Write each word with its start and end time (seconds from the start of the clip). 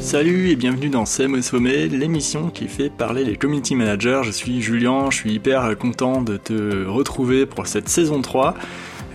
Salut 0.00 0.48
et 0.48 0.56
bienvenue 0.56 0.88
dans 0.88 1.04
CM 1.04 1.34
au 1.34 1.42
sommet, 1.42 1.86
l'émission 1.86 2.48
qui 2.48 2.66
fait 2.66 2.90
parler 2.90 3.24
les 3.24 3.36
community 3.36 3.74
managers. 3.74 4.22
Je 4.24 4.30
suis 4.30 4.62
Julien, 4.62 5.10
je 5.10 5.16
suis 5.16 5.32
hyper 5.32 5.76
content 5.78 6.22
de 6.22 6.38
te 6.38 6.86
retrouver 6.86 7.44
pour 7.44 7.66
cette 7.66 7.88
saison 7.88 8.22
3. 8.22 8.54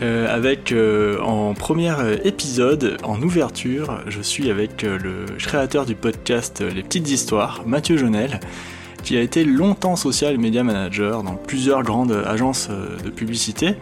Euh, 0.01 0.33
avec 0.33 0.71
euh, 0.71 1.20
en 1.21 1.54
premier 1.54 1.93
épisode, 2.23 2.97
en 3.04 3.21
ouverture, 3.21 4.01
je 4.07 4.21
suis 4.21 4.49
avec 4.49 4.83
euh, 4.83 4.97
le 4.97 5.25
créateur 5.38 5.85
du 5.85 5.95
podcast 5.95 6.61
Les 6.61 6.83
Petites 6.83 7.09
Histoires, 7.09 7.63
Mathieu 7.65 7.97
Jonel, 7.97 8.39
qui 9.04 9.17
a 9.17 9.21
été 9.21 9.43
longtemps 9.43 9.95
social 9.95 10.38
media 10.38 10.63
manager 10.63 11.23
dans 11.23 11.36
plusieurs 11.36 11.83
grandes 11.83 12.23
agences 12.25 12.69
de 12.69 13.09
publicité 13.09 13.75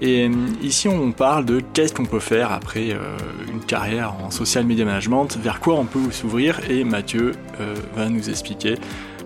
et 0.00 0.28
euh, 0.28 0.30
ici, 0.62 0.88
on 0.88 1.12
parle 1.12 1.44
de 1.46 1.60
qu'est-ce 1.72 1.94
qu'on 1.94 2.04
peut 2.04 2.20
faire 2.20 2.52
après 2.52 2.90
euh, 2.90 3.16
une 3.50 3.60
carrière 3.60 4.14
en 4.22 4.30
social 4.30 4.64
media 4.64 4.84
management, 4.84 5.38
vers 5.38 5.60
quoi 5.60 5.74
on 5.74 5.86
peut 5.86 6.10
s'ouvrir, 6.10 6.60
et 6.68 6.84
Mathieu 6.84 7.32
euh, 7.60 7.74
va 7.96 8.08
nous 8.08 8.28
expliquer 8.28 8.74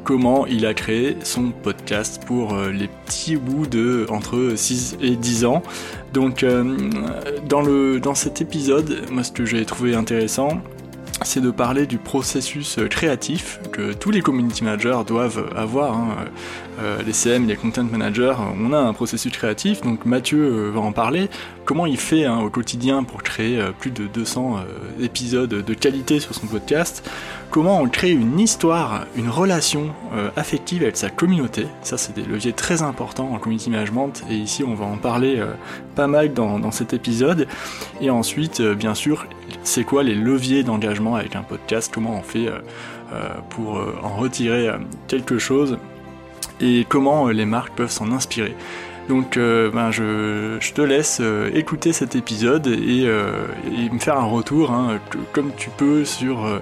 comment 0.04 0.46
il 0.46 0.64
a 0.66 0.74
créé 0.74 1.16
son 1.24 1.50
podcast 1.50 2.22
pour 2.24 2.56
les 2.56 2.88
petits 2.88 3.36
bouts 3.36 3.66
de 3.66 4.06
entre 4.08 4.54
6 4.56 4.96
et 5.02 5.14
10 5.14 5.44
ans. 5.44 5.62
Donc, 6.14 6.42
dans, 7.46 7.60
le, 7.60 8.00
dans 8.00 8.14
cet 8.14 8.40
épisode, 8.40 9.02
moi, 9.10 9.22
ce 9.24 9.30
que 9.30 9.44
j'ai 9.44 9.62
trouvé 9.66 9.94
intéressant, 9.94 10.62
c'est 11.22 11.40
de 11.40 11.50
parler 11.50 11.86
du 11.86 11.98
processus 11.98 12.78
créatif 12.88 13.60
que 13.72 13.92
tous 13.92 14.10
les 14.10 14.22
community 14.22 14.64
managers 14.64 15.00
doivent 15.06 15.50
avoir. 15.56 15.94
Hein. 15.94 16.16
Euh, 16.82 17.02
les 17.02 17.12
CM, 17.12 17.46
les 17.46 17.56
content 17.56 17.84
managers, 17.84 18.34
on 18.58 18.72
a 18.72 18.78
un 18.78 18.92
processus 18.92 19.32
créatif, 19.32 19.82
donc 19.82 20.06
Mathieu 20.06 20.42
euh, 20.42 20.70
va 20.70 20.80
en 20.80 20.92
parler. 20.92 21.28
Comment 21.64 21.84
il 21.84 21.98
fait 21.98 22.24
hein, 22.24 22.38
au 22.38 22.48
quotidien 22.48 23.02
pour 23.02 23.22
créer 23.22 23.60
euh, 23.60 23.70
plus 23.78 23.90
de 23.90 24.06
200 24.06 24.60
épisodes 25.00 25.50
de 25.50 25.74
qualité 25.74 26.20
sur 26.20 26.34
son 26.34 26.46
podcast? 26.46 27.08
Comment 27.50 27.80
on 27.80 27.88
crée 27.88 28.12
une 28.12 28.38
histoire, 28.38 29.06
une 29.16 29.28
relation 29.28 29.90
affective 30.36 30.82
avec 30.82 30.96
sa 30.96 31.10
communauté? 31.10 31.66
Ça, 31.82 31.98
c'est 31.98 32.14
des 32.14 32.22
leviers 32.22 32.52
très 32.52 32.82
importants 32.82 33.32
en 33.32 33.38
community 33.38 33.70
management, 33.70 34.22
et 34.30 34.34
ici, 34.34 34.62
on 34.62 34.74
va 34.74 34.84
en 34.84 34.96
parler 34.96 35.42
pas 35.96 36.06
mal 36.06 36.32
dans, 36.32 36.60
dans, 36.60 36.70
cet 36.70 36.92
épisode. 36.92 37.48
Et 38.00 38.08
ensuite, 38.08 38.62
bien 38.62 38.94
sûr, 38.94 39.26
c'est 39.64 39.82
quoi 39.82 40.04
les 40.04 40.14
leviers 40.14 40.62
d'engagement 40.62 41.16
avec 41.16 41.34
un 41.34 41.42
podcast? 41.42 41.90
Comment 41.92 42.14
on 42.16 42.22
fait 42.22 42.48
pour 43.48 43.80
en 44.04 44.16
retirer 44.16 44.70
quelque 45.08 45.38
chose? 45.38 45.76
Et 46.60 46.86
comment 46.88 47.28
euh, 47.28 47.32
les 47.32 47.46
marques 47.46 47.74
peuvent 47.74 47.90
s'en 47.90 48.12
inspirer. 48.12 48.54
Donc 49.08 49.36
euh, 49.36 49.70
ben, 49.70 49.90
je, 49.90 50.72
te 50.72 50.80
laisse 50.80 51.18
euh, 51.20 51.50
écouter 51.52 51.92
cet 51.92 52.14
épisode 52.14 52.68
et, 52.68 53.06
me 53.90 53.98
faire 53.98 54.16
un 54.16 54.24
retour 54.24 54.70
hein, 54.70 55.00
comme 55.32 55.52
tu 55.56 55.70
peux 55.70 56.04
sur 56.04 56.60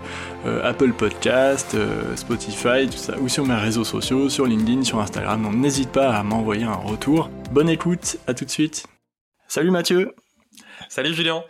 Apple 0.65 0.93
Podcast, 0.93 1.77
Spotify, 2.17 2.89
tout 2.91 2.97
ça, 2.97 3.19
ou 3.21 3.29
sur 3.29 3.45
mes 3.45 3.55
réseaux 3.55 3.85
sociaux, 3.85 4.31
sur 4.31 4.47
LinkedIn, 4.47 4.83
sur 4.83 4.99
Instagram. 5.01 5.43
Donc 5.43 5.55
n'hésite 5.55 5.91
pas 5.91 6.11
à 6.11 6.23
m'envoyer 6.23 6.65
un 6.65 6.73
retour. 6.73 7.29
Bonne 7.53 7.69
écoute, 7.69 8.17
à 8.27 8.35
tout 8.35 8.47
de 8.47 8.51
suite. 8.51 8.87
Salut 9.47 9.71
Mathieu 9.71 10.15
Salut 10.89 11.13
Julien 11.13 11.43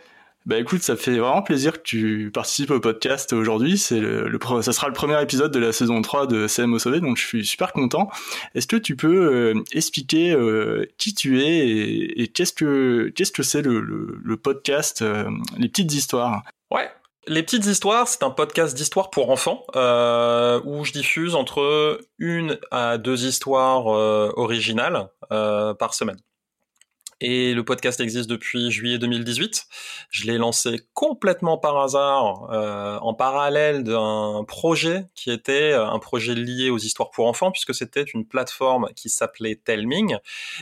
bah 0.49 0.57
écoute, 0.57 0.81
ça 0.81 0.95
fait 0.95 1.19
vraiment 1.19 1.43
plaisir 1.43 1.73
que 1.73 1.83
tu 1.83 2.31
participes 2.33 2.71
au 2.71 2.79
podcast 2.79 3.33
aujourd'hui. 3.33 3.77
C'est 3.77 3.99
le, 3.99 4.39
ça 4.63 4.73
sera 4.73 4.87
le 4.87 4.93
premier 4.93 5.21
épisode 5.21 5.51
de 5.51 5.59
la 5.59 5.71
saison 5.71 6.01
3 6.01 6.25
de 6.25 6.47
CM 6.47 6.73
au 6.73 6.79
donc 6.79 7.17
je 7.17 7.23
suis 7.23 7.45
super 7.45 7.71
content. 7.71 8.09
Est-ce 8.55 8.65
que 8.65 8.75
tu 8.75 8.95
peux 8.95 9.31
euh, 9.31 9.63
expliquer 9.73 10.31
euh, 10.31 10.87
qui 10.97 11.13
tu 11.13 11.43
es 11.43 11.69
et, 11.69 12.27
qu'est-ce 12.29 12.53
que 12.53 13.11
qu'est-ce 13.15 13.31
que 13.31 13.43
c'est 13.43 13.61
le, 13.61 13.79
le, 13.79 14.37
podcast 14.37 15.03
euh, 15.03 15.29
Les 15.59 15.69
petites 15.69 15.93
histoires? 15.93 16.41
Ouais, 16.71 16.89
les 17.27 17.43
petites 17.43 17.67
histoires, 17.67 18.07
c'est 18.07 18.23
un 18.23 18.31
podcast 18.31 18.75
d'histoire 18.75 19.11
pour 19.11 19.29
enfants 19.29 19.63
euh, 19.75 20.59
où 20.65 20.83
je 20.83 20.93
diffuse 20.93 21.35
entre 21.35 22.01
une 22.17 22.57
à 22.71 22.97
deux 22.97 23.27
histoires 23.27 23.85
originales 23.85 25.09
euh, 25.31 25.75
par 25.75 25.93
semaine. 25.93 26.17
Et 27.21 27.53
le 27.53 27.65
podcast 27.65 27.99
existe 27.99 28.29
depuis 28.29 28.71
juillet 28.71 28.97
2018. 28.97 29.67
Je 30.09 30.25
l'ai 30.27 30.37
lancé 30.37 30.79
complètement 30.93 31.57
par 31.57 31.77
hasard 31.77 32.49
euh, 32.51 32.97
en 32.99 33.13
parallèle 33.13 33.83
d'un 33.83 34.45
projet 34.47 35.03
qui 35.15 35.29
était 35.29 35.73
euh, 35.73 35.85
un 35.85 35.99
projet 35.99 36.33
lié 36.33 36.69
aux 36.69 36.77
histoires 36.77 37.09
pour 37.11 37.27
enfants, 37.27 37.51
puisque 37.51 37.75
c'était 37.75 38.03
une 38.03 38.25
plateforme 38.25 38.87
qui 38.95 39.09
s'appelait 39.09 39.57
Telming 39.57 40.15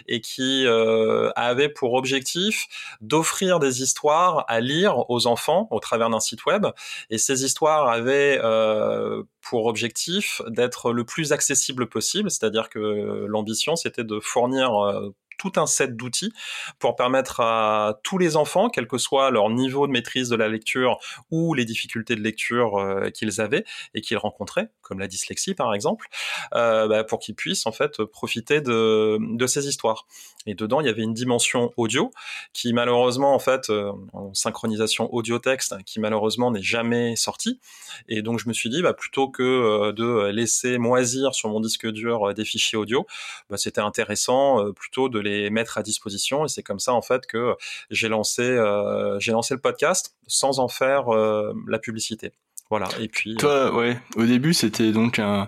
et 0.08 0.20
qui 0.20 0.66
euh, 0.66 1.30
avait 1.36 1.70
pour 1.70 1.94
objectif 1.94 2.68
d'offrir 3.02 3.60
des 3.60 3.84
histoires 3.84 4.44
à 4.48 4.60
lire 4.60 5.10
aux 5.12 5.28
enfants 5.28 5.68
au 5.70 5.80
travers 5.80 6.10
d'un 6.10 6.20
site 6.20 6.46
web. 6.46 6.66
Et 7.12 7.20
ces 7.20 7.44
histoires 7.44 7.88
avaient 7.88 8.40
euh, 8.44 9.22
pour 9.42 9.66
objectif 9.68 10.42
d'être 10.48 10.92
le 10.92 11.06
plus 11.06 11.32
accessible 11.32 11.88
possible, 11.88 12.30
c'est-à-dire 12.32 12.70
que 12.70 13.26
l'ambition 13.28 13.76
c'était 13.76 14.04
de 14.04 14.20
fournir 14.20 14.76
euh, 14.76 15.14
tout 15.38 15.54
un 15.58 15.66
set 15.66 15.96
d'outils 15.96 16.34
pour 16.80 16.96
permettre 16.96 17.40
à 17.40 18.00
tous 18.04 18.18
les 18.18 18.36
enfants, 18.36 18.70
quel 18.70 18.88
que 18.88 18.98
soit 18.98 19.32
leur 19.32 19.50
niveau 19.50 19.88
de 19.88 19.92
maîtrise 19.92 20.30
de 20.30 20.36
la 20.36 20.48
lecture 20.48 21.00
ou 21.32 21.54
les 21.54 21.66
difficultés 21.66 22.16
de 22.16 22.22
lecture 22.22 22.78
euh, 22.78 23.10
qu'ils 23.10 23.42
avaient 23.42 23.64
et 23.94 24.02
qu'ils 24.02 24.18
rencontraient, 24.18 24.70
comme 24.88 25.00
la 25.00 25.08
dyslexie 25.08 25.54
par 25.54 25.74
exemple, 25.74 26.08
euh, 26.54 26.88
bah, 26.88 27.04
pour 27.04 27.20
qu'ils 27.20 27.36
puissent 27.36 27.66
en 27.66 27.72
fait 27.72 28.04
profiter 28.04 28.62
de, 28.62 29.18
ces 29.48 29.68
histoires. 29.68 30.06
Et 30.46 30.56
dedans, 30.56 30.82
il 30.82 30.88
y 30.88 30.90
avait 30.90 31.04
une 31.04 31.14
dimension 31.14 31.74
audio 31.78 32.12
qui 32.54 32.74
malheureusement 32.74 33.34
en 33.34 33.40
fait 33.40 33.70
euh, 33.70 33.92
en 34.14 34.34
synchronisation 34.34 35.14
audio-texte 35.14 35.76
qui 35.86 36.00
malheureusement 36.00 36.52
n'est 36.52 36.62
jamais 36.62 37.16
sortie. 37.16 37.60
Et 38.08 38.22
donc 38.22 38.40
je 38.40 38.48
me 38.48 38.54
suis 38.54 38.70
dit 38.70 38.82
bah, 38.82 38.94
plutôt 38.94 39.30
que 39.30 39.92
de 39.92 40.28
laisser 40.28 40.78
moisir 40.78 41.34
sur 41.34 41.50
mon 41.50 41.60
disque 41.60 41.88
dur 41.88 42.34
des 42.34 42.46
fichiers 42.46 42.78
audio, 42.78 43.06
bah, 43.50 43.58
c'était 43.58 43.82
intéressant 43.82 44.72
plutôt 44.74 45.10
de 45.10 45.20
les 45.20 45.50
mettre 45.50 45.78
à 45.78 45.84
disposition. 45.84 46.46
Et 46.46 46.48
c'est 46.48 46.64
comme 46.64 46.80
ça 46.80 46.94
en 46.94 47.02
fait 47.02 47.26
que 47.26 47.56
j'ai 47.90 48.10
lancé 48.10 48.58
euh, 48.58 49.20
j'ai 49.20 49.32
lancé 49.32 49.54
le 49.54 49.60
podcast 49.60 50.16
sans 50.28 50.60
en 50.60 50.68
faire 50.68 51.14
euh, 51.14 51.54
la 51.68 51.80
publicité. 51.80 52.32
Voilà. 52.70 52.88
Et 53.00 53.08
puis 53.08 53.36
toi, 53.36 53.52
euh, 53.52 53.72
ouais, 53.72 54.00
au 54.16 54.26
début 54.26 54.54
c'était 54.54 54.92
donc 54.92 55.20
un 55.20 55.48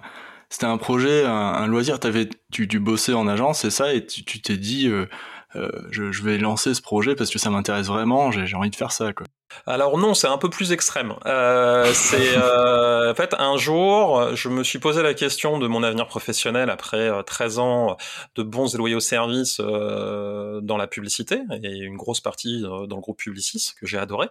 c'était 0.49 0.65
un 0.65 0.77
projet, 0.77 1.25
un, 1.25 1.67
loisir. 1.67 1.99
T'avais 1.99 2.27
tu, 2.51 2.67
tu 2.67 2.79
bossais 2.79 3.13
en 3.13 3.27
agence, 3.27 3.59
c'est 3.59 3.69
ça, 3.69 3.93
et 3.93 4.05
tu 4.05 4.23
t'es 4.23 4.57
dit 4.57 4.89
je, 5.55 6.11
je, 6.11 6.23
vais 6.23 6.37
lancer 6.37 6.73
ce 6.73 6.81
projet 6.81 7.15
parce 7.15 7.29
que 7.29 7.39
ça 7.39 7.49
m'intéresse 7.49 7.87
vraiment. 7.87 8.31
J'ai 8.31 8.55
envie 8.55 8.69
de 8.69 8.75
faire 8.75 8.91
ça, 8.91 9.13
quoi. 9.13 9.25
Alors 9.65 9.97
non, 9.97 10.13
c'est 10.13 10.27
un 10.27 10.37
peu 10.37 10.49
plus 10.49 10.71
extrême. 10.71 11.15
Euh, 11.25 11.91
c'est 11.93 12.37
euh, 12.37 13.11
en 13.11 13.15
fait 13.15 13.33
un 13.37 13.57
jour, 13.57 14.35
je 14.35 14.49
me 14.49 14.63
suis 14.63 14.79
posé 14.79 15.01
la 15.01 15.13
question 15.13 15.57
de 15.57 15.67
mon 15.67 15.81
avenir 15.83 16.07
professionnel 16.07 16.69
après 16.69 17.11
13 17.23 17.57
euh, 17.57 17.61
ans 17.61 17.97
de 18.35 18.43
bons 18.43 18.73
et 18.73 18.77
loyaux 18.77 18.99
services 18.99 19.59
dans 19.59 20.77
la 20.77 20.87
publicité 20.87 21.41
et 21.63 21.77
une 21.77 21.97
grosse 21.97 22.21
partie 22.21 22.61
dans 22.61 22.95
le 22.95 23.01
groupe 23.01 23.17
Publicis 23.17 23.71
que 23.79 23.85
j'ai 23.85 23.97
adoré. 23.97 24.27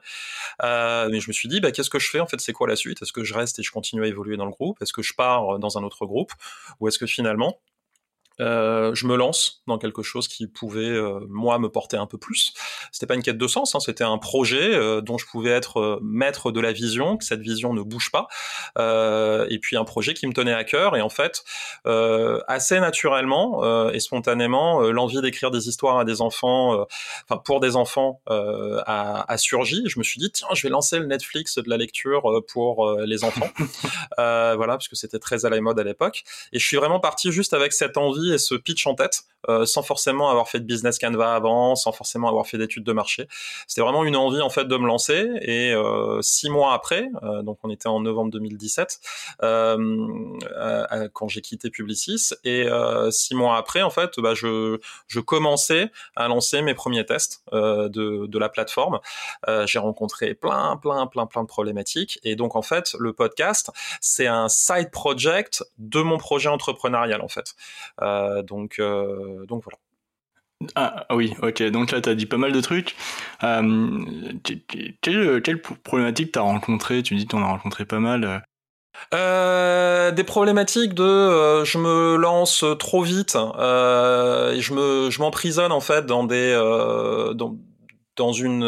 mais 0.62 1.20
je 1.20 1.28
me 1.28 1.32
suis 1.32 1.48
dit, 1.48 1.60
bah, 1.60 1.72
qu'est-ce 1.72 1.90
que 1.90 1.98
je 1.98 2.08
fais 2.08 2.20
en 2.20 2.26
fait 2.26 2.40
C'est 2.40 2.52
quoi 2.52 2.68
la 2.68 2.76
suite? 2.76 3.02
Est-ce 3.02 3.12
que 3.12 3.24
je 3.24 3.34
reste 3.34 3.58
et 3.58 3.62
je 3.62 3.72
continue 3.72 4.04
à 4.04 4.06
évoluer 4.06 4.36
dans 4.36 4.46
le 4.46 4.52
groupe? 4.52 4.80
Est-ce 4.80 4.92
que 4.92 5.02
je 5.02 5.14
pars 5.14 5.58
dans 5.58 5.78
un 5.78 5.82
autre 5.82 6.06
groupe? 6.06 6.32
Ou 6.80 6.88
est-ce 6.88 6.98
que 6.98 7.06
finalement 7.06 7.58
euh, 8.40 8.94
je 8.94 9.06
me 9.06 9.16
lance 9.16 9.62
dans 9.66 9.78
quelque 9.78 10.02
chose 10.02 10.28
qui 10.28 10.46
pouvait 10.46 10.90
euh, 10.90 11.20
moi 11.28 11.58
me 11.58 11.68
porter 11.68 11.96
un 11.96 12.06
peu 12.06 12.18
plus. 12.18 12.52
C'était 12.92 13.06
pas 13.06 13.14
une 13.14 13.22
quête 13.22 13.38
de 13.38 13.46
sens, 13.46 13.74
hein, 13.74 13.80
c'était 13.80 14.04
un 14.04 14.18
projet 14.18 14.74
euh, 14.74 15.00
dont 15.00 15.18
je 15.18 15.26
pouvais 15.26 15.50
être 15.50 15.98
maître 16.02 16.52
de 16.52 16.60
la 16.60 16.72
vision, 16.72 17.16
que 17.16 17.24
cette 17.24 17.40
vision 17.40 17.72
ne 17.72 17.82
bouge 17.82 18.10
pas, 18.10 18.28
et 19.50 19.58
puis 19.60 19.76
un 19.76 19.84
projet 19.84 20.14
qui 20.14 20.26
me 20.26 20.32
tenait 20.32 20.52
à 20.52 20.64
cœur. 20.64 20.96
Et 20.96 21.00
en 21.00 21.08
fait, 21.08 21.44
assez 21.84 22.80
naturellement 22.80 23.90
et 23.90 24.00
spontanément, 24.00 24.80
l'envie 24.82 25.20
d'écrire 25.20 25.50
des 25.50 25.68
histoires 25.68 25.98
à 25.98 26.04
des 26.04 26.20
enfants, 26.20 26.86
enfin 27.24 27.40
pour 27.44 27.60
des 27.60 27.76
enfants, 27.76 28.20
a, 28.28 29.24
a, 29.28 29.38
surgi. 29.38 29.82
Je 29.86 29.98
me 29.98 30.04
suis 30.04 30.18
dit 30.18 30.30
tiens, 30.30 30.48
je 30.54 30.62
vais 30.62 30.70
lancer 30.70 30.98
le 30.98 31.06
Netflix 31.06 31.58
de 31.58 31.68
la 31.68 31.76
lecture 31.76 32.42
pour 32.52 32.98
les 33.00 33.24
enfants, 33.24 33.50
voilà, 34.16 34.74
parce 34.74 34.88
que 34.88 34.96
c'était 34.96 35.18
très 35.18 35.44
à 35.44 35.50
la 35.50 35.60
mode 35.60 35.78
à 35.78 35.84
l'époque. 35.84 36.24
Et 36.52 36.58
je 36.58 36.66
suis 36.66 36.76
vraiment 36.76 37.00
parti 37.00 37.32
juste 37.32 37.54
avec 37.54 37.72
cette 37.72 37.96
envie 37.96 38.27
et 38.32 38.38
ce 38.38 38.54
pitch 38.54 38.86
en 38.86 38.94
tête, 38.94 39.24
euh, 39.48 39.66
sans 39.66 39.82
forcément 39.82 40.30
avoir 40.30 40.48
fait 40.48 40.58
de 40.58 40.64
business 40.64 40.98
Canva 40.98 41.34
avant, 41.34 41.76
sans 41.76 41.92
forcément 41.92 42.28
avoir 42.28 42.46
fait 42.46 42.58
d'études 42.58 42.82
de 42.82 42.92
marché. 42.92 43.28
C'était 43.68 43.82
vraiment 43.82 44.04
une 44.04 44.16
envie 44.16 44.40
en 44.40 44.50
fait 44.50 44.64
de 44.64 44.76
me 44.76 44.86
lancer. 44.86 45.30
Et 45.42 45.72
euh, 45.72 46.20
six 46.22 46.50
mois 46.50 46.74
après, 46.74 47.08
euh, 47.22 47.42
donc 47.42 47.58
on 47.62 47.70
était 47.70 47.86
en 47.86 48.00
novembre 48.00 48.32
2017, 48.32 49.00
quand 51.12 51.28
j'ai 51.28 51.40
quitté 51.40 51.70
Publicis, 51.70 52.30
et 52.44 52.66
six 53.10 53.34
mois 53.34 53.56
après, 53.56 53.82
en 53.82 53.90
fait, 53.90 54.18
bah, 54.18 54.34
je, 54.34 54.78
je 55.06 55.20
commençais 55.20 55.90
à 56.16 56.28
lancer 56.28 56.62
mes 56.62 56.74
premiers 56.74 57.06
tests 57.06 57.42
de, 57.52 58.26
de 58.26 58.38
la 58.38 58.48
plateforme. 58.48 58.98
j'ai 59.66 59.78
rencontré 59.78 60.34
plein, 60.34 60.76
plein, 60.76 61.06
plein, 61.06 61.26
plein 61.26 61.42
de 61.42 61.48
problématiques. 61.48 62.18
Et 62.24 62.36
donc 62.36 62.56
en 62.56 62.62
fait, 62.62 62.94
le 62.98 63.12
podcast, 63.12 63.70
c'est 64.00 64.26
un 64.26 64.48
side 64.48 64.90
project 64.90 65.64
de 65.78 66.00
mon 66.00 66.18
projet 66.18 66.48
entrepreneurial 66.48 67.20
en 67.20 67.28
fait. 67.28 67.54
Donc 68.42 68.80
donc 69.48 69.64
voilà. 69.64 69.78
Ah, 70.74 71.06
ah 71.08 71.16
oui, 71.16 71.34
ok. 71.42 71.62
Donc 71.70 71.92
là, 71.92 72.00
tu 72.00 72.08
as 72.08 72.14
dit 72.16 72.26
pas 72.26 72.36
mal 72.36 72.50
de 72.52 72.60
trucs. 72.60 72.96
Euh, 73.44 74.32
quelle, 75.00 75.40
quelle, 75.42 75.62
problématique 75.62 76.32
t'as 76.32 76.40
rencontré? 76.40 77.02
Tu 77.02 77.14
dis 77.14 77.26
que 77.26 77.30
t'en 77.30 77.42
as 77.42 77.46
rencontré 77.46 77.84
pas 77.84 78.00
mal. 78.00 78.42
Euh, 79.14 80.10
des 80.10 80.24
problématiques 80.24 80.92
de 80.92 81.02
euh, 81.02 81.64
je 81.64 81.78
me 81.78 82.16
lance 82.16 82.64
trop 82.78 83.02
vite 83.02 83.36
euh, 83.36 84.52
et 84.52 84.60
je 84.60 84.74
me 84.74 85.08
je 85.10 85.20
m'emprisonne 85.20 85.72
en 85.72 85.80
fait 85.80 86.04
dans 86.04 86.24
des 86.24 86.52
euh, 86.52 87.32
dans, 87.32 87.56
dans 88.16 88.32
une 88.32 88.64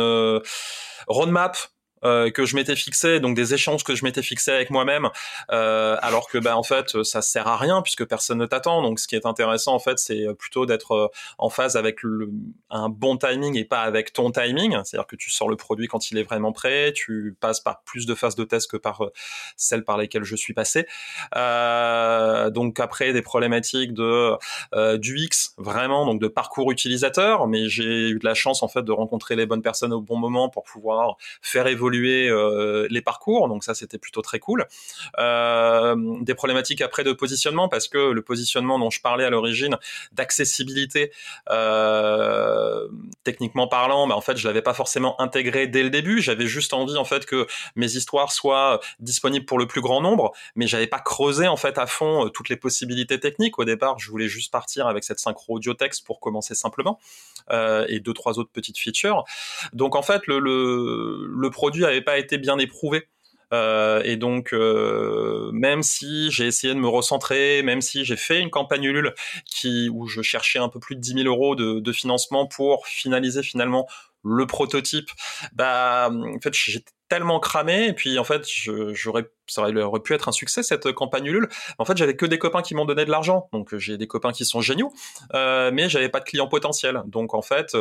roadmap 1.09 1.57
euh, 2.05 2.31
que 2.31 2.47
je 2.47 2.57
m'étais 2.57 2.77
fixé, 2.77 3.21
donc 3.21 3.37
des 3.37 3.55
échanges 3.55 3.85
que 3.85 3.95
je 3.95 4.05
m'étais 4.05 4.23
fixé 4.23 4.51
avec 4.51 4.71
moi-même, 4.71 5.11
euh, 5.51 5.97
alors 6.03 6.29
que 6.29 6.39
bah 6.39 6.57
en 6.57 6.63
fait 6.63 7.03
ça 7.03 7.23
sert 7.23 7.47
à 7.47 7.57
rien 7.57 7.83
puisque 7.83 8.05
personne 8.05 8.39
ne 8.39 8.47
t'attend. 8.47 8.83
Donc 8.83 8.99
ce 9.01 9.07
qui 9.07 9.17
est 9.17 9.27
intéressant 9.27 9.75
en 9.75 9.79
fait 9.79 9.99
c'est 9.99 10.27
plutôt 10.39 10.67
d'être 10.67 10.93
euh, 10.93 11.09
en 11.39 11.51
phase 11.51 11.77
avec 11.77 12.03
le, 12.03 12.31
un 12.71 12.89
bon 12.89 13.17
timing 13.17 13.57
et 13.57 13.65
pas 13.65 13.83
avec 13.83 14.13
ton 14.13 14.31
timing. 14.31 14.79
C'est-à-dire 14.85 15.07
que 15.07 15.17
tu 15.17 15.31
sors 15.31 15.49
le 15.49 15.57
produit 15.57 15.89
quand 15.89 16.11
il 16.11 16.19
est 16.19 16.23
vraiment 16.23 16.53
prêt, 16.53 16.93
tu 16.95 17.37
passes 17.41 17.61
par 17.61 17.83
plus 17.83 18.07
de 18.07 18.15
phases 18.15 18.37
de 18.37 18.45
test 18.45 18.71
que 18.71 18.77
par 18.77 19.05
euh, 19.05 19.13
celles 19.57 19.85
par 19.85 19.99
lesquelles 19.99 20.25
je 20.25 20.37
suis 20.37 20.55
passé. 20.55 20.87
Euh, 21.37 22.51
donc 22.51 22.81
après 22.81 23.13
des 23.13 23.23
problématiques 23.23 23.93
de 23.93 24.37
euh, 24.75 24.97
du 24.97 25.19
X 25.19 25.55
vraiment 25.59 26.07
donc 26.07 26.21
de 26.21 26.29
parcours 26.29 26.71
utilisateur, 26.71 27.47
mais 27.47 27.69
j'ai 27.69 28.11
eu 28.11 28.19
de 28.19 28.25
la 28.25 28.35
chance 28.35 28.63
en 28.63 28.69
fait 28.69 28.83
de 28.83 28.93
rencontrer 28.93 29.37
les 29.37 29.47
bonnes 29.47 29.63
personnes 29.63 29.93
au 29.93 30.01
bon 30.01 30.17
moment 30.17 30.49
pour 30.49 30.65
pouvoir 30.65 31.17
faire 31.43 31.67
évoluer 31.67 31.90
euh, 31.99 32.87
les 32.91 33.03
parcours, 33.03 33.49
donc 33.49 33.65
ça 33.65 33.75
c'était 33.75 33.99
plutôt 33.99 34.23
très 34.23 34.39
cool. 34.39 34.67
Euh, 35.19 35.97
des 36.21 36.35
problématiques 36.35 36.81
après 36.81 37.05
de 37.05 37.13
positionnement 37.13 37.69
parce 37.69 37.89
que 37.89 38.11
le 38.11 38.23
positionnement 38.23 38.79
dont 38.79 38.91
je 38.91 39.01
parlais 39.01 39.25
à 39.25 39.31
l'origine 39.31 39.77
d'accessibilité, 40.13 41.13
euh, 41.51 42.89
techniquement 43.25 43.69
parlant, 43.69 44.07
bah, 44.07 44.17
en 44.17 44.21
fait 44.21 44.37
je 44.37 44.47
l'avais 44.47 44.63
pas 44.63 44.75
forcément 44.75 45.21
intégré 45.21 45.67
dès 45.67 45.83
le 45.83 45.91
début. 45.91 46.21
J'avais 46.21 46.47
juste 46.47 46.73
envie 46.73 46.97
en 46.97 47.05
fait 47.05 47.27
que 47.27 47.47
mes 47.77 47.97
histoires 47.97 48.33
soient 48.33 48.81
disponibles 48.99 49.47
pour 49.47 49.59
le 49.59 49.67
plus 49.67 49.81
grand 49.81 50.01
nombre, 50.01 50.33
mais 50.55 50.67
j'avais 50.67 50.87
pas 50.87 51.01
creusé 51.01 51.49
en 51.49 51.57
fait 51.57 51.79
à 51.79 51.87
fond 51.87 52.29
toutes 52.29 52.49
les 52.49 52.57
possibilités 52.57 53.21
techniques. 53.21 53.59
Au 53.59 53.65
départ, 53.65 53.99
je 53.99 54.11
voulais 54.11 54.29
juste 54.29 54.53
partir 54.53 54.87
avec 54.87 55.05
cette 55.05 55.19
synchro 55.19 55.57
audio 55.57 55.75
texte 55.75 56.07
pour 56.07 56.21
commencer 56.21 56.55
simplement 56.55 56.99
et 57.89 58.01
deux 58.01 58.13
trois 58.13 58.39
autres 58.39 58.51
petites 58.53 58.79
features. 58.79 59.25
Donc 59.73 59.97
en 59.97 60.03
fait 60.03 60.27
le, 60.27 60.39
le, 60.39 61.27
le 61.27 61.51
produit 61.51 61.80
n'avait 61.81 62.03
pas 62.03 62.19
été 62.19 62.39
bien 62.39 62.59
éprouvé. 62.59 63.09
Euh, 63.53 64.03
et 64.05 64.17
donc, 64.17 64.53
euh, 64.53 65.51
même 65.53 65.83
si 65.83 66.31
j'ai 66.31 66.47
essayé 66.47 66.75
de 66.75 66.79
me 66.79 66.89
recentrer, 66.89 67.63
même 67.63 67.81
si 67.81 68.05
j'ai 68.05 68.17
fait 68.17 68.41
une 68.41 68.51
campagne 68.51 68.85
Ulule 68.85 69.15
qui, 69.45 69.89
où 69.93 70.07
je 70.07 70.23
cherchais 70.23 70.59
un 70.59 70.69
peu 70.69 70.79
plus 70.79 70.97
de 70.97 71.01
10 71.01 71.23
000 71.23 71.25
euros 71.25 71.57
de, 71.57 71.93
financement 71.93 72.47
pour 72.47 72.87
finaliser 72.87 73.43
finalement 73.43 73.89
le 74.23 74.47
prototype, 74.47 75.11
bah, 75.53 76.11
en 76.13 76.41
fait, 76.41 76.55
j'étais 76.55 76.93
tellement 77.09 77.41
cramé, 77.41 77.89
et 77.89 77.93
puis 77.93 78.19
en 78.21 78.25
fait, 78.25 78.47
j'aurais, 78.47 79.29
ça 79.49 79.63
aurait 79.63 80.01
pu 80.01 80.15
être 80.15 80.29
un 80.29 80.33
succès 80.33 80.63
cette 80.63 80.93
campagne 80.93 81.27
Ulule. 81.27 81.49
En 81.79 81.85
fait, 81.85 81.97
j'avais 81.97 82.15
que 82.15 82.25
des 82.25 82.39
copains 82.39 82.63
qui 82.63 82.77
m'ont 82.77 82.85
donné 82.85 83.05
de 83.05 83.11
l'argent, 83.11 83.49
donc 83.53 83.77
j'ai 83.77 83.99
des 83.99 84.07
copains 84.07 84.31
qui 84.31 84.45
sont 84.45 84.61
géniaux, 84.61 84.93
euh, 85.35 85.73
mais 85.75 85.89
j'avais 85.89 86.09
pas 86.09 86.21
de 86.21 86.25
clients 86.25 86.47
potentiels. 86.47 87.03
Donc 87.07 87.35
en 87.35 87.43
fait, 87.43 87.77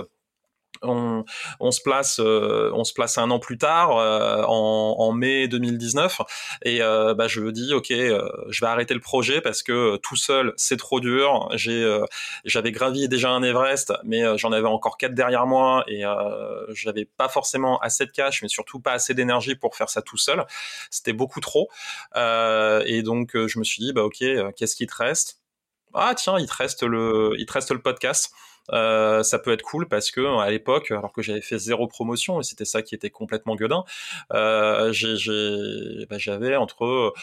on, 0.82 1.26
on, 1.60 1.72
se 1.72 1.82
place 1.82 2.20
euh, 2.20 2.72
on 2.74 2.84
se 2.84 2.94
place 2.94 3.18
un 3.18 3.30
an 3.32 3.40
plus 3.40 3.58
tard 3.58 3.98
euh, 3.98 4.44
en, 4.44 4.96
en, 4.98 5.12
mai 5.12 5.48
2019 5.48 6.22
et 6.64 6.82
euh, 6.82 7.14
bah, 7.14 7.28
je 7.28 7.42
me 7.42 7.52
dis 7.52 7.74
ok 7.74 7.88
je 7.90 8.60
vais 8.62 8.68
arrêter 8.68 8.94
le 8.94 9.00
projet 9.00 9.42
parce 9.42 9.64
que 9.64 9.98
tout 9.98 10.16
seul 10.16 10.54
c'est 10.58 10.78
trop 10.78 11.00
dur. 11.00 11.50
J'ai 11.56 12.00
j'avais 12.46 12.72
gravi 12.72 13.08
déjà 13.08 13.30
un 13.30 13.44
Everest 13.44 13.94
mais 14.04 14.38
j'en 14.38 14.52
avais 14.52 14.68
encore 14.68 14.98
quatre 14.98 15.14
derrière 15.14 15.46
moi 15.46 15.84
et 15.88 16.04
j'avais 16.70 17.06
pas 17.06 17.30
forcément 17.30 17.80
assez 17.80 18.06
de 18.06 18.12
cash 18.12 18.42
mais 18.42 18.48
surtout 18.48 18.80
pas 18.80 18.94
assez 18.94 19.14
d'énergie 19.14 19.56
pour 19.56 19.76
faire 19.76 19.90
ça 19.90 20.02
tout 20.02 20.18
seul. 20.18 20.46
C'était 20.90 21.14
beaucoup 21.14 21.40
trop. 21.40 21.70
Et 22.16 23.02
donc 23.04 23.32
je 23.36 23.60
me 23.60 23.64
suis 23.64 23.84
dit 23.84 23.94
bah 23.94 24.04
ok 24.04 24.24
qu'est-ce 24.56 24.76
qui 24.76 24.88
te 24.88 24.96
reste? 24.96 25.40
Ah 25.94 26.14
tiens 26.16 26.38
il 26.40 26.48
te 26.48 26.54
reste 26.54 26.84
le 26.84 27.34
il 27.38 27.46
te 27.46 27.54
reste 27.54 27.72
le 27.72 27.82
podcast 27.82 28.32
euh, 28.74 29.24
ça 29.24 29.40
peut 29.40 29.52
être 29.52 29.64
cool 29.64 29.88
parce 29.88 30.12
que 30.12 30.40
à 30.40 30.50
l'époque, 30.50 30.92
alors 30.92 31.12
que 31.12 31.22
j'avais 31.22 31.42
fait 31.42 31.58
zéro 31.58 31.88
promotion 31.88 32.40
et 32.40 32.44
c'était 32.44 32.66
ça 32.66 32.82
qui 32.82 32.96
était 32.96 33.10
complètement 33.10 33.56
gueudin, 33.56 33.84
euh, 34.34 34.94
bah, 36.10 36.18
j'avais 36.18 36.56
entre, 36.56 37.14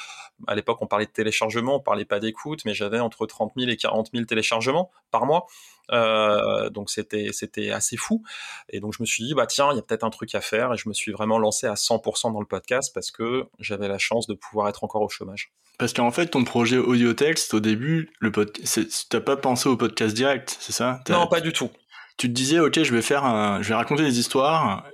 à 0.46 0.54
l'époque 0.54 0.78
on 0.80 0.86
parlait 0.86 1.06
de 1.06 1.10
téléchargement, 1.10 1.76
on 1.76 1.80
parlait 1.80 2.04
pas 2.04 2.20
d'écoute, 2.20 2.64
mais 2.64 2.74
j'avais 2.74 3.00
entre 3.00 3.26
30 3.26 3.52
000 3.56 3.70
et 3.70 3.76
40 3.76 4.10
000 4.12 4.24
téléchargements 4.24 4.90
par 5.10 5.26
mois. 5.26 5.46
Euh, 5.92 6.70
donc 6.70 6.90
c'était 6.90 7.30
c'était 7.32 7.70
assez 7.70 7.96
fou. 7.96 8.22
Et 8.68 8.80
donc 8.80 8.94
je 8.94 9.02
me 9.02 9.06
suis 9.06 9.24
dit 9.24 9.34
bah 9.34 9.46
tiens 9.46 9.68
il 9.72 9.76
y 9.76 9.78
a 9.78 9.82
peut-être 9.82 10.04
un 10.04 10.10
truc 10.10 10.34
à 10.34 10.40
faire 10.40 10.72
et 10.72 10.76
je 10.76 10.88
me 10.88 10.94
suis 10.94 11.12
vraiment 11.12 11.38
lancé 11.38 11.66
à 11.66 11.74
100% 11.74 12.32
dans 12.32 12.40
le 12.40 12.46
podcast 12.46 12.92
parce 12.94 13.10
que 13.10 13.44
j'avais 13.58 13.88
la 13.88 13.98
chance 13.98 14.26
de 14.26 14.34
pouvoir 14.34 14.68
être 14.68 14.84
encore 14.84 15.02
au 15.02 15.08
chômage. 15.08 15.52
Parce 15.78 15.92
qu'en 15.92 16.10
fait, 16.10 16.28
ton 16.28 16.44
projet 16.44 16.78
audio 16.78 17.12
texte, 17.12 17.52
au 17.52 17.60
début, 17.60 18.10
le 18.20 18.32
t'as 18.32 19.20
pas 19.20 19.36
pensé 19.36 19.68
au 19.68 19.76
podcast 19.76 20.14
direct, 20.14 20.56
c'est 20.58 20.72
ça? 20.72 21.02
Non, 21.10 21.26
pas 21.26 21.40
du 21.40 21.52
tout. 21.52 21.70
Tu 22.16 22.28
te 22.28 22.32
disais, 22.32 22.60
ok, 22.60 22.82
je 22.82 22.94
vais 22.94 23.02
faire, 23.02 23.26
un... 23.26 23.60
je 23.60 23.68
vais 23.68 23.74
raconter 23.74 24.02
des 24.02 24.18
histoires 24.18 24.86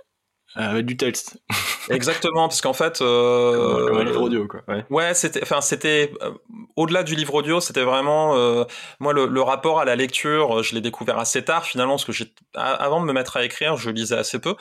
avec 0.54 0.86
du 0.86 0.96
texte. 0.96 1.38
Exactement, 1.90 2.48
parce 2.48 2.60
qu'en 2.60 2.72
fait, 2.72 3.00
euh, 3.00 3.88
comme, 3.88 3.98
un 3.98 4.04
livre 4.04 4.22
audio, 4.22 4.46
quoi. 4.46 4.60
Ouais, 4.68 4.84
ouais 4.90 5.14
c'était, 5.14 5.42
enfin, 5.42 5.60
c'était 5.60 6.12
euh, 6.22 6.30
au-delà 6.76 7.02
du 7.02 7.14
livre 7.14 7.34
audio, 7.34 7.60
c'était 7.60 7.82
vraiment 7.82 8.36
euh, 8.36 8.64
moi 9.00 9.12
le, 9.12 9.26
le, 9.26 9.42
rapport 9.42 9.80
à 9.80 9.84
la 9.84 9.96
lecture. 9.96 10.62
Je 10.62 10.74
l'ai 10.74 10.80
découvert 10.80 11.18
assez 11.18 11.44
tard, 11.44 11.64
finalement, 11.64 11.94
parce 11.94 12.04
que 12.04 12.12
j'ai, 12.12 12.32
avant 12.54 13.00
de 13.00 13.06
me 13.06 13.12
mettre 13.12 13.36
à 13.36 13.44
écrire, 13.44 13.76
je 13.76 13.90
lisais 13.90 14.16
assez 14.16 14.38
peu. 14.38 14.54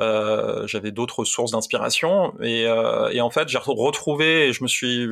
Euh, 0.00 0.66
j'avais 0.66 0.90
d'autres 0.90 1.24
sources 1.24 1.52
d'inspiration, 1.52 2.34
et, 2.42 2.62
et, 2.62 3.20
en 3.20 3.30
fait, 3.30 3.48
j'ai 3.48 3.58
retrouvé, 3.58 4.48
et 4.48 4.52
je 4.52 4.62
me 4.62 4.68
suis, 4.68 5.08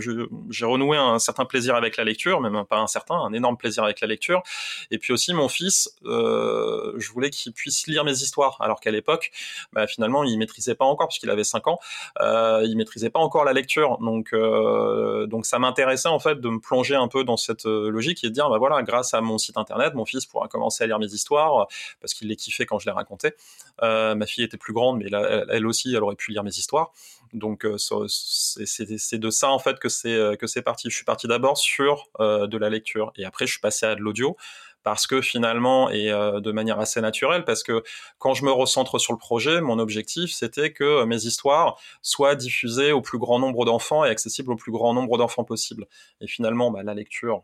j'ai 0.51 0.67
renoué 0.67 0.97
un 0.97 1.19
certain 1.19 1.45
plaisir 1.45 1.75
avec 1.77 1.97
la 1.97 2.05
lecture, 2.05 2.41
même 2.41 2.65
pas 2.69 2.79
un 2.79 2.87
certain, 2.87 3.15
un 3.15 3.33
énorme 3.33 3.57
plaisir 3.57 3.85
avec 3.85 4.01
la 4.01 4.07
lecture. 4.07 4.43
Et 4.91 4.99
puis 4.99 5.13
aussi, 5.13 5.33
mon 5.35 5.49
fils, 5.49 5.91
je 6.05 7.13
voulais 7.13 7.31
qu'il 7.31 7.53
puisse 7.53 7.87
lire 7.87 8.05
mes 8.05 8.13
histoires, 8.13 8.57
alors 8.61 8.81
qu'à 8.81 8.91
l'époque, 8.91 9.31
bah, 9.73 9.87
finalement 9.87 10.24
il 10.27 10.39
maîtrisait 10.39 10.75
pas 10.75 10.85
encore 10.85 11.09
puisqu'il 11.09 11.31
avait 11.31 11.45
5 11.45 11.67
ans, 11.69 11.79
euh, 12.21 12.63
il 12.65 12.77
maîtrisait 12.77 13.11
pas 13.11 13.21
encore 13.21 13.45
la 13.45 13.53
lecture. 13.53 13.99
Donc 13.99 14.33
euh, 14.33 15.27
donc 15.27 15.47
ça 15.47 15.59
m'intéressait 15.59 16.09
en 16.09 16.19
fait 16.19 16.41
de 16.41 16.49
me 16.49 16.61
plonger 16.61 16.95
un 16.95 17.09
peu 17.09 17.25
dans 17.25 17.37
cette 17.37 17.67
euh, 17.67 17.91
logique 17.91 18.25
et 18.25 18.29
de 18.29 18.33
dire 18.33 18.49
bah 18.49 18.59
voilà, 18.59 18.83
grâce 18.83 19.15
à 19.15 19.21
mon 19.21 19.39
site 19.39 19.57
internet, 19.57 19.95
mon 19.95 20.05
fils 20.05 20.27
pourra 20.27 20.49
commencer 20.49 20.85
à 20.85 20.87
lire 20.87 20.99
mes 20.99 21.13
histoires 21.13 21.67
parce 22.01 22.15
qu'il 22.15 22.29
les 22.29 22.37
kiffait 22.37 22.67
quand 22.67 22.79
je 22.79 22.87
les 22.87 22.93
racontais. 22.93 23.35
Euh, 23.83 24.15
ma 24.15 24.27
fille 24.27 24.45
était 24.45 24.57
plus 24.57 24.73
grande, 24.73 24.99
mais 24.99 25.07
elle, 25.51 25.67
aussi, 25.67 25.95
elle 25.95 26.03
aurait 26.03 26.17
pu 26.17 26.33
lire 26.33 26.45
mes 26.45 26.51
histoires. 26.51 26.93
Donc 27.33 27.67
c'est 27.79 29.19
de 29.19 29.31
ça 29.31 29.51
en 29.51 29.59
fait 29.59 29.79
que 29.79 29.89
c'est 29.89 30.37
que 30.39 30.47
c'est 30.47 30.63
parti. 30.63 30.91
Je 30.91 30.95
suis 30.95 31.05
parti 31.05 31.27
d'abord 31.27 31.59
sur 31.59 32.09
de 32.21 32.57
la 32.59 32.71
lecture 32.71 33.13
et 33.17 33.25
après 33.25 33.47
je 33.47 33.53
suis 33.53 33.61
passé 33.61 33.87
à 33.87 33.95
de 33.95 34.01
l'audio 34.01 34.37
parce 34.85 35.09
que 35.09 35.21
finalement, 35.21 35.91
et 35.91 36.13
euh, 36.13 36.41
de 36.41 36.53
manière 36.53 36.79
assez 36.79 37.01
naturelle, 37.01 37.45
parce 37.45 37.65
que 37.65 37.83
quand 38.19 38.35
je 38.35 38.45
me 38.45 38.53
recentre 38.53 39.01
sur 39.01 39.13
le 39.13 39.19
projet, 39.19 39.61
mon 39.61 39.81
objectif, 39.81 40.33
c'était 40.33 40.73
que 40.73 41.05
mes 41.05 41.25
histoires 41.25 41.81
soient 42.03 42.37
diffusées 42.37 42.93
au 42.93 43.01
plus 43.01 43.19
grand 43.19 43.41
nombre 43.41 43.65
d'enfants 43.65 44.05
et 44.05 44.11
accessibles 44.11 44.53
au 44.53 44.57
plus 44.57 44.71
grand 44.71 44.95
nombre 44.95 45.19
d'enfants 45.19 45.45
possible. 45.45 45.87
Et 46.21 46.29
finalement, 46.29 46.71
bah, 46.71 46.83
la 46.85 46.95
lecture, 46.95 47.43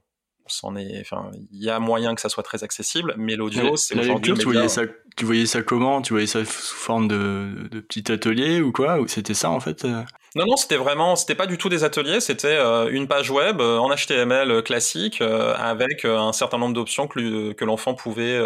est, 0.77 1.01
enfin, 1.01 1.31
il 1.53 1.63
y 1.63 1.71
a 1.71 1.79
moyen 1.79 2.15
que 2.15 2.21
ça 2.21 2.29
soit 2.29 2.43
très 2.43 2.65
accessible, 2.65 3.15
mais 3.17 3.37
l'audio, 3.37 3.77
c'est 3.77 3.95
la 3.95 4.03
lecture. 4.03 4.37
Tu 4.39 4.45
voyais 4.45 4.69
ça, 4.69 4.83
tu 5.17 5.25
voyais 5.25 5.47
ça 5.47 5.63
comment? 5.63 6.03
Tu 6.03 6.13
voyais 6.13 6.27
ça 6.27 6.45
sous 6.45 6.77
forme 6.77 7.09
de, 7.09 7.69
de 7.71 7.81
petit 7.81 8.11
atelier 8.11 8.61
ou 8.61 8.73
quoi? 8.73 9.01
Ou 9.01 9.09
c'était 9.09 9.35
ça 9.35 9.51
en 9.51 9.61
fait 9.61 9.85
euh? 9.85 10.03
Non, 10.37 10.45
non, 10.47 10.57
c'était 10.57 10.77
vraiment, 10.77 11.17
c'était 11.17 11.35
pas 11.35 11.47
du 11.47 11.59
tout 11.59 11.69
des 11.69 11.83
ateliers, 11.83 12.21
c'était 12.21 12.49
euh, 12.49 12.89
une 12.91 13.09
page 13.09 13.31
web 13.31 13.61
euh, 13.61 13.79
en 13.79 13.95
HTML 13.95 14.63
classique 14.63 15.21
avec 15.21 16.05
un 16.05 16.33
certain 16.33 16.59
nombre 16.59 16.75
d'options 16.75 17.09
que, 17.09 17.53
que 17.53 17.65
l'enfant 17.65 17.95
pouvait, 17.95 18.41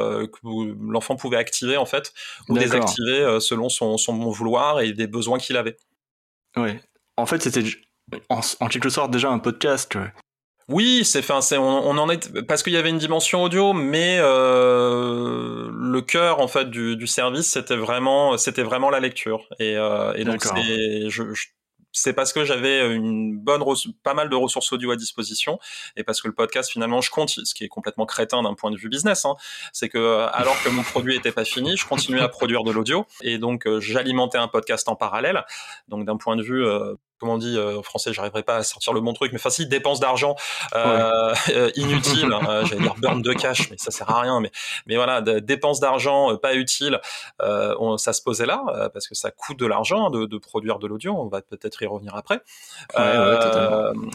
l'enfant 0.80 1.16
pouvait 1.16 1.36
activer 1.36 1.76
en 1.76 1.86
fait 1.86 2.12
ou 2.48 2.58
désactiver 2.58 3.38
selon 3.40 3.68
son, 3.68 3.98
son 3.98 4.14
bon 4.14 4.30
vouloir 4.30 4.80
et 4.80 4.92
des 4.92 5.06
besoins 5.06 5.38
qu'il 5.38 5.56
avait. 5.56 5.76
Ouais. 6.56 6.80
En 7.16 7.26
fait, 7.26 7.42
c'était 7.42 7.64
en, 8.28 8.40
en, 8.60 8.68
quelque 8.68 8.88
sorte 8.88 9.10
déjà 9.10 9.28
un 9.28 9.38
podcast. 9.38 9.94
Ouais. 9.94 10.12
Oui, 10.68 11.04
c'est 11.04 11.18
enfin 11.18 11.42
c'est 11.42 11.58
on, 11.58 11.86
on, 11.86 11.98
en 11.98 12.08
est 12.08 12.40
parce 12.46 12.62
qu'il 12.62 12.72
y 12.72 12.78
avait 12.78 12.88
une 12.88 12.98
dimension 12.98 13.42
audio, 13.42 13.74
mais 13.74 14.16
euh, 14.18 15.68
le 15.70 16.00
cœur 16.00 16.40
en 16.40 16.48
fait 16.48 16.70
du, 16.70 16.96
du 16.96 17.06
service 17.06 17.50
c'était 17.50 17.76
vraiment 17.76 18.38
c'était 18.38 18.62
vraiment 18.62 18.88
la 18.88 19.00
lecture 19.00 19.46
et, 19.58 19.76
euh, 19.76 20.14
et 20.14 20.24
donc 20.24 20.42
je, 20.42 21.22
c'est 21.94 22.12
parce 22.12 22.32
que 22.32 22.44
j'avais 22.44 22.94
une 22.94 23.38
bonne 23.38 23.62
pas 24.02 24.14
mal 24.14 24.28
de 24.28 24.36
ressources 24.36 24.72
audio 24.72 24.90
à 24.90 24.96
disposition 24.96 25.58
et 25.96 26.04
parce 26.04 26.20
que 26.20 26.28
le 26.28 26.34
podcast 26.34 26.70
finalement 26.70 27.00
je 27.00 27.10
compte 27.10 27.30
ce 27.30 27.54
qui 27.54 27.64
est 27.64 27.68
complètement 27.68 28.04
crétin 28.04 28.42
d'un 28.42 28.54
point 28.54 28.70
de 28.70 28.76
vue 28.76 28.88
business 28.88 29.24
hein, 29.24 29.36
c'est 29.72 29.88
que 29.88 30.26
alors 30.32 30.60
que 30.62 30.68
mon 30.68 30.82
produit 30.82 31.16
était 31.16 31.32
pas 31.32 31.44
fini 31.44 31.76
je 31.76 31.86
continuais 31.86 32.20
à 32.20 32.28
produire 32.28 32.64
de 32.64 32.70
l'audio 32.70 33.06
et 33.22 33.38
donc 33.38 33.66
euh, 33.66 33.80
j'alimentais 33.80 34.38
un 34.38 34.48
podcast 34.48 34.88
en 34.88 34.96
parallèle. 34.96 35.44
Donc 35.88 36.04
d'un 36.04 36.16
point 36.16 36.36
de 36.36 36.42
vue 36.42 36.64
euh, 36.64 36.94
comment 37.18 37.34
on 37.34 37.38
dit 37.38 37.58
en 37.58 37.82
français, 37.82 38.12
j'arriverai 38.12 38.42
pas 38.42 38.56
à 38.56 38.62
sortir 38.62 38.92
le 38.92 39.00
bon 39.00 39.12
truc, 39.12 39.32
mais 39.32 39.38
enfin 39.38 39.50
si 39.50 39.66
dépenses 39.66 40.00
d'argent 40.00 40.36
euh, 40.74 41.34
inutiles, 41.76 42.32
hein, 42.32 42.64
j'allais 42.64 42.82
dire 42.82 42.94
burn 42.96 43.22
de 43.22 43.32
cash, 43.32 43.70
mais 43.70 43.76
ça 43.78 43.90
sert 43.90 44.10
à 44.10 44.20
rien, 44.20 44.40
mais 44.40 44.50
mais 44.86 44.96
voilà, 44.96 45.20
dépenses 45.20 45.80
d'argent 45.80 46.36
pas 46.36 46.54
utiles, 46.54 47.00
on, 47.40 47.96
ça 47.98 48.12
se 48.12 48.22
posait 48.22 48.46
là 48.46 48.90
parce 48.92 49.08
que 49.08 49.14
ça 49.14 49.30
coûte 49.30 49.58
de 49.58 49.66
l'argent 49.66 50.10
de, 50.10 50.26
de, 50.26 50.38
produire 50.38 50.78
de 50.78 50.86
l'audio, 50.86 51.14
on 51.16 51.28
va 51.28 51.42
peut-être 51.42 51.82
y 51.82 51.86
revenir 51.86 52.14
après. 52.14 52.40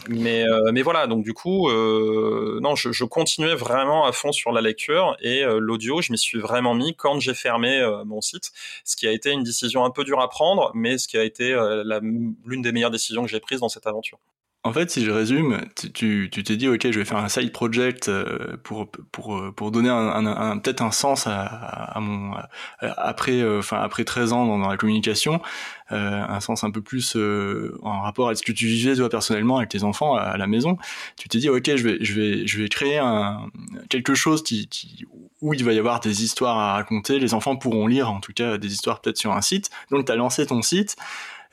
mais 0.08 0.44
mais 0.72 0.82
voilà, 0.82 1.06
donc 1.06 1.24
du 1.24 1.34
coup, 1.34 1.70
non, 1.70 2.74
je, 2.74 2.92
je, 2.92 3.04
continuais 3.04 3.54
vraiment 3.54 4.06
à 4.06 4.12
fond 4.12 4.32
sur 4.32 4.52
la 4.52 4.60
lecture 4.60 5.16
et 5.20 5.42
l'audio, 5.44 6.00
je 6.00 6.12
m'y 6.12 6.18
suis 6.18 6.38
vraiment 6.38 6.74
mis 6.74 6.94
quand 6.94 7.18
j'ai 7.18 7.34
fermé 7.34 7.82
mon 8.04 8.20
site, 8.20 8.50
ce 8.84 8.96
qui 8.96 9.06
a 9.06 9.12
été 9.12 9.30
une 9.30 9.42
décision 9.42 9.84
un 9.84 9.90
peu 9.90 10.04
dure 10.04 10.20
à 10.20 10.28
prendre, 10.28 10.70
mais 10.74 10.98
ce 10.98 11.08
qui 11.08 11.18
a 11.18 11.24
été 11.24 11.54
l'une 12.44 12.62
des 12.62 12.72
meilleures 12.72 12.89
décision 12.90 13.22
que 13.22 13.28
j'ai 13.28 13.40
prise 13.40 13.60
dans 13.60 13.68
cette 13.68 13.86
aventure. 13.86 14.18
En 14.62 14.74
fait, 14.74 14.90
si 14.90 15.02
je 15.02 15.10
résume, 15.10 15.62
tu 15.94 16.28
t'es 16.28 16.56
dit, 16.58 16.68
ok, 16.68 16.90
je 16.90 16.98
vais 16.98 17.06
faire 17.06 17.16
un 17.16 17.30
side 17.30 17.50
project 17.50 18.10
euh, 18.10 18.58
pour 18.62 18.90
pour 19.10 19.38
euh, 19.38 19.52
pour 19.52 19.70
donner 19.70 19.88
un, 19.88 20.58
peut-être 20.58 20.82
un 20.82 20.90
sens 20.90 21.26
à, 21.26 21.96
mon 21.98 22.34
après 22.82 23.40
euh, 23.40 23.60
enfin 23.60 23.80
après 23.80 24.04
13 24.04 24.34
ans 24.34 24.44
dans, 24.44 24.68
la 24.68 24.76
communication, 24.76 25.40
un 25.88 26.40
sens 26.40 26.62
un 26.62 26.70
peu 26.70 26.82
plus 26.82 27.16
en 27.16 28.02
rapport 28.02 28.26
avec 28.26 28.36
ce 28.36 28.42
que 28.42 28.52
tu 28.52 28.66
vivais 28.66 28.94
toi 28.96 29.08
personnellement 29.08 29.56
avec 29.56 29.70
tes 29.70 29.82
enfants 29.82 30.14
à, 30.16 30.36
la 30.36 30.46
maison. 30.46 30.76
Tu 31.16 31.30
t'es 31.30 31.38
dit, 31.38 31.48
ok, 31.48 31.74
je 31.76 31.82
vais 31.82 31.96
je 32.04 32.20
vais 32.20 32.46
je 32.46 32.62
vais 32.62 32.68
créer 32.68 33.00
quelque 33.88 34.14
chose 34.14 34.42
qui, 34.42 34.68
où 35.40 35.54
il 35.54 35.64
va 35.64 35.72
y 35.72 35.78
avoir 35.78 36.00
des 36.00 36.22
histoires 36.22 36.58
à 36.58 36.74
raconter. 36.74 37.18
Les 37.18 37.32
enfants 37.32 37.56
pourront 37.56 37.86
lire 37.86 38.10
en 38.10 38.20
tout 38.20 38.34
cas 38.34 38.58
des 38.58 38.70
histoires 38.70 39.00
peut-être 39.00 39.16
sur 39.16 39.32
un 39.32 39.40
site. 39.40 39.70
Donc 39.90 40.04
tu 40.04 40.12
as 40.12 40.16
lancé 40.16 40.44
ton 40.44 40.60
site 40.60 40.96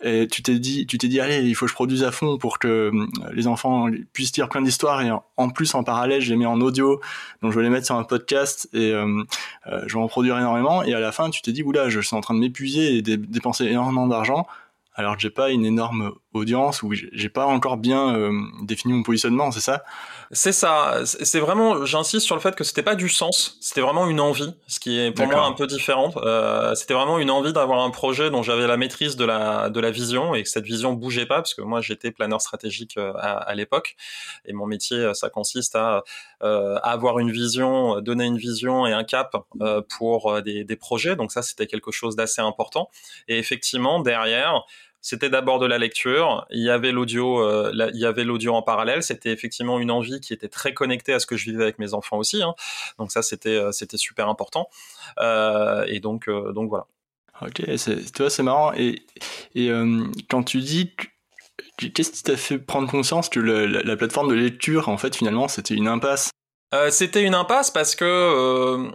et 0.02 0.28
tu 0.28 0.44
t'es 0.44 0.60
dit, 0.60 0.86
tu 0.86 0.98
t'es 0.98 1.08
dit, 1.08 1.20
allez, 1.20 1.42
il 1.42 1.56
faut 1.56 1.66
que 1.66 1.70
je 1.70 1.76
produise 1.76 2.04
à 2.04 2.12
fond 2.12 2.38
pour 2.38 2.60
que 2.60 2.92
euh, 2.94 3.08
les 3.34 3.48
enfants 3.48 3.90
puissent 4.14 4.36
lire 4.36 4.48
plein 4.48 4.62
d'histoires 4.62 5.02
et 5.02 5.10
en 5.38 5.50
plus 5.50 5.74
en 5.74 5.84
parallèle, 5.84 6.22
je 6.22 6.30
les 6.30 6.36
mets 6.36 6.46
en 6.46 6.62
audio, 6.62 7.02
donc 7.42 7.52
je 7.52 7.58
vais 7.58 7.64
les 7.64 7.72
mettre 7.72 7.88
sur 7.88 7.96
un 7.96 8.04
podcast 8.04 8.70
et 8.74 8.92
euh, 8.92 9.24
euh, 9.66 9.84
je 9.88 9.94
vais 9.96 10.00
en 10.00 10.08
produire 10.08 10.38
énormément. 10.38 10.84
Et 10.84 10.94
à 10.94 11.00
la 11.00 11.12
fin, 11.12 11.32
tu 11.32 11.42
t'es 11.42 11.52
dit, 11.52 11.64
oula, 11.64 11.90
je 11.90 12.00
suis 12.00 12.16
en 12.16 12.22
train 12.22 12.36
de 12.36 12.40
m'épuiser 12.40 12.98
et 12.98 13.02
de 13.02 13.16
dépenser 13.16 13.66
énormément 13.66 14.08
d'argent 14.08 14.46
alors 14.98 15.16
que 15.16 15.22
j'ai 15.22 15.30
pas 15.30 15.52
une 15.52 15.64
énorme 15.64 16.14
audience 16.38 16.84
ou 16.84 16.94
j'ai 16.94 17.30
pas 17.30 17.46
encore 17.46 17.78
bien 17.78 18.16
euh, 18.16 18.32
défini 18.62 18.94
mon 18.94 19.04
positionnement, 19.04 19.52
c'est 19.52 19.62
ça? 19.62 19.84
C'est 20.32 20.52
ça. 20.52 21.06
C'est 21.06 21.40
vraiment, 21.40 21.86
j'insiste 21.86 22.26
sur 22.26 22.36
le 22.36 22.42
fait 22.42 22.54
que 22.54 22.66
c'était 22.66 22.84
pas 22.84 22.96
du 22.96 23.08
sens, 23.08 23.58
c'était 23.62 23.80
vraiment 23.80 24.08
une 24.08 24.20
envie, 24.20 24.54
ce 24.68 24.80
qui 24.80 25.00
est 25.00 25.12
pour 25.12 25.26
moi 25.26 25.46
un 25.46 25.54
peu 25.54 25.68
différent. 25.68 26.12
Euh, 26.18 26.76
c'était 26.76 26.94
vraiment 26.94 27.18
une 27.18 27.32
envie 27.32 27.54
d'avoir 27.54 27.82
un 27.82 27.90
projet 27.92 28.30
dont 28.30 28.44
j'avais 28.44 28.68
la 28.68 28.76
maîtrise 28.76 29.16
de 29.16 29.24
la 29.24 29.70
de 29.70 29.80
la 29.80 29.90
vision 29.90 30.36
et 30.36 30.44
que 30.44 30.50
cette 30.50 30.66
vision 30.66 30.94
bougeait 30.94 31.26
pas 31.26 31.38
parce 31.38 31.54
que 31.54 31.62
moi 31.62 31.80
j'étais 31.80 32.12
planeur 32.12 32.42
stratégique 32.42 32.98
euh, 32.98 33.14
à, 33.16 33.38
à 33.38 33.56
l'époque 33.56 33.96
et 34.44 34.52
mon 34.52 34.66
métier 34.66 35.12
ça 35.14 35.30
consiste 35.30 35.76
à, 35.76 36.04
euh, 36.44 36.76
avoir 36.84 37.20
une 37.20 37.32
vision, 37.32 38.02
donner 38.02 38.26
une 38.26 38.38
vision 38.38 38.86
et 38.86 38.92
un 38.92 39.06
cap 39.06 39.36
pour 39.98 40.42
des, 40.42 40.66
des 40.66 40.76
projets. 40.76 41.16
Donc 41.16 41.32
ça 41.32 41.42
c'était 41.42 41.68
quelque 41.68 41.92
chose 41.92 42.18
d'assez 42.18 42.42
important. 42.42 42.90
Et 43.30 43.38
effectivement 43.38 44.02
derrière 44.02 44.66
c'était 45.08 45.30
d'abord 45.30 45.58
de 45.60 45.66
la 45.66 45.78
lecture. 45.78 46.46
Il 46.50 46.62
y 46.62 46.70
avait 46.70 46.92
l'audio, 46.92 47.40
euh, 47.42 47.72
il 47.94 47.98
y 47.98 48.06
avait 48.06 48.26
l'audio 48.26 48.54
en 48.56 48.62
parallèle. 48.62 49.02
C'était 49.04 49.32
effectivement 49.32 49.80
une 49.80 49.90
envie 49.90 50.20
qui 50.20 50.34
était 50.34 50.50
très 50.50 50.74
connectée 50.74 51.14
à 51.14 51.20
ce 51.22 51.26
que 51.26 51.38
je 51.38 51.50
vivais 51.50 51.64
avec 51.64 51.80
mes 51.80 51.94
enfants 51.94 52.18
aussi. 52.18 52.44
Hein. 52.44 52.56
Donc 53.00 53.14
ça, 53.14 53.22
c'était 53.22 53.56
euh, 53.56 53.72
c'était 53.72 53.96
super 53.96 54.28
important. 54.28 54.68
Euh, 55.20 55.86
et 55.88 56.02
donc 56.02 56.30
donc 56.30 56.68
voilà. 56.68 56.88
Ok, 57.42 57.62
tu 57.64 58.18
vois, 58.18 58.30
c'est 58.30 58.44
marrant. 58.44 58.74
Et, 58.74 59.02
et 59.56 59.72
quand 60.30 60.44
tu 60.44 60.60
dis 60.60 60.92
Qu'est-ce 61.78 62.12
qui 62.12 62.24
t'a 62.24 62.36
fait 62.36 62.58
prendre 62.58 62.90
conscience 62.90 63.30
que 63.30 63.40
la, 63.40 63.96
plateforme 63.96 64.30
de 64.30 64.36
lecture, 64.36 64.90
en 64.90 64.98
fait, 64.98 65.16
finalement, 65.16 65.48
c'était 65.48 65.76
une 65.76 65.88
impasse? 65.88 66.32
C'était 66.90 67.24
une 67.24 67.36
impasse 67.36 67.72
parce 67.72 67.96
que 67.96 68.92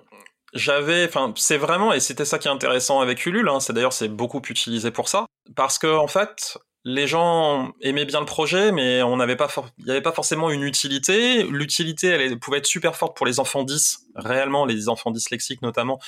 j'avais, 0.52 1.06
enfin, 1.06 1.32
c'est 1.36 1.56
vraiment, 1.56 1.92
et 1.92 2.00
c'était 2.00 2.24
ça 2.24 2.38
qui 2.38 2.48
est 2.48 2.50
intéressant 2.50 3.00
avec 3.00 3.24
Ulule, 3.24 3.48
hein, 3.48 3.60
c'est 3.60 3.72
d'ailleurs, 3.72 3.92
c'est 3.92 4.08
beaucoup 4.08 4.42
utilisé 4.48 4.90
pour 4.90 5.08
ça, 5.08 5.26
parce 5.56 5.78
que, 5.78 5.86
en 5.86 6.08
fait, 6.08 6.58
les 6.84 7.06
gens 7.06 7.72
aimaient 7.80 8.04
bien 8.04 8.20
le 8.20 8.26
projet, 8.26 8.72
mais 8.72 9.02
on 9.02 9.16
n'avait 9.16 9.36
pas, 9.36 9.48
il 9.78 9.84
n'y 9.84 9.90
avait 9.92 10.02
pas 10.02 10.12
forcément 10.12 10.50
une 10.50 10.64
utilité. 10.64 11.44
L'utilité, 11.44 12.08
elle 12.08 12.38
pouvait 12.40 12.58
être 12.58 12.66
super 12.66 12.96
forte 12.96 13.16
pour 13.16 13.24
les 13.24 13.38
enfants 13.38 13.62
10, 13.62 14.06
réellement, 14.16 14.66
les 14.66 14.88
enfants 14.88 15.12
dyslexiques 15.12 15.62
notamment, 15.62 16.00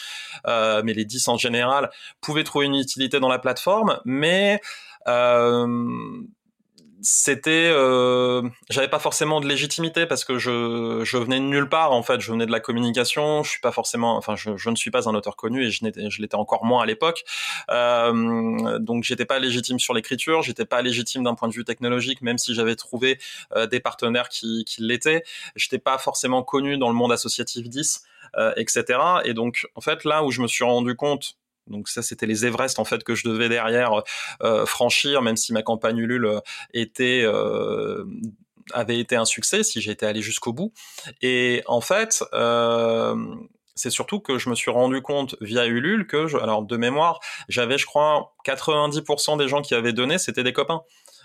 euh, 0.48 0.82
mais 0.84 0.92
les 0.92 1.04
10 1.04 1.28
en 1.28 1.36
général, 1.36 1.90
pouvaient 2.20 2.44
trouver 2.44 2.66
une 2.66 2.74
utilité 2.74 3.20
dans 3.20 3.28
la 3.28 3.38
plateforme, 3.38 4.00
mais 4.04 4.60
euh, 5.06 5.66
c'était 7.06 7.70
euh, 7.70 8.40
j'avais 8.70 8.88
pas 8.88 8.98
forcément 8.98 9.42
de 9.42 9.46
légitimité 9.46 10.06
parce 10.06 10.24
que 10.24 10.38
je, 10.38 11.02
je 11.04 11.18
venais 11.18 11.38
de 11.38 11.44
nulle 11.44 11.68
part 11.68 11.92
en 11.92 12.02
fait. 12.02 12.20
Je 12.20 12.32
venais 12.32 12.46
de 12.46 12.50
la 12.50 12.60
communication. 12.60 13.42
Je 13.42 13.50
suis 13.50 13.60
pas 13.60 13.72
forcément 13.72 14.16
enfin 14.16 14.36
je, 14.36 14.56
je 14.56 14.70
ne 14.70 14.74
suis 14.74 14.90
pas 14.90 15.06
un 15.06 15.14
auteur 15.14 15.36
connu 15.36 15.66
et 15.66 15.70
je 15.70 15.84
je 16.08 16.22
l'étais 16.22 16.34
encore 16.34 16.64
moins 16.64 16.82
à 16.82 16.86
l'époque. 16.86 17.24
Euh, 17.70 18.78
donc 18.78 19.04
j'étais 19.04 19.26
pas 19.26 19.38
légitime 19.38 19.78
sur 19.78 19.92
l'écriture. 19.92 20.40
J'étais 20.42 20.64
pas 20.64 20.80
légitime 20.80 21.24
d'un 21.24 21.34
point 21.34 21.48
de 21.48 21.54
vue 21.54 21.64
technologique 21.64 22.22
même 22.22 22.38
si 22.38 22.54
j'avais 22.54 22.74
trouvé 22.74 23.18
euh, 23.54 23.66
des 23.66 23.80
partenaires 23.80 24.30
qui, 24.30 24.64
qui 24.64 24.82
l'étaient. 24.82 25.24
J'étais 25.56 25.78
pas 25.78 25.98
forcément 25.98 26.42
connu 26.42 26.78
dans 26.78 26.88
le 26.88 26.94
monde 26.94 27.12
associatif 27.12 27.68
10 27.68 28.02
euh, 28.36 28.52
etc 28.56 28.98
et 29.24 29.34
donc 29.34 29.66
en 29.74 29.80
fait 29.80 30.04
là 30.04 30.24
où 30.24 30.30
je 30.30 30.40
me 30.40 30.48
suis 30.48 30.64
rendu 30.64 30.96
compte 30.96 31.36
donc 31.66 31.88
ça, 31.88 32.02
c'était 32.02 32.26
les 32.26 32.44
Everest 32.44 32.78
en 32.78 32.84
fait 32.84 33.02
que 33.04 33.14
je 33.14 33.28
devais 33.28 33.48
derrière 33.48 34.02
euh, 34.42 34.66
franchir, 34.66 35.22
même 35.22 35.36
si 35.36 35.52
ma 35.52 35.62
campagne 35.62 35.98
Ulule 35.98 36.26
euh, 36.26 36.40
était 36.72 37.22
euh, 37.24 38.04
avait 38.72 38.98
été 38.98 39.16
un 39.16 39.24
succès 39.24 39.62
si 39.62 39.80
j'étais 39.80 40.06
allé 40.06 40.22
jusqu'au 40.22 40.52
bout. 40.52 40.72
Et 41.22 41.62
en 41.66 41.80
fait, 41.80 42.24
euh, 42.32 43.16
c'est 43.74 43.90
surtout 43.90 44.20
que 44.20 44.38
je 44.38 44.48
me 44.50 44.54
suis 44.54 44.70
rendu 44.70 45.02
compte 45.02 45.36
via 45.40 45.66
Ulule 45.66 46.06
que, 46.06 46.26
je, 46.26 46.36
alors 46.36 46.62
de 46.62 46.76
mémoire, 46.76 47.20
j'avais, 47.48 47.78
je 47.78 47.86
crois, 47.86 48.34
90% 48.46 49.38
des 49.38 49.48
gens 49.48 49.62
qui 49.62 49.74
avaient 49.74 49.92
donné, 49.92 50.18
c'était 50.18 50.44
des 50.44 50.52
copains. 50.52 50.82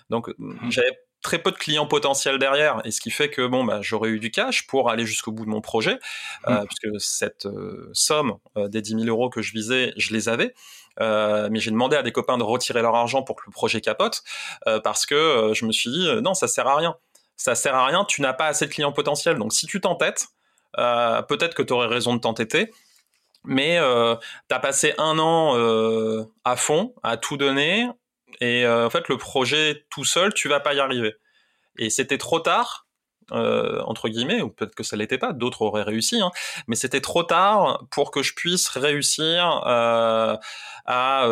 Donc 0.10 0.34
mmh. 0.38 0.72
j'avais 0.72 0.98
très 1.22 1.40
peu 1.40 1.52
de 1.52 1.58
clients 1.58 1.86
potentiels 1.86 2.40
derrière. 2.40 2.82
Et 2.86 2.92
ce 2.92 3.02
qui 3.02 3.12
fait 3.12 3.30
que 3.30 3.46
bon 3.46 3.64
bah 3.64 3.80
j'aurais 3.82 4.10
eu 4.10 4.20
du 4.20 4.32
cash 4.32 4.68
pour 4.68 4.90
aller 4.90 5.06
jusqu'au 5.06 5.32
bout 5.32 5.46
de 5.46 5.50
mon 5.50 5.62
projet 5.62 6.00
euh, 6.48 6.62
mmh. 6.62 6.66
puisque 6.68 7.02
cette 7.02 7.46
euh, 7.46 7.90
somme 7.94 8.38
euh, 8.58 8.68
des 8.68 8.82
10 8.82 9.04
000 9.04 9.04
euros 9.06 9.30
que 9.30 9.42
je 9.42 9.52
visais 9.54 9.94
je 9.98 10.14
les 10.14 10.30
avais. 10.30 10.54
Mais 11.00 11.60
j'ai 11.60 11.72
demandé 11.72 11.96
à 11.96 12.04
des 12.04 12.12
copains 12.12 12.38
de 12.38 12.44
retirer 12.44 12.82
leur 12.82 12.94
argent 12.94 13.24
pour 13.24 13.38
que 13.38 13.44
le 13.48 13.52
projet 13.52 13.80
capote 13.80 14.22
parce 14.84 15.06
que 15.06 15.54
je 15.54 15.66
me 15.66 15.72
suis 15.72 15.90
dit 15.90 16.10
non 16.22 16.34
ça 16.34 16.50
sert 16.50 16.68
à 16.68 16.76
rien. 16.76 16.96
Ça 17.38 17.56
sert 17.56 17.74
à 17.74 17.86
rien 17.86 18.04
tu 18.04 18.22
n'as 18.22 18.34
pas 18.34 18.48
assez 18.48 18.66
de 18.66 18.72
clients 18.72 18.92
potentiels. 18.92 19.38
Donc 19.38 19.54
si 19.54 19.66
tu 19.66 19.80
t'entêtes 19.80 20.28
peut-être 20.74 21.54
que 21.54 21.64
tu 21.64 21.72
aurais 21.72 21.88
raison 21.88 22.16
de 22.16 22.20
t'entêter. 22.20 22.74
Mais 23.46 23.80
tu 24.50 24.56
as 24.56 24.60
passé 24.60 24.94
un 24.98 25.18
an 25.20 25.56
à 26.44 26.56
fond 26.58 26.94
à 27.02 27.16
tout 27.16 27.38
donner 27.38 27.88
et 28.42 28.66
euh, 28.66 28.86
en 28.86 28.90
fait, 28.90 29.08
le 29.10 29.18
projet 29.18 29.86
tout 29.90 30.06
seul, 30.06 30.34
tu 30.34 30.48
vas 30.48 30.60
pas 30.60 30.74
y 30.74 30.80
arriver. 30.80 31.16
Et 31.78 31.90
c'était 31.90 32.18
trop 32.18 32.40
tard, 32.40 32.88
euh, 33.32 33.82
entre 33.86 34.10
guillemets, 34.10 34.42
ou 34.42 34.50
peut-être 34.50 34.76
que 34.76 34.84
ça 34.84 34.96
l'était 34.96 35.18
pas, 35.18 35.34
d'autres 35.34 35.62
auraient 35.62 35.84
réussi, 35.84 36.22
hein, 36.22 36.32
mais 36.68 36.76
c'était 36.76 37.02
trop 37.02 37.24
tard 37.24 37.86
pour 37.92 38.12
que 38.12 38.24
je 38.24 38.34
puisse 38.34 38.68
réussir 38.70 39.64
euh, 39.66 40.36
à 40.86 41.28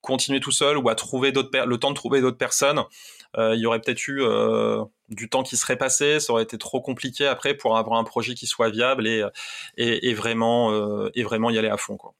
continuer 0.00 0.40
tout 0.40 0.52
seul 0.52 0.76
ou 0.76 0.88
à 0.90 0.94
trouver 0.94 1.32
d'autres 1.32 1.64
le 1.64 1.78
temps 1.78 1.90
de 1.90 1.96
trouver 1.96 2.20
d'autres 2.20 2.38
personnes. 2.38 2.82
Il 3.36 3.58
y 3.58 3.66
aurait 3.66 3.80
peut-être 3.80 4.06
eu 4.06 4.22
du 5.08 5.28
temps 5.28 5.42
qui 5.42 5.56
serait 5.56 5.76
passé, 5.76 6.20
ça 6.20 6.32
aurait 6.32 6.44
été 6.44 6.56
trop 6.56 6.80
compliqué 6.80 7.26
après 7.26 7.54
pour 7.54 7.76
avoir 7.76 7.98
un 7.98 8.04
projet 8.04 8.34
qui 8.34 8.46
soit 8.46 8.68
viable 8.68 9.08
et, 9.08 9.24
et, 9.76 10.14
vraiment 10.14 11.08
et 11.14 11.22
vraiment 11.24 11.50
y 11.50 11.58
aller 11.58 11.68
à 11.68 11.78
fond 11.78 11.96
quoi. 11.96 12.14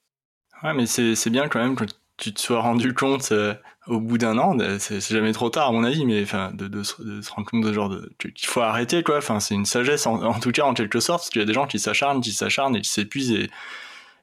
Ouais, 0.63 0.75
mais 0.75 0.87
c'est 0.87 1.31
bien 1.31 1.49
quand 1.49 1.61
même 1.61 1.77
tu 2.17 2.33
te 2.33 2.41
sois 2.41 2.61
rendu 2.61 2.95
compte 2.95 3.33
euh, 3.33 3.55
au 3.87 4.01
bout 4.01 4.19
d'un 4.19 4.39
an, 4.39 4.57
c'est 4.79 5.01
jamais 5.01 5.33
trop 5.33 5.51
tard 5.51 5.69
à 5.69 5.73
mon 5.73 5.85
avis, 5.85 6.07
mais 6.07 6.23
enfin 6.23 6.51
de, 6.55 6.69
de, 6.69 6.79
de, 6.79 7.23
se 7.23 7.31
rendre 7.33 7.49
compte 7.51 7.65
de 7.65 7.73
genre 7.73 7.91
de 7.91 8.11
qu'il 8.19 8.49
faut 8.49 8.63
arrêter 8.63 9.03
quoi. 9.03 9.19
Enfin 9.19 9.41
c'est 9.41 9.55
une 9.55 9.67
sagesse 9.67 10.07
en, 10.07 10.41
tout 10.41 10.53
cas 10.53 10.65
en 10.65 10.73
quelque 10.75 11.01
sorte, 11.01 11.21
parce 11.21 11.31
qu'il 11.31 11.41
y 11.41 11.45
a 11.45 11.47
des 11.47 11.53
gens 11.53 11.67
qui 11.67 11.79
s'acharnent, 11.79 12.23
qui 12.23 12.33
s'acharnent 12.33 12.77
et 12.77 12.81
qui 12.81 12.89
s'épuisent 12.89 13.33
et, 13.33 13.51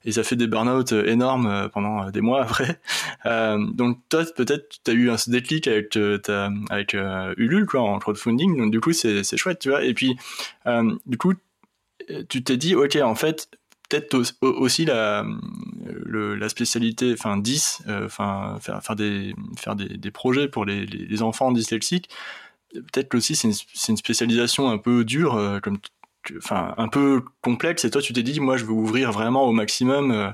et 0.03 0.11
ça 0.11 0.23
fait 0.23 0.35
des 0.35 0.47
burn-out 0.47 0.93
euh, 0.93 1.05
énormes 1.05 1.45
euh, 1.45 1.67
pendant 1.69 2.09
des 2.09 2.21
mois 2.21 2.41
après. 2.43 2.79
Euh, 3.27 3.63
donc 3.73 3.99
toi 4.09 4.23
peut-être 4.35 4.79
tu 4.83 4.89
as 4.89 4.95
eu 4.95 5.11
un 5.11 5.15
déclic 5.27 5.67
avec 5.67 5.95
ta, 6.23 6.49
avec 6.71 6.95
Ulule 7.37 7.67
quoi 7.67 7.81
en 7.81 7.99
crowdfunding, 7.99 8.57
donc 8.57 8.71
du 8.71 8.79
coup 8.79 8.93
c'est 8.93 9.37
chouette 9.37 9.59
tu 9.59 9.69
vois. 9.69 9.83
Et 9.83 9.93
puis 9.93 10.17
du 11.05 11.17
coup 11.19 11.33
tu 12.29 12.43
t'es 12.43 12.57
dit 12.57 12.73
ok 12.73 12.97
en 13.03 13.13
fait 13.13 13.47
peut-être 13.91 14.21
aussi 14.41 14.85
la, 14.85 15.25
la 16.05 16.49
spécialité, 16.49 17.13
enfin 17.13 17.37
10, 17.37 17.83
euh, 17.87 18.05
enfin 18.05 18.57
faire, 18.61 18.95
des, 18.95 19.35
faire 19.57 19.75
des, 19.75 19.97
des 19.97 20.11
projets 20.11 20.47
pour 20.47 20.65
les, 20.65 20.85
les, 20.85 21.21
enfants 21.21 21.51
dyslexiques. 21.51 22.09
Peut-être 22.73 23.13
aussi 23.15 23.35
c'est 23.35 23.49
une, 23.49 23.53
une, 23.89 23.97
spécialisation 23.97 24.69
un 24.69 24.77
peu 24.77 25.03
dure, 25.03 25.35
euh, 25.35 25.59
comme 25.59 25.79
enfin 26.37 26.73
un 26.77 26.87
peu 26.87 27.21
complexe. 27.41 27.83
Et 27.83 27.91
toi, 27.91 28.01
tu 28.01 28.13
t'es 28.13 28.23
dit, 28.23 28.39
moi, 28.39 28.55
je 28.55 28.63
veux 28.63 28.71
ouvrir 28.71 29.11
vraiment 29.11 29.43
au 29.43 29.51
maximum. 29.51 30.33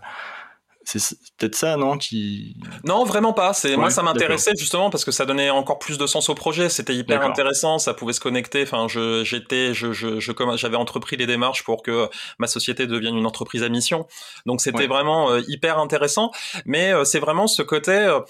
C'est 0.88 1.17
peut-être 1.38 1.56
ça, 1.56 1.75
non 1.75 1.98
qui... 1.98 2.56
Non, 2.86 3.03
vraiment 3.03 3.34
pas. 3.34 3.51
C'est 3.51 3.75
moi, 3.75 3.89
ça 3.89 4.03
m'intéressait 4.03 4.53
justement 4.58 4.89
parce 4.89 5.03
que 5.03 5.12
ça 5.12 5.25
donnait 5.25 5.50
encore 5.50 5.79
plus 5.79 5.98
de 5.98 6.08
sens 6.08 6.29
au 6.29 6.34
projet. 6.34 6.70
C'était 6.70 6.96
hyper 6.96 7.24
intéressant. 7.24 7.77
Ça 7.77 7.94
pouvait 7.94 8.13
se 8.13 8.22
connecter. 8.22 8.63
Enfin, 8.63 8.88
je 8.88 9.22
j'étais, 9.25 9.74
je, 9.74 9.91
je, 9.91 10.22
je 10.22 10.32
j'avais 10.56 10.77
entrepris 10.77 11.17
les 11.17 11.25
démarches 11.25 11.65
pour 11.65 11.84
que 11.84 12.08
ma 12.39 12.48
société 12.48 12.88
devienne 12.88 13.17
une 13.17 13.25
entreprise 13.25 13.63
à 13.63 13.70
mission. 13.70 14.08
Donc 14.46 14.62
c'était 14.62 14.88
vraiment 14.88 15.29
euh, 15.32 15.41
hyper 15.50 15.77
intéressant. 15.77 16.32
Mais 16.65 16.94
euh, 16.94 17.03
c'est 17.03 17.20
vraiment 17.20 17.48
ce 17.48 17.63
côté. 17.63 17.91
Euh, 17.91 18.22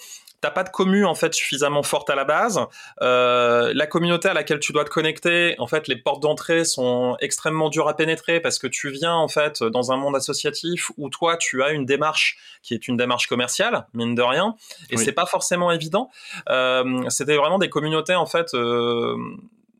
t'as 0.47 0.51
pas 0.51 0.63
de 0.63 0.69
commu 0.69 1.03
en 1.03 1.13
fait 1.13 1.33
suffisamment 1.33 1.83
forte 1.83 2.09
à 2.09 2.15
la 2.15 2.23
base. 2.23 2.61
Euh, 3.01 3.73
la 3.75 3.85
communauté 3.85 4.29
à 4.29 4.33
laquelle 4.33 4.59
tu 4.59 4.71
dois 4.71 4.85
te 4.85 4.89
connecter, 4.89 5.55
en 5.59 5.67
fait, 5.67 5.89
les 5.89 5.97
portes 5.97 6.21
d'entrée 6.21 6.63
sont 6.63 7.17
extrêmement 7.19 7.69
dures 7.69 7.89
à 7.89 7.97
pénétrer 7.97 8.39
parce 8.39 8.57
que 8.57 8.67
tu 8.67 8.89
viens 8.89 9.13
en 9.13 9.27
fait 9.27 9.61
dans 9.61 9.91
un 9.91 9.97
monde 9.97 10.15
associatif 10.15 10.91
où 10.97 11.09
toi 11.09 11.35
tu 11.35 11.63
as 11.63 11.71
une 11.71 11.85
démarche 11.85 12.37
qui 12.63 12.73
est 12.73 12.87
une 12.87 12.95
démarche 12.95 13.27
commerciale, 13.27 13.87
mine 13.93 14.15
de 14.15 14.21
rien, 14.21 14.55
et 14.89 14.97
c'est 14.97 15.11
pas 15.11 15.25
forcément 15.25 15.71
évident. 15.71 16.09
Euh, 16.49 17.03
C'était 17.09 17.35
vraiment 17.35 17.59
des 17.59 17.69
communautés 17.69 18.15
en 18.15 18.25
fait. 18.25 18.53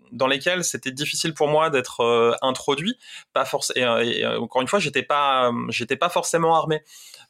Euh, 0.08 0.18
dans 0.18 0.28
lesquelles 0.28 0.64
c'était 0.64 0.92
difficile 0.92 1.34
pour 1.34 1.48
moi 1.48 1.70
d'être 1.70 2.02
euh, 2.02 2.34
introduit 2.42 2.98
pas 3.34 3.46
et, 3.76 3.82
et, 3.82 4.26
encore 4.26 4.62
une 4.62 4.68
fois 4.68 4.80
j'étais 4.80 5.04
pas 5.04 5.52
j'étais 5.70 5.96
pas 5.96 6.10
forcément 6.10 6.56
armé 6.56 6.84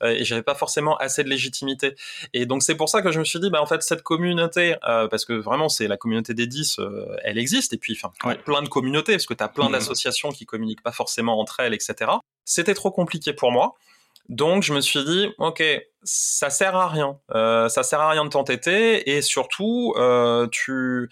euh, 0.03 0.09
et 0.09 0.23
j'avais 0.23 0.43
pas 0.43 0.55
forcément 0.55 0.95
assez 0.97 1.23
de 1.23 1.29
légitimité. 1.29 1.95
Et 2.33 2.45
donc 2.45 2.63
c'est 2.63 2.75
pour 2.75 2.89
ça 2.89 3.01
que 3.01 3.11
je 3.11 3.19
me 3.19 3.23
suis 3.23 3.39
dit, 3.39 3.49
bah 3.49 3.61
en 3.61 3.65
fait 3.65 3.81
cette 3.81 4.03
communauté, 4.03 4.75
euh, 4.87 5.07
parce 5.07 5.25
que 5.25 5.33
vraiment 5.33 5.69
c'est 5.69 5.87
la 5.87 5.97
communauté 5.97 6.33
des 6.33 6.47
10, 6.47 6.79
euh, 6.79 7.17
elle 7.23 7.37
existe. 7.37 7.73
Et 7.73 7.77
puis 7.77 7.97
enfin 8.01 8.35
plein 8.45 8.61
de 8.61 8.69
communautés, 8.69 9.13
parce 9.13 9.25
que 9.25 9.33
tu 9.33 9.43
as 9.43 9.47
plein 9.47 9.69
mmh. 9.69 9.73
d'associations 9.73 10.29
qui 10.29 10.45
communiquent 10.45 10.83
pas 10.83 10.91
forcément 10.91 11.39
entre 11.39 11.59
elles, 11.59 11.73
etc. 11.73 12.11
C'était 12.45 12.75
trop 12.75 12.91
compliqué 12.91 13.33
pour 13.33 13.51
moi. 13.51 13.75
Donc 14.29 14.63
je 14.63 14.73
me 14.73 14.81
suis 14.81 15.03
dit, 15.05 15.29
ok, 15.37 15.63
ça 16.03 16.49
sert 16.49 16.75
à 16.75 16.89
rien, 16.89 17.17
euh, 17.33 17.69
ça 17.69 17.83
sert 17.83 18.01
à 18.01 18.09
rien 18.09 18.25
de 18.25 18.29
t'entêter, 18.29 19.09
et 19.09 19.21
surtout, 19.21 19.93
euh, 19.97 20.47
tu 20.51 21.09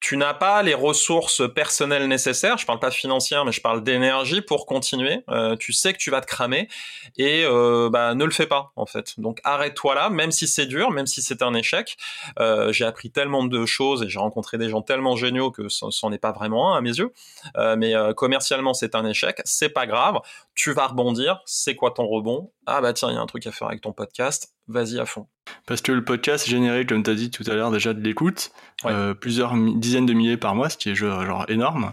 tu 0.00 0.16
n'as 0.16 0.34
pas 0.34 0.62
les 0.62 0.74
ressources 0.74 1.42
personnelles 1.52 2.06
nécessaires, 2.06 2.56
je 2.56 2.66
parle 2.66 2.78
pas 2.78 2.90
financières, 2.90 3.44
mais 3.44 3.52
je 3.52 3.60
parle 3.60 3.82
d'énergie 3.82 4.40
pour 4.40 4.66
continuer. 4.66 5.24
Euh, 5.28 5.56
tu 5.56 5.72
sais 5.72 5.92
que 5.92 5.98
tu 5.98 6.10
vas 6.10 6.20
te 6.20 6.26
cramer 6.26 6.68
et 7.16 7.44
euh, 7.44 7.90
bah, 7.90 8.14
ne 8.14 8.24
le 8.24 8.30
fais 8.30 8.46
pas 8.46 8.72
en 8.76 8.86
fait. 8.86 9.18
Donc 9.18 9.40
arrête-toi 9.44 9.94
là, 9.94 10.08
même 10.08 10.30
si 10.30 10.46
c'est 10.46 10.66
dur, 10.66 10.90
même 10.90 11.06
si 11.06 11.20
c'est 11.20 11.42
un 11.42 11.52
échec. 11.54 11.96
Euh, 12.38 12.72
j'ai 12.72 12.84
appris 12.84 13.10
tellement 13.10 13.44
de 13.44 13.66
choses 13.66 14.02
et 14.04 14.08
j'ai 14.08 14.20
rencontré 14.20 14.56
des 14.56 14.68
gens 14.68 14.82
tellement 14.82 15.16
géniaux 15.16 15.50
que 15.50 15.68
ce 15.68 15.84
n'en 16.04 16.12
est 16.12 16.18
pas 16.18 16.32
vraiment 16.32 16.74
un 16.74 16.78
à 16.78 16.80
mes 16.80 16.96
yeux. 16.96 17.12
Euh, 17.56 17.76
mais 17.76 17.94
commercialement 18.16 18.74
c'est 18.74 18.94
un 18.94 19.04
échec, 19.04 19.40
c'est 19.44 19.70
pas 19.70 19.86
grave. 19.86 20.20
Tu 20.54 20.72
vas 20.72 20.86
rebondir. 20.86 21.40
C'est 21.44 21.74
quoi 21.74 21.90
ton 21.90 22.06
rebond? 22.06 22.52
Ah 22.66 22.80
bah 22.80 22.92
tiens, 22.92 23.10
il 23.10 23.14
y 23.14 23.18
a 23.18 23.20
un 23.20 23.26
truc 23.26 23.46
à 23.46 23.52
faire 23.52 23.68
avec 23.68 23.80
ton 23.80 23.92
podcast. 23.92 24.57
Vas-y 24.68 24.98
à 24.98 25.06
fond. 25.06 25.26
Parce 25.66 25.80
que 25.80 25.92
le 25.92 26.04
podcast 26.04 26.46
généré, 26.46 26.84
comme 26.84 27.02
tu 27.02 27.10
as 27.10 27.14
dit 27.14 27.30
tout 27.30 27.44
à 27.46 27.54
l'heure, 27.54 27.70
déjà 27.70 27.94
de 27.94 28.00
l'écoute, 28.02 28.50
euh, 28.84 29.14
plusieurs 29.14 29.54
dizaines 29.56 30.04
de 30.04 30.12
milliers 30.12 30.36
par 30.36 30.54
mois, 30.54 30.68
ce 30.68 30.76
qui 30.76 30.90
est 30.90 30.94
genre 30.94 31.46
énorme. 31.48 31.92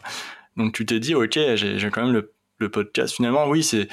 Donc 0.58 0.74
tu 0.74 0.86
t'es 0.86 1.00
dit, 1.00 1.16
ok, 1.16 1.40
j'ai 1.56 1.90
quand 1.90 2.04
même 2.04 2.14
le, 2.14 2.34
le, 2.60 2.70
podcast. 2.70 3.16
Finalement, 3.16 3.48
oui, 3.48 3.64
c'est 3.64 3.88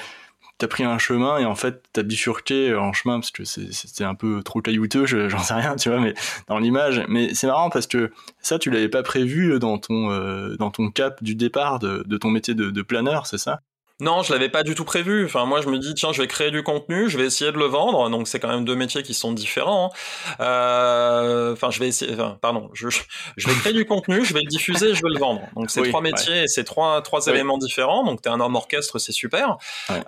t'as 0.57 0.67
pris 0.67 0.83
un 0.83 0.97
chemin 0.97 1.39
et 1.39 1.45
en 1.45 1.55
fait 1.55 1.83
t'as 1.93 2.03
bifurqué 2.03 2.75
en 2.75 2.93
chemin 2.93 3.19
parce 3.19 3.31
que 3.31 3.43
c'était 3.43 4.03
un 4.03 4.15
peu 4.15 4.43
trop 4.43 4.61
caillouteux, 4.61 5.05
j'en 5.05 5.39
sais 5.39 5.53
rien, 5.55 5.75
tu 5.77 5.89
vois, 5.89 5.99
mais 5.99 6.13
dans 6.47 6.59
l'image. 6.59 7.03
Mais 7.07 7.33
c'est 7.33 7.47
marrant 7.47 7.69
parce 7.69 7.87
que 7.87 8.11
ça, 8.39 8.59
tu 8.59 8.69
l'avais 8.69 8.89
pas 8.89 9.03
prévu 9.03 9.59
dans 9.59 9.77
ton 9.77 10.11
euh, 10.11 10.55
dans 10.57 10.71
ton 10.71 10.91
cap 10.91 11.23
du 11.23 11.35
départ 11.35 11.79
de, 11.79 12.03
de 12.05 12.17
ton 12.17 12.29
métier 12.29 12.53
de, 12.53 12.69
de 12.69 12.81
planeur, 12.81 13.27
c'est 13.27 13.37
ça? 13.37 13.61
Non, 14.03 14.21
je 14.21 14.33
l'avais 14.33 14.49
pas 14.49 14.63
du 14.63 14.75
tout 14.75 14.85
prévu. 14.85 15.25
Enfin, 15.25 15.45
moi, 15.45 15.61
je 15.61 15.69
me 15.69 15.79
dis, 15.79 15.93
tiens, 15.93 16.11
je 16.11 16.21
vais 16.21 16.27
créer 16.27 16.51
du 16.51 16.61
contenu, 16.61 17.09
je 17.09 17.17
vais 17.17 17.25
essayer 17.25 17.51
de 17.51 17.57
le 17.57 17.65
vendre. 17.65 18.09
Donc, 18.09 18.27
c'est 18.27 18.39
quand 18.39 18.49
même 18.49 18.65
deux 18.65 18.75
métiers 18.75 19.01
qui 19.01 19.13
sont 19.13 19.31
différents. 19.31 19.91
Hein. 19.93 20.43
Euh, 20.43 21.53
enfin, 21.53 21.71
je 21.71 21.79
vais 21.79 21.87
essayer. 21.87 22.13
Enfin, 22.13 22.37
pardon, 22.41 22.69
je, 22.73 22.89
je 23.37 23.47
vais 23.47 23.55
créer 23.55 23.73
du 23.73 23.85
contenu, 23.85 24.25
je 24.25 24.33
vais 24.33 24.41
le 24.41 24.47
diffuser, 24.47 24.93
je 24.93 25.01
vais 25.01 25.13
le 25.13 25.19
vendre. 25.19 25.41
Donc, 25.55 25.71
c'est 25.71 25.81
trois 25.89 26.01
métiers 26.01 26.43
et 26.43 26.47
c'est 26.47 26.63
trois 26.63 27.01
trois 27.01 27.27
éléments 27.27 27.57
différents. 27.57 28.03
Donc, 28.03 28.21
t'es 28.21 28.29
un 28.29 28.39
homme 28.39 28.55
orchestre, 28.55 28.99
c'est 28.99 29.11
super. 29.11 29.57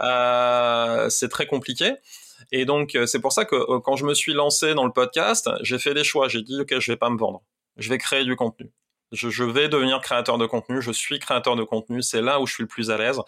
Euh, 0.02 1.10
c'est 1.10 1.30
très 1.30 1.48
compliqué. 1.48 1.94
Et 2.52 2.66
donc, 2.66 2.98
c'est 3.06 3.20
pour 3.20 3.32
ça 3.32 3.46
que 3.46 3.56
euh, 3.56 3.80
quand 3.80 3.96
je 3.96 4.06
me 4.06 4.14
suis 4.14 4.34
lancé 4.34 4.74
dans 4.76 4.86
le 4.86 4.92
podcast, 4.92 5.50
j'ai 5.62 5.80
fait 5.80 5.94
des 5.94 6.04
choix. 6.04 6.28
J'ai 6.28 6.42
dit, 6.42 6.60
ok, 6.62 6.80
je 6.80 6.92
vais 6.92 6.98
pas 6.98 7.10
me 7.10 7.18
vendre. 7.18 7.42
Je 7.78 7.90
vais 7.90 7.98
créer 7.98 8.24
du 8.24 8.36
contenu. 8.36 8.72
Je, 9.12 9.44
vais 9.44 9.70
devenir 9.70 10.02
créateur 10.02 10.38
de 10.38 10.46
contenu. 10.46 10.82
Je 10.82 10.92
suis 10.92 11.20
créateur 11.20 11.56
de 11.56 11.64
contenu. 11.64 12.02
C'est 12.02 12.22
là 12.22 12.40
où 12.40 12.48
je 12.48 12.54
suis 12.54 12.64
le 12.64 12.68
plus 12.68 12.90
à 12.92 12.98
l'aise. 12.98 13.20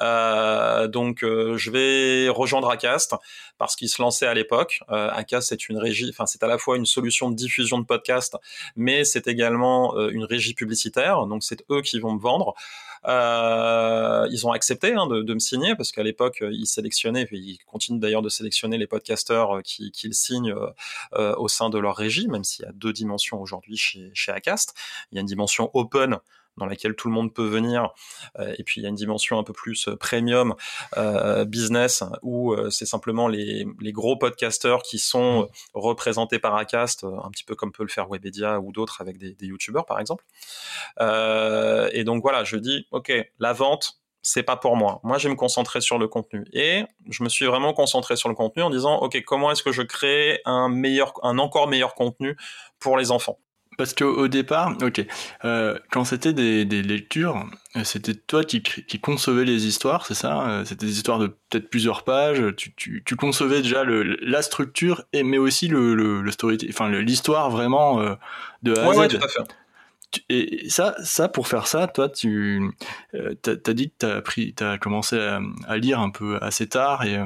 Euh, 0.00 0.88
donc, 0.88 1.24
euh, 1.24 1.56
je 1.56 1.70
vais 1.70 2.28
rejoindre 2.28 2.68
Acast 2.68 3.14
parce 3.58 3.76
qu'il 3.76 3.88
se 3.88 4.00
lançait 4.00 4.26
à 4.26 4.34
l'époque. 4.34 4.80
Euh, 4.90 5.10
Acast, 5.10 5.48
c'est 5.48 5.68
une 5.68 5.78
régie. 5.78 6.08
Enfin, 6.10 6.26
c'est 6.26 6.42
à 6.42 6.46
la 6.46 6.58
fois 6.58 6.76
une 6.76 6.86
solution 6.86 7.30
de 7.30 7.34
diffusion 7.34 7.78
de 7.78 7.84
podcast, 7.84 8.36
mais 8.76 9.04
c'est 9.04 9.26
également 9.26 9.96
euh, 9.96 10.10
une 10.10 10.24
régie 10.24 10.54
publicitaire. 10.54 11.26
Donc, 11.26 11.42
c'est 11.42 11.64
eux 11.70 11.80
qui 11.80 11.98
vont 11.98 12.12
me 12.12 12.20
vendre. 12.20 12.54
Euh, 13.06 14.28
ils 14.30 14.46
ont 14.46 14.52
accepté 14.52 14.94
hein, 14.94 15.06
de, 15.06 15.22
de, 15.22 15.34
me 15.34 15.38
signer 15.38 15.74
parce 15.74 15.92
qu'à 15.92 16.02
l'époque, 16.02 16.42
ils 16.50 16.66
sélectionnaient, 16.66 17.22
et 17.22 17.36
ils 17.36 17.58
continuent 17.66 17.98
d'ailleurs 17.98 18.22
de 18.22 18.28
sélectionner 18.28 18.78
les 18.78 18.86
podcasteurs 18.86 19.62
qui, 19.62 19.90
qui 19.90 20.06
le 20.06 20.12
signent 20.12 20.54
euh, 21.14 21.34
au 21.36 21.48
sein 21.48 21.70
de 21.70 21.78
leur 21.78 21.96
régie, 21.96 22.28
même 22.28 22.44
s'il 22.44 22.64
y 22.64 22.68
a 22.68 22.72
deux 22.72 22.92
dimensions 22.92 23.40
aujourd'hui 23.40 23.76
chez, 23.76 24.10
chez 24.14 24.32
Acast. 24.32 24.74
Il 25.10 25.16
y 25.16 25.18
a 25.18 25.20
une 25.20 25.26
dimension 25.26 25.70
open 25.74 26.18
dans 26.56 26.66
laquelle 26.66 26.94
tout 26.94 27.08
le 27.08 27.14
monde 27.14 27.32
peut 27.32 27.46
venir. 27.46 27.90
Euh, 28.38 28.54
et 28.58 28.64
puis 28.64 28.80
il 28.80 28.84
y 28.84 28.86
a 28.86 28.88
une 28.88 28.94
dimension 28.94 29.38
un 29.38 29.44
peu 29.44 29.52
plus 29.52 29.88
euh, 29.88 29.96
premium 29.96 30.54
euh, 30.96 31.44
business 31.44 32.04
où 32.22 32.52
euh, 32.52 32.70
c'est 32.70 32.86
simplement 32.86 33.28
les, 33.28 33.66
les, 33.80 33.92
gros 33.92 34.16
podcasteurs 34.16 34.82
qui 34.82 34.98
sont 34.98 35.42
mmh. 35.42 35.48
représentés 35.74 36.38
par 36.38 36.56
Acast, 36.56 37.04
un 37.04 37.30
petit 37.30 37.44
peu 37.44 37.54
comme 37.54 37.72
peut 37.72 37.82
le 37.82 37.88
faire 37.88 38.08
Webedia 38.08 38.60
ou 38.60 38.72
d'autres 38.72 39.00
avec 39.00 39.18
des, 39.18 39.34
des 39.34 39.46
youtubeurs 39.46 39.86
par 39.86 40.00
exemple. 40.00 40.24
et 41.00 42.04
donc 42.04 42.22
voilà, 42.22 42.44
je 42.44 42.56
dis 42.56 42.86
ok, 42.90 43.12
la 43.38 43.52
vente 43.52 44.02
c'est 44.22 44.44
pas 44.44 44.56
pour 44.56 44.76
moi. 44.76 45.00
Moi, 45.02 45.18
je 45.18 45.26
vais 45.26 45.34
me 45.34 45.38
concentrer 45.38 45.80
sur 45.80 45.98
le 45.98 46.06
contenu. 46.06 46.44
Et 46.52 46.84
je 47.10 47.24
me 47.24 47.28
suis 47.28 47.44
vraiment 47.44 47.72
concentré 47.72 48.14
sur 48.14 48.28
le 48.28 48.36
contenu 48.36 48.62
en 48.62 48.70
disant, 48.70 48.98
OK, 48.98 49.20
comment 49.24 49.50
est-ce 49.50 49.64
que 49.64 49.72
je 49.72 49.82
crée 49.82 50.40
un 50.44 50.68
meilleur, 50.68 51.12
un 51.24 51.38
encore 51.38 51.66
meilleur 51.66 51.96
contenu 51.96 52.36
pour 52.78 52.96
les 52.96 53.10
enfants? 53.10 53.40
Parce 53.78 53.94
qu'au 53.94 54.28
départ, 54.28 54.76
ok, 54.82 55.04
euh, 55.44 55.78
quand 55.90 56.04
c'était 56.04 56.32
des, 56.32 56.64
des, 56.64 56.82
lectures, 56.82 57.46
euh, 57.76 57.84
c'était 57.84 58.14
toi 58.14 58.44
qui, 58.44 58.62
qui 58.62 59.00
concevais 59.00 59.44
les 59.44 59.66
histoires, 59.66 60.04
c'est 60.04 60.14
ça 60.14 60.46
euh, 60.46 60.64
C'était 60.64 60.86
des 60.86 60.96
histoires 60.96 61.18
de 61.18 61.28
peut-être 61.48 61.70
plusieurs 61.70 62.04
pages. 62.04 62.42
Tu, 62.56 62.74
tu, 62.74 63.02
tu, 63.04 63.16
concevais 63.16 63.62
déjà 63.62 63.82
le, 63.84 64.02
la 64.02 64.42
structure, 64.42 65.04
et 65.12 65.22
mais 65.22 65.38
aussi 65.38 65.68
le, 65.68 65.94
le, 65.94 66.20
le 66.20 66.30
story, 66.30 66.58
enfin 66.68 66.90
l'histoire 66.90 67.50
vraiment 67.50 68.00
euh, 68.00 68.14
de 68.62 68.76
A 68.76 68.90
à 68.90 68.92
Z. 68.92 68.98
Ouais, 68.98 69.08
tout 69.08 69.16
à 69.16 69.28
fait. 69.28 69.56
Et 70.28 70.68
ça, 70.68 70.94
ça 71.02 71.28
pour 71.28 71.48
faire 71.48 71.66
ça, 71.66 71.86
toi, 71.86 72.10
tu 72.10 72.70
euh, 73.14 73.34
t'as 73.40 73.52
as 73.52 73.72
dit 73.72 73.88
que 73.88 73.94
t'as 73.98 74.16
appris, 74.16 74.52
t'as 74.52 74.76
commencé 74.76 75.18
à, 75.18 75.40
à, 75.66 75.78
lire 75.78 75.98
un 76.00 76.10
peu 76.10 76.38
assez 76.42 76.68
tard 76.68 77.06
et, 77.06 77.18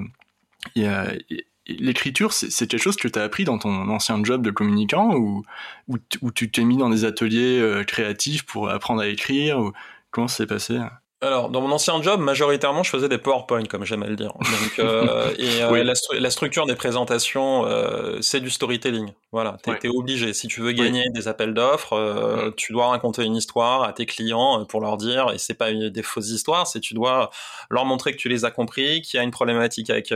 et, 0.77 0.87
et 1.31 1.47
l'écriture, 1.69 2.33
c'est 2.33 2.67
quelque 2.67 2.83
chose 2.83 2.97
que 2.97 3.09
tu 3.09 3.19
as 3.19 3.23
appris 3.23 3.45
dans 3.45 3.59
ton 3.59 3.89
ancien 3.89 4.23
job 4.23 4.43
de 4.43 4.51
communicant 4.51 5.15
ou, 5.15 5.43
ou, 5.89 6.31
tu 6.31 6.51
t'es 6.51 6.65
mis 6.65 6.77
dans 6.77 6.91
des 6.91 7.05
ateliers 7.05 7.61
euh, 7.61 7.85
créatifs 7.85 8.45
pour 8.45 8.71
apprendre 8.71 9.03
à 9.03 9.09
écrire 9.09 9.59
ou 9.59 9.73
comment 10.11 10.29
ça 10.29 10.39
s'est 10.39 10.47
passé? 10.47 10.79
Alors, 11.23 11.49
dans 11.49 11.63
mon 11.63 11.73
ancien 11.73 12.03
job, 12.03 12.21
majoritairement, 12.21 12.83
je 12.83 12.91
faisais 12.91 13.09
des 13.09 13.17
PowerPoint, 13.17 13.65
comme 13.65 13.87
j'aime 13.87 14.03
à 14.03 14.07
le 14.07 14.17
dire. 14.17 14.35
Donc, 14.35 14.79
euh, 14.79 15.33
et 15.39 15.63
euh, 15.63 15.73
oui. 15.73 15.83
la, 15.83 15.95
la, 16.19 16.31
structure 16.31 16.67
des 16.67 16.75
présentations, 16.75 17.65
euh, 17.65 18.21
c'est 18.21 18.41
du 18.41 18.51
storytelling. 18.51 19.13
Voilà, 19.33 19.57
t'es 19.63 19.71
ouais. 19.71 19.89
obligé. 19.89 20.35
Si 20.35 20.47
tu 20.47 20.61
veux 20.61 20.73
gagner 20.73 21.05
oui. 21.07 21.13
des 21.15 21.27
appels 21.27 21.55
d'offres, 21.55 21.95
euh, 21.95 22.51
tu 22.55 22.75
dois 22.75 22.89
raconter 22.89 23.25
une 23.25 23.35
histoire 23.35 23.85
à 23.85 23.95
tes 23.95 24.05
clients 24.05 24.67
pour 24.67 24.83
leur 24.83 24.99
dire, 24.99 25.31
et 25.33 25.39
c'est 25.39 25.55
pas 25.55 25.73
des 25.73 26.03
fausses 26.03 26.29
histoires, 26.29 26.67
c'est 26.67 26.81
tu 26.81 26.93
dois 26.93 27.31
leur 27.71 27.87
montrer 27.87 28.13
que 28.13 28.19
tu 28.19 28.29
les 28.29 28.45
as 28.45 28.51
compris, 28.51 29.01
qu'il 29.01 29.17
y 29.17 29.21
a 29.21 29.25
une 29.25 29.31
problématique 29.31 29.89
avec 29.89 30.13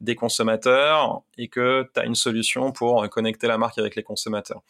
des 0.00 0.14
consommateurs 0.14 1.22
et 1.36 1.48
que 1.48 1.90
tu 1.92 2.00
as 2.00 2.04
une 2.04 2.14
solution 2.14 2.70
pour 2.70 3.08
connecter 3.10 3.48
la 3.48 3.58
marque 3.58 3.78
avec 3.78 3.96
les 3.96 4.04
consommateurs. 4.04 4.62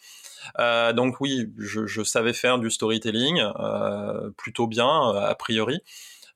Euh, 0.59 0.93
donc 0.93 1.19
oui, 1.19 1.51
je, 1.57 1.85
je, 1.85 2.03
savais 2.03 2.33
faire 2.33 2.59
du 2.59 2.69
storytelling 2.69 3.41
euh, 3.59 4.29
plutôt 4.37 4.67
bien 4.67 5.15
a 5.15 5.35
priori. 5.35 5.81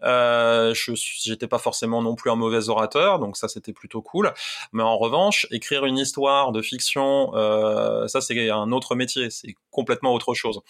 Euh, 0.03 0.73
je 0.73 0.93
j'étais 0.95 1.47
pas 1.47 1.57
forcément 1.57 2.01
non 2.01 2.15
plus 2.15 2.31
un 2.31 2.35
mauvais 2.35 2.69
orateur, 2.69 3.19
donc 3.19 3.37
ça 3.37 3.47
c'était 3.47 3.73
plutôt 3.73 4.01
cool. 4.01 4.33
Mais 4.71 4.83
en 4.83 4.97
revanche, 4.97 5.47
écrire 5.51 5.85
une 5.85 5.97
histoire 5.97 6.51
de 6.51 6.61
fiction, 6.61 7.31
euh, 7.35 8.07
ça 8.07 8.21
c'est 8.21 8.49
un 8.49 8.71
autre 8.71 8.95
métier, 8.95 9.29
c'est 9.29 9.55
complètement 9.71 10.13
autre 10.13 10.33
chose. 10.33 10.61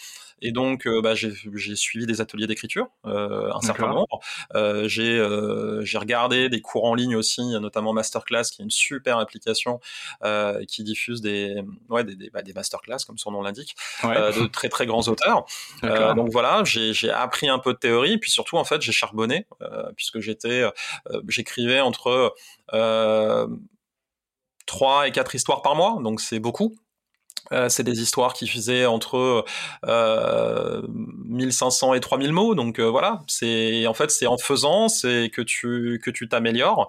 Et 0.41 0.51
donc, 0.51 0.87
bah, 1.03 1.13
j'ai 1.15 1.75
suivi 1.75 2.05
des 2.05 2.21
ateliers 2.21 2.47
d'écriture, 2.47 2.87
un 3.03 3.61
certain 3.61 3.87
nombre. 3.87 4.19
j'ai 4.87 5.19
j'ai 5.81 5.97
regardé 5.97 6.49
des 6.49 6.61
cours 6.61 6.85
en 6.85 6.95
ligne 6.95 7.15
aussi, 7.15 7.41
notamment 7.59 7.93
Masterclass, 7.93 8.43
qui 8.51 8.61
est 8.61 8.65
une 8.65 8.71
super 8.71 9.17
application 9.17 9.79
qui 10.67 10.83
diffuse 10.83 11.21
des 11.21 11.61
ouais 11.89 12.03
des, 12.03 12.15
des, 12.15 12.29
bah, 12.29 12.41
des 12.41 12.53
masterclass 12.53 12.99
comme 13.05 13.17
son 13.17 13.31
nom 13.31 13.41
l'indique, 13.41 13.75
de 14.03 14.47
très 14.47 14.69
très 14.69 14.85
grands 14.85 15.07
auteurs. 15.07 15.45
donc 16.15 16.29
voilà, 16.31 16.63
j'ai 16.63 17.11
appris 17.11 17.49
un 17.49 17.59
peu 17.59 17.73
de 17.73 17.79
théorie, 17.79 18.17
puis 18.17 18.31
surtout 18.31 18.57
en 18.57 18.63
fait 18.63 18.81
j'ai 18.81 18.91
charbonné 18.91 19.47
puisque 19.95 20.19
j'étais 20.19 20.63
j'écrivais 21.27 21.81
entre 21.81 22.35
euh, 22.73 23.47
3 24.65 25.07
et 25.07 25.11
4 25.11 25.35
histoires 25.35 25.61
par 25.61 25.75
mois, 25.75 25.97
donc 26.01 26.21
c'est 26.21 26.39
beaucoup. 26.39 26.75
Euh, 27.51 27.69
c'est 27.69 27.83
des 27.83 28.01
histoires 28.01 28.33
qui 28.33 28.47
faisaient 28.47 28.85
entre 28.85 29.45
euh, 29.85 30.81
1500 30.87 31.93
et 31.93 31.99
3000 31.99 32.31
mots, 32.31 32.55
donc 32.55 32.79
euh, 32.79 32.89
voilà. 32.89 33.21
C'est 33.27 33.87
en 33.87 33.93
fait 33.93 34.11
c'est 34.11 34.27
en 34.27 34.37
faisant, 34.37 34.87
c'est 34.87 35.29
que 35.33 35.41
tu 35.41 35.99
que 36.03 36.11
tu 36.11 36.27
t'améliores. 36.27 36.87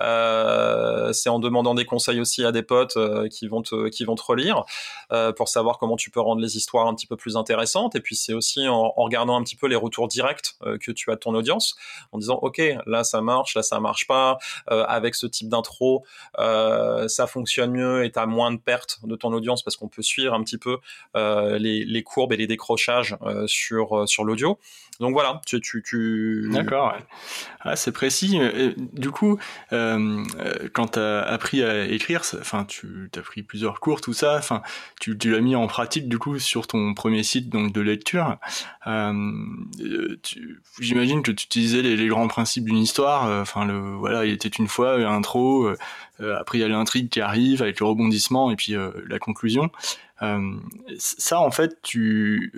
Euh, 0.00 1.12
c'est 1.12 1.28
en 1.28 1.38
demandant 1.38 1.74
des 1.74 1.84
conseils 1.84 2.20
aussi 2.20 2.44
à 2.44 2.52
des 2.52 2.62
potes 2.62 2.96
euh, 2.96 3.28
qui 3.28 3.48
vont 3.48 3.62
te 3.62 3.88
qui 3.88 4.04
vont 4.04 4.14
te 4.14 4.22
relire 4.22 4.64
pour 5.36 5.48
savoir 5.48 5.76
comment 5.76 5.96
tu 5.96 6.10
peux 6.10 6.20
rendre 6.20 6.40
les 6.40 6.56
histoires 6.56 6.86
un 6.86 6.94
petit 6.94 7.06
peu 7.06 7.16
plus 7.16 7.36
intéressantes. 7.36 7.94
Et 7.96 8.00
puis 8.00 8.16
c'est 8.16 8.32
aussi 8.32 8.66
en, 8.66 8.94
en, 8.96 9.04
regardant 9.04 9.38
un 9.38 9.42
petit 9.42 9.56
peu 9.56 9.66
les 9.66 9.76
retours 9.76 10.08
directs 10.08 10.54
que 10.80 10.90
tu 10.90 11.10
as 11.10 11.16
de 11.16 11.20
ton 11.20 11.34
audience, 11.34 11.76
en 12.12 12.18
disant 12.18 12.38
ok 12.40 12.62
là 12.86 13.04
ça 13.04 13.20
marche, 13.20 13.54
là 13.54 13.62
ça 13.62 13.78
marche 13.78 14.06
pas. 14.06 14.38
avec 14.68 15.14
ce 15.14 15.26
type 15.26 15.48
d'intro, 15.50 16.04
ça 16.38 17.26
fonctionne 17.26 17.72
mieux 17.72 18.04
et 18.04 18.10
t'as 18.10 18.24
moins 18.24 18.52
de 18.52 18.56
pertes 18.56 19.00
de 19.04 19.16
ton 19.16 19.32
audience 19.34 19.62
parce 19.62 19.76
qu'on 19.76 19.88
peut 19.94 20.02
suivre 20.02 20.34
un 20.34 20.42
petit 20.42 20.58
peu 20.58 20.78
euh, 21.16 21.58
les, 21.58 22.02
courbes 22.02 22.32
et 22.32 22.36
les 22.36 22.46
décrochages 22.46 23.16
euh, 23.22 23.46
sur, 23.46 23.96
euh, 23.96 24.06
sur 24.06 24.24
l'audio. 24.24 24.58
Donc 25.00 25.12
voilà, 25.12 25.40
tu... 25.46 26.48
D'accord, 26.52 26.94
ah, 27.60 27.76
c'est 27.76 27.92
précis. 27.92 28.38
du 28.76 29.10
coup, 29.10 29.38
quand 29.70 30.88
tu 30.92 30.98
as 30.98 31.22
appris 31.22 31.62
à 31.62 31.86
écrire, 31.86 32.20
enfin, 32.38 32.64
tu 32.64 33.10
as 33.16 33.20
pris 33.20 33.42
plusieurs 33.42 33.80
cours, 33.80 34.00
tout 34.00 34.12
ça, 34.12 34.36
enfin, 34.36 34.62
tu, 35.00 35.16
l'as 35.24 35.40
mis 35.40 35.56
en 35.56 35.66
pratique 35.66 36.08
du 36.08 36.18
coup 36.18 36.38
sur 36.38 36.66
ton 36.66 36.94
premier 36.94 37.22
site 37.24 37.48
donc 37.48 37.72
de 37.72 37.80
lecture. 37.80 38.36
J'imagine 40.80 41.22
que 41.22 41.32
tu 41.32 41.46
utilisais 41.46 41.82
les, 41.82 41.96
les 41.96 42.06
grands 42.06 42.28
principes 42.28 42.66
d'une 42.66 42.78
histoire. 42.78 43.24
Enfin, 43.40 43.64
le 43.64 43.94
voilà, 43.96 44.24
il 44.24 44.32
était 44.32 44.50
une 44.50 44.68
fois, 44.68 44.94
intro, 45.08 45.74
après, 46.20 46.58
il 46.58 46.60
y 46.60 46.64
a 46.64 46.68
l'intrigue 46.68 47.08
qui 47.08 47.20
arrive 47.20 47.62
avec 47.62 47.80
le 47.80 47.86
rebondissement 47.86 48.50
et 48.50 48.56
puis 48.56 48.74
euh, 48.74 48.90
la 49.08 49.18
conclusion. 49.18 49.70
Euh, 50.22 50.52
ça, 50.98 51.40
en 51.40 51.50
fait, 51.50 51.80
tu 51.82 52.52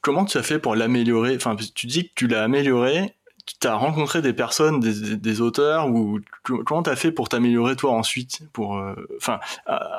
comment 0.00 0.24
tu 0.24 0.38
as 0.38 0.42
fait 0.42 0.58
pour 0.58 0.74
l'améliorer? 0.74 1.36
Enfin, 1.36 1.56
tu 1.74 1.86
dis 1.86 2.08
que 2.08 2.12
tu 2.14 2.26
l'as 2.26 2.44
amélioré. 2.44 3.14
Tu 3.60 3.66
as 3.66 3.74
rencontré 3.74 4.20
des 4.20 4.34
personnes, 4.34 4.78
des, 4.78 5.40
auteurs, 5.40 5.88
ou 5.88 6.20
comment 6.42 6.82
tu 6.82 6.90
as 6.90 6.96
fait 6.96 7.10
pour 7.10 7.30
t'améliorer 7.30 7.76
toi 7.76 7.92
ensuite, 7.92 8.40
pour, 8.52 8.78
enfin, 9.16 9.40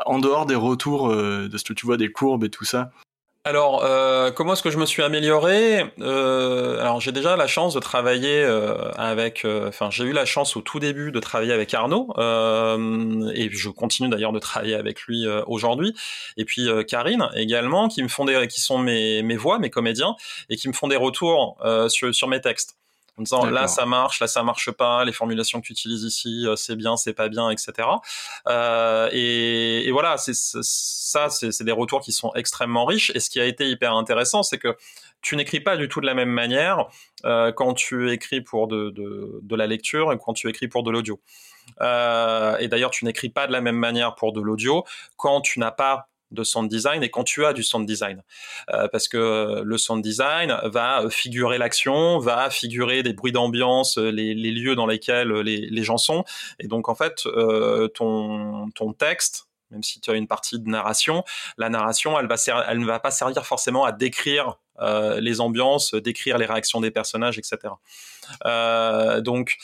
en 0.05 0.19
dehors 0.19 0.45
des 0.45 0.53
retours 0.53 1.09
de 1.09 1.57
ce 1.57 1.63
que 1.63 1.73
tu 1.73 1.87
vois 1.87 1.97
des 1.97 2.11
courbes 2.11 2.43
et 2.43 2.51
tout 2.51 2.65
ça? 2.65 2.91
Alors, 3.45 3.85
euh, 3.85 4.31
comment 4.31 4.51
est-ce 4.51 4.61
que 4.61 4.69
je 4.69 4.77
me 4.77 4.85
suis 4.85 5.01
amélioré 5.01 5.85
euh, 6.01 6.81
Alors, 6.81 6.99
j'ai 6.99 7.13
déjà 7.13 7.37
la 7.37 7.47
chance 7.47 7.73
de 7.73 7.79
travailler 7.79 8.43
euh, 8.43 8.91
avec. 8.97 9.45
Enfin, 9.45 9.89
j'ai 9.89 10.03
eu 10.03 10.11
la 10.11 10.25
chance 10.25 10.57
au 10.57 10.61
tout 10.61 10.79
début 10.79 11.13
de 11.13 11.19
travailler 11.21 11.53
avec 11.53 11.73
Arnaud, 11.73 12.09
et 12.17 13.49
je 13.49 13.69
continue 13.69 14.09
d'ailleurs 14.09 14.33
de 14.33 14.39
travailler 14.39 14.75
avec 14.75 15.01
lui 15.03 15.25
aujourd'hui. 15.47 15.95
Et 16.35 16.43
puis 16.43 16.67
Karine 16.87 17.29
également, 17.33 17.87
qui 17.87 18.03
me 18.03 18.09
font 18.09 18.25
des, 18.25 18.45
qui 18.47 18.59
sont 18.59 18.77
mes, 18.77 19.23
mes 19.23 19.37
voix, 19.37 19.57
mes 19.57 19.69
comédiens, 19.69 20.15
et 20.49 20.57
qui 20.57 20.67
me 20.67 20.73
font 20.73 20.89
des 20.89 20.97
retours 20.97 21.57
sur, 21.87 22.13
sur 22.13 22.27
mes 22.27 22.41
textes 22.41 22.75
en 23.19 23.23
disant 23.23 23.45
là 23.45 23.67
ça 23.67 23.85
marche, 23.85 24.19
là 24.19 24.27
ça 24.27 24.43
marche 24.43 24.71
pas, 24.71 25.03
les 25.03 25.11
formulations 25.11 25.59
que 25.61 25.67
tu 25.67 25.73
utilises 25.73 26.03
ici 26.03 26.47
c'est 26.55 26.75
bien, 26.75 26.97
c'est 26.97 27.13
pas 27.13 27.29
bien, 27.29 27.49
etc. 27.49 27.87
Euh, 28.47 29.09
et, 29.11 29.87
et, 29.87 29.91
voilà, 29.91 30.17
c'est 30.17 30.33
ça, 30.33 31.29
c'est 31.29 31.63
des 31.63 31.71
retours 31.71 32.01
qui 32.01 32.11
sont 32.11 32.31
extrêmement 32.35 32.85
riches. 32.85 33.11
Et 33.15 33.19
ce 33.19 33.29
qui 33.29 33.39
a 33.39 33.45
été 33.45 33.69
hyper 33.69 33.93
intéressant, 33.93 34.43
c'est 34.43 34.57
que 34.57 34.75
tu 35.21 35.35
n'écris 35.35 35.59
pas 35.59 35.77
du 35.77 35.89
tout 35.89 36.01
de 36.01 36.05
la 36.05 36.13
même 36.13 36.29
manière 36.29 36.87
euh, 37.25 37.51
quand 37.51 37.73
tu 37.73 38.11
écris 38.11 38.41
pour 38.41 38.67
de, 38.67 38.89
de, 38.89 39.39
de, 39.41 39.55
la 39.55 39.67
lecture 39.67 40.13
et 40.13 40.17
quand 40.17 40.33
tu 40.33 40.47
écris 40.49 40.67
pour 40.67 40.83
de 40.83 40.91
l'audio. 40.91 41.19
Euh, 41.81 42.57
et 42.57 42.67
d'ailleurs, 42.67 42.91
tu 42.91 43.05
n'écris 43.05 43.29
pas 43.29 43.47
de 43.47 43.51
la 43.51 43.61
même 43.61 43.75
manière 43.75 44.15
pour 44.15 44.31
de 44.31 44.41
l'audio 44.41 44.85
quand 45.17 45.41
tu 45.41 45.59
n'as 45.59 45.71
pas 45.71 46.07
de 46.31 46.43
sound 46.43 46.69
design 46.69 47.03
et 47.03 47.09
quand 47.09 47.23
tu 47.23 47.45
as 47.45 47.53
du 47.53 47.63
sound 47.63 47.85
design. 47.85 48.23
Euh, 48.71 48.87
parce 48.87 49.07
que 49.07 49.61
le 49.63 49.77
sound 49.77 50.03
design 50.03 50.57
va 50.63 51.09
figurer 51.09 51.57
l'action, 51.57 52.19
va 52.19 52.49
figurer 52.49 53.03
des 53.03 53.13
bruits 53.13 53.31
d'ambiance, 53.31 53.97
les, 53.97 54.33
lieux 54.33 54.75
dans 54.75 54.85
lesquels 54.85 55.31
les, 55.31 55.83
gens 55.83 55.97
sont. 55.97 56.23
Et 56.59 56.67
donc, 56.67 56.89
en 56.89 56.95
fait, 56.95 57.25
euh, 57.25 57.87
ton, 57.87 58.69
ton 58.75 58.93
texte, 58.93 59.47
même 59.71 59.83
si 59.83 60.01
tu 60.01 60.09
as 60.09 60.15
une 60.15 60.27
partie 60.27 60.59
de 60.59 60.67
narration, 60.67 61.23
la 61.57 61.69
narration, 61.69 62.19
elle, 62.19 62.27
va 62.27 62.35
elle 62.67 62.79
ne 62.79 62.85
va 62.85 62.99
pas 62.99 63.11
servir 63.11 63.45
forcément 63.45 63.85
à 63.85 63.91
décrire 63.91 64.57
euh, 64.81 65.19
les 65.19 65.41
ambiances, 65.41 65.93
décrire 65.93 66.37
les 66.37 66.45
réactions 66.45 66.81
des 66.81 66.91
personnages, 66.91 67.37
etc. 67.37 67.57
Euh, 68.45 69.21
donc 69.21 69.57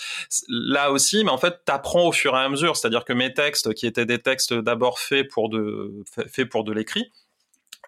là 0.50 0.92
aussi, 0.92 1.24
mais 1.24 1.32
en 1.32 1.38
fait, 1.38 1.62
t'apprends 1.66 2.08
au 2.08 2.12
fur 2.12 2.36
et 2.36 2.40
à 2.40 2.50
mesure. 2.50 2.76
C'est-à-dire 2.76 3.06
que 3.06 3.14
mes 3.14 3.34
textes, 3.34 3.74
qui 3.74 3.88
étaient 3.88 4.06
des 4.06 4.20
textes 4.20 4.54
d'abord 4.54 5.00
faits 5.00 5.30
pour 5.30 5.50
de 5.50 6.04
faits 6.28 6.50
pour 6.50 6.64
de 6.64 6.74
l'écrit, 6.74 7.04
euh, 7.04 7.25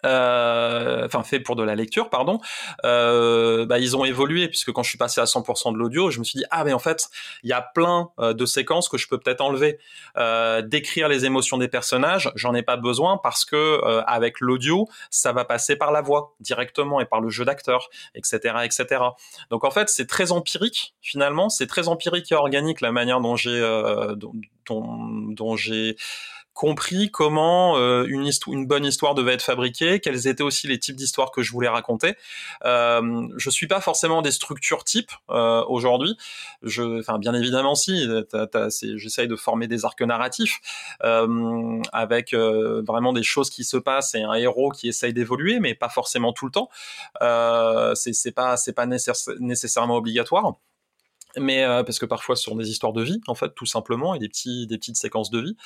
enfin 0.08 1.24
fait 1.24 1.39
pour 1.39 1.56
de 1.56 1.63
la 1.63 1.76
lecture, 1.76 2.10
pardon, 2.10 2.39
euh, 2.86 3.65
bah, 3.65 3.80
ils 3.80 3.96
ont 3.96 4.06
évolué 4.06 4.48
puisque 4.48 4.72
quand 4.72 4.84
je 4.84 4.89
suis 4.89 4.98
passé 4.98 5.22
à 5.22 5.26
100% 5.26 5.74
de 5.74 5.78
l'audio, 5.78 6.12
je 6.12 6.20
me 6.20 6.24
suis 6.24 6.38
dit 6.38 6.46
ah 6.52 6.63
mais 6.63 6.74
en 6.74 6.80
fait 6.80 7.10
il 7.43 7.50
y 7.50 7.54
a 7.54 7.62
plein 7.62 8.10
euh, 8.20 8.34
de 8.34 8.46
séquences 8.46 8.89
que 8.89 8.98
je 8.98 9.08
peux 9.08 9.17
peut-être 9.17 9.41
enlever. 9.41 9.80
Euh, 10.17 10.62
décrire 10.62 11.08
les 11.08 11.26
émotions 11.26 11.58
des 11.58 11.67
personnages, 11.67 12.32
j'en 12.36 12.54
ai 12.54 12.63
pas 12.63 12.78
besoin 12.78 13.17
parce 13.17 13.46
que 13.46 13.56
euh, 13.56 14.02
avec 14.06 14.39
l'audio 14.39 14.88
ça 15.10 15.32
va 15.32 15.46
passer 15.46 15.76
par 15.76 15.91
la 15.91 16.02
voix 16.02 16.36
directement 16.39 17.00
et 17.00 17.06
par 17.06 17.22
le 17.22 17.30
jeu 17.30 17.46
d'acteur, 17.46 17.89
etc., 18.15 18.56
etc. 18.63 19.02
Donc 19.50 19.63
en 19.63 19.72
fait 19.72 19.89
c'est 19.89 20.08
très 20.08 20.32
empirique 20.32 20.96
finalement, 21.02 21.50
c'est 21.50 21.67
très 21.67 21.88
empirique 21.88 22.32
et 22.32 22.36
organique 22.36 22.82
la 22.82 22.91
manière 22.91 23.22
dont 23.22 23.36
j'ai 23.36 23.58
dont, 24.15 24.34
dont, 24.67 24.98
dont 25.30 25.56
j'ai 25.56 25.96
compris 26.58 27.12
comment 27.12 27.78
euh, 27.78 28.06
une, 28.10 28.28
une 28.48 28.65
bonne 28.65 28.84
histoire 28.84 29.13
devait 29.13 29.34
être 29.34 29.43
fabriquée, 29.43 30.00
quels 30.00 30.28
étaient 30.28 30.43
aussi 30.43 30.67
les 30.67 30.80
types 30.80 30.96
d'histoires 30.96 31.30
que 31.30 31.43
je 31.43 31.52
voulais 31.52 31.67
raconter. 31.67 32.15
Euh, 32.65 33.28
je 33.38 33.50
suis 33.52 33.67
pas 33.67 33.80
forcément 33.80 34.24
des 34.24 34.32
structures 34.32 34.84
types 34.84 35.12
euh, 35.30 35.63
aujourd'hui. 35.67 36.17
Je, 36.63 37.00
enfin, 37.00 37.20
bien 37.20 37.36
évidemment, 37.36 37.76
si. 37.76 38.08
J'essaye 38.96 39.28
de 39.28 39.36
former 39.36 39.67
des 39.67 39.86
arcs 39.86 40.02
narratifs 40.02 40.60
euh, 41.04 41.80
avec 41.93 42.34
euh, 42.34 42.82
vraiment 42.88 43.13
des 43.13 43.24
choses 43.24 43.52
qui 43.52 43.63
se 43.63 43.78
passent 43.78 44.15
et 44.15 44.24
un 44.24 44.34
héros 44.34 44.72
qui 44.72 44.88
essaye 44.88 45.13
d'évoluer, 45.13 45.60
mais 45.60 45.76
pas 45.76 45.89
forcément 45.89 46.34
tout 46.34 46.46
le 46.46 46.52
temps. 46.52 46.70
c'est 47.96 48.32
pas, 48.32 48.58
c'est 48.58 48.74
pas 48.74 48.88
nécessairement 48.88 49.96
obligatoire 49.96 50.56
mais 51.36 51.63
euh, 51.63 51.84
parce 51.84 52.00
que 52.00 52.06
parfois 52.06 52.36
ce 52.36 52.44
sont 52.44 52.56
des 52.56 52.70
histoires 52.70 52.94
de 52.94 53.02
vie 53.02 53.22
en 53.28 53.36
fait 53.36 53.54
tout 53.56 53.66
simplement 53.66 54.16
et 54.16 54.20
des 54.20 54.30
petits 54.30 54.68
des 54.68 54.78
petites 54.78 54.96
séquences 54.96 55.30
de 55.30 55.40
vie. 55.40 55.58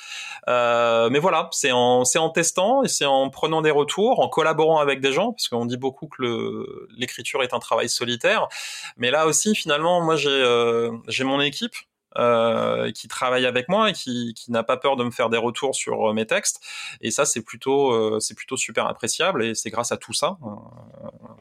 Euh, 0.48 1.08
mais 1.10 1.18
voilà 1.18 1.48
c'est 1.52 1.72
en 1.72 2.04
c'est 2.04 2.18
en 2.18 2.30
testant 2.30 2.82
et 2.82 2.88
c'est 2.88 3.04
en 3.04 3.30
prenant 3.30 3.62
des 3.62 3.70
retours 3.70 4.20
en 4.20 4.28
collaborant 4.28 4.78
avec 4.78 5.00
des 5.00 5.12
gens 5.12 5.32
parce 5.32 5.48
qu'on 5.48 5.66
dit 5.66 5.76
beaucoup 5.76 6.08
que 6.08 6.88
l'écriture 6.96 7.42
est 7.42 7.54
un 7.54 7.58
travail 7.58 7.88
solitaire. 7.88 8.48
Mais 8.96 9.10
là 9.10 9.26
aussi 9.26 9.54
finalement 9.54 10.00
moi 10.00 10.16
j'ai 10.16 10.30
euh, 10.30 10.90
j'ai 11.08 11.24
mon 11.24 11.40
équipe 11.40 11.74
euh, 12.18 12.90
qui 12.92 13.08
travaille 13.08 13.46
avec 13.46 13.68
moi 13.68 13.90
et 13.90 13.92
qui, 13.92 14.34
qui 14.34 14.50
n'a 14.50 14.62
pas 14.62 14.76
peur 14.76 14.96
de 14.96 15.04
me 15.04 15.10
faire 15.10 15.30
des 15.30 15.38
retours 15.38 15.74
sur 15.74 16.10
euh, 16.10 16.12
mes 16.12 16.26
textes. 16.26 16.60
Et 17.00 17.10
ça, 17.10 17.24
c'est 17.24 17.42
plutôt, 17.42 17.92
euh, 17.92 18.20
c'est 18.20 18.34
plutôt 18.34 18.56
super 18.56 18.86
appréciable. 18.86 19.44
Et 19.44 19.54
c'est 19.54 19.70
grâce 19.70 19.92
à 19.92 19.96
tout 19.96 20.12
ça, 20.12 20.36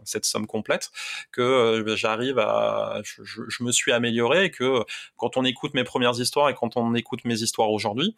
cette 0.04 0.26
somme 0.26 0.48
complète, 0.48 0.92
que 1.32 1.84
j'arrive 1.96 2.40
à, 2.40 3.02
je, 3.04 3.24
je, 3.48 3.64
me 3.64 3.72
suis 3.72 3.92
amélioré 3.92 4.46
et 4.46 4.52
que 4.52 4.84
quand 5.18 5.38
on 5.38 5.44
écoute 5.44 5.74
mes 5.74 5.84
premières 5.84 6.20
histoires 6.20 6.50
et 6.50 6.54
quand 6.54 6.78
on 6.78 6.94
écoute 6.96 7.26
mes 7.26 7.42
histoires 7.42 7.72
aujourd'hui, 7.72 8.16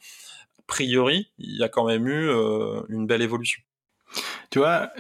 a 0.59 0.61
priori, 0.67 1.31
il 1.39 1.57
y 1.57 1.63
a 1.63 1.69
quand 1.69 1.85
même 1.85 2.07
eu 2.07 2.29
une 2.89 3.07
belle 3.07 3.21
évolution. 3.21 3.61
Tu 4.53 4.59
vois, 4.59 4.91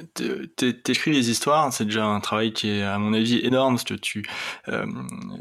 t'écris 0.55 1.11
les 1.11 1.29
histoires, 1.29 1.71
c'est 1.71 1.85
déjà 1.85 2.03
un 2.05 2.19
travail 2.21 2.53
qui 2.53 2.71
est, 2.71 2.81
à 2.81 2.97
mon 2.97 3.13
avis, 3.13 3.37
énorme. 3.45 3.75
Parce 3.75 3.83
que 3.83 3.93
tu, 3.93 4.25
euh, 4.67 4.83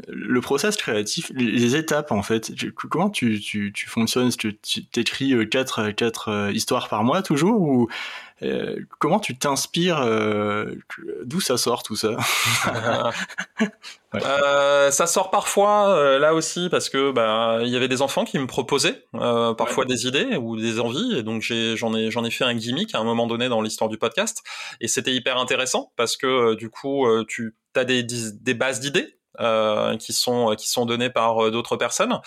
le 0.07 0.39
process 0.39 0.77
créatif, 0.77 1.31
les 1.33 1.75
étapes, 1.75 2.11
en 2.11 2.21
fait, 2.21 2.51
comment 2.91 3.09
tu, 3.09 3.39
tu, 3.39 3.71
tu 3.73 3.89
fonctionnes? 3.89 4.29
Tu 4.29 4.53
t'écris 4.91 5.31
4 5.31 5.49
quatre, 5.49 5.89
quatre 5.89 6.29
euh, 6.29 6.51
histoires 6.51 6.89
par 6.89 7.03
mois 7.03 7.23
toujours 7.23 7.59
ou 7.59 7.87
comment 8.99 9.19
tu 9.19 9.37
t'inspires 9.37 10.05
D'où 11.23 11.41
ça 11.41 11.57
sort 11.57 11.83
tout 11.83 11.95
ça 11.95 12.15
Ça 14.91 15.07
sort 15.07 15.31
parfois 15.31 16.19
là 16.19 16.33
aussi 16.33 16.69
parce 16.69 16.89
que 16.89 17.11
bah 17.11 17.59
il 17.61 17.69
y 17.69 17.75
avait 17.75 17.87
des 17.87 18.01
enfants 18.01 18.25
qui 18.25 18.37
me 18.39 18.47
proposaient 18.47 19.05
parfois 19.11 19.85
des 19.85 20.05
idées 20.07 20.35
ou 20.35 20.55
des 20.55 20.79
envies 20.79 21.17
et 21.17 21.23
donc 21.23 21.41
j'en 21.41 21.95
ai 21.95 22.11
j'en 22.11 22.23
ai, 22.25 22.31
fait 22.31 22.43
un 22.43 22.55
gimmick 22.55 22.93
à 22.95 22.99
un 22.99 23.03
moment 23.03 23.27
donné 23.27 23.49
dans 23.49 23.61
l'histoire 23.61 23.89
du 23.89 23.97
podcast 23.97 24.43
et 24.81 24.87
c'était 24.87 25.13
hyper 25.13 25.37
intéressant 25.37 25.91
parce 25.95 26.17
que 26.17 26.55
du 26.55 26.69
coup 26.69 27.07
tu 27.27 27.55
as 27.75 27.85
des, 27.85 28.03
des 28.03 28.53
bases 28.53 28.79
d'idées 28.79 29.17
euh, 29.39 29.97
qui 29.97 30.13
sont 30.13 30.53
qui 30.55 30.69
sont 30.69 30.85
données 30.85 31.09
par 31.09 31.43
euh, 31.43 31.49
d'autres 31.49 31.75
personnes. 31.75 32.19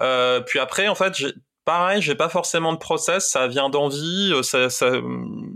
Euh, 0.00 0.40
puis 0.40 0.60
après, 0.60 0.86
en 0.86 0.94
fait, 0.94 1.12
Pareil, 1.64 2.02
j'ai 2.02 2.16
pas 2.16 2.28
forcément 2.28 2.72
de 2.72 2.78
process, 2.78 3.30
ça 3.30 3.46
vient 3.46 3.68
d'envie. 3.68 4.32
Euh, 4.32 4.42
ça, 4.42 4.68
ça, 4.68 4.90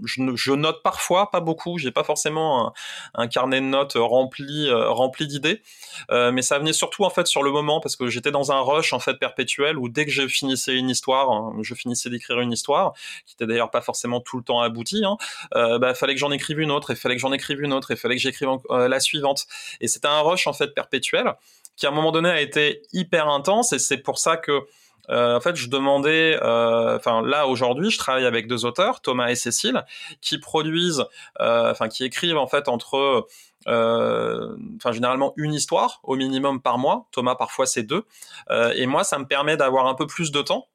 je, 0.04 0.52
note 0.52 0.82
parfois, 0.82 1.30
pas 1.30 1.40
beaucoup. 1.40 1.78
J'ai 1.78 1.90
pas 1.90 2.04
forcément 2.04 2.72
un, 3.14 3.26
carnet 3.26 3.60
de 3.60 3.66
notes 3.66 3.94
rempli, 3.96 4.68
euh, 4.68 4.90
rempli 4.90 5.26
d'idées, 5.26 5.62
euh, 6.10 6.30
mais 6.30 6.42
ça 6.42 6.58
venait 6.58 6.72
surtout 6.72 7.04
en 7.04 7.10
fait 7.10 7.26
sur 7.26 7.42
le 7.42 7.50
moment 7.50 7.80
parce 7.80 7.96
que 7.96 8.08
j'étais 8.08 8.30
dans 8.30 8.52
un 8.52 8.60
rush 8.60 8.92
en 8.92 9.00
fait 9.00 9.14
perpétuel 9.14 9.78
où 9.78 9.88
dès 9.88 10.04
que 10.04 10.12
je 10.12 10.26
finissais 10.28 10.74
une 10.74 10.90
histoire, 10.90 11.30
hein, 11.30 11.56
je 11.62 11.74
finissais 11.74 12.10
d'écrire 12.10 12.40
une 12.40 12.52
histoire, 12.52 12.92
qui 13.26 13.34
était 13.34 13.46
d'ailleurs 13.46 13.70
pas 13.70 13.80
forcément 13.80 14.20
tout 14.20 14.38
le 14.38 14.44
temps 14.44 14.60
aboutie, 14.60 15.04
hein, 15.04 15.16
euh, 15.54 15.78
bah, 15.78 15.94
fallait 15.94 16.14
que 16.14 16.20
j'en 16.20 16.30
écrive 16.30 16.60
une 16.60 16.70
autre, 16.70 16.90
et 16.90 16.96
fallait 16.96 17.16
que 17.16 17.20
j'en 17.20 17.32
écrive 17.32 17.60
une 17.62 17.72
autre, 17.72 17.90
et 17.90 17.96
fallait 17.96 18.16
que 18.16 18.22
j'écrive 18.22 18.48
euh, 18.70 18.88
la 18.88 19.00
suivante. 19.00 19.46
Et 19.80 19.88
c'était 19.88 20.08
un 20.08 20.20
rush 20.20 20.46
en 20.46 20.52
fait 20.52 20.74
perpétuel 20.74 21.34
qui 21.76 21.84
à 21.84 21.90
un 21.90 21.92
moment 21.92 22.10
donné 22.10 22.30
a 22.30 22.40
été 22.40 22.82
hyper 22.92 23.28
intense, 23.28 23.72
et 23.72 23.78
c'est 23.78 23.98
pour 23.98 24.18
ça 24.18 24.36
que 24.36 24.66
en 25.08 25.40
fait, 25.40 25.56
je 25.56 25.68
demandais, 25.68 26.38
euh, 26.42 26.96
enfin 26.96 27.22
là 27.22 27.46
aujourd'hui, 27.46 27.90
je 27.90 27.98
travaille 27.98 28.26
avec 28.26 28.46
deux 28.46 28.64
auteurs, 28.64 29.00
Thomas 29.00 29.28
et 29.28 29.34
Cécile, 29.34 29.84
qui 30.20 30.38
produisent, 30.38 31.04
euh, 31.40 31.70
enfin 31.70 31.88
qui 31.88 32.04
écrivent 32.04 32.38
en 32.38 32.46
fait 32.46 32.68
entre 32.68 33.26
enfin 33.68 34.92
généralement 34.92 35.32
une 35.36 35.52
histoire 35.52 36.00
au 36.04 36.16
minimum 36.16 36.60
par 36.62 36.78
mois. 36.78 37.08
Thomas 37.10 37.34
parfois 37.34 37.66
c'est 37.66 37.82
deux. 37.82 38.04
et 38.50 38.86
moi, 38.86 39.04
ça 39.04 39.18
me 39.18 39.26
permet 39.26 39.56
d'avoir 39.56 39.86
un 39.86 39.94
peu 39.94 40.06
plus 40.06 40.30
de 40.30 40.42
temps 40.42 40.68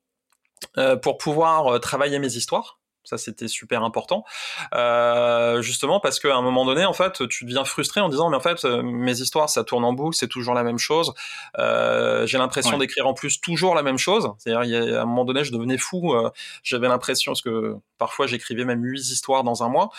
pour 1.02 1.18
pouvoir 1.18 1.80
travailler 1.80 2.20
mes 2.20 2.36
histoires. 2.36 2.81
Ça, 3.04 3.18
c'était 3.18 3.48
super 3.48 3.84
important. 3.84 4.24
Euh, 4.76 5.62
justement 5.62 6.00
parce 6.00 6.20
qu'à 6.20 6.36
un 6.36 6.42
moment 6.42 6.66
donné, 6.66 6.86
en 6.86 6.94
fait, 6.94 7.28
tu 7.28 7.46
deviens 7.46 7.66
frustré 7.66 8.00
en 8.00 8.10
disant, 8.10 8.30
mais 8.30 8.38
en 8.38 8.42
fait, 8.42 8.64
euh, 8.64 8.84
mes 8.84 9.22
histoires, 9.22 9.50
ça 9.50 9.64
tourne 9.64 9.84
en 9.84 9.94
boucle, 9.94 10.16
c'est 10.16 10.28
toujours 10.28 10.54
la 10.54 10.64
même 10.64 10.78
chose. 10.78 11.14
Euh, 11.58 12.26
j'ai 12.28 12.38
l'impression 12.38 12.78
d'écrire 12.78 13.08
en 13.08 13.14
plus 13.14 13.42
toujours 13.42 13.74
la 13.76 13.84
même 13.84 13.98
chose. 13.98 14.32
C'est-à-dire, 14.38 14.98
à 14.98 15.02
un 15.02 15.06
moment 15.06 15.26
donné, 15.26 15.44
je 15.44 15.52
devenais 15.52 15.78
fou. 15.78 16.14
Euh, 16.14 16.30
J'avais 16.64 16.88
l'impression, 16.88 17.32
parce 17.32 17.42
que 17.42 17.76
parfois, 17.98 18.28
j'écrivais 18.28 18.66
même 18.66 18.84
huit 18.84 19.10
histoires 19.10 19.44
dans 19.44 19.64
un 19.64 19.70
mois, 19.70 19.90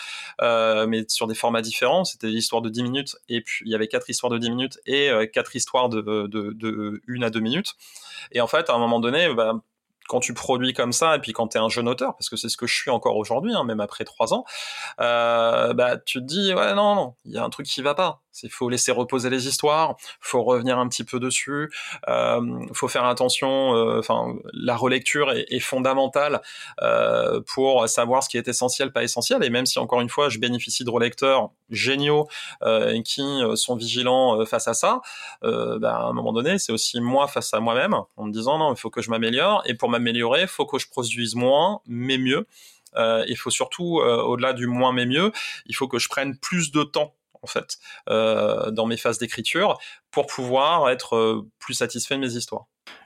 euh, 0.41 0.87
mais 0.87 1.05
sur 1.09 1.27
des 1.27 1.35
formats 1.35 1.61
différents. 1.61 2.05
C'était 2.05 2.27
des 2.27 2.37
histoires 2.37 2.61
de 2.61 2.69
10 2.69 2.83
minutes, 2.83 3.17
et 3.27 3.41
puis 3.41 3.65
il 3.65 3.71
y 3.71 3.75
avait 3.75 3.87
quatre 3.87 4.09
histoires 4.09 4.31
de 4.31 4.37
10 4.37 4.49
minutes 4.49 4.79
et 4.85 5.09
quatre 5.33 5.55
histoires 5.55 5.89
de, 5.89 6.01
de, 6.01 6.27
de, 6.27 7.01
une 7.07 7.23
à 7.23 7.29
deux 7.29 7.41
minutes. 7.41 7.75
Et 8.31 8.41
en 8.41 8.47
fait, 8.47 8.69
à 8.69 8.73
un 8.73 8.79
moment 8.79 8.99
donné, 8.99 9.33
bah, 9.33 9.53
quand 10.13 10.19
tu 10.19 10.35
produis 10.35 10.73
comme 10.73 10.93
ça, 10.93 11.15
et 11.15 11.19
puis 11.19 11.33
quand 11.33 11.47
tu 11.47 11.57
es 11.57 11.59
un 11.59 11.69
jeune 11.69 11.89
auteur, 11.89 12.15
parce 12.15 12.29
que 12.29 12.35
c'est 12.35 12.47
ce 12.47 12.55
que 12.55 12.67
je 12.67 12.75
suis 12.75 12.91
encore 12.91 13.17
aujourd'hui, 13.17 13.51
hein, 13.55 13.63
même 13.63 13.79
après 13.79 14.03
trois 14.03 14.31
ans, 14.31 14.45
euh, 14.99 15.73
bah, 15.73 15.97
tu 15.97 16.19
te 16.19 16.25
dis, 16.25 16.53
ouais, 16.53 16.75
non, 16.75 16.93
non, 16.93 17.15
il 17.25 17.31
y 17.31 17.37
a 17.39 17.43
un 17.43 17.49
truc 17.49 17.65
qui 17.65 17.81
va 17.81 17.95
pas. 17.95 18.22
Il 18.41 18.49
faut 18.49 18.69
laisser 18.69 18.91
reposer 18.91 19.29
les 19.29 19.47
histoires, 19.47 19.95
faut 20.19 20.43
revenir 20.43 20.79
un 20.79 20.87
petit 20.89 21.03
peu 21.03 21.19
dessus, 21.19 21.71
euh, 22.07 22.65
faut 22.73 22.87
faire 22.87 23.05
attention. 23.05 23.71
Enfin, 23.99 24.35
la 24.53 24.75
relecture 24.75 25.31
est, 25.31 25.59
fondamentale 25.59 26.41
euh, 26.81 27.39
pour 27.41 27.87
savoir 27.87 28.23
ce 28.23 28.29
qui 28.29 28.37
est 28.37 28.47
essentiel, 28.47 28.91
pas 28.91 29.03
essentiel. 29.03 29.43
Et 29.43 29.49
même 29.49 29.65
si 29.65 29.79
encore 29.79 30.01
une 30.01 30.09
fois, 30.09 30.29
je 30.29 30.39
bénéficie 30.39 30.83
de 30.83 30.89
relecteurs 30.89 31.51
géniaux 31.69 32.27
qui 33.05 33.23
sont 33.55 33.75
vigilants 33.75 34.45
face 34.45 34.67
à 34.67 34.73
ça, 34.73 35.01
bah, 35.41 35.97
à 35.97 36.05
un 36.05 36.13
moment 36.13 36.33
donné, 36.33 36.57
c'est 36.57 36.71
aussi 36.71 36.99
moi 37.01 37.27
face 37.27 37.53
à 37.53 37.59
moi-même, 37.59 37.93
en 38.17 38.25
me 38.25 38.31
disant 38.31 38.57
non, 38.57 38.73
il 38.73 38.77
faut 38.77 38.89
que 38.89 39.01
je 39.01 39.09
m'améliore. 39.09 39.61
Et 39.65 39.75
pour 39.75 39.89
m'améliorer, 39.89 40.41
il 40.41 40.47
faut 40.47 40.65
que 40.65 40.79
je 40.79 40.89
produise 40.89 41.35
moins, 41.35 41.81
mais 41.85 42.17
mieux. 42.17 42.47
il 42.97 43.35
faut 43.37 43.51
surtout, 43.51 43.99
au-delà 43.99 44.53
du 44.53 44.67
moins 44.67 44.91
mais 44.91 45.05
mieux, 45.05 45.31
il 45.65 45.75
faut 45.75 45.87
que 45.87 45.99
je 45.99 46.09
prenne 46.09 46.37
plus 46.37 46.71
de 46.71 46.83
temps 46.83 47.13
en 47.43 47.47
fait 47.47 47.77
euh, 48.09 48.71
dans 48.71 48.85
mes 48.85 48.97
phases 48.97 49.19
d'écriture 49.19 49.77
pour 50.11 50.25
pouvoir 50.25 50.89
être 50.89 51.15
euh, 51.15 51.49
plus 51.59 51.73
satisfait 51.75 52.15
de 52.15 52.21
mes 52.21 52.33
histoires. 52.33 52.65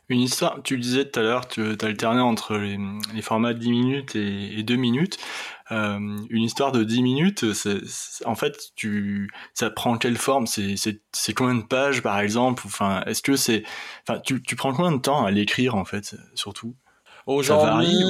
Une 0.10 0.22
histoire, 0.22 0.62
tu 0.64 0.76
le 0.78 0.82
disais 0.82 1.10
tout 1.10 1.20
à 1.20 1.24
l'heure, 1.24 1.48
tu 1.50 1.62
alternais 1.62 2.22
entre 2.22 2.56
les, 2.56 2.78
les, 3.14 3.22
formats 3.22 3.54
de 3.54 3.60
10 3.60 3.70
minutes 3.70 4.16
et, 4.16 4.58
et 4.58 4.64
2 4.64 4.76
minutes. 4.78 5.18
Euh, 5.72 6.00
une 6.30 6.44
histoire 6.44 6.72
de 6.72 6.86
10 6.86 7.04
minutes, 7.04 7.46
en 8.24 8.36
fait, 8.36 8.72
tu, 8.78 9.30
ça 9.54 9.70
prend 9.70 9.98
quelle 9.98 10.16
forme? 10.16 10.48
C'est, 10.48 10.76
c'est, 10.78 11.34
combien 11.34 11.56
de 11.56 11.68
pages, 11.68 12.02
par 12.02 12.20
exemple? 12.22 12.64
Enfin, 12.66 13.04
est-ce 13.06 13.22
que 13.22 13.36
c'est, 13.36 13.64
enfin, 14.08 14.22
tu, 14.22 14.42
tu 14.42 14.56
prends 14.56 14.74
combien 14.74 14.94
de 14.94 15.02
temps 15.02 15.26
à 15.26 15.32
l'écrire, 15.32 15.76
en 15.76 15.84
fait, 15.84 16.16
surtout? 16.36 16.78
Aujourd'hui, 17.28 18.06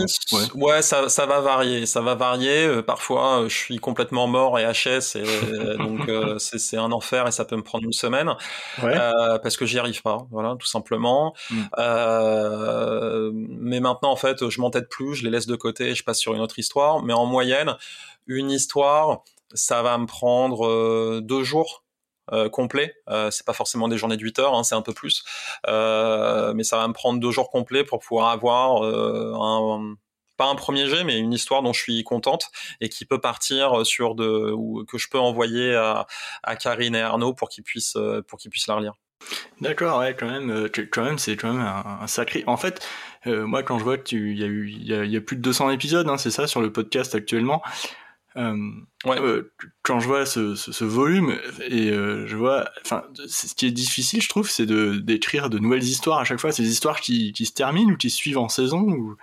ouais, 0.54 0.84
ça, 0.84 1.10
ça, 1.10 1.26
va 1.26 1.42
varier. 1.42 1.88
Ça 1.88 2.02
va 2.02 2.14
varier. 2.14 2.68
Euh, 2.68 2.84
parfois, 2.84 3.40
euh, 3.40 3.50
je 3.50 3.58
suis 3.58 3.78
complètement 3.80 4.28
mort 4.28 4.60
et 4.60 4.64
HS, 4.64 5.18
et 5.18 5.24
euh, 5.24 5.76
donc 5.78 6.08
c'est 6.40 6.78
un 6.78 6.92
enfer 6.92 7.28
et 7.28 7.32
ça 7.32 7.44
peut 7.44 7.56
me 7.56 7.64
prendre 7.64 7.84
une 7.84 7.94
semaine 7.94 8.32
ouais. 8.84 8.94
parce 9.42 9.58
que 9.58 9.66
j'y 9.66 9.80
arrive 9.80 10.04
pas. 10.04 10.28
Voilà, 10.30 10.56
tout 10.60 10.68
simplement. 10.68 11.34
Mm. 11.50 11.64
mais 13.60 13.80
maintenant, 13.80 14.12
en 14.12 14.16
fait, 14.16 14.48
je 14.50 14.62
m'entête 14.62 14.88
plus, 14.88 15.16
je 15.16 15.24
les 15.24 15.32
laisse 15.32 15.48
de 15.48 15.56
côté, 15.56 15.96
je 15.96 16.04
passe 16.04 16.20
sur 16.20 16.36
une 16.36 16.42
autre 16.42 16.60
histoire. 16.60 17.02
Mais 17.02 17.14
en 17.14 17.26
moyenne, 17.26 17.76
une 18.28 18.52
histoire, 18.52 19.24
ça 19.52 19.82
va 19.82 19.98
me 19.98 20.06
prendre 20.06 21.22
deux 21.22 21.44
jours 21.44 21.87
euh, 22.34 22.50
complet. 22.50 22.96
Euh, 23.10 23.32
c'est 23.32 23.46
pas 23.46 23.54
forcément 23.54 23.88
des 23.88 23.98
journées 23.98 24.18
de 24.18 24.24
8 24.24 24.40
heures, 24.40 24.54
hein, 24.54 24.64
c'est 24.64 24.76
un 24.76 24.82
peu 24.82 24.94
plus, 24.94 25.24
euh, 25.68 26.54
mais 26.54 26.64
ça 26.64 26.78
va 26.78 26.88
me 26.88 26.94
prendre 26.94 27.20
deux 27.20 27.32
jours 27.32 27.50
complets 27.50 27.84
pour 27.84 28.00
pouvoir 28.00 28.30
avoir 28.30 28.84
un 28.84 29.96
pas 30.36 30.46
un 30.46 30.56
premier 30.56 30.86
jet, 30.86 31.04
mais 31.04 31.18
une 31.18 31.34
histoire 31.34 31.64
dont 31.64 31.74
je 31.74 31.82
suis 31.82 32.04
contente 32.04 32.52
et 32.80 32.90
qui 32.90 33.06
peut 33.06 33.20
partir 33.20 33.84
sur 33.86 34.14
de 34.14 34.54
que 34.86 35.00
je 35.00 35.08
peux 35.10 35.18
envoyer 35.18 35.74
à, 35.74 36.06
à 36.44 36.56
Karine 36.56 36.96
et 36.96 37.02
Arnaud 37.02 37.34
pour 37.34 37.50
qu'ils 37.50 37.64
puissent 37.64 37.98
pour 38.28 38.38
qu'ils 38.38 38.52
puissent 38.52 38.68
la 38.68 38.76
relire. 38.76 38.94
D'accord, 39.62 39.98
ouais, 40.00 40.16
quand 40.16 40.30
même, 40.30 40.70
quand 40.92 41.04
même, 41.04 41.18
c'est 41.18 41.36
quand 41.38 41.54
même 41.54 41.66
un, 41.66 42.06
sacré. 42.06 42.44
En 42.46 42.58
fait, 42.58 42.88
moi, 43.26 43.64
quand 43.64 43.80
je 43.80 43.84
vois 43.84 43.98
que 43.98 44.04
tu, 44.04 44.32
il 44.32 44.38
y 44.38 44.44
a 44.44 44.48
eu, 44.48 44.70
il 44.70 44.86
y 44.86 45.18
a, 45.18 45.22
plus 45.22 45.38
de 45.38 45.42
200 45.42 45.72
épisodes, 45.72 46.08
hein, 46.08 46.18
c'est 46.18 46.30
ça, 46.30 46.46
sur 46.46 46.62
le 46.62 46.72
podcast 46.72 47.16
actuellement. 47.16 47.64
Euh, 48.38 48.56
ouais. 49.06 49.20
euh, 49.20 49.52
quand 49.82 50.00
je 50.00 50.08
vois 50.08 50.26
ce, 50.26 50.56
ce, 50.56 50.72
ce 50.72 50.84
volume 50.84 51.38
et 51.70 51.90
euh, 51.90 52.28
je 52.28 52.36
vois, 52.36 52.70
enfin, 52.86 53.04
ce 53.28 53.54
qui 53.56 53.66
est 53.66 53.72
difficile, 53.72 54.22
je 54.22 54.30
trouve, 54.30 54.50
c'est 54.50 54.66
de 54.66 54.98
d'écrire 54.98 55.50
de 55.50 55.58
nouvelles 55.58 55.84
histoires 55.84 56.20
à 56.20 56.24
chaque 56.24 56.40
fois. 56.40 56.52
Ces 56.52 56.70
histoires 56.70 57.02
qui, 57.02 57.34
qui 57.34 57.46
se 57.46 57.54
terminent 57.54 57.94
ou 57.94 57.98
qui 57.98 58.10
suivent 58.10 58.38
en 58.38 58.50
saison 58.50 58.82
ou 58.82 59.16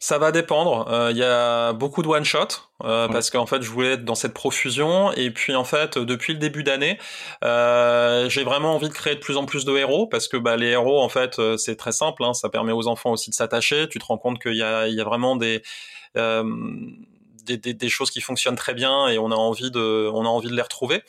ça 0.00 0.18
va 0.18 0.32
dépendre. 0.32 0.86
Euh, 0.90 1.10
il 1.10 1.16
y 1.16 1.24
a 1.24 1.72
beaucoup 1.72 2.02
de 2.02 2.08
one 2.08 2.24
shot 2.24 2.48
euh, 2.84 3.06
ouais. 3.06 3.12
parce 3.12 3.30
qu'en 3.30 3.46
fait 3.46 3.62
je 3.62 3.70
voulais 3.70 3.94
être 3.94 4.04
dans 4.04 4.14
cette 4.14 4.34
profusion 4.34 5.12
et 5.12 5.30
puis 5.30 5.54
en 5.54 5.64
fait 5.64 5.98
depuis 5.98 6.34
le 6.34 6.38
début 6.38 6.62
d'année 6.62 6.98
euh, 7.42 8.28
j'ai 8.28 8.44
vraiment 8.44 8.74
envie 8.74 8.88
de 8.88 8.94
créer 8.94 9.14
de 9.14 9.20
plus 9.20 9.36
en 9.36 9.46
plus 9.46 9.64
de 9.64 9.76
héros 9.76 10.06
parce 10.06 10.28
que 10.28 10.36
bah, 10.36 10.56
les 10.56 10.68
héros 10.68 11.00
en 11.02 11.08
fait 11.08 11.40
c'est 11.56 11.76
très 11.76 11.92
simple. 11.92 12.22
Hein, 12.22 12.34
ça 12.34 12.48
permet 12.48 12.72
aux 12.72 12.86
enfants 12.86 13.12
aussi 13.12 13.30
de 13.30 13.34
s'attacher. 13.34 13.88
Tu 13.88 13.98
te 13.98 14.04
rends 14.04 14.18
compte 14.18 14.40
qu'il 14.40 14.56
y 14.56 14.62
a, 14.62 14.88
il 14.88 14.94
y 14.94 15.00
a 15.00 15.04
vraiment 15.04 15.36
des 15.36 15.62
des, 17.56 17.88
choses 17.88 18.10
qui 18.10 18.20
fonctionnent 18.20 18.56
très 18.56 18.74
bien 18.74 19.08
et 19.08 19.18
on 19.18 19.30
a 19.30 19.34
envie 19.34 19.70
de, 19.70 20.10
on 20.12 20.24
a 20.24 20.28
envie 20.28 20.48
de 20.48 20.54
les 20.54 20.62
retrouver. 20.62 21.02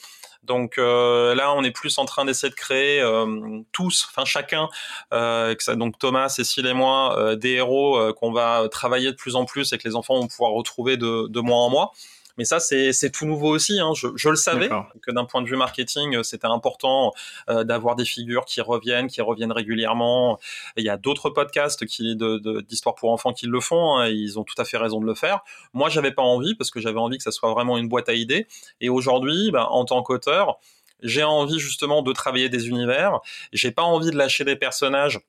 Donc 0.44 0.78
euh, 0.78 1.36
là, 1.36 1.54
on 1.54 1.64
est 1.64 1.72
plus 1.72 1.98
en 1.98 2.06
train 2.06 2.26
d'essayer 2.26 2.50
de 2.50 2.56
créer 2.56 3.02
euh, 3.02 3.60
tous, 3.72 4.08
enfin 4.10 4.26
chacun, 4.26 4.70
euh, 5.14 5.54
donc 5.76 6.00
Thomas, 6.00 6.30
Cécile 6.30 6.66
et 6.66 6.74
moi, 6.74 7.36
des 7.36 7.52
héros 7.52 8.14
qu'on 8.14 8.32
va 8.32 8.68
travailler 8.72 9.12
de 9.12 9.18
plus 9.18 9.36
en 9.36 9.46
plus 9.46 9.74
et 9.74 9.78
que 9.78 9.88
les 9.88 9.96
enfants 9.96 10.20
vont 10.20 10.28
pouvoir 10.28 10.52
retrouver 10.52 10.98
de, 10.98 11.28
de 11.28 11.40
mois 11.42 11.58
en 11.58 11.70
mois. 11.70 11.92
Mais 12.40 12.46
ça, 12.46 12.62
c'est 12.62 13.12
tout 13.12 13.26
nouveau 13.26 13.50
aussi. 13.50 13.82
Hein. 13.82 13.92
Je, 13.94 14.08
je, 14.16 14.30
le 14.30 14.38
savais 14.38 14.70
que 15.02 15.12
d'un 15.12 15.26
point 15.26 15.42
de 15.42 15.48
vue 15.48 15.58
marketing, 15.58 16.16
euh, 16.16 16.24
c'était 16.24 16.48
important 16.48 17.12
euh, 17.50 17.66
d'avoir 17.66 17.98
des 17.98 18.06
figures 18.06 18.46
qui 18.46 18.62
reviennent, 18.62 19.08
qui 19.08 19.20
reviennent 19.22 19.52
régulièrement. 19.52 20.40
Et 20.78 20.82
il 20.82 20.86
y 20.86 20.90
a 20.90 20.96
d'autres 20.96 21.30
podcasts 21.30 21.86
qui 21.86 22.16
d'histoire 22.16 22.96
pour 22.96 23.12
enfants 23.12 23.34
qui 23.34 23.46
le 23.46 23.60
font. 23.60 23.98
Hein, 23.98 24.08
ils 24.08 24.40
ont 24.40 24.46
tout 24.46 24.56
à 24.58 24.64
fait 24.64 24.78
raison 24.78 25.02
de 25.02 25.06
le 25.06 25.16
faire. 25.16 25.42
Moi, 25.74 25.90
j'avais 25.90 26.12
pas 26.12 26.22
envie 26.22 26.56
parce 26.56 26.72
que 26.72 26.80
j'avais 26.80 26.98
envie 26.98 27.18
que 27.18 27.24
ça 27.24 27.32
soit 27.32 27.52
vraiment 27.52 27.78
une 27.78 27.90
boîte 27.90 28.08
à 28.08 28.14
idées. 28.14 28.48
Et 28.80 28.88
aujourd'hui, 28.88 29.52
bah, 29.52 29.68
en 29.70 29.84
tant 29.84 30.02
qu'auteur, 30.02 30.60
j'ai 31.04 31.24
envie 31.24 31.60
justement 31.60 32.04
de 32.04 32.14
travailler 32.14 32.48
des 32.48 32.70
univers. 32.70 33.20
J'ai 33.52 33.72
pas 33.72 33.84
envie 33.84 34.12
de 34.12 34.18
lâcher 34.18 34.46
des 34.46 34.56
personnages 34.56 35.20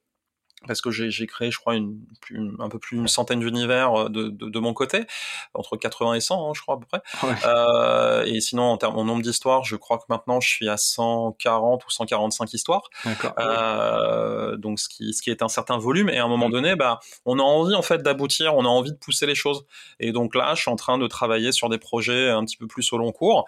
parce 0.67 0.83
que 0.83 0.91
j'ai 0.91 1.27
créé, 1.27 1.51
je 1.51 1.59
crois, 1.59 1.75
une, 1.75 2.05
un 2.59 2.69
peu 2.69 2.79
plus 2.79 2.97
d'une 2.97 3.09
centaine 3.09 3.41
d'univers 3.41 3.95
euh, 3.95 4.09
de, 4.09 4.29
de, 4.29 4.51
de, 4.51 4.59
mon 4.59 4.75
côté, 4.75 5.07
entre 5.55 5.77
80 5.77 6.15
et 6.15 6.21
100, 6.21 6.51
hein, 6.51 6.53
je 6.55 6.61
crois 6.61 6.75
à 6.75 6.79
peu 6.79 6.87
près. 6.87 7.03
Euh, 7.47 8.25
et 8.27 8.41
sinon, 8.41 8.65
en 8.65 8.77
termes, 8.77 8.99
en 8.99 9.05
nombre 9.05 9.23
d'histoires, 9.23 9.65
je 9.65 9.77
crois 9.77 9.99
que 9.99 10.05
maintenant, 10.11 10.41
je 10.41 10.49
suis 10.49 10.69
à 10.69 10.77
140 10.77 11.85
ou 11.87 11.91
145 11.91 12.53
histoires. 12.53 12.83
Euh, 13.39 14.57
donc, 14.57 14.79
ce 14.79 14.89
qui, 14.89 15.15
ce 15.15 15.23
qui 15.23 15.31
est 15.31 15.43
un 15.43 15.49
certain 15.49 15.79
volume. 15.79 16.11
Et 16.11 16.19
à 16.19 16.25
un 16.25 16.29
moment 16.29 16.49
mm. 16.49 16.53
donné, 16.53 16.77
bah, 16.77 17.01
on 17.25 17.39
a 17.39 17.43
envie 17.43 17.75
en 17.75 17.83
fait 17.83 18.03
d'aboutir, 18.03 18.55
on 18.55 18.65
a 18.65 18.69
envie 18.69 18.93
de 18.93 18.99
pousser 18.99 19.27
les 19.27 19.35
choses. 19.35 19.65
Et 19.99 20.13
donc 20.13 20.35
là, 20.35 20.55
je 20.55 20.63
suis 20.63 20.71
en 20.71 20.77
train 20.77 20.99
de 20.99 21.07
travailler 21.07 21.53
sur 21.53 21.71
des 21.71 21.79
projets 21.79 22.29
un 22.29 22.45
petit 22.45 22.59
peu 22.59 22.67
plus 22.67 22.93
au 22.93 22.99
long 22.99 23.13
cours 23.13 23.47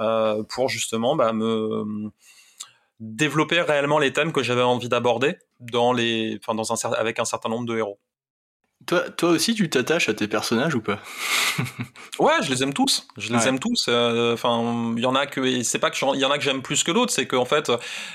euh, 0.00 0.42
pour 0.42 0.68
justement 0.68 1.16
bah, 1.16 1.32
me 1.32 2.10
développer 3.00 3.60
réellement 3.62 3.98
les 3.98 4.12
thèmes 4.12 4.32
que 4.32 4.42
j'avais 4.42 4.62
envie 4.62 4.88
d'aborder 4.88 5.36
dans 5.58 5.92
les, 5.92 6.38
enfin, 6.42 6.54
dans 6.54 6.72
un, 6.72 6.92
avec 6.92 7.18
un 7.18 7.24
certain 7.24 7.48
nombre 7.48 7.66
de 7.66 7.76
héros. 7.76 7.98
Toi, 8.86 9.10
toi 9.10 9.30
aussi, 9.30 9.54
tu 9.54 9.68
t'attaches 9.68 10.08
à 10.08 10.14
tes 10.14 10.26
personnages 10.26 10.74
ou 10.74 10.80
pas? 10.80 10.98
Ouais, 12.18 12.34
je 12.42 12.50
les 12.50 12.62
aime 12.62 12.72
tous. 12.72 13.06
Je 13.16 13.32
les 13.32 13.46
aime 13.46 13.58
tous. 13.58 13.86
Euh, 13.88 14.34
enfin, 14.34 14.94
il 14.96 15.02
y 15.02 15.06
en 15.06 15.14
a 15.14 15.26
que, 15.26 15.62
c'est 15.62 15.78
pas 15.78 15.90
que 15.90 15.96
il 16.14 16.20
y 16.20 16.24
en 16.24 16.30
a 16.30 16.38
que 16.38 16.44
j'aime 16.44 16.60
plus 16.62 16.82
que 16.84 16.92
d'autres, 16.92 17.12
c'est 17.12 17.26
qu'en 17.26 17.44
fait, 17.44 17.70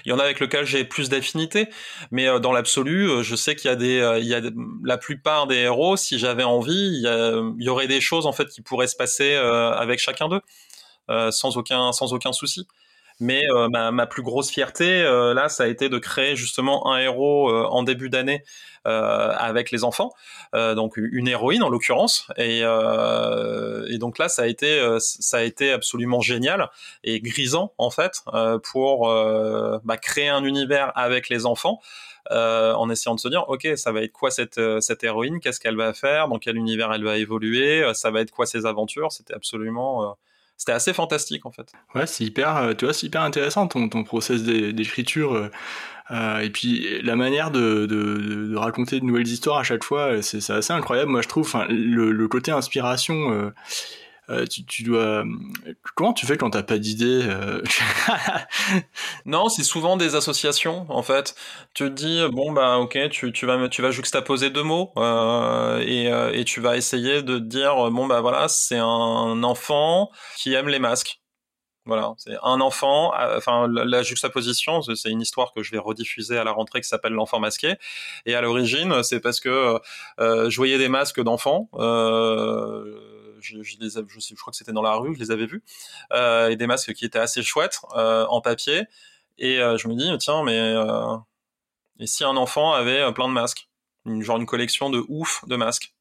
il 0.05 0.09
y 0.09 0.11
en 0.11 0.19
a 0.19 0.23
avec 0.23 0.39
lesquels 0.39 0.65
j'ai 0.65 0.83
plus 0.83 1.09
d'affinité. 1.09 1.69
Mais 2.11 2.27
euh, 2.27 2.39
dans 2.39 2.51
l'absolu, 2.51 3.09
euh, 3.09 3.23
je 3.23 3.35
sais 3.35 3.55
qu'il 3.55 3.69
y 3.69 3.73
a 3.73 3.75
des, 3.75 4.19
il 4.21 4.27
y 4.27 4.33
a 4.33 4.41
la 4.83 4.97
plupart 4.97 5.47
des 5.47 5.55
héros. 5.55 5.97
Si 5.97 6.19
j'avais 6.19 6.43
envie, 6.43 6.99
il 6.99 7.55
y, 7.59 7.69
aurait 7.69 7.87
des 7.87 8.01
choses 8.01 8.25
en 8.25 8.33
fait 8.33 8.47
qui 8.47 8.61
pourraient 8.61 8.87
se 8.87 8.95
passer 8.95 9.35
avec 9.35 9.99
chacun 9.99 10.29
d'eux, 10.29 10.41
sans 11.31 11.57
aucun, 11.57 11.91
sans 11.91 12.13
aucun 12.13 12.31
souci. 12.31 12.67
Mais 13.21 13.43
euh, 13.49 13.69
ma, 13.69 14.05
plus 14.07 14.23
grosse 14.23 14.49
fierté, 14.49 15.01
euh, 15.01 15.33
là, 15.33 15.47
ça 15.47 15.63
a 15.63 15.67
été 15.67 15.87
de 15.87 15.97
créer 15.97 16.35
justement 16.35 16.91
un 16.91 16.97
héros 16.99 17.49
euh, 17.49 17.65
en 17.65 17.83
début 17.83 18.09
d'année 18.09 18.43
avec 18.87 19.71
les 19.71 19.83
enfants, 19.83 20.11
donc 20.53 20.97
une 20.97 21.27
héroïne 21.27 21.63
en 21.63 21.69
l'occurrence. 21.69 22.27
Et, 22.37 22.61
donc 23.97 24.19
là, 24.19 24.29
ça 24.29 24.43
a 24.43 24.45
été, 24.45 24.79
ça 24.99 25.37
a 25.37 25.41
été 25.41 25.71
absolument 25.71 26.21
génial 26.21 26.69
et 27.03 27.19
grisant 27.19 27.73
en 27.79 27.89
fait 27.89 28.21
pour 28.61 29.09
bah, 29.83 29.97
créer 29.97 30.29
un 30.29 30.43
univers 30.43 30.91
avec 30.93 31.29
les 31.29 31.47
enfants. 31.47 31.81
en 32.29 32.87
essayant 32.91 33.15
de 33.15 33.19
se 33.19 33.27
dire 33.27 33.45
ok 33.47 33.69
ça 33.75 33.91
va 33.91 34.03
être 34.03 34.11
quoi 34.11 34.29
cette 34.29 34.61
cette 34.81 35.03
héroïne? 35.03 35.39
Qu'est-ce 35.39 35.59
qu'elle 35.59 35.77
va 35.77 35.91
faire? 35.93 36.27
Dans 36.27 36.37
quel 36.37 36.55
univers 36.55 36.93
elle 36.93 37.03
va 37.03 37.17
évoluer? 37.17 37.91
Ça 37.95 38.11
va 38.11 38.21
être 38.21 38.29
quoi 38.29 38.45
ses 38.45 38.67
aventures? 38.67 39.11
C'était 39.11 39.33
absolument 39.33 40.15
c'était 40.57 40.71
assez 40.71 40.93
fantastique 40.93 41.45
en 41.45 41.51
fait. 41.51 41.71
Ouais, 41.93 42.07
c'est 42.07 42.23
hyper, 42.23 42.57
euh, 42.57 42.73
tu 42.73 42.85
vois, 42.85 42.93
c'est 42.93 43.07
hyper 43.07 43.21
intéressant 43.21 43.67
ton, 43.67 43.89
ton 43.89 44.03
process 44.03 44.43
d'écriture. 44.43 45.33
Euh, 45.33 45.51
euh, 46.11 46.39
et 46.39 46.49
puis 46.49 47.01
la 47.01 47.15
manière 47.15 47.51
de, 47.51 48.55
raconter 48.55 48.99
de 48.99 49.05
nouvelles 49.05 49.27
histoires 49.27 49.57
à 49.57 49.63
chaque 49.63 49.83
fois, 49.83 50.21
c'est 50.21 50.49
assez 50.51 50.71
incroyable. 50.71 51.11
Moi, 51.11 51.21
je 51.21 51.27
trouve, 51.27 51.51
le, 51.69 52.27
côté 52.27 52.51
inspiration. 52.51 53.51
Euh, 54.29 54.41
euh, 54.41 54.45
tu, 54.45 54.65
tu, 54.65 54.83
dois. 54.83 55.23
Comment 55.95 56.13
tu 56.13 56.25
fais 56.25 56.37
quand 56.37 56.49
t'as 56.49 56.63
pas 56.63 56.77
d'idée 56.77 57.21
euh 57.23 57.61
Non, 59.25 59.49
c'est 59.49 59.63
souvent 59.63 59.97
des 59.97 60.15
associations 60.15 60.85
en 60.89 61.03
fait. 61.03 61.35
Tu 61.73 61.85
te 61.85 61.89
dis 61.89 62.21
bon 62.31 62.51
bah 62.51 62.77
ok, 62.77 63.09
tu, 63.09 63.31
tu 63.31 63.45
vas 63.45 63.67
tu 63.69 63.81
vas 63.81 63.91
juxtaposer 63.91 64.49
deux 64.49 64.63
mots 64.63 64.91
euh, 64.97 65.79
et, 65.85 66.11
euh, 66.11 66.31
et 66.33 66.43
tu 66.43 66.59
vas 66.61 66.77
essayer 66.77 67.21
de 67.23 67.39
dire 67.39 67.75
bon 67.91 68.07
bah 68.07 68.21
voilà 68.21 68.47
c'est 68.47 68.77
un 68.77 69.43
enfant 69.43 70.09
qui 70.37 70.53
aime 70.53 70.69
les 70.69 70.79
masques. 70.79 71.21
Voilà, 71.87 72.13
c'est 72.17 72.35
un 72.41 72.61
enfant. 72.61 73.13
Enfin, 73.37 73.67
la, 73.69 74.01
juxtaposition, 74.01 74.81
c'est 74.81 75.11
une 75.11 75.21
histoire 75.21 75.53
que 75.53 75.61
je 75.61 75.69
vais 75.71 75.77
rediffuser 75.77 76.35
à 76.35 76.43
la 76.43 76.51
rentrée 76.51 76.81
qui 76.81 76.87
s'appelle 76.87 77.13
L'enfant 77.13 77.39
masqué. 77.39 77.75
Et 78.25 78.33
à 78.33 78.41
l'origine, 78.41 79.03
c'est 79.03 79.19
parce 79.19 79.39
que 79.39 79.79
euh, 80.19 80.49
je 80.49 80.57
voyais 80.57 80.79
des 80.79 80.89
masques 80.89 81.21
d'enfants. 81.21 81.69
Euh, 81.75 83.14
je, 83.45 84.35
crois 84.35 84.51
que 84.51 84.57
c'était 84.57 84.73
dans 84.73 84.81
la 84.81 84.95
rue, 84.95 85.15
je 85.15 85.19
les 85.19 85.31
avais 85.31 85.45
vus, 85.45 85.63
euh, 86.13 86.49
et 86.49 86.55
des 86.55 86.67
masques 86.67 86.93
qui 86.93 87.05
étaient 87.05 87.19
assez 87.19 87.43
chouettes 87.43 87.79
euh, 87.95 88.25
en 88.27 88.41
papier. 88.41 88.83
Et 89.37 89.59
euh, 89.59 89.77
je 89.77 89.87
me 89.87 89.95
dis, 89.95 90.09
tiens, 90.17 90.43
mais 90.43 90.73
et 91.99 92.07
si 92.07 92.23
un 92.23 92.35
enfant 92.35 92.73
avait 92.73 93.11
plein 93.13 93.27
de 93.27 93.33
masques, 93.33 93.69
genre 94.05 94.37
une 94.37 94.45
collection 94.45 94.89
de 94.89 95.03
ouf 95.07 95.45
de 95.47 95.55
masques, 95.55 95.93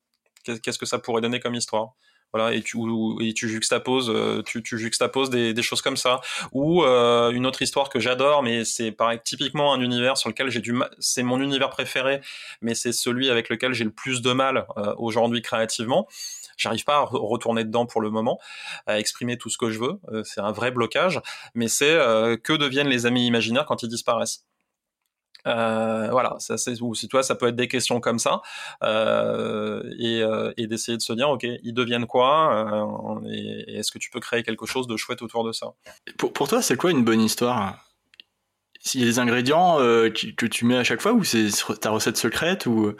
qu'est-ce 0.44 0.78
que 0.78 0.86
ça 0.86 0.98
pourrait 0.98 1.22
donner 1.22 1.40
comme 1.40 1.54
histoire? 1.54 1.94
Voilà 2.32 2.52
et 2.52 2.62
tu 2.62 2.78
et 3.20 3.32
tu 3.32 3.48
juxtaposes 3.48 4.12
tu, 4.44 4.60
tu 4.60 4.76
juxtaposes 4.76 5.30
des, 5.30 5.54
des 5.54 5.62
choses 5.62 5.82
comme 5.82 5.96
ça. 5.96 6.20
Ou 6.50 6.82
une 6.82 7.46
autre 7.46 7.62
histoire 7.62 7.88
que 7.88 8.00
j'adore 8.00 8.42
mais 8.42 8.64
c'est 8.64 8.96
typiquement 9.22 9.72
un 9.72 9.80
univers 9.80 10.16
sur 10.16 10.28
lequel 10.28 10.50
j'ai 10.50 10.60
du 10.60 10.74
c'est 10.98 11.22
mon 11.22 11.40
univers 11.40 11.70
préféré 11.70 12.20
mais 12.60 12.74
c'est 12.74 12.92
celui 12.92 13.30
avec 13.30 13.48
lequel 13.50 13.72
j'ai 13.72 13.84
le 13.84 13.92
plus 13.92 14.20
de 14.20 14.32
mal 14.32 14.66
aujourd'hui 14.96 15.42
créativement 15.42 16.08
J'arrive 16.56 16.84
pas 16.84 16.96
à 16.96 17.00
retourner 17.00 17.64
dedans 17.64 17.86
pour 17.86 18.00
le 18.00 18.10
moment, 18.10 18.38
à 18.86 18.98
exprimer 18.98 19.38
tout 19.38 19.50
ce 19.50 19.58
que 19.58 19.70
je 19.70 19.78
veux. 19.78 20.00
Euh, 20.12 20.22
c'est 20.24 20.40
un 20.40 20.52
vrai 20.52 20.70
blocage, 20.70 21.20
mais 21.54 21.68
c'est 21.68 21.90
euh, 21.90 22.36
que 22.36 22.52
deviennent 22.52 22.88
les 22.88 23.06
amis 23.06 23.26
imaginaires 23.26 23.66
quand 23.66 23.82
ils 23.82 23.88
disparaissent. 23.88 24.44
Euh, 25.46 26.08
voilà, 26.10 26.36
ça 26.38 26.56
si 26.56 27.08
toi 27.10 27.22
ça 27.22 27.34
peut 27.34 27.48
être 27.48 27.56
des 27.56 27.68
questions 27.68 28.00
comme 28.00 28.18
ça 28.18 28.40
et, 28.82 30.66
d'essayer 30.66 30.96
de 30.96 31.02
se 31.02 31.12
dire 31.12 31.28
ok 31.28 31.44
ils 31.62 31.74
deviennent 31.74 32.06
quoi 32.06 33.22
et, 33.28 33.76
est-ce 33.76 33.92
que 33.92 33.98
tu 33.98 34.08
peux 34.08 34.20
créer 34.20 34.42
quelque 34.42 34.64
chose 34.64 34.86
de 34.86 34.96
chouette 34.96 35.20
autour 35.20 35.44
de 35.44 35.52
ça? 35.52 35.74
Pour, 36.16 36.48
toi 36.48 36.62
c'est 36.62 36.78
quoi 36.78 36.92
une 36.92 37.04
bonne 37.04 37.20
histoire? 37.20 37.90
S'il 38.80 39.02
y 39.02 39.04
a 39.04 39.06
des 39.06 39.18
ingrédients 39.18 39.76
que 39.76 40.46
tu 40.46 40.64
mets 40.64 40.78
à 40.78 40.84
chaque 40.84 41.02
fois 41.02 41.12
ou 41.12 41.24
c'est 41.24 41.48
ta 41.78 41.90
recette 41.90 42.16
secrète 42.16 42.64
ou 42.64 42.94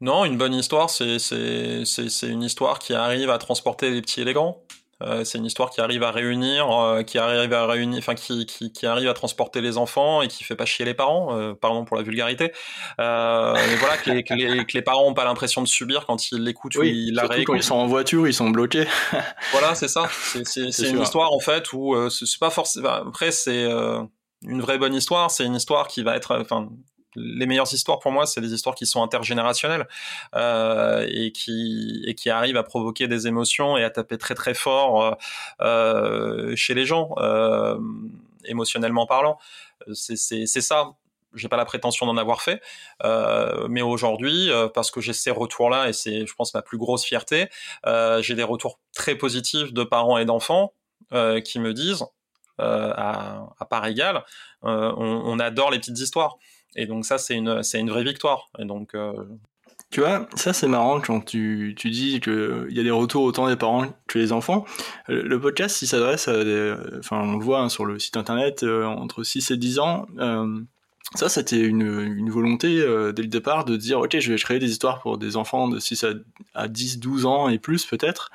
non, 0.00 0.24
une 0.24 0.36
bonne 0.36 0.54
histoire, 0.54 0.90
c'est 0.90 1.18
c'est 1.18 2.28
une 2.28 2.42
histoire 2.42 2.78
qui 2.78 2.94
arrive 2.94 3.30
à 3.30 3.38
transporter 3.38 3.90
les 3.90 4.02
petits 4.02 4.20
et 4.20 4.24
les 4.24 4.34
grands. 4.34 4.62
Euh, 5.02 5.24
c'est 5.24 5.36
une 5.36 5.44
histoire 5.44 5.68
qui 5.68 5.82
arrive 5.82 6.02
à 6.02 6.10
réunir, 6.10 6.70
euh, 6.70 7.02
qui 7.02 7.18
arrive 7.18 7.52
à 7.52 7.66
réunir, 7.66 7.98
enfin 7.98 8.14
qui, 8.14 8.46
qui, 8.46 8.72
qui, 8.72 8.86
arrive 8.86 9.10
à 9.10 9.14
transporter 9.14 9.60
les 9.60 9.76
enfants 9.76 10.22
et 10.22 10.28
qui 10.28 10.42
fait 10.42 10.56
pas 10.56 10.64
chier 10.64 10.86
les 10.86 10.94
parents, 10.94 11.36
euh, 11.36 11.52
pardon 11.52 11.84
pour 11.84 11.98
la 11.98 12.02
vulgarité. 12.02 12.52
Euh, 12.98 13.54
mais 13.54 13.76
voilà 13.76 13.98
que 13.98 14.10
les, 14.10 14.22
que 14.22 14.32
les, 14.32 14.64
que 14.64 14.72
les 14.72 14.80
parents 14.80 15.06
ont 15.06 15.12
pas 15.12 15.24
l'impression 15.24 15.60
de 15.60 15.68
subir 15.68 16.06
quand 16.06 16.30
ils 16.30 16.42
l'écoutent 16.42 16.76
oui, 16.76 16.88
ou 16.88 16.94
ils 16.94 17.14
la 17.14 17.26
réécoutent. 17.26 17.46
Quand 17.46 17.54
ils 17.56 17.62
sont 17.62 17.74
en 17.74 17.86
voiture, 17.86 18.26
ils 18.26 18.32
sont 18.32 18.48
bloqués. 18.48 18.86
voilà, 19.52 19.74
c'est 19.74 19.88
ça. 19.88 20.08
C'est 20.44 20.88
une 20.88 21.02
histoire 21.02 21.32
en 21.32 21.40
fait 21.40 21.74
où 21.74 21.94
c'est 22.08 22.38
pas 22.40 22.50
forcément. 22.50 22.88
Après, 22.88 23.32
c'est 23.32 23.66
une 24.42 24.62
vraie 24.62 24.78
bonne 24.78 24.94
histoire. 24.94 25.30
C'est 25.30 25.44
une 25.44 25.56
histoire 25.56 25.88
qui 25.88 26.02
va 26.02 26.16
être, 26.16 26.38
enfin 26.40 26.70
les 27.16 27.46
meilleures 27.46 27.72
histoires 27.72 27.98
pour 27.98 28.12
moi, 28.12 28.26
c'est 28.26 28.40
des 28.40 28.52
histoires 28.52 28.74
qui 28.74 28.86
sont 28.86 29.02
intergénérationnelles 29.02 29.88
euh, 30.34 31.06
et 31.08 31.32
qui 31.32 32.02
et 32.06 32.14
qui 32.14 32.30
arrivent 32.30 32.56
à 32.56 32.62
provoquer 32.62 33.08
des 33.08 33.26
émotions 33.26 33.76
et 33.76 33.84
à 33.84 33.90
taper 33.90 34.18
très 34.18 34.34
très 34.34 34.54
fort 34.54 35.02
euh, 35.02 35.14
euh 35.60 36.56
chez 36.56 36.74
les 36.74 36.84
gens, 36.84 37.14
émotionnellement 38.44 39.06
parlant. 39.06 39.38
C'est 39.92 40.16
c'est 40.16 40.60
ça. 40.60 40.92
J'ai 41.34 41.48
pas 41.48 41.56
la 41.58 41.66
prétention 41.66 42.06
d'en 42.06 42.16
avoir 42.16 42.40
fait, 42.40 42.62
mais 43.68 43.82
aujourd'hui, 43.82 44.50
parce 44.74 44.90
que 44.90 45.00
j'ai 45.00 45.12
ces 45.12 45.30
retours-là 45.30 45.88
et 45.88 45.92
c'est, 45.92 46.26
je 46.26 46.34
pense, 46.34 46.54
ma 46.54 46.62
plus 46.62 46.78
grosse 46.78 47.04
fierté, 47.04 47.48
j'ai 48.20 48.34
des 48.34 48.42
retours 48.42 48.78
très 48.94 49.16
positifs 49.16 49.72
de 49.72 49.84
parents 49.84 50.18
et 50.18 50.24
d'enfants 50.24 50.72
qui 51.44 51.58
me 51.58 51.74
disent, 51.74 52.04
à, 52.58 53.66
part 53.68 53.86
égale, 53.86 54.24
on 54.62 55.38
adore 55.38 55.70
les 55.70 55.78
petites 55.78 55.98
histoires. 55.98 56.38
Et 56.76 56.86
donc 56.86 57.04
ça, 57.04 57.18
c'est 57.18 57.34
une, 57.34 57.62
c'est 57.62 57.80
une 57.80 57.90
vraie 57.90 58.04
victoire. 58.04 58.48
Et 58.58 58.64
donc, 58.64 58.94
euh... 58.94 59.12
Tu 59.90 60.00
vois, 60.00 60.28
ça 60.34 60.52
c'est 60.52 60.66
marrant 60.66 61.00
quand 61.00 61.20
tu, 61.20 61.74
tu 61.76 61.90
dis 61.90 62.20
qu'il 62.20 62.66
y 62.70 62.80
a 62.80 62.82
des 62.82 62.90
retours 62.90 63.22
autant 63.22 63.48
des 63.48 63.56
parents 63.56 63.86
que 64.08 64.18
des 64.18 64.32
enfants. 64.32 64.64
Le, 65.08 65.40
podcast, 65.40 65.80
il 65.80 65.86
s'adresse 65.86 66.28
à 66.28 66.44
des... 66.44 66.74
Enfin, 66.98 67.20
on 67.20 67.36
le 67.36 67.44
voit 67.44 67.60
hein, 67.60 67.68
sur 67.68 67.84
le 67.84 67.98
site 67.98 68.16
internet, 68.16 68.62
euh, 68.62 68.84
entre 68.84 69.22
6 69.22 69.52
et 69.52 69.56
10 69.56 69.78
ans. 69.78 70.06
Euh, 70.18 70.60
ça, 71.14 71.28
c'était 71.28 71.60
une, 71.60 71.82
une 71.82 72.30
volonté 72.30 72.78
dès 73.14 73.22
le 73.22 73.28
départ 73.28 73.64
de 73.64 73.76
dire, 73.76 74.00
ok, 74.00 74.18
je 74.18 74.32
vais 74.32 74.38
créer 74.38 74.58
des 74.58 74.70
histoires 74.70 75.00
pour 75.00 75.18
des 75.18 75.36
enfants 75.36 75.68
de 75.68 75.78
6 75.78 76.04
à, 76.04 76.08
à 76.54 76.68
10, 76.68 76.98
12 76.98 77.26
ans 77.26 77.48
et 77.48 77.58
plus 77.58 77.86
peut-être. 77.86 78.30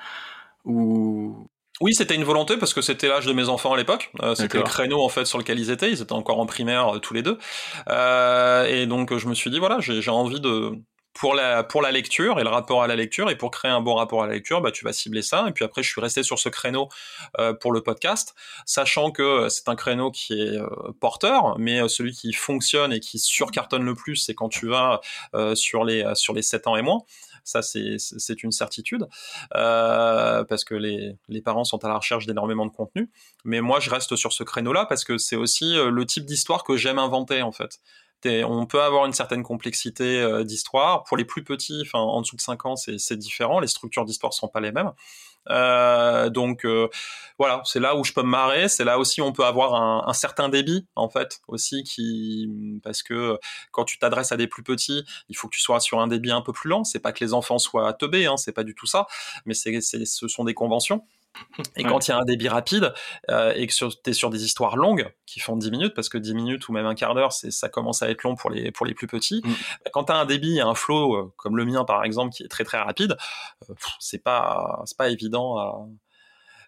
Ou 0.64 1.50
oui, 1.82 1.96
c'était 1.96 2.16
une 2.16 2.24
volonté 2.24 2.58
parce 2.58 2.74
que 2.74 2.82
c'était 2.82 3.08
l'âge 3.08 3.26
de 3.26 3.34
mes 3.34 3.50
enfants 3.50 3.74
à 3.74 3.78
l'époque. 3.78 4.12
Euh, 4.22 4.36
c'était 4.36 4.60
le 4.60 4.64
créneau 4.64 5.02
en 5.02 5.10
fait 5.10 5.26
sur 5.26 5.38
lequel 5.38 5.60
ils 5.60 5.72
étaient. 5.72 5.92
Ils 5.92 6.02
étaient 6.02 6.14
encore 6.14 6.40
en 6.40 6.46
primaire 6.46 6.96
euh, 6.96 7.00
tous 7.00 7.14
les 7.14 7.24
deux. 7.24 7.38
Euh, 7.90 8.66
et 8.66 8.86
donc 8.86 9.16
je 9.18 9.28
me 9.28 9.34
suis 9.34 9.50
dit 9.50 9.60
voilà, 9.60 9.80
j'ai 9.80 10.12
envie 10.12 10.40
de 10.40 10.74
pour 11.14 11.34
la 11.34 11.64
pour 11.64 11.82
la 11.82 11.92
lecture 11.92 12.40
et 12.40 12.44
le 12.44 12.50
rapport 12.50 12.84
à 12.84 12.88
la 12.88 12.96
lecture 12.96 13.30
et 13.30 13.36
pour 13.36 13.52
créer 13.52 13.72
un 13.72 13.82
bon 13.82 13.96
rapport 13.96 14.24
à 14.24 14.28
la 14.28 14.34
lecture, 14.34 14.62
bah 14.62 14.72
tu 14.72 14.86
vas 14.86 14.94
cibler 14.94 15.24
ça. 15.24 15.46
Et 15.50 15.52
puis 15.52 15.66
après, 15.66 15.82
je 15.82 15.90
suis 15.90 16.00
resté 16.00 16.22
sur 16.24 16.38
ce 16.38 16.50
créneau 16.50 16.88
euh, 17.40 17.54
pour 17.54 17.72
le 17.72 17.82
podcast, 17.82 18.36
sachant 18.66 19.12
que 19.12 19.50
c'est 19.50 19.68
un 19.68 19.76
créneau 19.76 20.12
qui 20.12 20.40
est 20.40 20.60
porteur, 21.00 21.58
mais 21.58 21.88
celui 21.90 22.14
qui 22.14 22.32
fonctionne 22.32 22.94
et 22.94 23.00
qui 23.00 23.18
surcartonne 23.18 23.84
le 23.84 23.96
plus, 23.96 24.18
c'est 24.18 24.36
quand 24.36 24.50
tu 24.50 24.68
vas 24.68 25.02
sur 25.56 25.84
les 25.84 26.06
sur 26.14 26.34
les 26.34 26.44
7 26.44 26.68
ans 26.68 26.76
et 26.78 26.82
moins. 26.82 27.00
Ça, 27.44 27.62
c'est 27.62 28.44
une 28.44 28.52
certitude, 28.52 29.08
euh, 29.56 30.44
parce 30.44 30.64
que 30.64 30.76
les, 30.76 31.42
parents 31.44 31.64
sont 31.64 31.84
à 31.84 31.88
la 31.88 31.98
recherche 31.98 32.26
d'énormément 32.26 32.66
de 32.66 32.72
contenu. 32.72 33.10
Mais 33.46 33.62
moi, 33.62 33.80
je 33.80 33.90
reste 33.90 34.16
sur 34.16 34.34
ce 34.34 34.44
créneau-là 34.44 34.86
parce 34.86 35.04
que 35.04 35.18
c'est 35.18 35.36
aussi 35.36 35.76
euh, 35.78 35.90
le 35.90 36.06
type 36.06 36.26
d'histoire 36.26 36.64
que 36.64 36.78
j'aime 36.78 37.00
inventer, 37.00 37.42
en 37.42 37.52
fait 37.52 37.80
on 38.44 38.66
peut 38.66 38.82
avoir 38.82 39.06
une 39.06 39.14
certaine 39.14 39.44
complexité 39.44 40.20
euh, 40.22 40.44
d'histoire. 40.44 41.04
Pour 41.04 41.18
les 41.18 41.26
plus 41.26 41.44
petits, 41.44 41.84
en 41.94 42.22
dessous 42.22 42.36
de 42.36 42.42
5 42.42 42.66
ans, 42.66 42.76
c'est 42.76 43.18
différent. 43.18 43.60
Les 43.60 43.68
structures 43.68 44.06
d'histoire 44.06 44.34
sont 44.34 44.48
pas 44.48 44.60
les 44.60 44.72
mêmes. 44.72 44.92
Euh, 45.50 46.30
donc 46.30 46.66
euh, 46.66 46.88
voilà, 47.40 47.62
c'est 47.66 47.80
là 47.80 47.96
où 47.96 48.04
je 48.04 48.14
peux 48.14 48.22
me 48.22 48.30
marrer. 48.30 48.70
C'est 48.70 48.84
là 48.84 49.00
aussi 49.00 49.22
où 49.22 49.26
on 49.26 49.34
peut 49.34 49.46
avoir 49.46 49.76
un, 49.76 50.08
un, 50.08 50.14
certain 50.14 50.50
débit 50.50 50.86
en 50.96 51.10
fait 51.10 51.42
aussi 51.48 51.84
qui 51.84 52.80
parce 52.84 53.02
que 53.04 53.40
quand 53.72 53.86
tu 53.86 53.98
t'adresses 53.98 54.32
à 54.32 54.38
des 54.38 54.48
plus 54.48 54.64
petits, 54.64 55.04
il 55.30 55.36
faut 55.36 55.48
que 55.48 55.56
tu 55.56 55.62
sois 55.62 55.80
sur 55.80 56.00
un 56.00 56.08
débit 56.08 56.32
un 56.32 56.42
peu 56.42 56.54
plus 56.54 56.70
lent. 56.70 56.84
C'est 56.84 57.00
pas 57.00 57.12
que 57.12 57.24
les 57.24 57.34
enfants 57.34 57.60
soient 57.60 57.94
teubés, 57.94 58.26
hein, 58.28 58.38
c'est 58.38 58.52
pas 58.52 58.64
du 58.64 58.76
tout 58.76 58.86
ça, 58.88 59.08
mais 59.46 59.54
c'est 59.54 59.80
ce 59.82 60.28
sont 60.28 60.44
des 60.44 60.54
conventions. 60.54 61.04
Et 61.76 61.84
quand 61.84 62.08
il 62.08 62.12
y 62.12 62.14
a 62.14 62.18
un 62.18 62.26
débit 62.26 62.48
rapide 62.50 62.94
euh, 63.30 63.54
et 63.56 63.68
que 63.68 63.74
tu 63.74 64.10
es 64.10 64.14
sur 64.14 64.30
des 64.30 64.44
histoires 64.44 64.76
longues 64.76 65.12
qui 65.26 65.40
font 65.40 65.56
10 65.56 65.72
minutes, 65.72 65.94
parce 65.94 66.10
que 66.10 66.18
10 66.18 66.34
minutes 66.34 66.70
ou 66.70 66.74
même 66.74 66.86
un 66.86 66.96
quart 66.96 67.14
d'heure, 67.14 67.34
ça 67.34 67.70
commence 67.70 68.02
à 68.02 68.10
être 68.10 68.24
long 68.24 68.36
pour 68.36 68.50
les, 68.50 68.72
pour 68.72 68.86
les 68.86 68.94
plus 68.94 69.08
petits, 69.08 69.42
mm. 69.44 69.54
quand 69.94 70.06
tu 70.06 70.12
as 70.12 70.18
un 70.18 70.26
débit 70.26 70.58
et 70.58 70.62
un 70.62 70.76
flow 70.76 71.16
euh, 71.16 71.34
comme 71.38 71.58
le 71.58 71.66
mien 71.66 71.84
par 71.86 72.04
exemple 72.04 72.34
qui 72.34 72.44
est 72.44 72.48
très 72.48 72.64
très 72.64 72.78
rapide, 72.78 73.18
euh, 73.70 73.74
c'est 74.00 74.24
pas, 74.24 74.84
pas 74.98 75.10
évident 75.10 75.58
à. 75.58 75.88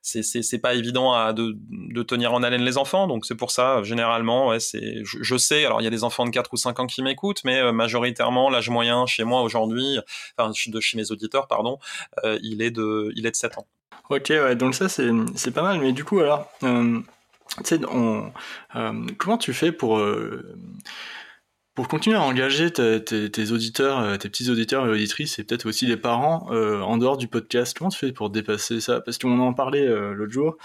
C'est 0.06 0.60
pas 0.60 0.74
évident 0.74 1.14
à, 1.14 1.32
de, 1.32 1.56
de, 1.56 2.04
tenir 2.04 2.34
en 2.34 2.44
haleine 2.44 2.64
les 2.64 2.78
enfants, 2.78 3.08
donc 3.08 3.26
c'est 3.26 3.38
pour 3.38 3.52
ça, 3.52 3.84
généralement, 3.84 4.50
ouais, 4.50 4.60
c'est, 4.60 5.00
je, 5.06 5.38
sais, 5.38 5.64
alors 5.64 5.80
il 5.80 5.86
y 5.86 5.88
a 5.88 5.90
des 5.90 6.04
enfants 6.04 6.26
de 6.26 6.30
4 6.30 6.52
ou 6.52 6.58
5 6.58 6.78
ans 6.82 6.88
qui 6.88 7.02
m'écoutent, 7.02 7.42
mais 7.46 7.62
euh, 7.62 7.72
majoritairement, 7.72 8.50
l'âge 8.50 8.70
moyen 8.70 9.06
chez 9.06 9.24
moi 9.24 9.44
aujourd'hui, 9.44 10.00
enfin, 10.38 10.52
de 10.68 10.80
chez 10.82 10.98
mes 10.98 11.10
auditeurs, 11.12 11.48
pardon, 11.48 11.80
il, 12.42 12.62
est 12.62 12.72
de, 12.72 13.14
il 13.16 13.26
est 13.26 13.32
de 13.32 13.36
7 13.38 13.60
ans. 13.60 13.68
Ok, 14.10 14.28
ouais, 14.30 14.56
donc 14.56 14.76
ça 14.76 14.90
c'est 14.90 15.52
pas 15.52 15.62
mal, 15.62 15.80
mais 15.80 15.94
du 15.94 16.04
coup 16.04 16.20
alors, 16.20 16.52
euh, 16.64 17.00
sais, 17.64 17.80
euh, 17.84 19.08
comment 19.18 19.38
tu 19.38 19.54
fais 19.54 19.72
pour 19.72 19.98
euh, 19.98 20.58
pour 21.74 21.88
continuer 21.88 22.18
à 22.18 22.22
engager 22.22 22.72
tes, 22.72 23.52
auditeurs, 23.52 24.18
tes 24.20 24.30
petits 24.30 24.50
auditeurs 24.50 24.86
et 24.86 24.90
auditrices, 24.90 25.40
et 25.40 25.44
peut-être 25.44 25.66
aussi 25.66 25.88
les 25.88 25.98
parents 25.98 26.48
en 26.52 26.98
dehors 26.98 27.18
du 27.18 27.28
podcast? 27.28 27.76
Comment 27.78 27.90
tu 27.90 27.98
fais 27.98 28.12
pour 28.12 28.30
dépasser 28.30 28.80
ça? 28.82 29.02
Parce 29.02 29.18
qu'on 29.18 29.40
en 29.40 29.54
parlait 29.54 29.88
l'autre 30.14 30.32
jour, 30.32 30.58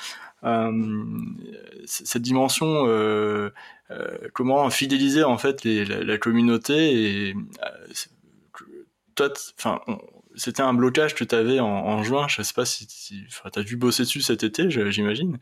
cette 1.86 2.22
dimension, 2.22 2.84
comment 4.34 4.68
fidéliser 4.68 5.24
en 5.24 5.38
fait 5.38 5.64
la, 5.64 6.18
communauté 6.18 7.28
et 7.30 7.36
toi, 9.14 9.32
enfin 9.58 9.80
c'était 10.38 10.62
un 10.62 10.72
blocage 10.72 11.14
que 11.14 11.24
tu 11.24 11.34
avais 11.34 11.60
en, 11.60 12.02
juin. 12.02 12.26
Je 12.28 12.42
sais 12.42 12.54
pas 12.54 12.64
si, 12.64 12.86
tu 12.86 13.28
as 13.44 13.62
dû 13.62 13.76
bosser 13.76 14.04
dessus 14.04 14.22
cet 14.22 14.42
été, 14.42 14.70
j'imagine. 14.70 15.38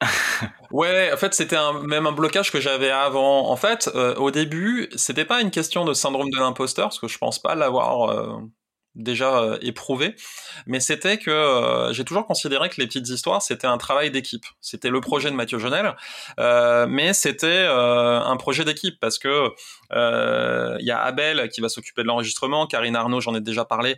ouais, 0.70 1.12
en 1.12 1.16
fait, 1.16 1.34
c'était 1.34 1.56
même 1.84 2.06
un 2.06 2.12
blocage 2.12 2.52
que 2.52 2.60
j'avais 2.60 2.90
avant. 2.90 3.50
En 3.50 3.56
fait, 3.56 3.90
euh, 3.94 4.14
au 4.16 4.30
début, 4.30 4.88
c'était 4.94 5.24
pas 5.24 5.40
une 5.40 5.50
question 5.50 5.84
de 5.84 5.92
syndrome 5.92 6.30
de 6.30 6.38
l'imposteur, 6.38 6.86
parce 6.86 6.98
que 6.98 7.08
je 7.08 7.18
pense 7.18 7.38
pas 7.38 7.54
l'avoir 7.54 8.10
euh, 8.10 8.38
déjà 8.96 9.38
euh, 9.38 9.58
éprouvé, 9.62 10.16
mais 10.66 10.80
c'était 10.80 11.18
que 11.18 11.30
euh, 11.30 11.92
j'ai 11.92 12.04
toujours 12.04 12.26
considéré 12.26 12.68
que 12.68 12.80
les 12.80 12.86
petites 12.86 13.08
histoires 13.08 13.40
c'était 13.40 13.66
un 13.66 13.78
travail 13.78 14.10
d'équipe. 14.10 14.44
C'était 14.60 14.90
le 14.90 15.00
projet 15.00 15.30
de 15.30 15.36
Mathieu 15.36 15.58
Jonel, 15.58 15.94
euh, 16.40 16.86
mais 16.88 17.12
c'était 17.12 17.66
un 17.66 18.36
projet 18.36 18.64
d'équipe 18.64 18.98
parce 19.00 19.18
que 19.18 19.48
il 19.92 20.84
y 20.84 20.90
a 20.90 21.00
Abel 21.00 21.48
qui 21.50 21.60
va 21.60 21.68
s'occuper 21.68 22.02
de 22.02 22.08
l'enregistrement, 22.08 22.66
Karine 22.66 22.96
Arnaud 22.96 23.20
j'en 23.20 23.34
ai 23.34 23.40
déjà 23.40 23.64
parlé, 23.64 23.96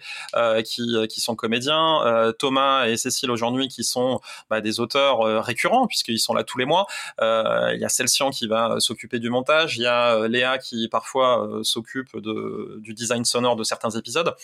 qui, 0.65 0.95
qui 1.09 1.21
sont 1.21 1.37
comédiens, 1.37 2.33
Thomas 2.39 2.87
et 2.87 2.97
Cécile 2.97 3.31
aujourd'hui 3.31 3.69
qui 3.69 3.85
sont 3.85 4.21
bah, 4.51 4.61
des 4.61 4.81
auteurs 4.81 5.45
récurrents 5.45 5.87
puisqu'ils 5.87 6.19
sont 6.19 6.35
là 6.35 6.45
tous 6.45 6.59
les 6.59 6.65
mois. 6.65 6.87
Il 7.21 7.79
y 7.79 7.85
a 7.85 7.89
Celsian 7.89 8.31
qui 8.31 8.47
va 8.47 8.77
s'occuper 8.79 9.19
du 9.19 9.31
montage, 9.31 9.77
il 9.77 9.83
y 9.83 9.87
a 9.87 10.29
Léa 10.29 10.59
qui 10.59 10.89
parfois 10.89 11.49
s'occupe 11.63 12.17
de, 12.17 12.79
du 12.81 12.95
design 12.95 13.25
sonore 13.25 13.57
de 13.57 13.65
certains 13.65 13.91
épisodes. 13.91 14.35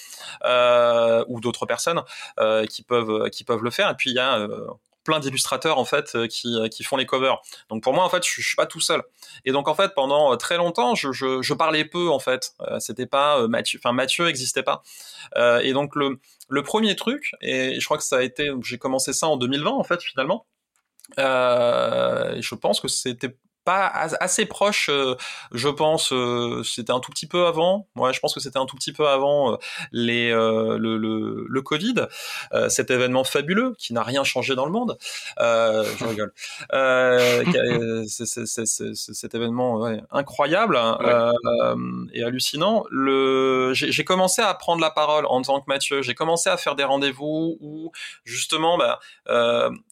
Euh, 0.45 1.25
ou 1.29 1.41
d'autres 1.41 1.67
personnes 1.67 2.03
euh, 2.39 2.67
qui 2.67 2.83
peuvent 2.83 3.29
qui 3.31 3.45
peuvent 3.45 3.63
le 3.63 3.71
faire. 3.71 3.91
Et 3.91 3.95
puis 3.95 4.11
il 4.11 4.17
y 4.17 4.21
a 4.21 4.39
euh, 4.39 4.67
plein 5.05 5.21
d'illustrateurs 5.21 5.79
en 5.79 5.85
fait 5.85 6.17
qui, 6.29 6.57
qui 6.71 6.85
font 6.85 6.97
les 6.97 7.07
covers. 7.07 7.41
Donc 7.71 7.83
pour 7.83 7.95
moi 7.95 8.05
en 8.05 8.09
fait 8.09 8.25
je, 8.25 8.41
suis 8.43 8.57
pas 8.57 8.67
tout 8.67 8.81
seul. 8.81 9.03
Et 9.45 9.53
donc 9.53 9.69
en 9.69 9.75
fait 9.75 9.95
pendant 9.95 10.37
très 10.37 10.57
longtemps 10.57 10.95
je, 10.95 11.13
je, 11.13 11.43
je 11.43 11.55
parlais 11.55 11.85
peu 11.85 12.09
en 12.11 12.19
fait. 12.19 12.55
C'était 12.79 13.07
pas 13.07 13.49
Mathieu, 13.49 13.81
enfin 13.83 13.93
Mathieu 13.93 14.29
existait 14.29 14.63
pas. 14.63 14.83
et 15.63 15.73
donc 15.73 15.97
le 15.97 16.21
le 16.51 16.63
premier 16.63 16.97
truc 16.97 17.33
et 17.41 17.79
je 17.81 17.85
crois 17.85 17.99
que 17.99 18.05
ça 18.05 18.19
a 18.19 18.23
été 18.23 18.51
j'ai 18.63 18.79
commencé 18.79 19.13
ça 19.13 19.29
en 19.29 19.37
2020 19.37 19.71
en 19.71 19.85
fait 19.85 20.03
finalement. 20.03 20.47
Je 21.17 22.55
pense 22.55 22.81
que 22.81 22.89
c'était 22.89 23.35
pas 23.69 23.93
assez 24.21 24.47
proche, 24.47 24.89
euh, 24.89 25.15
je 25.53 25.69
pense. 25.69 26.11
Euh, 26.11 26.63
c'était 26.65 26.91
un 26.91 27.01
tout 27.01 27.11
petit 27.11 27.27
peu 27.27 27.45
avant. 27.45 27.87
Ouais, 27.97 28.15
je 28.15 28.21
pense 28.21 28.33
que 28.33 28.41
c'était 28.41 28.59
un 28.59 28.65
tout 28.65 28.77
petit 28.77 28.95
peu 28.95 29.07
avant 29.07 29.53
euh, 29.53 29.57
les 29.93 30.31
le, 30.31 30.97
le, 30.97 31.45
le, 31.47 31.63
Covid, 31.63 32.07
cet 32.69 32.91
événement 32.91 33.25
fabuleux 33.25 33.75
qui 33.79 33.93
n'a 33.93 34.03
rien 34.03 34.25
changé 34.25 34.55
dans 34.55 34.65
le 34.65 34.73
monde. 34.73 34.97
je 35.39 36.05
rigole. 36.05 36.33
cet 38.09 39.35
événement 39.35 39.81
ouais, 39.81 40.01
incroyable 40.11 40.79
hein, 40.79 41.35
et 42.15 42.23
hallucinant. 42.23 42.85
Le, 42.91 43.73
j'ai 43.75 44.05
commencé 44.05 44.41
à 44.41 44.55
prendre 44.55 44.81
la 44.81 44.91
parole 44.91 45.27
en 45.27 45.43
tant 45.43 45.61
que 45.61 45.67
Mathieu. 45.69 46.01
J'ai 46.01 46.15
commencé 46.15 46.49
à 46.49 46.57
faire 46.57 46.75
des 46.75 46.85
rendez-vous 46.85 47.59
où 47.61 47.93
justement, 48.25 48.79
bah, 48.79 48.99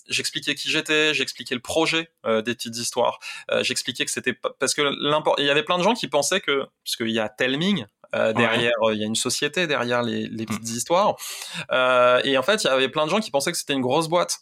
j'expliquais 0.09 0.55
qui 0.55 0.71
j'étais, 0.71 1.15
j'expliquais 1.15 1.55
le 1.55 1.61
projet 1.61 2.11
des 2.25 2.55
petites 2.55 2.77
histoires 2.77 3.19
j'expliquais 3.61 4.05
que 4.05 4.11
c'était 4.11 4.35
parce 4.59 4.75
que 4.75 4.83
il 5.39 5.47
y 5.47 5.51
avait 5.51 5.63
plein 5.63 5.79
de 5.79 5.83
gens 5.83 5.95
qui 5.95 6.09
pensaient 6.09 6.41
que 6.41 6.67
parce 6.85 6.97
qu'il 6.97 7.11
y 7.11 7.19
a 7.19 7.29
Telming 7.29 7.87
euh, 8.15 8.33
derrière, 8.33 8.73
euh, 8.83 8.95
il 8.95 9.01
y 9.01 9.03
a 9.03 9.07
une 9.07 9.17
société 9.17 9.67
derrière 9.67 10.03
les, 10.03 10.27
les 10.29 10.47
petites 10.47 10.71
mm. 10.71 10.77
histoires. 10.77 11.17
Euh, 11.73 12.21
et 12.25 12.39
en 12.39 12.43
fait, 12.43 12.65
il 12.65 12.67
y 12.67 12.71
avait 12.71 12.89
plein 12.89 13.05
de 13.05 13.11
gens 13.11 13.21
qui 13.21 13.31
pensaient 13.31 13.53
que 13.53 13.59
c'était 13.59 13.73
une 13.73 13.81
grosse 13.81 14.09
boîte, 14.09 14.41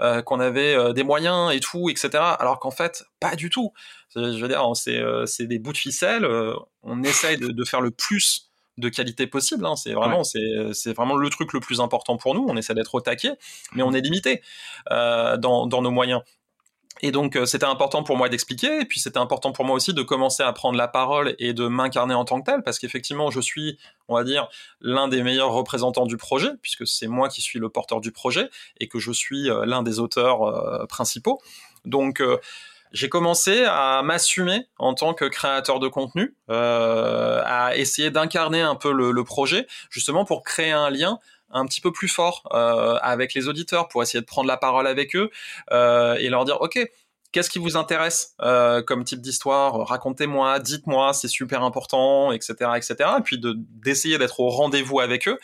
euh, 0.00 0.22
qu'on 0.22 0.40
avait 0.40 0.74
euh, 0.74 0.92
des 0.92 1.02
moyens 1.02 1.54
et 1.54 1.60
tout, 1.60 1.88
etc. 1.88 2.10
Alors 2.38 2.58
qu'en 2.58 2.70
fait, 2.70 3.04
pas 3.20 3.36
du 3.36 3.50
tout. 3.50 3.72
Je 4.14 4.20
veux 4.20 4.48
dire, 4.48 4.62
c'est 4.74 5.46
des 5.46 5.58
bouts 5.58 5.72
de 5.72 5.78
ficelle. 5.78 6.26
on 6.82 7.02
essaye 7.02 7.36
de, 7.36 7.48
de, 7.48 7.64
faire 7.64 7.80
le 7.80 7.90
plus 7.90 8.50
de 8.78 8.88
qualité 8.88 9.26
possible. 9.26 9.64
Hein. 9.66 9.76
C'est 9.76 9.92
vraiment, 9.92 10.22
c'est 10.24 10.92
vraiment 10.92 11.16
le 11.16 11.30
truc 11.30 11.52
le 11.52 11.60
plus 11.60 11.80
important 11.80 12.16
pour 12.16 12.34
nous. 12.34 12.46
On 12.48 12.56
essaie 12.56 12.74
d'être 12.74 12.94
au 12.94 13.00
taquet, 13.00 13.32
mais 13.72 13.82
on 13.82 13.92
est 13.92 14.00
limité 14.00 14.42
dans, 14.90 15.66
dans 15.66 15.82
nos 15.82 15.90
moyens. 15.90 16.22
Et 17.02 17.10
donc 17.10 17.36
euh, 17.36 17.44
c'était 17.44 17.66
important 17.66 18.02
pour 18.02 18.16
moi 18.16 18.28
d'expliquer, 18.28 18.80
et 18.80 18.84
puis 18.86 19.00
c'était 19.00 19.18
important 19.18 19.52
pour 19.52 19.64
moi 19.64 19.76
aussi 19.76 19.92
de 19.92 20.02
commencer 20.02 20.42
à 20.42 20.52
prendre 20.52 20.78
la 20.78 20.88
parole 20.88 21.34
et 21.38 21.52
de 21.52 21.66
m'incarner 21.66 22.14
en 22.14 22.24
tant 22.24 22.40
que 22.40 22.50
tel, 22.50 22.62
parce 22.62 22.78
qu'effectivement 22.78 23.30
je 23.30 23.40
suis, 23.40 23.78
on 24.08 24.14
va 24.14 24.24
dire, 24.24 24.48
l'un 24.80 25.08
des 25.08 25.22
meilleurs 25.22 25.52
représentants 25.52 26.06
du 26.06 26.16
projet, 26.16 26.50
puisque 26.62 26.86
c'est 26.86 27.06
moi 27.06 27.28
qui 27.28 27.42
suis 27.42 27.58
le 27.58 27.68
porteur 27.68 28.00
du 28.00 28.12
projet, 28.12 28.48
et 28.80 28.88
que 28.88 28.98
je 28.98 29.12
suis 29.12 29.50
euh, 29.50 29.66
l'un 29.66 29.82
des 29.82 29.98
auteurs 29.98 30.42
euh, 30.42 30.86
principaux. 30.86 31.40
Donc 31.84 32.22
j'ai 32.92 33.08
commencé 33.08 33.64
à 33.64 34.02
m'assumer 34.02 34.66
en 34.78 34.94
tant 34.94 35.14
que 35.14 35.24
créateur 35.24 35.80
de 35.80 35.88
contenu, 35.88 36.36
à 36.48 37.72
essayer 37.76 38.10
d'incarner 38.10 38.60
un 38.60 38.74
peu 38.74 38.92
le, 38.92 39.10
le 39.10 39.24
projet, 39.24 39.66
justement 39.90 40.24
pour 40.24 40.42
créer 40.42 40.72
un 40.72 40.90
lien 40.90 41.18
un 41.50 41.66
petit 41.66 41.80
peu 41.80 41.92
plus 41.92 42.08
fort 42.08 42.42
euh, 42.52 42.98
avec 43.02 43.34
les 43.34 43.48
auditeurs 43.48 43.88
pour 43.88 44.02
essayer 44.02 44.20
de 44.20 44.26
prendre 44.26 44.48
la 44.48 44.56
parole 44.56 44.86
avec 44.86 45.14
eux 45.16 45.30
euh, 45.72 46.14
et 46.14 46.28
leur 46.28 46.44
dire 46.44 46.60
ok 46.60 46.78
qu'est-ce 47.32 47.50
qui 47.50 47.58
vous 47.58 47.76
intéresse 47.76 48.34
euh, 48.40 48.82
comme 48.82 49.04
type 49.04 49.20
d'histoire? 49.20 49.86
Racontez-moi, 49.86 50.58
dites-moi, 50.58 51.12
c'est 51.12 51.28
super 51.28 51.62
important, 51.62 52.32
etc., 52.32 52.54
etc. 52.76 53.10
Et 53.18 53.22
puis 53.22 53.38
de 53.38 53.54
d'essayer 53.56 54.18
d'être 54.18 54.40
au 54.40 54.48
rendez-vous 54.48 55.00
avec 55.00 55.28
eux. 55.28 55.38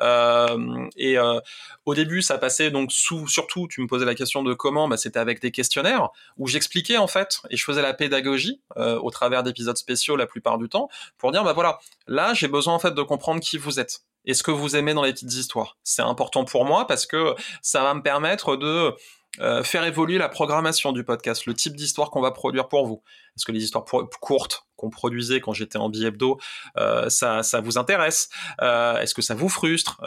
Euh, 0.00 0.88
et 0.96 1.18
euh, 1.18 1.40
au 1.86 1.94
début, 1.94 2.22
ça 2.22 2.38
passait 2.38 2.70
donc 2.70 2.92
sous, 2.92 3.26
surtout, 3.28 3.66
tu 3.68 3.80
me 3.80 3.86
posais 3.86 4.04
la 4.04 4.14
question 4.14 4.42
de 4.42 4.54
comment, 4.54 4.88
bah, 4.88 4.96
c'était 4.96 5.18
avec 5.18 5.40
des 5.40 5.50
questionnaires 5.50 6.10
où 6.36 6.46
j'expliquais 6.46 6.98
en 6.98 7.06
fait 7.06 7.40
et 7.50 7.56
je 7.56 7.64
faisais 7.64 7.82
la 7.82 7.94
pédagogie 7.94 8.60
euh, 8.76 8.98
au 9.00 9.10
travers 9.10 9.42
d'épisodes 9.42 9.76
spéciaux 9.76 10.16
la 10.16 10.26
plupart 10.26 10.58
du 10.58 10.68
temps 10.68 10.88
pour 11.16 11.32
dire 11.32 11.44
bah 11.44 11.52
voilà, 11.52 11.78
là 12.06 12.34
j'ai 12.34 12.48
besoin 12.48 12.74
en 12.74 12.78
fait 12.78 12.94
de 12.94 13.02
comprendre 13.02 13.40
qui 13.40 13.58
vous 13.58 13.80
êtes 13.80 14.02
et 14.24 14.34
ce 14.34 14.42
que 14.42 14.50
vous 14.50 14.76
aimez 14.76 14.92
dans 14.92 15.02
les 15.02 15.12
petites 15.12 15.32
histoires? 15.32 15.78
C'est 15.82 16.02
important 16.02 16.44
pour 16.44 16.66
moi 16.66 16.86
parce 16.86 17.06
que 17.06 17.34
ça 17.62 17.82
va 17.82 17.94
me 17.94 18.02
permettre 18.02 18.56
de 18.56 18.94
euh, 19.40 19.62
faire 19.62 19.84
évoluer 19.84 20.18
la 20.18 20.28
programmation 20.28 20.92
du 20.92 21.04
podcast, 21.04 21.46
le 21.46 21.54
type 21.54 21.76
d'histoire 21.76 22.10
qu'on 22.10 22.20
va 22.20 22.30
produire 22.30 22.68
pour 22.68 22.86
vous. 22.86 23.02
Est-ce 23.36 23.44
que 23.44 23.52
les 23.52 23.62
histoires 23.62 23.84
courtes 24.20 24.66
qu'on 24.76 24.90
produisait 24.90 25.40
quand 25.40 25.52
j'étais 25.52 25.78
en 25.78 25.88
bi-hebdo, 25.88 26.38
euh, 26.76 27.08
ça, 27.08 27.42
ça 27.42 27.60
vous 27.60 27.78
intéresse 27.78 28.30
euh, 28.62 28.98
Est-ce 28.98 29.14
que 29.14 29.22
ça 29.22 29.34
vous 29.34 29.48
frustre? 29.48 30.00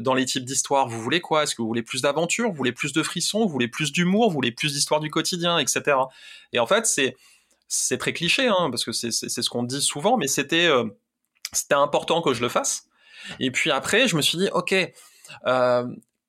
Dans 0.00 0.14
les 0.14 0.24
types 0.24 0.44
d'histoires, 0.44 0.88
vous 0.88 1.00
voulez 1.00 1.20
quoi? 1.20 1.44
Est-ce 1.44 1.54
que 1.54 1.62
vous 1.62 1.68
voulez 1.68 1.82
plus 1.82 2.02
d'aventure 2.02 2.50
Vous 2.50 2.56
voulez 2.56 2.72
plus 2.72 2.92
de 2.92 3.02
frissons? 3.02 3.40
Vous 3.46 3.52
voulez 3.52 3.68
plus 3.68 3.92
d'humour? 3.92 4.28
Vous 4.28 4.34
voulez 4.34 4.52
plus 4.52 4.72
d'histoire 4.72 5.00
du 5.00 5.10
quotidien, 5.10 5.58
etc. 5.58 5.96
Et 6.52 6.58
en 6.58 6.66
fait, 6.66 6.86
c'est 6.86 7.16
c'est 7.68 7.96
très 7.96 8.12
cliché, 8.12 8.48
hein, 8.48 8.68
parce 8.70 8.84
que 8.84 8.92
c'est 8.92 9.10
ce 9.10 9.48
qu'on 9.48 9.62
dit 9.62 9.80
souvent, 9.80 10.16
mais 10.18 10.26
c'était 10.26 10.68
c'était 11.52 11.74
important 11.74 12.22
que 12.22 12.34
je 12.34 12.42
le 12.42 12.48
fasse. 12.48 12.88
Et 13.40 13.50
puis 13.50 13.70
après, 13.70 14.08
je 14.08 14.16
me 14.16 14.22
suis 14.22 14.38
dit, 14.38 14.48
ok, 14.52 14.74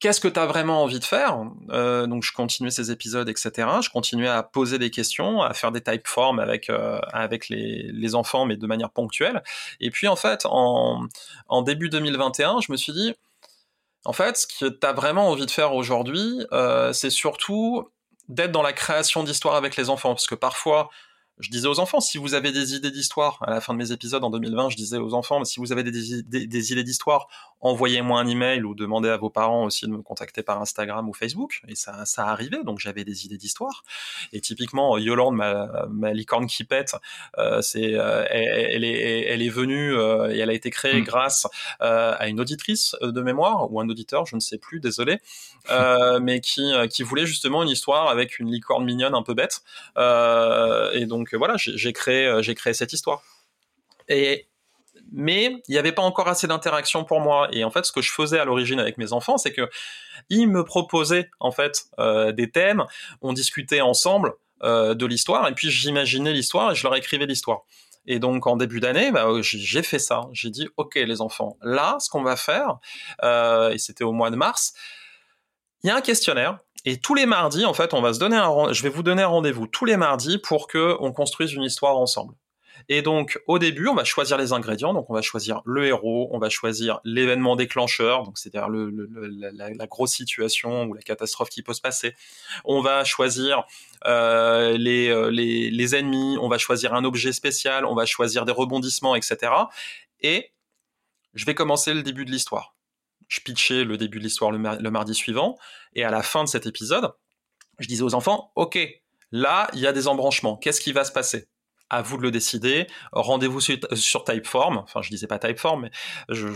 qu'est-ce 0.03 0.19
que 0.19 0.27
tu 0.27 0.37
as 0.37 0.45
vraiment 0.45 0.83
envie 0.83 0.99
de 0.99 1.05
faire? 1.05 1.39
Euh, 1.69 2.07
Donc 2.07 2.23
je 2.23 2.33
continuais 2.33 2.71
ces 2.71 2.91
épisodes, 2.91 3.29
etc. 3.29 3.51
Je 3.81 3.89
continuais 3.89 4.27
à 4.27 4.43
poser 4.43 4.77
des 4.77 4.91
questions, 4.91 5.41
à 5.41 5.53
faire 5.53 5.71
des 5.71 5.79
typeforms 5.79 6.39
avec 6.39 6.69
euh, 6.69 6.99
avec 7.13 7.47
les, 7.47 8.13
enfants, 8.13 8.45
mais 8.45 8.57
de 8.57 8.67
manière 8.67 8.89
ponctuelle. 8.89 9.41
Et 9.79 9.91
puis 9.91 10.09
en 10.09 10.17
fait, 10.17 10.45
en, 10.45 11.07
en 11.47 11.61
début 11.61 11.87
2021, 11.87 12.59
je 12.59 12.73
me 12.73 12.75
suis 12.75 12.91
dit, 12.91 13.13
en 14.03 14.11
fait, 14.11 14.35
ce 14.35 14.45
que 14.45 14.65
tu 14.65 14.85
as 14.85 14.91
vraiment 14.91 15.29
envie 15.29 15.45
de 15.45 15.51
faire 15.51 15.73
aujourd'hui, 15.73 16.45
euh, 16.51 16.91
c'est 16.91 17.09
surtout 17.09 17.89
d'être 18.27 18.51
dans 18.51 18.61
la 18.61 18.73
création 18.73 19.23
d'histoires 19.23 19.55
avec 19.55 19.77
les 19.77 19.89
enfants, 19.89 20.09
parce 20.09 20.27
que 20.27 20.35
parfois 20.35 20.89
je 21.39 21.49
disais 21.49 21.67
aux 21.67 21.79
enfants, 21.79 21.99
si 21.99 22.17
vous 22.17 22.35
avez 22.35 22.51
des 22.51 22.75
idées 22.75 22.91
d'histoire, 22.91 23.39
à 23.41 23.49
la 23.49 23.61
fin 23.61 23.73
de 23.73 23.79
mes 23.79 23.91
épisodes 23.91 24.23
en 24.23 24.29
2020, 24.29 24.69
je 24.69 24.75
disais 24.75 24.97
aux 24.97 25.13
enfants, 25.13 25.43
si 25.43 25.59
vous 25.59 25.71
avez 25.71 25.83
des, 25.83 26.21
des, 26.23 26.71
idées 26.71 26.83
d'histoire, 26.83 27.27
envoyez-moi 27.59 28.19
un 28.19 28.27
email 28.27 28.63
ou 28.63 28.75
demandez 28.75 29.09
à 29.09 29.17
vos 29.17 29.29
parents 29.29 29.65
aussi 29.65 29.85
de 29.85 29.91
me 29.91 30.01
contacter 30.01 30.43
par 30.43 30.61
Instagram 30.61 31.09
ou 31.09 31.13
Facebook. 31.13 31.61
Et 31.67 31.75
ça, 31.75 32.05
ça 32.05 32.27
arrivait, 32.27 32.63
donc 32.63 32.79
j'avais 32.79 33.03
des 33.03 33.25
idées 33.25 33.37
d'histoire. 33.37 33.83
Et 34.31 34.41
typiquement, 34.41 34.97
Yolande, 34.97 35.35
ma, 35.35 35.87
ma 35.89 36.13
licorne 36.13 36.47
qui 36.47 36.63
pète, 36.63 36.95
euh, 37.37 37.61
c'est, 37.61 37.93
euh, 37.95 38.25
elle, 38.29 38.83
est, 38.83 39.25
elle 39.27 39.41
est 39.41 39.49
venue 39.49 39.95
euh, 39.95 40.33
et 40.33 40.37
elle 40.39 40.49
a 40.49 40.53
été 40.53 40.69
créée 40.69 41.01
mm. 41.01 41.03
grâce 41.03 41.47
à 41.79 42.27
une 42.27 42.39
auditrice 42.39 42.95
de 43.01 43.21
mémoire 43.21 43.71
ou 43.71 43.79
un 43.79 43.89
auditeur, 43.89 44.25
je 44.25 44.35
ne 44.35 44.39
sais 44.39 44.57
plus, 44.57 44.79
désolé, 44.79 45.19
mais 46.21 46.41
qui, 46.41 46.71
qui 46.89 47.03
voulait 47.03 47.25
justement 47.25 47.63
une 47.63 47.69
histoire 47.69 48.09
avec 48.09 48.39
une 48.39 48.51
licorne 48.51 48.85
mignonne 48.85 49.15
un 49.15 49.23
peu 49.23 49.33
bête. 49.33 49.61
et 49.97 51.05
donc 51.05 51.22
donc 51.23 51.33
voilà, 51.35 51.55
j'ai 51.57 51.93
créé, 51.93 52.25
euh, 52.25 52.41
j'ai 52.41 52.53
créé 52.53 52.73
cette 52.73 52.91
histoire. 52.91 53.23
Et 54.09 54.49
mais 55.11 55.61
il 55.67 55.71
n'y 55.71 55.77
avait 55.77 55.93
pas 55.93 56.01
encore 56.01 56.27
assez 56.27 56.47
d'interaction 56.47 57.05
pour 57.05 57.21
moi. 57.21 57.47
Et 57.51 57.63
en 57.63 57.71
fait, 57.71 57.85
ce 57.85 57.93
que 57.93 58.01
je 58.01 58.11
faisais 58.11 58.39
à 58.39 58.45
l'origine 58.45 58.79
avec 58.79 58.97
mes 58.97 59.13
enfants, 59.13 59.37
c'est 59.37 59.53
que 59.53 59.69
ils 60.29 60.47
me 60.47 60.65
proposaient 60.65 61.29
en 61.39 61.51
fait 61.51 61.85
euh, 61.97 62.33
des 62.33 62.51
thèmes, 62.51 62.83
on 63.21 63.31
discutait 63.31 63.79
ensemble 63.79 64.33
euh, 64.63 64.95
de 64.95 65.05
l'histoire, 65.05 65.47
et 65.47 65.53
puis 65.53 65.69
j'imaginais 65.69 66.33
l'histoire 66.33 66.71
et 66.71 66.75
je 66.75 66.83
leur 66.83 66.95
écrivais 66.95 67.25
l'histoire. 67.25 67.61
Et 68.05 68.19
donc 68.19 68.45
en 68.45 68.57
début 68.57 68.81
d'année, 68.81 69.11
bah, 69.11 69.29
j'ai 69.41 69.81
fait 69.81 69.99
ça. 69.99 70.27
J'ai 70.33 70.49
dit, 70.49 70.67
ok 70.75 70.95
les 70.95 71.21
enfants, 71.21 71.57
là, 71.61 71.95
ce 72.01 72.09
qu'on 72.09 72.23
va 72.23 72.35
faire, 72.35 72.79
et 73.71 73.77
c'était 73.77 74.03
au 74.03 74.11
mois 74.11 74.29
de 74.29 74.35
mars, 74.35 74.73
il 75.83 75.87
y 75.87 75.89
a 75.89 75.95
un 75.95 76.01
questionnaire 76.01 76.59
et 76.85 76.97
tous 76.97 77.15
les 77.15 77.25
mardis, 77.25 77.65
en 77.65 77.73
fait, 77.73 77.93
on 77.93 78.01
va 78.01 78.13
se 78.13 78.19
donner 78.19 78.35
un, 78.35 78.73
je 78.73 78.83
vais 78.83 78.89
vous 78.89 79.03
donner 79.03 79.23
un 79.23 79.27
rendez-vous 79.27 79.67
tous 79.67 79.85
les 79.85 79.97
mardis 79.97 80.37
pour 80.37 80.67
que 80.67 80.97
on 80.99 81.13
construise 81.13 81.53
une 81.53 81.63
histoire 81.63 81.97
ensemble. 81.97 82.35
Et 82.89 83.01
donc, 83.01 83.39
au 83.47 83.59
début, 83.59 83.87
on 83.87 83.95
va 83.95 84.03
choisir 84.03 84.37
les 84.37 84.51
ingrédients. 84.51 84.93
Donc, 84.93 85.09
on 85.09 85.13
va 85.13 85.21
choisir 85.21 85.61
le 85.65 85.85
héros, 85.87 86.29
on 86.31 86.39
va 86.39 86.49
choisir 86.49 86.99
l'événement 87.05 87.55
déclencheur, 87.55 88.23
donc 88.23 88.37
c'est-à-dire 88.37 88.67
le, 88.67 88.91
la, 89.53 89.87
grosse 89.87 90.11
situation 90.11 90.83
ou 90.85 90.93
la 90.93 91.01
catastrophe 91.01 91.49
qui 91.49 91.61
peut 91.63 91.73
se 91.73 91.81
passer. 91.81 92.13
On 92.65 92.81
va 92.81 93.05
choisir 93.05 93.63
euh, 94.05 94.77
les, 94.77 95.09
euh, 95.09 95.31
les, 95.31 95.71
les 95.71 95.95
ennemis, 95.95 96.37
on 96.41 96.49
va 96.49 96.57
choisir 96.57 96.93
un 96.93 97.05
objet 97.05 97.31
spécial, 97.31 97.85
on 97.85 97.95
va 97.95 98.05
choisir 98.05 98.43
des 98.43 98.51
rebondissements, 98.51 99.15
etc. 99.15 99.53
Et 100.19 100.51
je 101.33 101.45
vais 101.45 101.55
commencer 101.55 101.93
le 101.93 102.03
début 102.03 102.25
de 102.25 102.31
l'histoire 102.31 102.72
je 103.27 103.39
pitchais 103.41 103.83
le 103.83 103.97
début 103.97 104.19
de 104.19 104.23
l'histoire 104.23 104.51
le, 104.51 104.89
mardi 104.89 105.13
suivant, 105.13 105.57
et 105.93 106.03
à 106.03 106.11
la 106.11 106.23
fin 106.23 106.43
de 106.43 106.49
cet 106.49 106.65
épisode, 106.65 107.11
je 107.79 107.87
disais 107.87 108.03
aux 108.03 108.13
enfants, 108.13 108.51
OK, 108.55 108.77
là, 109.31 109.69
il 109.73 109.79
y 109.79 109.87
a 109.87 109.93
des 109.93 110.07
embranchements, 110.07 110.57
qu'est-ce 110.57 110.81
qui 110.81 110.91
va 110.91 111.03
se 111.03 111.11
passer? 111.11 111.47
À 111.89 112.01
vous 112.01 112.17
de 112.17 112.23
le 112.23 112.31
décider. 112.31 112.87
Rendez-vous 113.11 113.59
sur, 113.61 114.23
Typeform. 114.23 114.77
Enfin, 114.77 115.03
je 115.03 115.09
disais 115.09 115.27
pas 115.27 115.37
Typeform, 115.37 115.81
mais 115.81 115.91
je, 116.29 116.47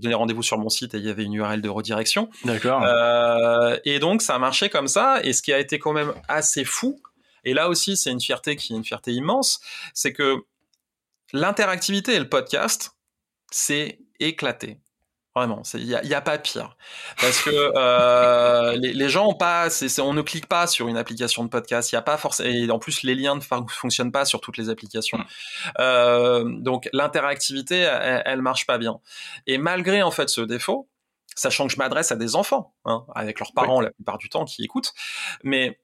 donnais 0.00 0.14
rendez-vous 0.14 0.42
sur 0.42 0.56
mon 0.56 0.70
site 0.70 0.94
et 0.94 0.98
il 0.98 1.04
y 1.04 1.10
avait 1.10 1.24
une 1.24 1.34
URL 1.34 1.60
de 1.60 1.68
redirection. 1.68 2.30
D'accord. 2.44 2.82
Euh, 2.84 3.76
et 3.84 3.98
donc, 3.98 4.22
ça 4.22 4.36
a 4.36 4.38
marché 4.38 4.70
comme 4.70 4.88
ça. 4.88 5.20
Et 5.24 5.34
ce 5.34 5.42
qui 5.42 5.52
a 5.52 5.58
été 5.58 5.78
quand 5.78 5.92
même 5.92 6.14
assez 6.26 6.64
fou, 6.64 7.02
et 7.44 7.52
là 7.52 7.68
aussi, 7.68 7.98
c'est 7.98 8.10
une 8.10 8.20
fierté 8.20 8.56
qui 8.56 8.72
est 8.72 8.76
une 8.76 8.84
fierté 8.84 9.12
immense, 9.12 9.60
c'est 9.92 10.14
que 10.14 10.36
l'interactivité 11.32 12.14
et 12.14 12.18
le 12.18 12.28
podcast, 12.28 12.92
c'est 13.50 14.00
éclaté. 14.20 14.78
Vraiment, 15.38 15.62
il 15.74 15.86
n'y 15.86 15.94
a, 15.94 16.18
a, 16.18 16.20
pas 16.20 16.38
pire. 16.38 16.76
Parce 17.20 17.42
que 17.42 17.50
euh, 17.52 18.76
les, 18.76 18.92
les, 18.92 19.08
gens 19.08 19.28
ont 19.28 19.34
pas, 19.34 19.68
on 20.00 20.12
ne 20.12 20.22
clique 20.22 20.46
pas 20.46 20.66
sur 20.66 20.88
une 20.88 20.96
application 20.96 21.44
de 21.44 21.48
podcast. 21.48 21.92
Il 21.92 21.94
y 21.94 21.98
a 21.98 22.02
pas 22.02 22.16
forcément, 22.16 22.50
et 22.50 22.70
en 22.70 22.78
plus 22.78 23.02
les 23.02 23.14
liens 23.14 23.36
ne 23.36 23.40
fonctionnent 23.40 24.12
pas 24.12 24.24
sur 24.24 24.40
toutes 24.40 24.56
les 24.56 24.68
applications. 24.68 25.18
Euh, 25.78 26.44
donc 26.44 26.88
l'interactivité, 26.92 27.76
elle, 27.76 28.22
elle, 28.24 28.42
marche 28.42 28.66
pas 28.66 28.78
bien. 28.78 28.98
Et 29.46 29.58
malgré 29.58 30.02
en 30.02 30.10
fait 30.10 30.28
ce 30.28 30.40
défaut, 30.40 30.88
sachant 31.36 31.66
que 31.66 31.72
je 31.72 31.78
m'adresse 31.78 32.10
à 32.10 32.16
des 32.16 32.34
enfants, 32.34 32.74
hein, 32.84 33.04
avec 33.14 33.38
leurs 33.38 33.52
parents 33.52 33.80
la 33.80 33.90
plupart 33.90 34.18
du 34.18 34.28
temps 34.28 34.44
qui 34.44 34.64
écoutent, 34.64 34.92
mais 35.44 35.78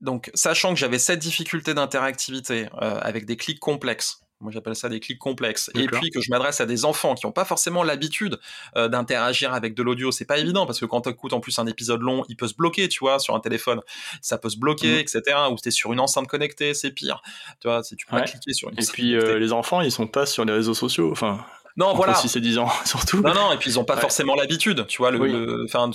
donc 0.00 0.30
sachant 0.34 0.74
que 0.74 0.78
j'avais 0.78 0.98
cette 0.98 1.20
difficulté 1.20 1.74
d'interactivité 1.74 2.68
euh, 2.80 2.98
avec 3.00 3.24
des 3.26 3.36
clics 3.36 3.60
complexes 3.60 4.20
moi, 4.42 4.50
j'appelle 4.52 4.74
ça 4.74 4.88
des 4.88 5.00
clics 5.00 5.18
complexes. 5.18 5.70
Et 5.74 5.86
puis 5.86 6.10
que 6.10 6.20
je 6.20 6.30
m'adresse 6.30 6.60
à 6.60 6.66
des 6.66 6.84
enfants 6.84 7.14
qui 7.14 7.26
n'ont 7.26 7.32
pas 7.32 7.44
forcément 7.44 7.82
l'habitude 7.82 8.38
euh, 8.76 8.88
d'interagir 8.88 9.54
avec 9.54 9.74
de 9.74 9.82
l'audio. 9.82 10.10
C'est 10.10 10.24
pas 10.24 10.38
évident 10.38 10.66
parce 10.66 10.80
que 10.80 10.84
quand 10.84 11.02
tu 11.02 11.10
écoutes 11.10 11.32
en 11.32 11.40
plus 11.40 11.58
un 11.58 11.66
épisode 11.66 12.02
long, 12.02 12.24
il 12.28 12.36
peut 12.36 12.48
se 12.48 12.54
bloquer, 12.54 12.88
tu 12.88 13.00
vois, 13.00 13.18
sur 13.18 13.34
un 13.34 13.40
téléphone. 13.40 13.80
Ça 14.20 14.38
peut 14.38 14.50
se 14.50 14.58
bloquer, 14.58 14.96
mmh. 14.96 14.98
etc. 14.98 15.22
Ou 15.50 15.56
tu 15.56 15.68
es 15.68 15.70
sur 15.70 15.92
une 15.92 16.00
enceinte 16.00 16.26
connectée, 16.26 16.74
c'est 16.74 16.90
pire. 16.90 17.22
Tu 17.60 17.68
vois, 17.68 17.82
si 17.82 17.96
tu 17.96 18.04
peux 18.06 18.20
cliquer 18.20 18.52
sur 18.52 18.68
une 18.70 18.80
Et 18.80 18.86
puis, 18.86 19.14
euh, 19.14 19.38
les 19.38 19.52
enfants, 19.52 19.80
ils 19.80 19.92
sont 19.92 20.08
pas 20.08 20.26
sur 20.26 20.44
les 20.44 20.52
réseaux 20.52 20.74
sociaux. 20.74 21.10
Enfin, 21.12 21.44
non, 21.76 21.94
voilà. 21.94 22.14
Si 22.14 22.28
c'est 22.28 22.40
10 22.40 22.58
ans, 22.58 22.68
surtout. 22.84 23.22
Non, 23.22 23.34
non, 23.34 23.52
et 23.52 23.56
puis 23.56 23.70
ils 23.70 23.78
ont 23.78 23.84
pas 23.84 23.96
forcément 23.96 24.34
l'habitude, 24.34 24.86
tu 24.88 24.98
vois, 24.98 25.10
le, 25.10 25.64
enfin, 25.64 25.90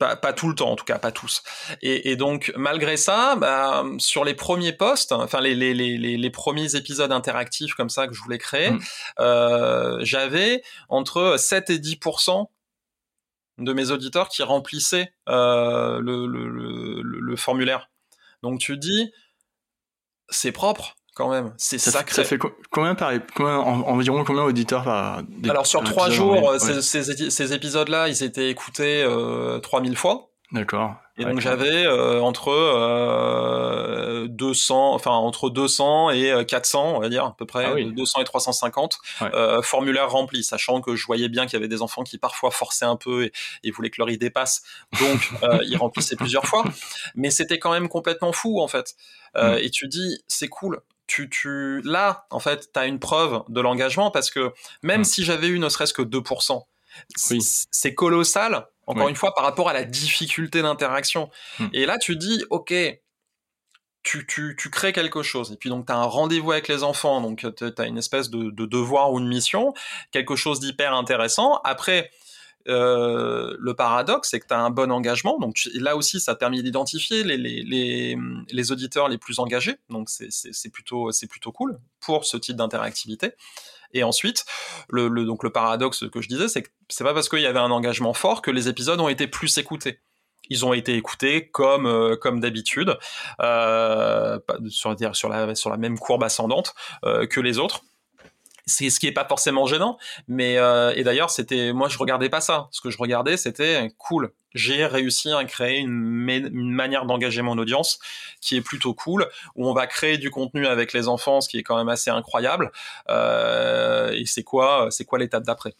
pas, 0.00 0.16
pas, 0.16 0.32
tout 0.32 0.48
le 0.48 0.54
temps 0.54 0.70
en 0.70 0.76
tout 0.76 0.84
cas, 0.84 0.98
pas 0.98 1.12
tous. 1.12 1.42
Et, 1.82 2.10
et 2.10 2.16
donc 2.16 2.52
malgré 2.56 2.96
ça, 2.96 3.36
bah, 3.36 3.84
sur 3.98 4.24
les 4.24 4.34
premiers 4.34 4.72
posts, 4.72 5.12
enfin 5.12 5.40
les, 5.40 5.54
les, 5.54 5.74
les, 5.74 6.16
les, 6.16 6.30
premiers 6.30 6.74
épisodes 6.74 7.12
interactifs 7.12 7.74
comme 7.74 7.90
ça 7.90 8.08
que 8.08 8.14
je 8.14 8.22
voulais 8.22 8.38
créer, 8.38 8.70
mm. 8.70 8.80
euh, 9.20 9.98
j'avais 10.00 10.62
entre 10.88 11.36
7 11.38 11.70
et 11.70 11.78
10% 11.78 12.46
de 13.58 13.72
mes 13.74 13.90
auditeurs 13.90 14.30
qui 14.30 14.42
remplissaient 14.42 15.12
euh, 15.28 16.00
le, 16.00 16.26
le, 16.26 16.48
le, 16.48 17.02
le, 17.02 17.36
formulaire. 17.36 17.90
Donc 18.42 18.58
tu 18.58 18.78
dis, 18.78 19.12
c'est 20.30 20.52
propre, 20.52 20.96
quand 21.20 21.28
même. 21.28 21.52
C'est 21.58 21.78
sacré. 21.78 22.14
Ça 22.14 22.24
fait 22.24 22.38
combien 22.70 22.94
par 22.94 23.12
combien, 23.34 23.58
environ 23.58 24.24
combien 24.24 24.44
d'auditeurs 24.44 24.84
par 24.84 25.22
Alors 25.48 25.66
sur 25.66 25.84
trois 25.84 26.08
jours, 26.08 26.54
ces, 26.58 27.30
ces, 27.30 27.52
épisodes-là, 27.52 28.08
ils 28.08 28.22
étaient 28.22 28.48
écoutés 28.48 29.02
euh, 29.02 29.58
3000 29.58 29.96
fois. 29.96 30.30
D'accord. 30.52 30.96
Et 31.18 31.24
donc 31.24 31.40
j'avais 31.40 31.84
euh, 31.84 32.20
entre 32.22 32.48
euh, 32.48 34.26
200, 34.28 34.94
enfin 34.94 35.10
entre 35.10 35.50
200 35.50 36.10
et 36.10 36.44
400, 36.46 36.78
euh, 36.78 36.96
on 36.96 37.00
va 37.00 37.08
dire 37.08 37.24
à 37.24 37.36
peu 37.36 37.46
près, 37.46 37.66
ah 37.66 37.74
200 37.76 38.20
et 38.20 38.24
350 38.24 38.98
euh, 39.22 39.62
formulaires 39.62 40.10
remplis, 40.10 40.42
sachant 40.42 40.80
que 40.80 40.96
je 40.96 41.06
voyais 41.06 41.28
bien 41.28 41.44
qu'il 41.44 41.54
y 41.54 41.56
avait 41.56 41.68
des 41.68 41.82
enfants 41.82 42.04
qui 42.04 42.18
parfois 42.18 42.50
forçaient 42.50 42.86
un 42.86 42.96
peu 42.96 43.24
et, 43.24 43.32
et 43.64 43.70
voulaient 43.70 43.90
que 43.90 44.00
leur 44.00 44.10
idée 44.10 44.30
passe, 44.30 44.62
donc 44.98 45.30
euh, 45.42 45.58
ils 45.66 45.76
remplissaient 45.76 46.16
plusieurs 46.16 46.46
fois. 46.46 46.64
Mais 47.14 47.30
c'était 47.30 47.58
quand 47.58 47.72
même 47.72 47.88
complètement 47.88 48.32
fou 48.32 48.60
en 48.60 48.68
fait. 48.68 48.94
Mm. 49.36 49.58
Et 49.60 49.70
tu 49.70 49.86
dis 49.88 50.22
c'est 50.26 50.48
cool, 50.48 50.80
tu, 51.10 51.28
tu, 51.28 51.82
là, 51.82 52.24
en 52.30 52.38
fait, 52.38 52.70
tu 52.72 52.78
as 52.78 52.86
une 52.86 53.00
preuve 53.00 53.42
de 53.48 53.60
l'engagement 53.60 54.12
parce 54.12 54.30
que 54.30 54.52
même 54.84 55.00
mm. 55.00 55.04
si 55.04 55.24
j'avais 55.24 55.48
eu 55.48 55.58
ne 55.58 55.68
serait-ce 55.68 55.92
que 55.92 56.02
2%, 56.02 56.62
c'est 57.16 57.94
colossal, 57.94 58.68
encore 58.86 59.08
une 59.08 59.16
fois, 59.16 59.34
par 59.34 59.42
rapport 59.42 59.68
à 59.68 59.72
la 59.72 59.82
difficulté 59.82 60.62
d'interaction. 60.62 61.28
Mm. 61.58 61.66
Et 61.72 61.86
là, 61.86 61.98
tu 61.98 62.14
dis, 62.14 62.44
OK, 62.50 62.72
tu, 64.04 64.24
tu, 64.24 64.54
tu, 64.56 64.70
crées 64.70 64.92
quelque 64.92 65.24
chose. 65.24 65.50
Et 65.50 65.56
puis 65.56 65.68
donc, 65.68 65.86
tu 65.86 65.92
as 65.92 65.96
un 65.96 66.04
rendez-vous 66.04 66.52
avec 66.52 66.68
les 66.68 66.84
enfants, 66.84 67.20
donc 67.20 67.44
tu 67.56 67.64
as 67.76 67.86
une 67.86 67.98
espèce 67.98 68.30
de, 68.30 68.50
de, 68.50 68.64
devoir 68.64 69.12
ou 69.12 69.18
une 69.18 69.26
mission, 69.26 69.74
quelque 70.12 70.36
chose 70.36 70.60
d'hyper 70.60 70.94
intéressant. 70.94 71.60
Après, 71.64 72.12
euh, 72.68 73.56
le 73.58 73.74
paradoxe, 73.74 74.30
c'est 74.30 74.40
que 74.40 74.46
tu 74.46 74.54
as 74.54 74.60
un 74.60 74.70
bon 74.70 74.90
engagement. 74.90 75.38
Donc 75.38 75.56
là 75.74 75.96
aussi, 75.96 76.20
ça 76.20 76.34
te 76.34 76.40
permet 76.40 76.62
d'identifier 76.62 77.24
les, 77.24 77.36
les, 77.36 77.62
les, 77.62 78.16
les, 78.50 78.72
auditeurs 78.72 79.08
les 79.08 79.18
plus 79.18 79.38
engagés. 79.38 79.76
Donc 79.88 80.08
c'est 80.10 80.72
plutôt, 80.72 81.10
plutôt 81.28 81.52
cool 81.52 81.78
pour 82.00 82.24
ce 82.24 82.36
type 82.36 82.56
d'interactivité. 82.56 83.32
Et 83.92 84.04
ensuite, 84.04 84.44
le, 84.88 85.08
le, 85.08 85.24
donc 85.24 85.42
le 85.42 85.50
paradoxe 85.50 86.04
que 86.10 86.20
je 86.20 86.28
disais, 86.28 86.48
c'est 86.48 86.62
que 86.62 86.68
c'est 86.88 87.04
pas 87.04 87.14
parce 87.14 87.28
qu'il 87.28 87.40
y 87.40 87.46
avait 87.46 87.58
un 87.58 87.70
engagement 87.70 88.14
fort 88.14 88.42
que 88.42 88.50
les 88.50 88.68
épisodes 88.68 89.00
ont 89.00 89.08
été 89.08 89.26
plus 89.26 89.58
écoutés 89.58 90.00
ils 90.50 90.66
ont 90.66 90.72
été 90.74 90.96
écoutés 90.96 91.48
comme 91.48 91.86
euh, 91.86 92.16
comme 92.16 92.40
d'habitude 92.40 92.98
euh, 93.40 94.38
sur, 94.68 94.96
sur 95.14 95.28
la 95.28 95.54
sur 95.54 95.70
la 95.70 95.76
même 95.76 95.98
courbe 95.98 96.24
ascendante 96.24 96.74
euh, 97.04 97.26
que 97.26 97.40
les 97.40 97.58
autres 97.58 97.82
c'est 98.70 98.90
ce 98.90 99.00
qui 99.00 99.06
est 99.06 99.12
pas 99.12 99.26
forcément 99.26 99.66
gênant 99.66 99.98
mais 100.28 100.58
euh, 100.58 100.92
et 100.94 101.04
d'ailleurs 101.04 101.30
c'était 101.30 101.72
moi 101.72 101.88
je 101.88 101.98
regardais 101.98 102.28
pas 102.28 102.40
ça. 102.40 102.68
Ce 102.70 102.80
que 102.80 102.90
je 102.90 102.98
regardais 102.98 103.36
c'était 103.36 103.92
cool. 103.98 104.32
J'ai 104.52 104.84
réussi 104.84 105.30
à 105.30 105.44
créer 105.44 105.78
une, 105.78 105.90
manière 105.90 107.06
d'engager 107.06 107.42
mon 107.42 107.56
audience 107.56 108.00
qui 108.40 108.56
est 108.56 108.60
plutôt 108.60 108.94
cool 108.94 109.28
où 109.54 109.68
on 109.68 109.72
va 109.72 109.86
créer 109.86 110.18
du 110.18 110.30
contenu 110.30 110.66
avec 110.66 110.92
les 110.92 111.06
enfants 111.06 111.40
ce 111.40 111.48
qui 111.48 111.58
est 111.58 111.62
quand 111.62 111.76
même 111.76 111.88
assez 111.88 112.10
incroyable. 112.10 112.72
Euh, 113.10 114.10
et 114.12 114.26
c'est 114.26 114.42
quoi 114.42 114.88
c'est 114.90 115.04
quoi 115.04 115.18
l'étape 115.18 115.44
d'après? 115.44 115.74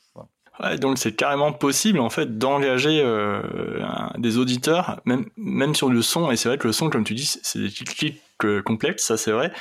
Donc 0.79 0.99
c'est 0.99 1.13
carrément 1.13 1.53
possible 1.53 2.01
en 2.01 2.11
fait 2.11 2.39
d'engager 2.39 3.01
euh, 3.03 3.41
des 4.19 4.37
auditeurs, 4.37 5.01
même 5.07 5.27
même 5.37 5.75
sur 5.75 5.89
le 5.89 6.03
son. 6.03 6.31
Et 6.31 6.37
c'est 6.37 6.49
vrai 6.49 6.59
que 6.59 6.67
le 6.67 6.73
son, 6.73 6.91
comme 6.91 7.05
tu 7.05 7.15
dis, 7.15 7.39
c'est 7.43 7.59
des 7.59 7.71
clics 7.71 8.21
euh, 8.45 8.63
complexes, 8.63 9.05
ça 9.05 9.17
c'est 9.17 9.33
vrai. 9.33 9.53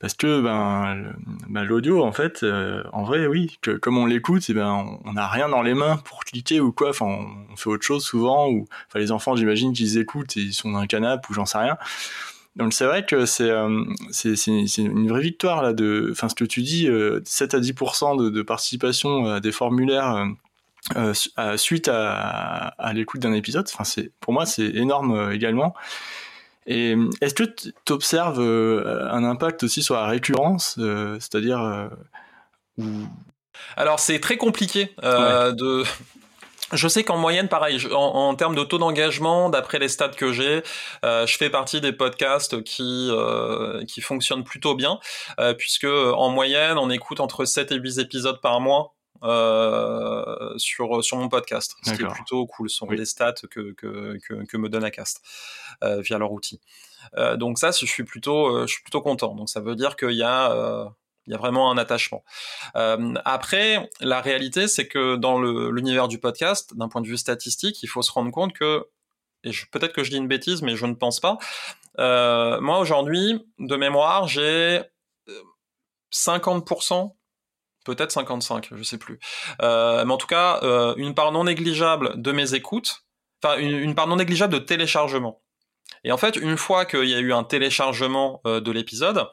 Parce 0.00 0.14
que 0.14 0.40
ben, 0.40 1.12
ben 1.48 1.64
l'audio 1.64 2.04
en 2.04 2.12
fait, 2.12 2.42
euh, 2.42 2.82
en 2.92 3.02
vrai 3.02 3.26
oui, 3.26 3.58
comme 3.82 3.98
on 3.98 4.06
l'écoute, 4.06 4.44
eh 4.48 4.54
ben 4.54 4.98
on 5.04 5.12
n'a 5.12 5.26
rien 5.26 5.48
dans 5.48 5.62
les 5.62 5.74
mains 5.74 5.96
pour 5.98 6.24
cliquer 6.24 6.60
ou 6.60 6.72
quoi. 6.72 6.90
Enfin, 6.90 7.06
on, 7.06 7.56
fait 7.56 7.68
autre 7.68 7.84
chose 7.84 8.04
souvent. 8.04 8.48
Ou 8.48 8.66
enfin 8.88 8.98
les 8.98 9.12
enfants, 9.12 9.36
j'imagine 9.36 9.72
qu'ils 9.72 9.98
écoutent 9.98 10.36
et 10.36 10.40
ils 10.40 10.52
sont 10.52 10.70
dans 10.70 10.78
un 10.78 10.86
canapé 10.86 11.26
ou 11.30 11.34
j'en 11.34 11.46
sais 11.46 11.58
rien. 11.58 11.76
Donc 12.56 12.72
c'est 12.72 12.86
vrai 12.86 13.04
que 13.06 13.24
c'est 13.26 13.50
euh, 13.50 13.84
une 14.78 15.08
vraie 15.08 15.22
victoire 15.22 15.62
là 15.62 15.72
de 15.72 16.08
enfin 16.10 16.28
ce 16.28 16.34
que 16.34 16.44
tu 16.44 16.62
dis 16.62 16.88
7 17.24 17.54
à 17.54 17.60
10 17.60 17.72
de, 17.72 18.30
de, 18.30 18.42
participation 18.42 19.26
à 19.26 19.40
des 19.40 19.52
formulaires 19.52 20.26
euh, 20.96 21.12
suite 21.56 21.88
à, 21.88 22.74
à 22.78 22.92
l'écoute 22.92 23.20
d'un 23.20 23.32
épisode. 23.32 23.68
Enfin 23.72 23.84
pour 24.20 24.32
moi 24.32 24.44
c'est 24.44 24.66
énorme 24.74 25.30
également. 25.32 25.74
Et 26.70 26.94
est-ce 27.22 27.32
que 27.32 27.44
tu 27.44 27.72
observes 27.92 28.40
euh, 28.40 29.08
un 29.10 29.24
impact 29.24 29.62
aussi 29.62 29.82
sur 29.82 29.94
la 29.94 30.06
récurrence, 30.06 30.76
euh, 30.78 31.16
c'est-à-dire 31.18 31.62
euh, 31.62 31.88
Alors 33.78 33.98
c'est 33.98 34.20
très 34.20 34.36
compliqué 34.36 34.94
de. 35.02 35.82
Je 36.74 36.86
sais 36.86 37.02
qu'en 37.02 37.16
moyenne, 37.16 37.48
pareil, 37.48 37.80
en, 37.94 38.34
termes 38.34 38.54
de 38.54 38.62
taux 38.62 38.76
d'engagement, 38.76 39.48
d'après 39.48 39.78
les 39.78 39.88
stats 39.88 40.10
que 40.10 40.34
j'ai, 40.34 40.62
je 41.02 41.36
fais 41.38 41.48
partie 41.48 41.80
des 41.80 41.94
podcasts 41.94 42.62
qui 42.62 43.10
qui 43.88 44.02
fonctionnent 44.02 44.44
plutôt 44.44 44.74
bien, 44.74 44.98
puisque 45.56 45.86
en 45.86 46.28
moyenne, 46.28 46.76
on 46.76 46.90
écoute 46.90 47.20
entre 47.20 47.46
7 47.46 47.72
et 47.72 47.76
8 47.76 48.00
épisodes 48.00 48.38
par 48.42 48.60
mois 48.60 48.97
euh, 49.22 50.56
sur 50.56 51.02
sur 51.04 51.16
mon 51.16 51.28
podcast, 51.28 51.74
ce 51.82 51.92
qui 51.92 52.02
est 52.02 52.06
plutôt 52.06 52.46
cool. 52.46 52.70
Ce 52.70 52.76
sont 52.76 52.86
des 52.86 53.04
stats 53.04 53.34
que 53.50 53.72
que, 53.72 54.18
que, 54.26 54.44
que 54.46 54.56
me 54.56 54.68
donne 54.68 54.84
Acast 54.84 55.22
euh, 55.82 56.00
via 56.00 56.18
leur 56.18 56.32
outil. 56.32 56.60
Euh, 57.16 57.36
donc 57.36 57.58
ça, 57.58 57.70
je 57.70 57.86
suis 57.86 58.04
plutôt 58.04 58.66
je 58.66 58.72
suis 58.72 58.82
plutôt 58.82 59.02
content. 59.02 59.34
Donc 59.34 59.48
ça 59.48 59.60
veut 59.60 59.76
dire 59.76 59.96
qu'il 59.96 60.12
y 60.12 60.22
a 60.22 60.92
il 61.28 61.32
y 61.32 61.34
a 61.34 61.38
vraiment 61.38 61.70
un 61.70 61.76
attachement. 61.76 62.24
Euh, 62.74 63.14
après, 63.24 63.90
la 64.00 64.20
réalité, 64.20 64.66
c'est 64.66 64.88
que 64.88 65.16
dans 65.16 65.38
l'univers 65.40 66.08
du 66.08 66.18
podcast, 66.18 66.74
d'un 66.74 66.88
point 66.88 67.02
de 67.02 67.06
vue 67.06 67.18
statistique, 67.18 67.82
il 67.82 67.86
faut 67.86 68.00
se 68.00 68.10
rendre 68.10 68.30
compte 68.32 68.54
que, 68.54 68.86
et 69.44 69.50
peut-être 69.70 69.92
que 69.92 70.02
je 70.02 70.10
dis 70.10 70.16
une 70.16 70.26
bêtise, 70.26 70.62
mais 70.62 70.74
je 70.74 70.86
ne 70.86 70.94
pense 70.94 71.20
pas. 71.20 71.36
Euh, 71.98 72.60
moi 72.62 72.78
aujourd'hui, 72.78 73.46
de 73.58 73.76
mémoire, 73.76 74.26
j'ai 74.26 74.80
50% 76.12 77.14
peut-être 77.88 78.12
55, 78.12 78.68
je 78.74 78.82
sais 78.82 78.98
plus. 78.98 79.18
Euh, 79.62 80.04
mais 80.04 80.12
en 80.12 80.18
tout 80.18 80.26
cas, 80.26 80.60
euh, 80.62 80.94
une 80.96 81.14
part 81.14 81.32
non 81.32 81.44
négligeable 81.44 82.20
de 82.20 82.32
mes 82.32 82.54
écoutes, 82.54 83.04
enfin 83.42 83.56
une, 83.58 83.94
part 83.94 84.06
non 84.06 84.16
négligeable 84.16 84.52
de 84.52 84.58
téléchargement. 84.58 85.40
Et 86.04 86.12
en 86.12 86.18
fait, 86.18 86.36
une 86.36 86.58
fois 86.58 86.84
qu'il 86.84 87.08
y 87.08 87.14
a 87.14 87.18
eu 87.18 87.32
un 87.32 87.44
téléchargement 87.44 88.42
euh, 88.46 88.60
de 88.60 88.70
l'épisode, 88.70 89.26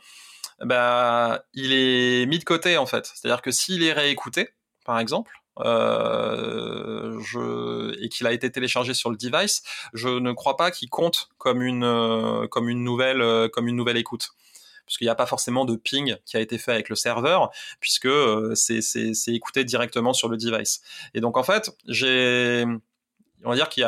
bah, 0.62 1.44
il 1.54 1.74
est 1.74 2.26
mis 2.28 2.40
de 2.40 2.46
côté 2.46 2.78
en 2.78 2.86
fait. 2.86 3.12
C'est-à-dire 3.14 3.42
que 3.42 3.52
s'il 3.52 3.84
est 3.84 3.92
réécouté, 3.92 4.50
par 4.86 5.00
exemple, 5.00 5.32
et 5.58 5.64
qu'il 8.10 8.28
a 8.28 8.32
été 8.34 8.52
téléchargé 8.52 8.94
sur 8.94 9.10
le 9.10 9.18
device, 9.18 9.64
je 9.94 10.10
ne 10.10 10.34
crois 10.34 10.58
pas 10.58 10.70
qu'il 10.70 10.90
compte 10.90 11.30
comme 11.38 11.62
une 11.62 12.48
comme 12.52 12.68
une 12.68 12.84
nouvelle 12.84 13.50
comme 13.52 13.70
une 13.70 13.78
nouvelle 13.78 13.96
écoute 13.96 14.32
puisqu'il 14.86 15.06
n'y 15.06 15.10
a 15.10 15.16
pas 15.16 15.26
forcément 15.26 15.66
de 15.66 15.76
ping 15.76 16.16
qui 16.26 16.38
a 16.38 16.40
été 16.40 16.58
fait 16.58 16.72
avec 16.72 16.90
le 16.90 16.96
serveur, 16.96 17.52
puisque 17.80 18.06
euh, 18.06 18.54
c'est 18.56 19.34
écouté 19.34 19.64
directement 19.64 20.14
sur 20.14 20.30
le 20.30 20.38
device. 20.38 20.82
Et 21.14 21.22
donc 21.22 21.38
en 21.38 21.44
fait, 21.44 21.72
on 21.88 23.50
va 23.50 23.56
dire 23.56 23.70
qu'il 23.70 23.82
y 23.82 23.86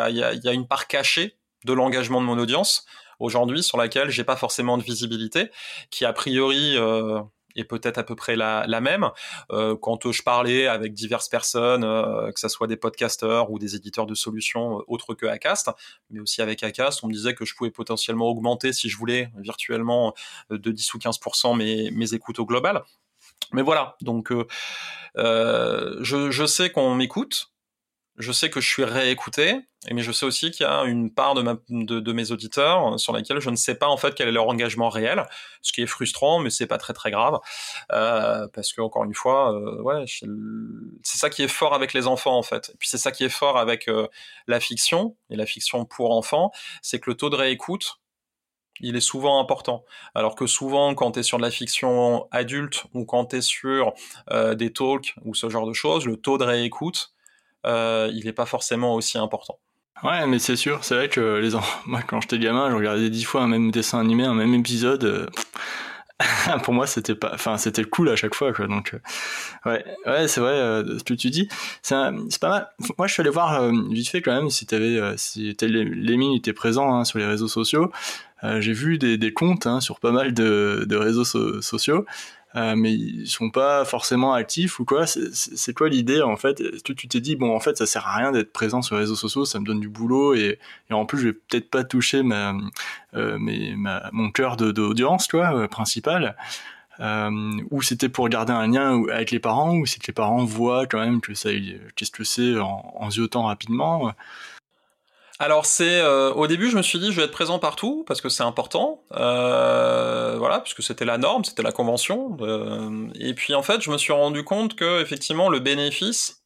a, 0.47 0.53
une 0.53 0.67
part 0.67 0.87
cachée 0.87 1.37
de 1.65 1.73
l'engagement 1.73 2.21
de 2.21 2.25
mon 2.25 2.37
audience 2.37 2.85
aujourd'hui 3.19 3.63
sur 3.63 3.77
laquelle 3.77 4.09
j'ai 4.09 4.23
pas 4.23 4.35
forcément 4.35 4.77
de 4.77 4.83
visibilité, 4.83 5.49
qui 5.89 6.05
a 6.05 6.13
priori 6.13 6.77
euh, 6.77 7.19
est 7.57 7.65
peut-être 7.65 7.97
à 7.97 8.03
peu 8.03 8.15
près 8.15 8.35
la, 8.35 8.65
la 8.67 8.81
même. 8.81 9.09
Euh, 9.51 9.75
quand 9.75 10.11
je 10.11 10.23
parlais 10.23 10.67
avec 10.67 10.93
diverses 10.93 11.29
personnes, 11.29 11.83
euh, 11.83 12.31
que 12.31 12.39
ce 12.39 12.47
soit 12.47 12.67
des 12.67 12.77
podcasteurs 12.77 13.51
ou 13.51 13.59
des 13.59 13.75
éditeurs 13.75 14.05
de 14.05 14.15
solutions 14.15 14.79
euh, 14.79 14.83
autres 14.87 15.13
que 15.13 15.25
Acast, 15.25 15.69
mais 16.09 16.19
aussi 16.19 16.41
avec 16.41 16.63
Acast, 16.63 17.03
on 17.03 17.07
me 17.07 17.13
disait 17.13 17.33
que 17.33 17.45
je 17.45 17.55
pouvais 17.55 17.71
potentiellement 17.71 18.27
augmenter, 18.27 18.73
si 18.73 18.89
je 18.89 18.97
voulais, 18.97 19.31
virtuellement 19.37 20.13
de 20.49 20.71
10 20.71 20.93
ou 20.93 20.97
15% 20.97 21.57
mes, 21.57 21.91
mes 21.91 22.13
écoutes 22.13 22.39
au 22.39 22.45
global. 22.45 22.83
Mais 23.53 23.61
voilà, 23.61 23.95
donc 24.01 24.31
je 25.15 26.45
sais 26.47 26.69
qu'on 26.69 26.95
m'écoute, 26.95 27.51
je 28.17 28.31
sais 28.31 28.49
que 28.49 28.59
je 28.59 28.67
suis 28.67 28.83
réécouté, 28.83 29.59
mais 29.91 30.01
je 30.01 30.11
sais 30.11 30.25
aussi 30.25 30.51
qu'il 30.51 30.65
y 30.65 30.69
a 30.69 30.83
une 30.83 31.13
part 31.13 31.35
de, 31.35 31.41
ma, 31.43 31.55
de, 31.69 32.13
mes 32.13 32.31
auditeurs 32.31 32.99
sur 32.99 33.13
laquelle 33.13 33.39
je 33.39 33.49
ne 33.49 33.55
sais 33.55 33.75
pas 33.75 33.87
en 33.87 33.97
fait 33.97 34.15
quel 34.15 34.27
est 34.27 34.31
leur 34.31 34.47
engagement 34.47 34.89
réel, 34.89 35.25
ce 35.61 35.71
qui 35.71 35.81
est 35.81 35.87
frustrant, 35.87 36.39
mais 36.39 36.49
c'est 36.49 36.67
pas 36.67 36.77
très 36.77 36.93
très 36.93 37.11
grave, 37.11 37.39
euh, 37.91 38.47
parce 38.53 38.73
que 38.73 38.81
encore 38.81 39.03
une 39.03 39.13
fois, 39.13 39.53
euh, 39.53 39.81
ouais, 39.81 40.05
c'est 40.07 41.17
ça 41.17 41.29
qui 41.29 41.43
est 41.43 41.47
fort 41.47 41.73
avec 41.73 41.93
les 41.93 42.07
enfants 42.07 42.37
en 42.37 42.43
fait. 42.43 42.71
Et 42.73 42.77
puis 42.77 42.89
c'est 42.89 42.97
ça 42.97 43.11
qui 43.11 43.23
est 43.23 43.29
fort 43.29 43.57
avec 43.57 43.87
euh, 43.87 44.07
la 44.47 44.59
fiction 44.59 45.15
et 45.29 45.35
la 45.35 45.45
fiction 45.45 45.85
pour 45.85 46.11
enfants, 46.11 46.51
c'est 46.81 46.99
que 46.99 47.09
le 47.09 47.15
taux 47.15 47.29
de 47.29 47.35
réécoute 47.35 47.99
il 48.79 48.95
est 48.95 49.01
souvent 49.01 49.39
important. 49.39 49.83
Alors 50.13 50.35
que 50.35 50.45
souvent, 50.45 50.93
quand 50.95 51.13
tu 51.13 51.19
es 51.19 51.23
sur 51.23 51.37
de 51.37 51.43
la 51.43 51.51
fiction 51.51 52.27
adulte 52.31 52.85
ou 52.93 53.05
quand 53.05 53.27
tu 53.27 53.37
es 53.37 53.41
sur 53.41 53.93
euh, 54.31 54.55
des 54.55 54.71
talks 54.71 55.15
ou 55.25 55.33
ce 55.33 55.49
genre 55.49 55.67
de 55.67 55.73
choses, 55.73 56.05
le 56.05 56.17
taux 56.17 56.37
de 56.37 56.43
réécoute, 56.43 57.11
euh, 57.11 57.16
il 57.67 58.21
n'est 58.25 58.33
pas 58.33 58.45
forcément 58.45 58.95
aussi 58.95 59.17
important. 59.17 59.59
Ouais, 60.03 60.27
mais 60.27 60.37
c'est 60.37 60.55
sûr, 60.55 60.83
c'est 60.83 60.95
vrai 60.95 61.09
que 61.09 61.39
les 61.39 61.51
moi 61.85 62.01
quand 62.01 62.21
j'étais 62.21 62.39
gamin, 62.39 62.69
je 62.69 62.75
regardais 62.75 63.09
dix 63.09 63.23
fois 63.23 63.41
un 63.41 63.47
même 63.47 63.71
dessin 63.71 63.99
animé, 63.99 64.25
un 64.25 64.35
même 64.35 64.53
épisode. 64.53 65.03
Euh, 65.03 65.27
pour 66.63 66.73
moi, 66.73 66.87
c'était 66.87 67.15
pas, 67.15 67.31
enfin, 67.33 67.57
c'était 67.57 67.83
cool 67.83 68.09
à 68.09 68.15
chaque 68.15 68.33
fois, 68.33 68.51
quoi. 68.53 68.67
Donc, 68.67 68.93
euh, 68.93 69.69
ouais, 69.69 69.85
ouais, 70.05 70.27
c'est 70.27 70.41
vrai, 70.41 70.57
ce 70.97 71.03
que 71.03 71.13
tu 71.13 71.29
dis, 71.29 71.47
c'est 71.83 71.95
pas 72.39 72.49
mal. 72.49 72.69
Moi, 72.97 73.07
je 73.07 73.13
suis 73.13 73.21
allé 73.21 73.29
voir 73.29 73.71
vite 73.91 74.09
fait 74.09 74.21
quand 74.21 74.33
même 74.33 74.49
si 74.49 74.65
t'avais, 74.65 74.99
si 75.17 75.55
Lémi 75.61 76.41
présent 76.55 76.95
hein, 76.95 77.05
sur 77.05 77.19
les 77.19 77.25
réseaux 77.25 77.47
sociaux. 77.47 77.91
J'ai 78.41 78.73
vu 78.73 78.97
des, 78.97 79.33
comptes 79.33 79.67
hein, 79.67 79.79
sur 79.79 79.99
pas 79.99 80.11
mal 80.11 80.33
de 80.33 80.95
réseaux 80.95 81.23
sociaux. 81.61 82.05
Euh, 82.57 82.75
mais 82.75 82.91
ils 82.91 83.27
sont 83.27 83.51
pas 83.51 83.85
forcément 83.85 84.33
actifs 84.33 84.79
ou 84.79 84.85
quoi. 84.85 85.05
C'est 85.05 85.73
quoi 85.73 85.89
l'idée 85.89 86.21
en 86.21 86.37
fait? 86.37 86.63
Tu 86.83 87.07
t'es 87.07 87.19
dit 87.19 87.35
bon 87.35 87.55
en 87.55 87.59
fait 87.59 87.77
ça 87.77 87.85
sert 87.85 88.07
à 88.07 88.15
rien 88.15 88.31
d'être 88.31 88.51
présent 88.51 88.81
sur 88.81 88.95
les 88.95 89.01
réseaux 89.01 89.15
sociaux, 89.15 89.45
ça 89.45 89.59
me 89.59 89.65
donne 89.65 89.79
du 89.79 89.89
boulot 89.89 90.33
et, 90.33 90.57
en 90.89 91.05
plus 91.05 91.19
je 91.19 91.27
vais 91.27 91.33
peut-être 91.33 91.69
pas 91.69 91.83
toucher 91.83 92.23
ma, 92.23 92.55
euh, 93.15 93.37
mon 94.11 94.31
cœur 94.31 94.57
d'audience 94.57 95.27
quoi 95.27 95.55
euh, 95.55 95.67
principal. 95.67 96.35
Ou 96.99 97.81
c'était 97.83 98.09
pour 98.09 98.27
garder 98.27 98.53
un 98.53 98.67
lien 98.67 99.03
avec 99.11 99.29
les 99.29 99.39
parents 99.39 99.75
ou 99.77 99.85
c'est 99.85 99.99
que 100.01 100.07
les 100.07 100.13
parents 100.13 100.43
voient 100.43 100.87
quand 100.87 100.99
même 100.99 101.21
que 101.21 101.35
ça 101.35 101.49
qu'est-ce 101.95 102.11
que 102.11 102.23
c'est 102.23 102.57
en, 102.57 102.91
en 102.95 103.11
ziotant 103.11 103.43
rapidement 103.43 104.13
alors 105.39 105.67
c'est 105.67 106.01
euh, 106.01 106.31
au 106.33 106.47
début 106.47 106.69
je 106.69 106.77
me 106.77 106.81
suis 106.81 106.99
dit 106.99 107.11
je 107.11 107.17
vais 107.17 107.25
être 107.25 107.31
présent 107.31 107.59
partout 107.59 108.03
parce 108.07 108.21
que 108.21 108.29
c'est 108.29 108.43
important, 108.43 109.03
euh, 109.15 110.35
voilà 110.37 110.59
puisque 110.61 110.81
c'était 110.81 111.05
la 111.05 111.17
norme, 111.17 111.43
c'était 111.43 111.61
la 111.61 111.71
convention. 111.71 112.35
Euh, 112.41 113.07
et 113.19 113.33
puis 113.35 113.53
en 113.53 113.61
fait 113.61 113.81
je 113.81 113.91
me 113.91 113.97
suis 113.97 114.13
rendu 114.13 114.43
compte 114.43 114.75
que 114.75 115.01
effectivement 115.01 115.49
le 115.49 115.59
bénéfice, 115.59 116.43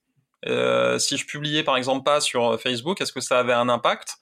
euh, 0.48 1.00
si 1.00 1.18
je 1.18 1.26
publiais 1.26 1.64
par 1.64 1.78
exemple 1.78 2.04
pas 2.04 2.20
sur 2.20 2.60
Facebook, 2.60 3.00
est-ce 3.00 3.14
que 3.14 3.22
ça 3.22 3.40
avait 3.40 3.54
un 3.54 3.70
impact 3.70 4.18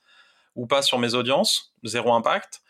ou 0.56 0.68
pas 0.68 0.82
sur 0.82 1.00
mes 1.00 1.16
audiences 1.16 1.74
Zéro 1.84 2.14
impact. 2.14 2.62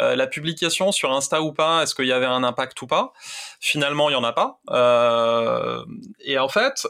Euh, 0.00 0.14
la 0.14 0.26
publication 0.26 0.92
sur 0.92 1.12
Insta 1.12 1.40
ou 1.40 1.52
pas, 1.52 1.82
est-ce 1.82 1.94
qu'il 1.94 2.06
y 2.06 2.12
avait 2.12 2.26
un 2.26 2.44
impact 2.44 2.82
ou 2.82 2.86
pas? 2.86 3.14
Finalement, 3.60 4.10
il 4.10 4.12
y 4.12 4.16
en 4.16 4.24
a 4.24 4.32
pas. 4.32 4.58
et 6.20 6.38
en 6.38 6.48
fait, 6.48 6.86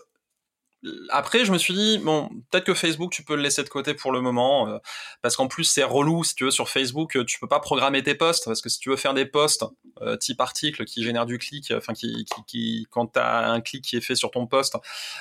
après, 1.11 1.45
je 1.45 1.53
me 1.53 1.59
suis 1.59 1.75
dit, 1.75 1.99
bon, 1.99 2.29
peut-être 2.51 2.65
que 2.65 2.75
Facebook, 2.75 3.11
tu 3.11 3.23
peux 3.23 3.35
le 3.35 3.43
laisser 3.43 3.63
de 3.63 3.69
côté 3.69 3.95
pour 3.95 4.13
le 4.13 4.21
moment, 4.21 4.69
euh, 4.69 4.79
parce 5.23 5.37
qu'en 5.37 5.49
plus, 5.49 5.65
c'est 5.65 5.83
relou, 5.83 6.23
si 6.23 6.35
tu 6.35 6.45
veux, 6.45 6.51
sur 6.51 6.69
Facebook, 6.69 7.17
euh, 7.17 7.25
tu 7.25 7.39
peux 7.39 7.49
pas 7.49 7.61
programmer 7.61 8.03
tes 8.03 8.15
posts, 8.15 8.45
parce 8.45 8.61
que 8.61 8.69
si 8.69 8.79
tu 8.79 8.91
veux 8.91 8.97
faire 8.97 9.15
des 9.15 9.27
posts 9.27 9.65
euh, 10.03 10.17
type 10.17 10.41
article 10.41 10.85
qui 10.85 11.03
génèrent 11.03 11.27
du 11.27 11.39
clic, 11.39 11.73
enfin, 11.75 11.95
qui, 11.95 12.25
qui, 12.25 12.45
qui, 12.47 12.87
quand 12.91 13.15
tu 13.15 13.19
as 13.19 13.51
un 13.51 13.61
clic 13.61 13.85
qui 13.85 13.97
est 13.97 14.01
fait 14.01 14.15
sur 14.15 14.31
ton 14.31 14.47
post, 14.47 14.77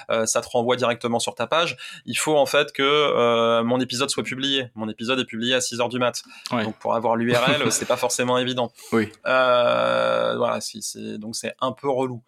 ça 0.09 0.41
te 0.41 0.49
renvoie 0.49 0.75
directement 0.75 1.19
sur 1.19 1.35
ta 1.35 1.47
page. 1.47 1.77
Il 2.05 2.17
faut 2.17 2.37
en 2.37 2.45
fait 2.45 2.71
que 2.71 3.61
mon 3.61 3.79
épisode 3.79 4.09
soit 4.09 4.23
publié. 4.23 4.67
Mon 4.75 4.89
épisode 4.89 5.19
est 5.19 5.25
publié 5.25 5.55
à 5.55 5.61
6 5.61 5.79
heures 5.79 5.89
du 5.89 5.99
mat. 5.99 6.23
Donc, 6.51 6.77
pour 6.79 6.95
avoir 6.95 7.15
l'URL, 7.15 7.71
c'est 7.71 7.85
pas 7.85 7.97
forcément 7.97 8.37
évident. 8.37 8.71
Oui. 8.91 9.11
voilà, 9.23 10.59
c'est, 10.61 11.17
donc 11.17 11.35
c'est 11.35 11.55
un 11.61 11.71
peu 11.71 11.89
relou. 11.89 12.21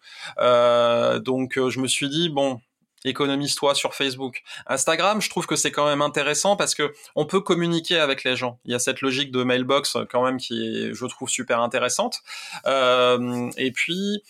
donc, 1.20 1.54
je 1.56 1.80
me 1.80 1.86
suis 1.86 2.08
dit, 2.08 2.28
bon, 2.28 2.60
économise-toi 3.04 3.74
sur 3.74 3.94
Facebook. 3.94 4.42
Instagram, 4.66 5.20
je 5.20 5.30
trouve 5.30 5.46
que 5.46 5.56
c'est 5.56 5.72
quand 5.72 5.86
même 5.86 6.02
intéressant 6.02 6.56
parce 6.56 6.74
que 6.74 6.92
on 7.14 7.26
peut 7.26 7.40
communiquer 7.40 7.98
avec 7.98 8.24
les 8.24 8.36
gens. 8.36 8.58
Il 8.64 8.72
y 8.72 8.74
a 8.74 8.78
cette 8.78 9.00
logique 9.00 9.30
de 9.30 9.42
mailbox 9.42 9.96
quand 10.10 10.24
même 10.24 10.38
qui 10.38 10.62
est, 10.62 10.94
je 10.94 11.06
trouve, 11.06 11.28
super 11.28 11.60
intéressante. 11.60 12.20
Euh, 12.66 13.50
et 13.56 13.72
puis, 13.72 14.22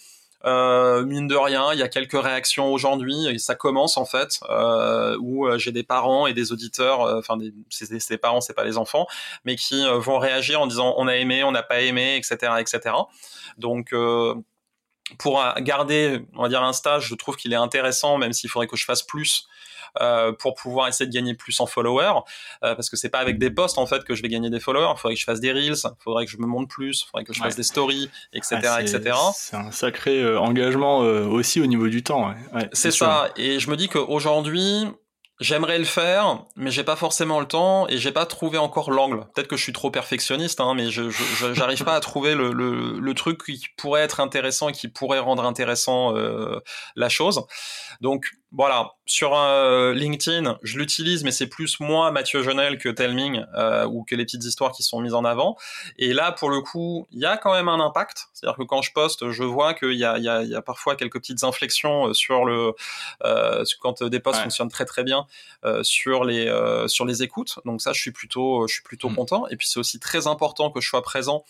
Euh, 0.45 1.05
mine 1.05 1.27
de 1.27 1.35
rien, 1.35 1.73
il 1.73 1.81
y 1.81 1.83
a 1.83 1.89
quelques 1.89 2.21
réactions 2.21 2.73
aujourd'hui 2.73 3.27
et 3.27 3.39
ça 3.39 3.57
commence 3.57 3.97
en 3.97 4.05
fait 4.05 4.39
euh, 4.49 5.17
où 5.21 5.49
euh, 5.49 5.59
j'ai 5.59 5.73
des 5.73 5.83
parents 5.83 6.29
et 6.29 6.33
des 6.33 6.53
auditeurs, 6.53 7.03
euh, 7.03 7.19
enfin 7.19 7.37
c'est 7.71 7.91
des 7.91 8.19
parents, 8.19 8.41
c'est 8.41 8.55
pas 8.55 8.65
les 8.65 8.79
enfants, 8.79 9.09
mais 9.45 9.57
qui 9.57 9.85
vont 9.99 10.19
réagir 10.19 10.61
en 10.61 10.69
disant 10.69 10.95
on 10.97 11.09
a 11.09 11.17
aimé, 11.17 11.43
on 11.43 11.51
n'a 11.51 11.65
pas 11.65 11.81
aimé, 11.81 12.17
etc., 12.17 12.53
etc. 12.61 12.95
Donc 13.57 13.93
pour 15.19 15.43
garder, 15.61 16.21
on 16.35 16.43
va 16.43 16.49
dire 16.49 16.63
un 16.63 16.73
stage, 16.73 17.07
je 17.07 17.15
trouve 17.15 17.37
qu'il 17.37 17.53
est 17.53 17.57
intéressant, 17.57 18.19
même 18.19 18.33
s'il 18.33 18.51
faudrait 18.51 18.67
que 18.67 18.77
je 18.77 18.85
fasse 18.85 19.03
plus 19.03 19.49
euh, 20.01 20.33
pour 20.33 20.55
pouvoir 20.55 20.89
essayer 20.89 21.09
de 21.09 21.13
gagner 21.13 21.35
plus 21.35 21.59
en 21.61 21.67
followers, 21.67 22.21
euh, 22.65 22.75
parce 22.75 22.91
que 22.91 22.97
c'est 22.97 23.09
pas 23.09 23.19
avec 23.19 23.39
des 23.39 23.51
posts 23.51 23.79
en 23.79 23.87
fait 23.87 24.05
que 24.05 24.15
je 24.15 24.23
vais 24.23 24.29
gagner 24.29 24.51
des 24.51 24.61
followers. 24.61 24.93
Il 24.95 24.99
faudrait 24.99 25.15
que 25.15 25.21
je 25.21 25.25
fasse 25.25 25.41
des 25.41 25.53
reels, 25.53 25.75
il 25.85 25.91
faudrait 26.03 26.27
que 26.27 26.31
je 26.31 26.39
me 26.39 26.47
montre 26.47 26.69
plus, 26.69 27.03
il 27.03 27.11
faudrait 27.11 27.25
que 27.25 27.33
je 27.33 27.41
fasse 27.41 27.57
des 27.57 27.63
stories, 27.63 28.11
etc., 28.33 28.59
etc. 28.81 29.17
C'est 29.35 29.57
un 29.57 29.71
sacré 29.71 30.23
euh, 30.23 30.39
engagement 30.39 30.99
aussi 30.99 31.61
au 31.61 31.67
niveau 31.67 31.89
du 31.89 32.03
temps. 32.03 32.29
Ouais. 32.55 32.69
c'est 32.73 32.91
ça. 32.91 33.31
Et 33.37 33.59
je 33.59 33.71
me 33.71 33.77
dis 33.77 33.89
qu'aujourd'hui, 33.89 34.85
J'aimerais 35.41 35.79
le 35.79 35.85
faire, 35.85 36.45
mais 36.57 36.73
j'ai 36.73 36.83
pas 36.83 36.97
forcément 36.97 37.39
le 37.39 37.47
temps 37.47 37.87
et 37.89 37.97
j'ai 37.99 38.11
pas 38.11 38.27
trouvé 38.27 38.59
encore 38.59 38.91
l'angle. 38.91 39.25
Peut-être 39.35 39.47
que 39.47 39.57
je 39.57 39.63
suis 39.63 39.73
trop 39.73 39.91
perfectionniste, 39.91 40.59
hein, 40.61 40.75
mais 40.75 40.91
je 40.91 41.11
j'arrive 41.53 41.85
pas 41.85 41.95
à 41.95 42.01
trouver 42.01 42.35
le, 42.35 42.53
le, 42.53 42.99
le, 42.99 43.15
truc 43.15 43.45
qui 43.45 43.67
pourrait 43.77 44.01
être 44.01 44.19
intéressant 44.19 44.69
et 44.69 44.73
qui 44.73 44.89
pourrait 44.89 45.21
rendre 45.21 45.45
intéressant 45.45 46.17
euh, 46.17 46.59
la 46.97 47.09
chose. 47.09 47.47
Donc 48.01 48.33
voilà, 48.51 48.93
sur 49.05 49.37
euh, 49.37 49.93
LinkedIn, 49.93 50.59
je 50.63 50.79
l'utilise, 50.79 51.23
mais 51.23 51.33
c'est 51.33 51.49
plus 51.49 51.81
moi, 51.81 52.11
Mathieu 52.11 52.43
Jonel, 52.43 52.79
que 52.79 52.89
Telming 52.89 53.45
euh, 53.55 53.85
ou 53.87 54.05
que 54.05 54.15
les 54.15 54.25
petites 54.25 54.45
histoires 54.45 54.73
qui 54.73 54.83
sont 54.83 55.01
mises 55.01 55.13
en 55.13 55.25
avant. 55.25 55.57
Et 55.99 56.15
là, 56.15 56.33
pour 56.33 56.49
le 56.49 56.63
coup, 56.63 57.07
il 57.11 57.21
y 57.21 57.27
a 57.27 57.37
quand 57.37 57.53
même 57.53 57.69
un 57.69 57.79
impact. 57.79 58.29
C'est-à-dire 58.33 58.57
que 58.57 58.63
quand 58.63 58.81
je 58.81 58.93
poste, 58.93 59.31
je 59.31 59.43
vois 59.43 59.75
qu'il 59.75 59.93
y 59.93 60.05
a, 60.05 60.17
y, 60.17 60.29
a, 60.29 60.43
y 60.43 60.55
a, 60.55 60.63
parfois 60.63 60.97
quelques 60.97 61.19
petites 61.19 61.45
inflexions 61.45 62.09
euh, 62.09 62.13
sur 62.15 62.47
le 62.47 62.73
euh, 63.25 63.65
quand 63.81 64.03
des 64.03 64.21
posts 64.21 64.41
fonctionnent 64.41 64.71
très 64.71 64.87
très 64.87 65.05
bien 65.05 65.27
euh, 65.65 65.83
sur 65.83 66.25
les 66.25 66.49
sur 66.87 67.05
les 67.05 67.23
écoutes. 67.23 67.59
Donc 67.67 67.83
ça, 67.83 67.93
je 67.93 68.01
suis 68.01 68.13
plutôt 68.13 68.67
je 68.67 68.75
suis 68.75 68.83
plutôt 68.83 69.11
mm. 69.11 69.17
content. 69.17 69.47
Et 69.49 69.57
puis 69.57 69.69
c'est 69.69 69.79
aussi 69.79 70.01
très 70.01 70.27
important 70.27 70.71
que 70.71 70.81
je 70.81 70.89
sois 70.89 71.03
présent 71.03 71.45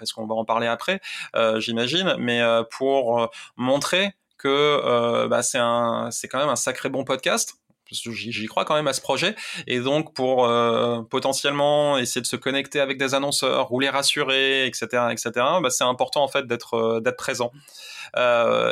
parce 0.00 0.12
qu'on 0.12 0.26
va 0.26 0.34
en 0.34 0.44
parler 0.44 0.66
après, 0.66 1.00
euh, 1.36 1.60
j'imagine, 1.60 2.16
mais 2.18 2.40
euh, 2.40 2.64
pour 2.64 3.30
montrer 3.56 4.14
que 4.40 4.48
euh, 4.48 5.28
bah, 5.28 5.42
c'est 5.42 5.58
un, 5.58 6.08
c'est 6.10 6.28
quand 6.28 6.38
même 6.38 6.48
un 6.48 6.56
sacré 6.56 6.88
bon 6.88 7.04
podcast. 7.04 7.54
J'y 7.92 8.46
crois 8.46 8.64
quand 8.64 8.76
même 8.76 8.86
à 8.86 8.92
ce 8.92 9.00
projet 9.00 9.34
et 9.66 9.80
donc 9.80 10.14
pour 10.14 10.46
euh, 10.46 11.02
potentiellement 11.02 11.98
essayer 11.98 12.20
de 12.20 12.26
se 12.26 12.36
connecter 12.36 12.78
avec 12.78 12.98
des 12.98 13.14
annonceurs 13.16 13.72
ou 13.72 13.80
les 13.80 13.88
rassurer, 13.88 14.64
etc., 14.64 15.08
etc. 15.10 15.32
Bah, 15.60 15.70
c'est 15.70 15.82
important 15.82 16.22
en 16.22 16.28
fait 16.28 16.46
d'être 16.46 16.74
euh, 16.74 17.00
d'être 17.00 17.16
présent. 17.16 17.50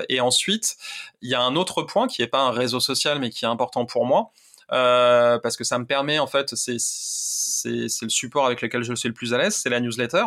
Et 0.09 0.21
ensuite, 0.21 0.77
il 1.21 1.31
y 1.31 1.35
a 1.35 1.43
un 1.43 1.57
autre 1.57 1.83
point 1.83 2.07
qui 2.07 2.23
est 2.23 2.29
pas 2.29 2.43
un 2.43 2.51
réseau 2.51 2.81
social 2.81 3.19
mais 3.19 3.31
qui 3.31 3.45
est 3.45 3.49
important 3.49 3.87
pour 3.87 4.07
moi 4.07 4.31
parce 4.69 5.57
que 5.57 5.65
ça 5.65 5.79
me 5.79 5.87
permet 5.87 6.19
en 6.19 6.27
fait 6.27 6.55
c'est 6.55 6.79
le 8.03 8.09
support 8.09 8.47
avec 8.47 8.63
lequel 8.63 8.83
je 8.85 8.95
suis 8.95 9.09
le 9.09 9.15
plus 9.15 9.35
à 9.35 9.39
l'aise, 9.39 9.57
c'est 9.57 9.71
la 9.71 9.81
newsletter, 9.81 10.25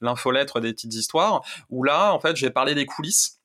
l'infolettre 0.00 0.60
des 0.60 0.72
petites 0.72 0.94
histoires, 0.94 1.42
où 1.70 1.82
là, 1.84 2.12
en 2.12 2.20
fait, 2.20 2.36
j'ai 2.36 2.50
parlé 2.50 2.74
des 2.74 2.86
coulisses 2.86 3.38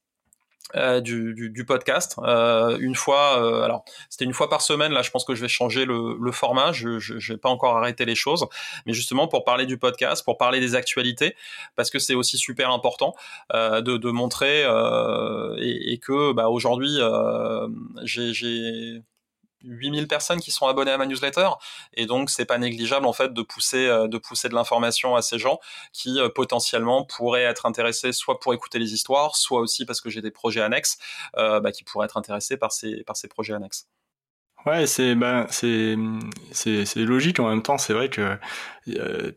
euh, 0.76 1.02
du, 1.02 1.34
du, 1.34 1.50
du, 1.50 1.66
podcast. 1.66 2.16
Euh, 2.24 2.78
une 2.80 2.96
fois, 2.96 3.44
euh, 3.44 3.64
alors 3.64 3.84
c'était 4.10 4.26
une 4.26 4.34
fois 4.34 4.50
par 4.50 4.62
semaine. 4.62 4.92
Là, 4.94 5.02
je 5.02 5.12
pense 5.12 5.26
que 5.26 5.36
je 5.36 5.42
vais 5.42 5.48
changer 5.48 5.86
le, 5.86 6.18
le 6.20 6.32
format. 6.32 6.72
Je 6.72 7.32
n'ai 7.32 7.38
pas 7.38 7.50
encore 7.50 7.78
arrêté 7.78 8.06
les 8.06 8.16
choses, 8.16 8.46
mais 8.86 8.94
justement 8.94 9.28
pour 9.28 9.44
parler 9.44 9.66
du 9.66 9.78
podcast, 9.78 10.24
pour 10.24 10.38
parler 10.38 10.60
des 10.60 10.76
actualités, 10.76 11.36
parce 11.76 11.90
que 11.90 12.00
c'est 12.00 12.16
aussi 12.16 12.38
super 12.38 12.72
important 12.72 13.16
euh, 13.54 13.82
de, 13.82 13.98
de, 13.98 14.12
montrer 14.12 14.62
et, 15.58 15.94
et, 15.94 15.98
que 15.98 16.34
bah, 16.34 16.50
aujourd'hui 16.50 17.00
j'ai 18.04 19.02
8000 19.64 20.08
personnes 20.08 20.40
qui 20.40 20.52
sont 20.52 20.68
abonnées 20.68 20.92
à 20.92 20.98
ma 20.98 21.06
newsletter 21.06 21.50
et 21.94 22.06
donc 22.06 22.30
c'est 22.30 22.46
pas 22.46 22.58
négligeable 22.58 23.06
en 23.06 23.14
fait 23.14 23.34
de 23.34 23.42
pousser 23.42 23.88
euh, 23.88 24.08
de 24.08 24.18
pousser 24.18 24.50
de 24.50 24.54
l'information 24.54 25.16
à 25.16 25.22
ces 25.22 25.40
gens 25.40 25.60
qui 25.94 26.20
euh, 26.20 26.30
potentiellement 26.30 27.06
pourraient 27.06 27.44
être 27.44 27.66
intéressés 27.66 28.12
soit 28.12 28.40
pour 28.40 28.54
écouter 28.54 28.80
les 28.80 28.94
histoires 28.94 29.36
soit 29.36 29.60
aussi 29.60 29.86
parce 29.86 30.02
que 30.02 30.10
j'ai 30.10 30.22
des 30.22 30.32
projets 30.32 30.62
annexes 30.62 30.98
euh, 31.38 31.60
bah, 31.60 31.72
qui 31.72 31.84
pourraient 31.84 32.06
être 32.06 32.18
intéressés 32.18 32.58
par 32.58 32.72
ces 32.72 33.04
par 33.04 33.16
ces 33.18 33.28
projets 33.28 33.54
annexes 33.54 33.88
Ouais, 34.68 34.86
c'est 34.86 35.16
ben 35.16 35.48
c'est 35.50 35.96
c'est 36.52 36.98
logique 36.98 37.40
en 37.40 37.50
même 37.50 37.64
temps. 37.64 37.80
C'est 37.80 37.94
vrai 37.94 38.10
que 38.10 38.38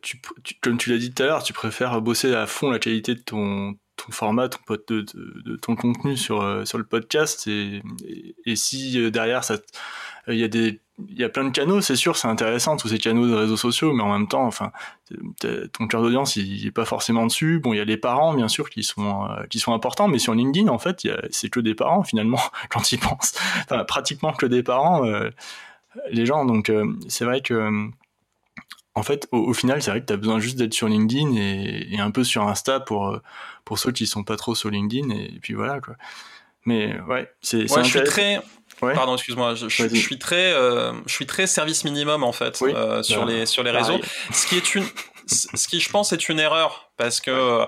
tu, 0.02 0.20
comme 0.60 0.76
tu 0.76 0.90
l'as 0.90 0.98
dit 0.98 1.14
tout 1.14 1.22
à 1.22 1.26
l'heure, 1.26 1.42
tu 1.42 1.54
préfères 1.54 2.02
bosser 2.02 2.34
à 2.34 2.46
fond 2.46 2.70
la 2.70 2.78
qualité 2.78 3.14
de 3.14 3.20
ton 3.20 3.74
ton 3.96 4.12
format, 4.12 4.48
ton, 4.48 4.58
de, 4.88 5.04
de, 5.44 5.56
ton 5.56 5.76
contenu 5.76 6.16
sur 6.16 6.66
sur 6.66 6.78
le 6.78 6.84
podcast 6.84 7.46
et, 7.46 7.82
et, 8.44 8.56
si 8.56 9.10
derrière 9.10 9.44
ça 9.44 9.56
il 10.28 10.36
y 10.36 10.44
a 10.44 10.48
y 11.08 11.24
a 11.24 11.28
plein 11.28 11.44
de 11.44 11.50
canaux, 11.50 11.80
c'est 11.80 11.96
sûr, 11.96 12.16
c'est 12.16 12.28
intéressant 12.28 12.76
tous 12.76 12.88
ces 12.88 12.98
canaux 12.98 13.26
de 13.26 13.34
réseaux 13.34 13.56
sociaux, 13.56 13.92
mais 13.92 14.02
en 14.02 14.12
même 14.12 14.28
temps, 14.28 14.46
enfin, 14.46 14.70
ton 15.72 15.88
cœur 15.88 16.02
d'audience, 16.02 16.36
il, 16.36 16.66
est 16.66 16.70
pas 16.70 16.84
forcément 16.84 17.26
dessus. 17.26 17.58
Bon, 17.58 17.72
il 17.72 17.78
y 17.78 17.80
a 17.80 17.84
les 17.84 17.96
parents, 17.96 18.34
bien 18.34 18.48
sûr, 18.48 18.70
qui 18.70 18.82
sont 18.82 19.28
euh, 19.28 19.44
qui 19.50 19.58
sont 19.58 19.72
importants, 19.72 20.08
mais 20.08 20.18
sur 20.18 20.34
LinkedIn, 20.34 20.68
en 20.68 20.78
fait, 20.78 21.06
c'est 21.30 21.50
que 21.50 21.60
des 21.60 21.74
parents 21.74 22.04
finalement 22.04 22.40
quand 22.70 22.92
ils 22.92 22.98
pensent, 22.98 23.34
enfin, 23.62 23.84
pratiquement 23.84 24.32
que 24.32 24.46
des 24.46 24.62
parents, 24.62 25.04
euh, 25.04 25.30
les 26.10 26.26
gens. 26.26 26.44
Donc, 26.44 26.70
euh, 26.70 26.86
c'est 27.08 27.24
vrai 27.24 27.40
que 27.40 27.88
en 28.94 29.02
fait, 29.02 29.28
au, 29.32 29.52
final, 29.54 29.82
c'est 29.82 29.90
vrai 29.90 30.00
que 30.00 30.06
tu 30.06 30.12
as 30.12 30.16
besoin 30.16 30.38
juste 30.38 30.56
d'être 30.56 30.74
sur 30.74 30.88
LinkedIn 30.88 31.34
et, 31.34 31.88
et, 31.90 31.98
un 31.98 32.10
peu 32.10 32.22
sur 32.22 32.46
Insta 32.46 32.80
pour 32.80 33.18
pour 33.64 33.78
ceux 33.78 33.92
qui 33.92 34.06
sont 34.06 34.22
pas 34.22 34.36
trop 34.36 34.54
sur 34.54 34.70
LinkedIn, 34.70 35.10
et, 35.10 35.38
puis 35.42 35.54
voilà 35.54 35.80
quoi. 35.80 35.96
Mais 36.64 36.98
ouais, 37.08 37.30
c'est. 37.40 37.70
Ouais, 37.70 37.84
je 37.84 37.88
suis 37.88 38.04
très 38.04 38.40
Pardon, 38.80 39.14
excuse-moi. 39.14 39.54
Je, 39.54 39.68
je, 39.68 39.94
suis 39.94 40.18
très, 40.18 40.52
euh, 40.52 40.92
je 41.06 41.12
suis 41.12 41.26
très 41.26 41.46
service 41.46 41.84
minimum 41.84 42.24
en 42.24 42.32
fait 42.32 42.60
euh, 42.62 43.02
sur 43.02 43.24
les 43.24 43.46
sur 43.46 43.62
les 43.62 43.70
réseaux. 43.70 44.00
Ce 44.32 44.46
qui 44.46 44.56
est 44.56 44.74
une, 44.74 44.84
ce 45.26 45.68
qui 45.68 45.80
je 45.80 45.90
pense 45.90 46.12
est 46.12 46.28
une 46.28 46.38
erreur 46.38 46.90
parce 46.96 47.20
que 47.20 47.66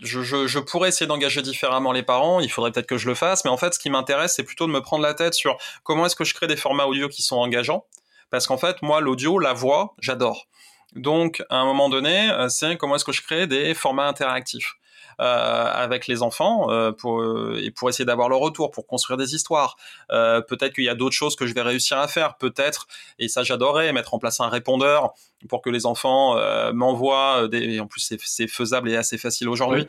je, 0.00 0.22
je, 0.22 0.46
je, 0.46 0.58
pourrais 0.58 0.90
essayer 0.90 1.06
d'engager 1.06 1.40
différemment 1.40 1.92
les 1.92 2.02
parents, 2.02 2.40
il 2.40 2.50
faudrait 2.50 2.70
peut-être 2.70 2.86
que 2.86 2.98
je 2.98 3.08
le 3.08 3.14
fasse, 3.14 3.46
mais 3.46 3.50
en 3.50 3.56
fait, 3.56 3.72
ce 3.72 3.78
qui 3.78 3.88
m'intéresse, 3.88 4.34
c'est 4.34 4.42
plutôt 4.42 4.66
de 4.66 4.72
me 4.72 4.82
prendre 4.82 5.02
la 5.02 5.14
tête 5.14 5.32
sur 5.32 5.56
comment 5.84 6.04
est-ce 6.04 6.16
que 6.16 6.24
je 6.24 6.34
crée 6.34 6.46
des 6.46 6.56
formats 6.56 6.84
audio 6.84 7.08
qui 7.08 7.22
sont 7.22 7.36
engageants. 7.36 7.86
Parce 8.30 8.46
qu'en 8.46 8.58
fait, 8.58 8.82
moi, 8.82 9.00
l'audio, 9.00 9.38
la 9.38 9.52
voix, 9.52 9.94
j'adore. 10.00 10.46
Donc, 10.94 11.42
à 11.50 11.56
un 11.56 11.64
moment 11.64 11.88
donné, 11.88 12.30
euh, 12.30 12.48
c'est 12.48 12.76
comment 12.76 12.96
est-ce 12.96 13.04
que 13.04 13.12
je 13.12 13.22
crée 13.22 13.46
des 13.46 13.74
formats 13.74 14.08
interactifs. 14.08 14.74
Euh, 15.18 15.70
avec 15.72 16.08
les 16.08 16.22
enfants 16.22 16.70
euh, 16.70 16.92
pour, 16.92 17.22
euh, 17.22 17.58
et 17.62 17.70
pour 17.70 17.88
essayer 17.88 18.04
d'avoir 18.04 18.28
leur 18.28 18.38
retour, 18.38 18.70
pour 18.70 18.86
construire 18.86 19.16
des 19.16 19.34
histoires. 19.34 19.76
peut-être 20.10 20.74
qu'il 20.74 20.84
y 20.84 20.90
a 20.90 20.94
d'autres 20.94 21.14
choses 21.14 21.36
que 21.36 21.46
je 21.46 21.54
vais 21.54 21.62
réussir 21.62 21.98
à 21.98 22.06
faire, 22.06 22.36
peut-être, 22.36 22.86
et 23.18 23.28
ça 23.28 23.42
j'adorais, 23.42 23.92
mettre 23.94 24.12
en 24.12 24.18
place 24.18 24.40
un 24.40 24.48
répondeur 24.48 25.14
pour 25.48 25.62
que 25.62 25.70
les 25.70 25.86
enfants 25.86 26.36
m'envoient 26.72 27.48
des, 27.48 27.80
en 27.80 27.86
plus 27.86 28.00
c'est 28.24 28.48
faisable 28.48 28.90
et 28.90 28.96
assez 28.96 29.16
facile 29.16 29.48
aujourd'hui, 29.48 29.86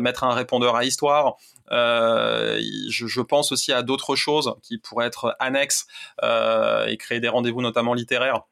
mettre 0.00 0.24
un 0.24 0.34
répondeur 0.34 0.76
à 0.76 0.84
histoire. 0.84 1.36
Euh, 1.72 2.60
je, 2.90 3.06
je, 3.06 3.20
pense 3.22 3.50
aussi 3.50 3.72
à 3.72 3.82
d'autres 3.82 4.16
choses 4.16 4.54
qui 4.62 4.78
pourraient 4.78 5.06
être 5.06 5.34
annexes 5.40 5.86
et 6.22 6.96
créer 6.96 7.20
des 7.20 7.28
rendez-vous 7.28 7.62
notamment 7.62 7.94
littéraires 7.94 8.42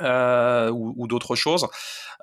euh, 0.00 0.70
ou, 0.70 0.94
ou 0.96 1.06
d'autres 1.06 1.36
choses. 1.36 1.68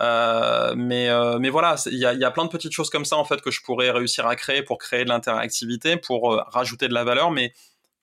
Euh, 0.01 0.73
mais, 0.75 1.09
euh, 1.09 1.37
mais 1.39 1.49
voilà, 1.49 1.75
il 1.85 1.97
y 1.97 2.05
a, 2.05 2.13
y 2.13 2.23
a, 2.23 2.31
plein 2.31 2.45
de 2.45 2.49
petites 2.49 2.71
choses 2.71 2.89
comme 2.89 3.05
ça 3.05 3.17
en 3.17 3.25
fait 3.25 3.41
que 3.41 3.51
je 3.51 3.61
pourrais 3.61 3.91
réussir 3.91 4.25
à 4.25 4.35
créer 4.35 4.63
pour 4.63 4.77
créer 4.77 5.03
de 5.03 5.09
l'interactivité, 5.09 5.97
pour 5.97 6.33
euh, 6.33 6.41
rajouter 6.47 6.87
de 6.87 6.93
la 6.93 7.03
valeur. 7.03 7.31
Mais 7.31 7.53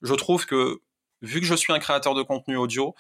je 0.02 0.14
trouve 0.14 0.46
que 0.46 0.80
vu 1.22 1.40
que 1.40 1.46
je 1.46 1.54
suis 1.54 1.72
un 1.72 1.78
créateur 1.78 2.14
de 2.14 2.22
contenu 2.22 2.56
audio, 2.56 2.94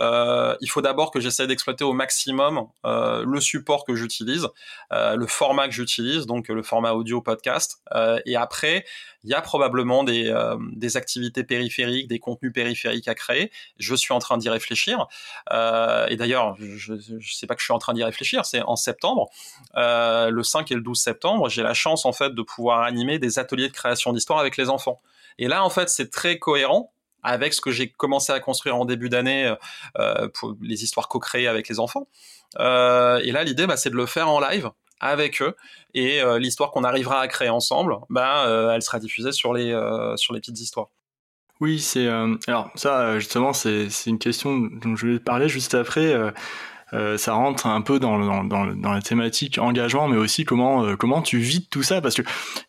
euh, 0.00 0.56
il 0.60 0.70
faut 0.70 0.80
d'abord 0.80 1.10
que 1.10 1.20
j'essaie 1.20 1.46
d'exploiter 1.46 1.84
au 1.84 1.92
maximum 1.92 2.68
euh, 2.86 3.24
le 3.26 3.40
support 3.40 3.84
que 3.84 3.94
j'utilise, 3.94 4.48
euh, 4.92 5.16
le 5.16 5.26
format 5.26 5.66
que 5.66 5.74
j'utilise, 5.74 6.26
donc 6.26 6.48
le 6.48 6.62
format 6.62 6.92
audio 6.92 7.20
podcast. 7.20 7.82
Euh, 7.94 8.20
et 8.24 8.36
après, 8.36 8.84
il 9.24 9.30
y 9.30 9.34
a 9.34 9.42
probablement 9.42 10.04
des, 10.04 10.28
euh, 10.28 10.56
des, 10.72 10.96
activités 10.96 11.42
périphériques, 11.42 12.08
des 12.08 12.20
contenus 12.20 12.52
périphériques 12.52 13.08
à 13.08 13.14
créer. 13.14 13.50
Je 13.78 13.94
suis 13.94 14.14
en 14.14 14.20
train 14.20 14.38
d'y 14.38 14.48
réfléchir. 14.48 15.06
Euh, 15.52 16.06
et 16.06 16.16
d'ailleurs, 16.16 16.56
je 16.58 16.92
ne 16.92 17.20
sais 17.20 17.46
pas 17.46 17.54
que 17.54 17.60
je 17.60 17.66
suis 17.66 17.74
en 17.74 17.78
train 17.78 17.94
d'y 17.94 18.04
réfléchir, 18.04 18.44
c'est 18.44 18.62
en 18.62 18.76
septembre, 18.76 19.28
le 19.74 20.42
5 20.42 20.70
et 20.70 20.74
le 20.74 20.80
12 20.80 20.98
septembre, 20.98 21.48
j'ai 21.48 21.62
la 21.62 21.74
chance 21.74 22.04
en 22.06 22.12
fait 22.12 22.34
de 22.34 22.42
pouvoir 22.42 22.82
animer 22.82 23.18
des 23.18 23.38
ateliers 23.38 23.68
de 23.68 23.72
création 23.72 24.12
d'histoire 24.12 24.38
avec 24.38 24.56
les 24.56 24.68
enfants. 24.68 25.00
Et 25.38 25.48
là, 25.48 25.64
en 25.64 25.70
fait, 25.70 25.88
c'est 25.88 26.10
très 26.10 26.38
cohérent 26.38 26.92
avec 27.22 27.54
ce 27.54 27.60
que 27.60 27.70
j'ai 27.70 27.90
commencé 27.90 28.32
à 28.32 28.40
construire 28.40 28.76
en 28.76 28.84
début 28.84 29.08
d'année 29.08 29.54
euh, 29.98 30.28
pour 30.34 30.56
les 30.60 30.84
histoires 30.84 31.08
co-créées 31.08 31.48
avec 31.48 31.68
les 31.68 31.80
enfants. 31.80 32.08
Euh, 32.58 33.18
et 33.18 33.32
là, 33.32 33.44
l'idée, 33.44 33.66
bah, 33.66 33.76
c'est 33.76 33.90
de 33.90 33.96
le 33.96 34.06
faire 34.06 34.28
en 34.28 34.40
live 34.40 34.70
avec 35.00 35.42
eux 35.42 35.54
et 35.94 36.20
euh, 36.20 36.38
l'histoire 36.38 36.70
qu'on 36.70 36.84
arrivera 36.84 37.20
à 37.20 37.28
créer 37.28 37.48
ensemble, 37.48 37.96
bah, 38.10 38.46
euh, 38.46 38.70
elle 38.70 38.82
sera 38.82 38.98
diffusée 38.98 39.32
sur 39.32 39.52
les 39.52 39.72
euh, 39.72 40.16
sur 40.16 40.34
les 40.34 40.40
petites 40.40 40.60
histoires. 40.60 40.88
Oui, 41.60 41.80
c'est 41.80 42.06
alors 42.46 42.70
ça 42.76 43.18
justement 43.18 43.52
c'est 43.52 43.88
une 44.06 44.20
question 44.20 44.58
dont 44.58 44.94
je 44.94 45.08
vais 45.08 45.18
parler 45.18 45.48
juste 45.48 45.74
après 45.74 46.14
ça 46.92 47.32
rentre 47.34 47.66
un 47.66 47.80
peu 47.80 47.98
dans, 47.98 48.18
la 48.18 49.02
thématique 49.02 49.58
engagement, 49.58 50.08
mais 50.08 50.16
aussi 50.16 50.44
comment, 50.44 50.96
comment 50.96 51.22
tu 51.22 51.38
vis 51.38 51.66
tout 51.68 51.82
ça. 51.82 52.00
Parce 52.00 52.14
que 52.14 52.22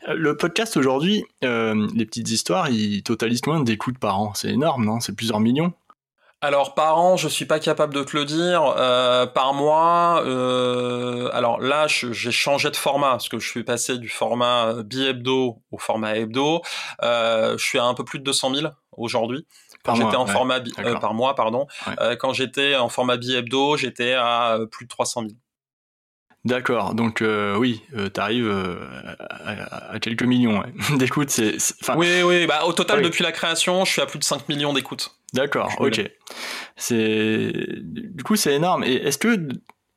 le 0.08 0.36
podcast 0.36 0.78
aujourd'hui, 0.78 1.24
les 1.42 2.06
petites 2.06 2.30
histoires, 2.30 2.70
ils 2.70 3.04
totalisent 3.04 3.42
combien 3.42 3.62
d'écoutes 3.62 3.98
par 3.98 4.20
an 4.20 4.34
C'est 4.34 4.50
énorme, 4.50 4.86
non? 4.86 5.00
C'est 5.00 5.16
plusieurs 5.16 5.40
millions 5.40 5.74
alors 6.42 6.74
par 6.74 6.98
an, 6.98 7.18
je 7.18 7.28
suis 7.28 7.44
pas 7.44 7.60
capable 7.60 7.94
de 7.94 8.02
te 8.02 8.16
le 8.16 8.24
dire. 8.24 8.74
Euh, 8.78 9.26
par 9.26 9.54
mois, 9.54 10.24
euh, 10.26 11.30
alors 11.34 11.60
là, 11.60 11.88
j'ai 11.88 12.32
changé 12.32 12.72
de 12.72 12.78
format 12.78 13.12
parce 13.12 13.28
que 13.28 13.40
je 13.40 13.50
suis 13.50 13.66
passé 13.66 13.98
du 13.98 14.08
format 14.08 14.68
euh, 14.68 14.84
bi-hebdo 14.84 15.58
au 15.72 15.78
format 15.78 16.16
hebdo. 16.16 16.62
je 17.02 17.58
suis 17.58 17.78
à 17.78 17.84
un 17.84 17.94
peu 17.94 18.06
plus 18.06 18.20
de 18.20 18.24
200 18.24 18.56
000 18.56 18.68
aujourd'hui. 18.96 19.46
Quand 19.90 19.96
j'étais 19.96 20.16
en 20.16 20.26
format 20.26 20.60
par 21.00 21.14
mois, 21.14 21.36
pardon. 21.36 21.68
quand 22.20 22.34
j'étais 22.34 22.76
en 22.76 22.90
format 22.90 23.18
bi-hebdo, 23.18 23.78
j'étais 23.78 24.14
à 24.14 24.60
plus 24.72 24.86
de 24.86 24.90
300 24.90 25.22
000. 25.22 25.34
D'accord, 26.46 26.94
donc 26.94 27.22
euh, 27.22 27.58
oui, 27.58 27.82
euh, 27.98 28.10
tu 28.14 28.20
arrives 28.20 28.48
euh, 28.48 28.78
à, 29.30 30.00
quelques 30.00 30.24
millions 30.24 30.64
d'écoutes. 30.98 31.30
C'est, 31.30 31.58
oui, 31.98 32.22
oui, 32.24 32.48
bah, 32.48 32.64
au 32.66 32.72
total, 32.72 33.02
depuis 33.02 33.24
la 33.24 33.34
création, 33.34 33.84
je 33.84 33.92
suis 33.92 34.02
à 34.02 34.06
plus 34.06 34.20
de 34.20 34.24
5 34.24 34.48
millions 34.48 34.72
d'écoutes. 34.72 35.20
D'accord, 35.34 35.70
ok. 35.80 36.02
C'est... 36.78 37.52
Du 37.84 38.24
coup, 38.24 38.38
c'est 38.38 38.54
énorme. 38.54 38.84
Et 38.86 38.96
est-ce 38.96 39.18
que 39.18 39.50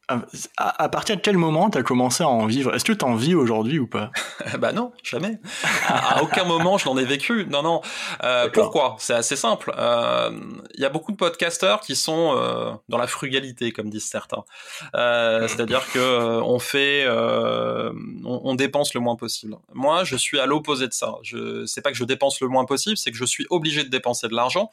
à, 0.09 0.89
partir 0.89 1.17
de 1.17 1.21
quel 1.21 1.39
moment 1.39 1.71
tu 1.71 1.79
as 1.79 1.83
commencé 1.83 2.23
à 2.25 2.29
en 2.29 2.47
vivre? 2.47 2.75
Est-ce 2.75 2.85
que 2.85 2.93
tu 2.93 3.05
en 3.05 3.15
vis 3.15 3.35
aujourd'hui 3.35 3.79
ou 3.79 3.87
pas? 3.87 4.11
Bah 4.59 4.73
non, 4.73 4.93
jamais. 5.03 5.39
À, 5.87 6.23
aucun 6.23 6.45
moment 6.45 6.77
je 6.79 6.89
n'en 6.89 6.99
ai 6.99 7.05
vécu. 7.05 7.47
Non, 7.49 7.63
non. 7.63 7.81
Euh, 8.23 8.49
pourquoi? 8.51 8.97
C'est 8.99 9.15
assez 9.15 9.37
simple. 9.37 9.73
Il 9.77 9.81
euh, 9.81 10.31
y 10.77 10.85
a 10.85 10.89
beaucoup 10.89 11.13
de 11.13 11.17
podcasteurs 11.17 11.81
qui 11.81 11.97
sont 11.97 12.35
euh, 12.37 12.73
dans 12.89 12.99
la 12.99 13.07
frugalité, 13.07 13.73
comme 13.73 13.91
disent 13.91 14.09
certains. 14.09 14.45
C'est-à-dire 14.93 15.85
que 15.93 16.41
on 16.43 16.59
fait, 16.59 17.07
on, 17.09 18.55
dépense 18.55 18.95
le 18.95 19.01
moins 19.01 19.17
possible. 19.17 19.57
Moi, 19.73 20.05
je 20.05 20.17
suis 20.17 20.39
à 20.39 20.47
l'opposé 20.47 20.89
de 20.89 20.93
ça. 20.93 21.15
Je, 21.23 21.65
c'est 21.67 21.81
pas 21.81 21.91
que 21.91 21.97
je 21.97 22.05
dépense 22.05 22.41
le 22.41 22.49
moins 22.49 22.65
possible, 22.65 22.97
c'est 22.97 23.11
que 23.11 23.17
je 23.17 23.25
suis 23.25 23.47
obligé 23.51 23.85
de 23.85 23.89
dépenser 23.89 24.29
de 24.29 24.35
l'argent 24.35 24.71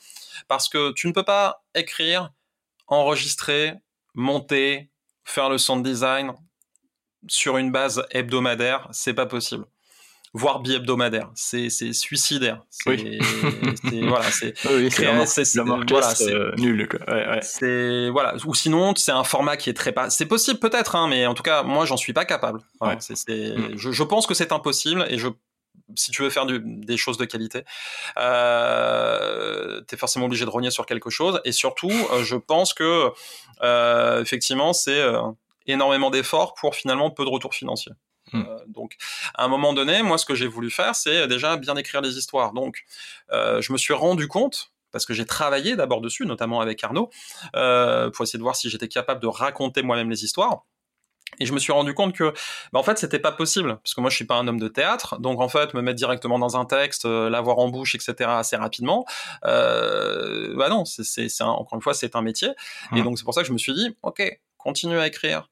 parce 0.48 0.68
que 0.68 0.92
tu 0.94 1.08
ne 1.08 1.14
peux 1.14 1.24
pas 1.24 1.64
écrire, 1.76 2.32
enregistrer, 2.88 3.76
monter, 4.14 4.90
faire 5.30 5.50
le 5.50 5.58
sound 5.58 5.86
design 5.86 6.32
sur 7.28 7.58
une 7.58 7.72
base 7.72 8.04
hebdomadaire, 8.12 8.88
c'est 8.92 9.14
pas 9.14 9.26
possible. 9.26 9.66
Voire 10.34 10.60
bi-hebdomadaire, 10.60 11.32
c'est 11.34 11.70
suicidaire. 11.92 12.64
Oui. 12.86 13.18
voilà, 14.08 14.30
c'est 14.30 14.54
oui, 14.70 14.90
voilà, 14.90 15.26
euh, 16.22 16.52
nul. 16.58 16.88
C'est 17.42 18.10
voilà, 18.12 18.36
ou 18.46 18.54
sinon 18.54 18.94
c'est 18.96 19.12
un 19.12 19.24
format 19.24 19.58
qui 19.58 19.72
est 19.72 19.74
très 19.74 19.92
pas. 19.92 20.12
C'est 20.12 20.28
possible 20.28 20.60
peut-être, 20.60 20.96
hein, 20.96 21.08
mais 21.08 21.26
en 21.26 21.34
tout 21.34 21.42
cas 21.42 21.64
moi 21.64 21.86
j'en 21.86 21.98
suis 21.98 22.14
pas 22.14 22.26
capable. 22.26 22.60
Voilà, 22.80 22.98
mm. 22.98 23.76
je, 23.76 23.92
je, 23.92 24.04
pense 24.04 24.28
que 24.28 24.36
c'est 24.36 24.52
impossible 24.52 25.08
et 25.10 25.18
je 25.18 25.30
si 25.96 26.12
tu 26.12 26.22
veux 26.22 26.30
faire 26.30 26.46
des 26.46 26.98
choses 26.98 27.18
de 27.18 27.26
qualité, 27.26 27.64
euh, 28.18 29.82
tu 29.88 29.96
es 29.96 29.98
forcément 29.98 30.26
obligé 30.26 30.46
de 30.46 30.50
rogner 30.50 30.72
sur 30.72 30.86
quelque 30.86 31.10
chose. 31.10 31.42
Et 31.46 31.52
surtout, 31.52 31.92
euh, 31.92 32.24
je 32.24 32.36
pense 32.36 32.74
que 32.74 33.12
euh, 33.62 34.22
effectivement, 34.22 34.74
c'est 34.74 35.00
euh, 35.00 35.22
énormément 35.66 36.10
d'efforts 36.10 36.54
pour 36.54 36.76
finalement 36.76 37.12
peu 37.12 37.24
de 37.24 37.30
retours 37.30 37.54
financiers. 37.54 37.94
Hmm. 38.32 38.44
donc, 38.68 38.96
à 39.34 39.46
un 39.46 39.48
moment 39.48 39.74
donné, 39.74 40.04
moi, 40.04 40.20
ce 40.20 40.26
que 40.28 40.36
j'ai 40.36 40.46
voulu 40.46 40.70
faire, 40.70 40.94
c'est 40.94 41.28
déjà 41.28 41.58
bien 41.58 41.76
écrire 41.76 42.00
les 42.02 42.16
histoires. 42.16 42.54
Donc, 42.54 42.86
je 43.32 43.74
me 43.74 43.78
suis 43.80 43.96
rendu 43.96 44.28
compte 44.28 44.72
parce 44.92 45.08
que 45.08 45.16
j'ai 45.16 45.26
travaillé 45.26 45.76
d'abord 45.76 46.00
dessus, 46.00 46.28
notamment 46.28 46.62
avec 46.62 46.84
Arnaud, 46.84 47.10
pour 47.54 48.24
essayer 48.24 48.38
de 48.38 48.44
voir 48.44 48.56
si 48.56 48.70
j'étais 48.70 48.88
capable 48.88 49.20
de 49.20 49.26
raconter 49.26 49.82
moi-même 49.82 50.12
les 50.12 50.24
histoires. 50.24 50.64
Et 51.40 51.46
je 51.46 51.54
me 51.54 51.60
suis 51.60 51.72
rendu 51.72 51.94
compte 51.94 52.14
que, 52.16 52.34
bah 52.74 52.80
en 52.80 52.84
fait, 52.84 52.98
c'était 52.98 53.20
pas 53.20 53.32
possible, 53.32 53.78
parce 53.78 53.94
que 53.94 54.02
moi, 54.02 54.10
je 54.10 54.16
suis 54.16 54.26
pas 54.26 54.36
un 54.36 54.48
homme 54.48 54.60
de 54.60 54.68
théâtre, 54.68 55.20
donc 55.20 55.40
en 55.40 55.50
fait, 55.50 55.74
me 55.74 55.82
mettre 55.82 55.98
directement 55.98 56.40
dans 56.40 56.58
un 56.58 56.66
texte, 56.66 57.06
euh, 57.06 57.30
l'avoir 57.30 57.60
en 57.60 57.70
bouche, 57.70 57.96
etc., 57.96 58.30
assez 58.30 58.56
rapidement, 58.56 59.06
euh, 59.46 60.56
bah 60.56 60.70
non, 60.70 60.86
c'est, 60.86 61.04
c'est, 61.04 61.44
encore 61.44 61.76
une 61.76 61.82
fois, 61.82 61.94
c'est 61.94 62.16
un 62.16 62.22
métier. 62.22 62.50
Et 62.96 63.02
donc 63.02 63.18
c'est 63.18 63.24
pour 63.24 63.34
ça 63.34 63.42
que 63.42 63.48
je 63.48 63.54
me 63.54 63.58
suis 63.58 63.74
dit, 63.74 63.96
ok, 64.04 64.22
continue 64.58 64.98
à 64.98 65.08
écrire, 65.08 65.48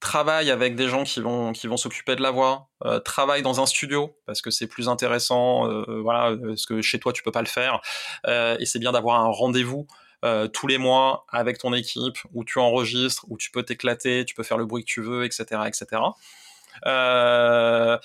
travaille 0.00 0.50
avec 0.50 0.76
des 0.76 0.88
gens 0.88 1.04
qui 1.04 1.20
vont 1.20 1.52
qui 1.52 1.66
vont 1.66 1.76
s'occuper 1.76 2.16
de 2.16 2.22
la 2.22 2.30
voix, 2.30 2.68
euh, 2.84 3.00
travaille 3.00 3.42
dans 3.42 3.60
un 3.60 3.66
studio 3.66 4.16
parce 4.26 4.42
que 4.42 4.50
c'est 4.50 4.66
plus 4.66 4.88
intéressant, 4.88 5.68
euh, 5.68 6.00
voilà, 6.02 6.36
parce 6.36 6.66
que 6.66 6.82
chez 6.82 6.98
toi 6.98 7.12
tu 7.12 7.22
peux 7.22 7.32
pas 7.32 7.40
le 7.40 7.48
faire, 7.48 7.80
euh, 8.26 8.56
et 8.60 8.66
c'est 8.66 8.78
bien 8.78 8.92
d'avoir 8.92 9.20
un 9.20 9.28
rendez-vous 9.28 9.86
euh, 10.26 10.48
tous 10.48 10.66
les 10.66 10.78
mois 10.78 11.24
avec 11.30 11.58
ton 11.58 11.72
équipe 11.72 12.18
où 12.34 12.44
tu 12.44 12.58
enregistres, 12.58 13.24
où 13.28 13.38
tu 13.38 13.52
peux 13.52 13.62
t'éclater, 13.62 14.24
tu 14.24 14.34
peux 14.34 14.42
faire 14.42 14.58
le 14.58 14.66
bruit 14.66 14.82
que 14.82 14.88
tu 14.88 15.00
veux, 15.00 15.24
etc., 15.24 15.44
etc. 15.66 16.02
Euh, 16.84 17.96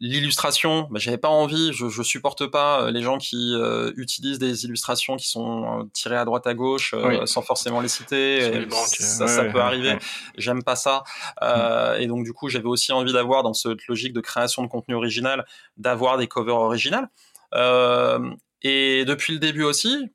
l'illustration, 0.00 0.88
bah, 0.90 0.98
j'avais 0.98 1.18
pas 1.18 1.28
envie, 1.28 1.72
je, 1.72 1.88
je 1.88 2.02
supporte 2.02 2.46
pas 2.46 2.82
euh, 2.82 2.90
les 2.90 3.00
gens 3.00 3.18
qui 3.18 3.54
utilisent 3.96 4.40
des 4.40 4.64
illustrations 4.64 5.16
qui 5.16 5.28
sont 5.28 5.88
tirées 5.92 6.16
à 6.16 6.24
droite 6.24 6.48
à 6.48 6.54
gauche 6.54 6.94
sans 7.26 7.42
forcément 7.42 7.80
les 7.80 7.88
citer. 7.88 8.66
ça, 8.70 9.28
ça 9.28 9.44
peut 9.44 9.60
arriver. 9.60 9.96
J'aime 10.36 10.64
pas 10.64 10.76
ça. 10.76 11.04
Mm. 11.40 12.00
Et 12.00 12.06
donc 12.08 12.24
du 12.24 12.32
coup, 12.32 12.48
j'avais 12.48 12.66
aussi 12.66 12.90
envie 12.92 13.12
d'avoir 13.12 13.44
dans 13.44 13.54
cette 13.54 13.86
logique 13.86 14.12
de 14.12 14.20
création 14.20 14.62
de 14.62 14.68
contenu 14.68 14.96
original, 14.96 15.46
d'avoir 15.76 16.18
des 16.18 16.26
covers 16.26 16.56
originales. 16.56 17.08
et 17.54 19.04
depuis 19.04 19.32
le 19.32 19.38
début 19.38 19.62
aussi, 19.62 20.10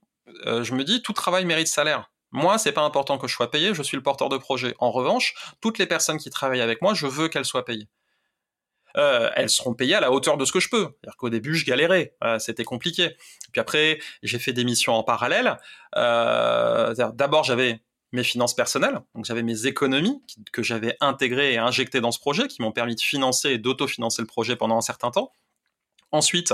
euh, 0.45 0.63
je 0.63 0.73
me 0.73 0.83
dis, 0.83 1.01
tout 1.01 1.13
travail 1.13 1.45
mérite 1.45 1.67
salaire. 1.67 2.11
Moi, 2.31 2.57
c'est 2.57 2.71
pas 2.71 2.81
important 2.81 3.17
que 3.17 3.27
je 3.27 3.33
sois 3.33 3.51
payé, 3.51 3.73
je 3.73 3.83
suis 3.83 3.97
le 3.97 4.03
porteur 4.03 4.29
de 4.29 4.37
projet. 4.37 4.75
En 4.79 4.91
revanche, 4.91 5.35
toutes 5.61 5.77
les 5.77 5.85
personnes 5.85 6.17
qui 6.17 6.29
travaillent 6.29 6.61
avec 6.61 6.81
moi, 6.81 6.93
je 6.93 7.05
veux 7.05 7.27
qu'elles 7.27 7.45
soient 7.45 7.65
payées. 7.65 7.87
Euh, 8.95 9.29
elles 9.35 9.49
seront 9.49 9.73
payées 9.73 9.95
à 9.95 9.99
la 9.99 10.11
hauteur 10.11 10.37
de 10.37 10.45
ce 10.45 10.51
que 10.51 10.59
je 10.59 10.69
peux. 10.69 10.83
C'est-à-dire 11.01 11.17
qu'au 11.17 11.29
début, 11.29 11.55
je 11.55 11.65
galérais, 11.65 12.15
euh, 12.23 12.39
c'était 12.39 12.63
compliqué. 12.63 13.15
Puis 13.51 13.61
après, 13.61 13.99
j'ai 14.21 14.39
fait 14.39 14.53
des 14.53 14.63
missions 14.63 14.93
en 14.93 15.03
parallèle. 15.03 15.57
D'abord, 15.95 17.43
j'avais 17.43 17.81
mes 18.13 18.23
finances 18.23 18.55
personnelles, 18.55 19.01
donc 19.15 19.25
j'avais 19.25 19.41
mes 19.41 19.65
économies 19.65 20.21
que 20.51 20.61
j'avais 20.61 20.95
intégrées 21.01 21.53
et 21.53 21.57
injectées 21.57 21.99
dans 21.99 22.11
ce 22.11 22.19
projet, 22.19 22.47
qui 22.47 22.61
m'ont 22.61 22.71
permis 22.71 22.95
de 22.95 23.01
financer 23.01 23.49
et 23.49 23.57
d'autofinancer 23.57 24.21
le 24.21 24.27
projet 24.27 24.55
pendant 24.55 24.77
un 24.77 24.81
certain 24.81 25.09
temps. 25.09 25.33
Ensuite, 26.13 26.53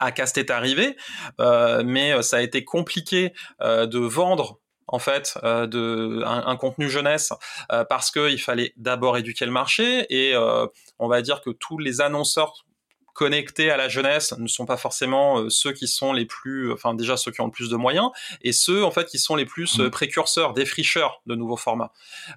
Acast 0.00 0.38
est 0.38 0.50
arrivé, 0.50 0.96
euh, 1.38 1.82
mais 1.84 2.12
euh, 2.12 2.22
ça 2.22 2.38
a 2.38 2.40
été 2.40 2.64
compliqué 2.64 3.34
euh, 3.60 3.84
de 3.84 3.98
vendre 3.98 4.60
en 4.86 4.98
fait 4.98 5.38
de 5.42 6.22
un, 6.26 6.56
contenu 6.56 6.90
jeunesse 6.90 7.32
parce 7.88 8.10
qu'il 8.10 8.38
fallait 8.38 8.74
d'abord 8.76 9.16
éduquer 9.16 9.46
le 9.46 9.50
marché 9.50 10.04
et 10.10 10.36
on 10.98 11.08
va 11.08 11.22
dire 11.22 11.40
que 11.40 11.48
tous 11.48 11.78
les 11.78 12.02
annonceurs 12.02 12.66
connectés 13.14 13.70
à 13.70 13.76
la 13.76 13.88
jeunesse 13.88 14.34
ne 14.38 14.48
sont 14.48 14.66
pas 14.66 14.76
forcément 14.76 15.38
euh, 15.38 15.48
ceux 15.48 15.72
qui 15.72 15.88
sont 15.88 16.12
les 16.12 16.26
plus, 16.26 16.72
enfin 16.72 16.94
déjà 16.94 17.16
ceux 17.16 17.30
qui 17.30 17.40
ont 17.40 17.46
le 17.46 17.50
plus 17.50 17.70
de 17.70 17.76
moyens, 17.76 18.10
et 18.42 18.52
ceux 18.52 18.84
en 18.84 18.90
fait 18.90 19.06
qui 19.06 19.18
sont 19.18 19.36
les 19.36 19.46
plus 19.46 19.80
euh, 19.80 19.86
mmh. 19.86 19.90
précurseurs, 19.90 20.52
défricheurs 20.52 21.22
de 21.26 21.34
nouveaux 21.34 21.56
formats. 21.56 21.92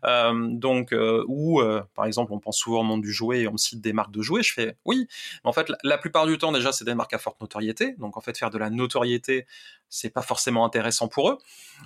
Euh, 0.05 0.47
donc, 0.51 0.93
euh, 0.93 1.23
ou 1.28 1.61
par 1.95 2.05
exemple, 2.05 2.32
on 2.32 2.39
pense 2.39 2.57
souvent 2.57 2.82
au 2.82 2.84
monde 2.84 3.01
du 3.01 3.11
jouet 3.11 3.41
et 3.41 3.47
on 3.47 3.57
cite 3.57 3.82
des 3.82 3.93
marques 3.93 4.11
de 4.11 4.21
jouets. 4.21 4.43
Je 4.43 4.53
fais 4.53 4.78
oui, 4.86 5.07
mais 5.43 5.49
en 5.49 5.53
fait, 5.53 5.71
la, 5.84 5.97
plupart 5.97 6.25
du 6.28 6.38
temps 6.38 6.51
déjà, 6.51 6.71
c'est 6.71 6.86
des 6.86 6.95
marques 6.95 7.13
à 7.13 7.17
forte 7.17 7.41
notoriété. 7.41 7.95
Donc 7.97 8.15
en 8.15 8.21
fait, 8.21 8.38
faire 8.38 8.51
de 8.51 8.57
la 8.57 8.69
notoriété, 8.69 9.45
c'est 9.90 10.10
pas 10.10 10.22
forcément 10.22 10.66
intéressant 10.66 11.08
pour 11.08 11.30
eux. 11.30 11.38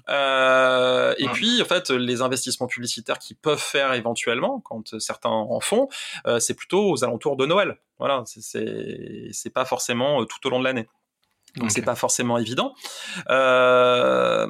Euh, 0.09 1.13
et 1.17 1.27
puis, 1.29 1.61
en 1.61 1.65
fait, 1.65 1.89
les 1.89 2.21
investissements 2.21 2.67
publicitaires 2.67 3.19
qu'ils 3.19 3.35
peuvent 3.35 3.61
faire 3.61 3.93
éventuellement, 3.93 4.59
quand 4.61 4.99
certains 4.99 5.29
en 5.29 5.59
font, 5.59 5.89
euh, 6.25 6.39
c'est 6.39 6.53
plutôt 6.53 6.89
aux 6.89 7.03
alentours 7.03 7.37
de 7.37 7.45
Noël. 7.45 7.77
Voilà, 7.99 8.23
c'est 8.25 9.53
pas 9.53 9.65
forcément 9.65 10.21
euh, 10.21 10.25
tout 10.25 10.45
au 10.47 10.49
long 10.49 10.59
de 10.59 10.63
l'année. 10.63 10.87
Donc, 11.57 11.71
c'est 11.71 11.81
pas 11.81 11.95
forcément 11.95 12.37
évident. 12.37 12.73
Euh, 13.29 14.47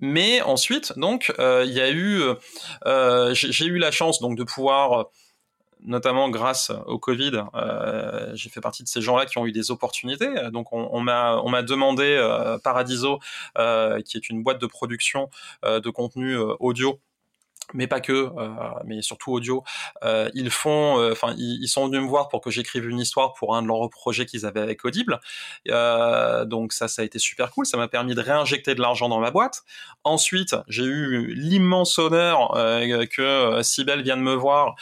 mais 0.00 0.40
ensuite, 0.42 0.98
donc, 0.98 1.32
il 1.38 1.72
y 1.72 1.80
a 1.80 1.90
eu, 1.90 2.22
j'ai 3.32 3.66
eu 3.66 3.78
la 3.78 3.90
chance 3.90 4.20
donc 4.20 4.36
de 4.36 4.44
pouvoir 4.44 5.10
notamment 5.82 6.28
grâce 6.28 6.72
au 6.86 6.98
Covid, 6.98 7.44
euh, 7.54 8.30
j'ai 8.34 8.48
fait 8.48 8.60
partie 8.60 8.82
de 8.82 8.88
ces 8.88 9.00
gens-là 9.00 9.26
qui 9.26 9.38
ont 9.38 9.46
eu 9.46 9.52
des 9.52 9.70
opportunités. 9.70 10.28
Donc 10.50 10.72
on, 10.72 11.00
m'a 11.00 11.36
on 11.44 11.48
m'a 11.48 11.62
demandé 11.62 12.16
euh, 12.18 12.58
Paradiso, 12.58 13.18
euh, 13.58 14.00
qui 14.02 14.16
est 14.16 14.28
une 14.28 14.42
boîte 14.42 14.60
de 14.60 14.66
production 14.66 15.30
de 15.64 15.90
contenu 15.90 16.36
audio 16.36 17.00
mais 17.74 17.86
pas 17.86 18.00
que, 18.00 18.12
euh, 18.12 18.54
mais 18.84 19.02
surtout 19.02 19.32
audio. 19.32 19.64
Euh, 20.04 20.30
ils 20.34 20.50
font, 20.50 20.98
euh, 20.98 21.12
enfin, 21.12 21.34
ils, 21.36 21.68
sont 21.68 21.86
venus 21.86 22.02
me 22.02 22.06
voir 22.06 22.28
pour 22.28 22.40
que 22.40 22.50
j'écrive 22.50 22.88
une 22.88 23.00
histoire 23.00 23.34
pour 23.34 23.56
un 23.56 23.62
de 23.62 23.68
leurs 23.68 23.88
projets 23.90 24.26
qu'ils 24.26 24.46
avaient 24.46 24.60
avec 24.60 24.84
Audible. 24.84 25.20
donc 25.66 26.72
ça, 26.72 26.88
ça 26.88 27.02
a 27.02 27.04
été 27.04 27.18
super 27.18 27.50
cool. 27.50 27.66
Ça 27.66 27.76
m'a 27.76 27.88
permis 27.88 28.14
de 28.14 28.20
réinjecter 28.20 28.74
de 28.74 28.80
l'argent 28.80 29.08
dans 29.08 29.20
ma 29.20 29.30
boîte. 29.30 29.62
Ensuite, 30.04 30.54
j'ai 30.68 30.84
eu 30.84 31.34
l'immense 31.34 31.98
honneur 31.98 32.52
que 33.10 33.60
Sibel 33.62 34.02
vienne 34.02 34.20
me 34.20 34.34
voir 34.34 34.74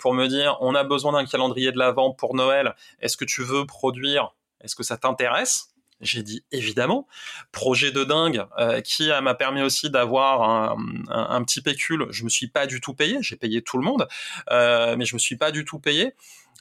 pour 0.00 0.14
me 0.14 0.26
dire, 0.26 0.56
on 0.60 0.74
a 0.74 0.84
besoin 0.84 1.12
d'un 1.12 1.24
calendrier 1.24 1.72
de 1.72 1.78
l'avant 1.78 2.12
pour 2.12 2.34
Noël. 2.34 2.74
Est-ce 3.00 3.16
que 3.16 3.24
tu 3.24 3.42
veux 3.42 3.66
produire? 3.66 4.34
Est-ce 4.60 4.76
que 4.76 4.82
ça 4.82 4.96
t'intéresse? 4.96 5.75
J'ai 6.00 6.22
dit 6.22 6.44
évidemment. 6.52 7.06
Projet 7.52 7.90
de 7.90 8.04
dingue 8.04 8.44
euh, 8.58 8.80
qui 8.80 9.08
m'a 9.22 9.34
permis 9.34 9.62
aussi 9.62 9.90
d'avoir 9.90 10.42
un, 10.42 10.76
un, 11.08 11.42
petit 11.42 11.62
pécule. 11.62 12.06
Je 12.10 12.24
me 12.24 12.28
suis 12.28 12.48
pas 12.48 12.66
du 12.66 12.80
tout 12.80 12.94
payé. 12.94 13.18
J'ai 13.20 13.36
payé 13.36 13.62
tout 13.62 13.78
le 13.78 13.84
monde, 13.84 14.06
euh, 14.50 14.96
mais 14.96 15.04
je 15.04 15.14
me 15.14 15.18
suis 15.18 15.36
pas 15.36 15.50
du 15.50 15.64
tout 15.64 15.78
payé. 15.78 16.14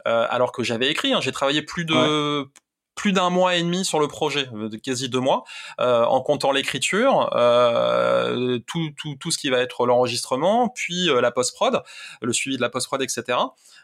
Euh, 0.07 0.27
alors 0.29 0.51
que 0.51 0.63
j'avais 0.63 0.89
écrit, 0.89 1.13
hein, 1.13 1.19
j'ai 1.21 1.31
travaillé 1.31 1.61
plus 1.61 1.85
de 1.85 2.47
plus 2.95 3.11
d'un 3.11 3.29
mois 3.29 3.55
et 3.55 3.61
demi 3.61 3.85
sur 3.85 3.99
le 3.99 4.07
projet, 4.07 4.49
euh, 4.53 4.69
quasi 4.81 5.09
deux 5.09 5.19
mois, 5.19 5.43
euh, 5.79 6.05
en 6.05 6.21
comptant 6.21 6.51
l'écriture, 6.51 7.29
euh, 7.35 8.57
tout, 8.65 8.89
tout, 8.97 9.15
tout 9.19 9.31
ce 9.31 9.37
qui 9.37 9.49
va 9.49 9.59
être 9.59 9.85
l'enregistrement, 9.85 10.69
puis 10.69 11.09
euh, 11.09 11.21
la 11.21 11.31
post-prod, 11.31 11.83
le 12.21 12.33
suivi 12.33 12.55
de 12.55 12.61
la 12.61 12.69
post-prod, 12.69 13.01
etc. 13.01 13.37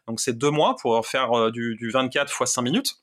Donc 0.08 0.20
c'est 0.20 0.38
deux 0.38 0.50
mois 0.50 0.76
pour 0.82 1.06
faire 1.06 1.38
euh, 1.38 1.52
du, 1.52 1.76
du 1.76 1.92
24 1.92 2.32
fois 2.32 2.48
5 2.48 2.62
minutes. 2.62 3.02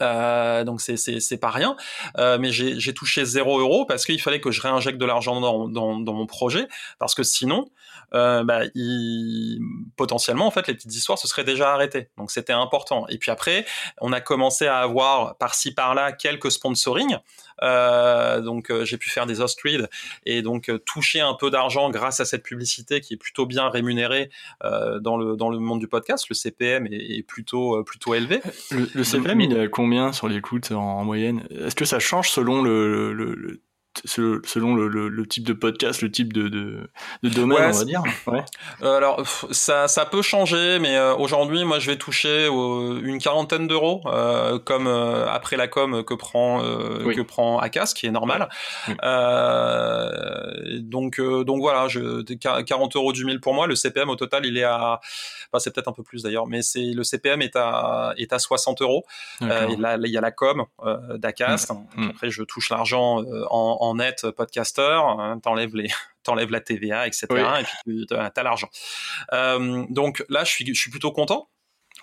Euh, 0.00 0.64
donc 0.64 0.80
c'est 0.80 0.96
c'est 0.96 1.38
pas 1.38 1.50
rien, 1.50 1.76
euh, 2.18 2.38
mais 2.38 2.52
j'ai 2.52 2.94
touché 2.94 3.24
0 3.24 3.60
euros 3.60 3.86
parce 3.86 4.04
qu'il 4.04 4.20
fallait 4.20 4.40
que 4.40 4.50
je 4.50 4.60
réinjecte 4.60 4.98
de 4.98 5.04
l'argent 5.04 5.40
dans, 5.40 5.68
dans, 5.68 5.98
dans, 5.98 6.12
mon 6.12 6.26
projet 6.26 6.68
parce 6.98 7.14
que 7.14 7.22
sinon, 7.22 7.70
euh, 8.14 8.42
bah, 8.44 8.62
il, 8.74 9.60
potentiellement 9.96 10.46
en 10.46 10.50
fait 10.50 10.66
les 10.68 10.74
petites 10.74 10.94
histoires 10.94 11.18
se 11.18 11.28
seraient 11.28 11.44
déjà 11.44 11.72
arrêtées. 11.72 12.08
Donc 12.16 12.30
c'était 12.30 12.52
important. 12.52 13.06
Et 13.08 13.18
puis 13.18 13.30
après, 13.30 13.66
on 14.00 14.12
a 14.12 14.20
commencé 14.20 14.66
à 14.66 14.78
avoir 14.78 15.36
par-ci 15.36 15.74
par-là 15.74 16.12
quelques 16.12 16.50
sponsoring. 16.50 17.16
Euh, 17.62 18.40
donc 18.40 18.70
euh, 18.70 18.84
j'ai 18.84 18.96
pu 18.96 19.10
faire 19.10 19.26
des 19.26 19.40
host 19.40 19.60
reads 19.62 19.88
et 20.26 20.42
donc 20.42 20.70
toucher 20.84 21.20
un 21.20 21.34
peu 21.34 21.50
d'argent 21.50 21.90
grâce 21.90 22.20
à 22.20 22.24
cette 22.24 22.42
publicité 22.42 23.00
qui 23.00 23.14
est 23.14 23.18
plutôt 23.18 23.46
bien 23.46 23.68
rémunérée 23.68 24.30
dans 24.62 25.16
le 25.16 25.36
dans 25.36 25.50
le 25.50 25.58
monde 25.58 25.80
du 25.80 25.88
podcast. 25.88 26.26
Le 26.28 26.34
CPM 26.34 26.86
est, 26.86 27.18
est 27.18 27.22
plutôt 27.22 27.82
plutôt 27.84 28.14
élevé. 28.14 28.40
Le, 28.70 28.88
le 28.94 29.04
CPM 29.04 29.40
il 29.40 29.52
est 29.52 29.60
à 29.60 29.68
combien 29.68 30.12
sur 30.12 30.28
l'écoute 30.28 30.72
en, 30.72 30.80
en, 30.80 31.04
moyenne? 31.04 31.46
Est-ce 31.50 31.74
que 31.74 31.84
ça 31.84 31.98
change 31.98 32.30
selon 32.30 32.62
le, 32.62 33.12
le, 33.12 33.34
le 33.34 33.60
selon 34.04 34.74
le, 34.74 34.88
le, 34.88 35.08
le, 35.08 35.26
type 35.26 35.44
de 35.44 35.52
podcast, 35.52 36.02
le 36.02 36.10
type 36.10 36.32
de, 36.32 36.48
de, 36.48 36.90
de 37.22 37.28
domaine, 37.28 37.58
ouais, 37.58 37.70
on 37.74 37.78
va 37.78 37.84
dire. 37.84 38.02
Ouais. 38.26 38.44
Euh, 38.82 38.96
alors 38.96 39.26
ça, 39.50 39.88
ça 39.88 40.06
peut 40.06 40.22
changer, 40.22 40.78
mais 40.80 40.96
euh, 40.96 41.14
aujourd'hui, 41.14 41.64
moi, 41.64 41.78
je 41.78 41.90
vais 41.90 41.96
toucher 41.96 42.48
euh, 42.48 43.00
une 43.02 43.18
quarantaine 43.18 43.66
d'euros, 43.66 44.02
euh, 44.06 44.58
comme 44.58 44.86
après 44.86 45.56
la 45.56 45.68
com 45.68 46.04
que 46.04 46.14
prend 46.14 46.60
oui. 47.04 47.16
que 47.16 47.22
prend 47.22 47.58
Acas, 47.58 47.92
qui 47.94 48.06
est 48.06 48.10
normal. 48.10 48.48
Oui. 48.88 48.94
donc 50.82 51.20
donc 51.20 51.60
voilà, 51.60 51.88
je, 51.88 52.22
40 52.22 52.96
euros 52.96 53.12
du 53.12 53.24
mille 53.24 53.40
pour 53.40 53.54
moi. 53.54 53.66
Le 53.66 53.74
CPM 53.74 54.08
au 54.08 54.16
total, 54.16 54.46
il 54.46 54.56
est 54.56 54.64
à, 54.64 55.00
enfin, 55.52 55.58
c'est 55.58 55.74
peut-être 55.74 55.88
un 55.88 55.92
peu 55.92 56.02
plus 56.02 56.22
d'ailleurs, 56.22 56.46
mais 56.46 56.62
c'est 56.62 56.92
le 56.94 57.02
CPM 57.02 57.42
est 57.42 57.56
à 57.56 58.14
est 58.16 58.32
à 58.32 58.38
60 58.38 58.82
euros. 58.82 59.04
et 59.40 59.76
là, 59.76 59.96
il 60.02 60.10
y 60.10 60.18
a 60.18 60.20
la 60.20 60.30
com 60.30 60.64
d'Acas. 61.16 61.66
Mmh. 61.96 62.10
Après, 62.10 62.30
je 62.30 62.42
touche 62.42 62.70
l'argent 62.70 63.22
en 63.50 63.79
en 63.80 63.94
net 63.94 64.30
podcaster, 64.36 65.00
hein, 65.02 65.40
t'enlèves 65.42 65.74
les 65.74 65.88
t'enlèves 66.22 66.50
la 66.50 66.60
TVA, 66.60 67.06
etc. 67.06 67.26
Oui. 67.30 67.40
Et 67.40 67.64
puis 67.84 68.06
tu 68.06 68.14
as 68.14 68.42
l'argent. 68.42 68.68
Euh, 69.32 69.84
donc 69.88 70.24
là, 70.28 70.44
je 70.44 70.50
suis, 70.50 70.66
je 70.66 70.78
suis 70.78 70.90
plutôt 70.90 71.12
content. 71.12 71.48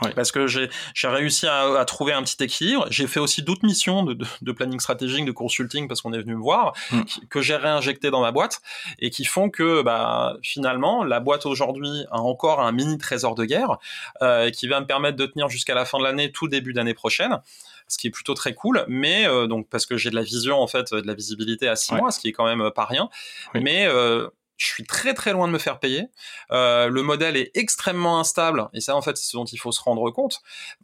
Oui. 0.03 0.11
Parce 0.15 0.31
que 0.31 0.47
j'ai 0.47 0.69
réussi 1.03 1.47
à, 1.47 1.79
à, 1.79 1.85
trouver 1.85 2.13
un 2.13 2.23
petit 2.23 2.41
équilibre. 2.43 2.85
J'ai 2.89 3.07
fait 3.07 3.19
aussi 3.19 3.41
d'autres 3.41 3.65
missions 3.65 4.03
de, 4.03 4.13
de, 4.13 4.25
de, 4.41 4.51
planning 4.51 4.79
stratégique, 4.79 5.25
de 5.25 5.31
consulting, 5.31 5.87
parce 5.87 6.01
qu'on 6.01 6.13
est 6.13 6.21
venu 6.21 6.35
me 6.35 6.41
voir, 6.41 6.73
mm. 6.91 7.01
que 7.29 7.41
j'ai 7.41 7.55
réinjecté 7.55 8.11
dans 8.11 8.21
ma 8.21 8.31
boîte 8.31 8.61
et 8.99 9.09
qui 9.09 9.25
font 9.25 9.49
que 9.49 9.81
bah, 9.81 10.37
finalement, 10.43 11.03
la 11.03 11.19
boîte 11.19 11.45
aujourd'hui 11.45 12.05
a 12.11 12.19
encore 12.19 12.61
un 12.61 12.71
mini 12.71 12.97
trésor 12.97 13.35
de 13.35 13.45
guerre 13.45 13.77
euh, 14.21 14.51
qui 14.51 14.67
va 14.67 14.79
me 14.79 14.85
permettre 14.85 15.17
de 15.17 15.25
tenir 15.25 15.49
jusqu'à 15.49 15.73
la 15.73 15.85
fin 15.85 15.97
de 15.97 16.03
l'année, 16.03 16.31
tout 16.31 16.47
début 16.47 16.73
d'année 16.73 16.93
prochaine 16.93 17.39
ce 17.87 17.97
qui 17.97 18.07
est 18.07 18.11
plutôt 18.11 18.33
très 18.33 18.53
cool. 18.53 18.83
Mais 18.87 19.27
euh, 19.27 19.47
donc 19.47 19.67
parce 19.69 19.85
que 19.85 19.97
j'ai 19.97 20.09
de 20.09 20.15
la 20.15 20.21
vision 20.21 20.59
en 20.59 20.67
fait, 20.67 20.93
de 20.93 21.07
la 21.07 21.13
visibilité 21.13 21.67
à 21.67 21.75
six 21.75 21.93
ouais. 21.93 21.99
mois, 21.99 22.11
ce 22.11 22.19
qui 22.19 22.27
est 22.27 22.33
quand 22.33 22.45
même 22.45 22.69
pas 22.71 22.85
rien. 22.85 23.09
Oui. 23.53 23.61
Mais 23.63 23.87
euh, 23.87 24.27
je 24.57 24.65
suis 24.65 24.83
très 24.83 25.13
très 25.13 25.33
loin 25.33 25.47
de 25.47 25.53
me 25.53 25.59
faire 25.59 25.79
payer. 25.79 26.07
Euh, 26.51 26.87
le 26.87 27.03
modèle 27.03 27.37
est 27.37 27.51
extrêmement 27.55 28.19
instable 28.19 28.69
et 28.73 28.81
ça 28.81 28.95
en 28.95 29.01
fait 29.01 29.15
c'est 29.17 29.31
ce 29.31 29.37
dont 29.37 29.45
il 29.45 29.57
faut 29.57 29.71
se 29.71 29.81
rendre 29.81 30.09
compte. 30.11 30.41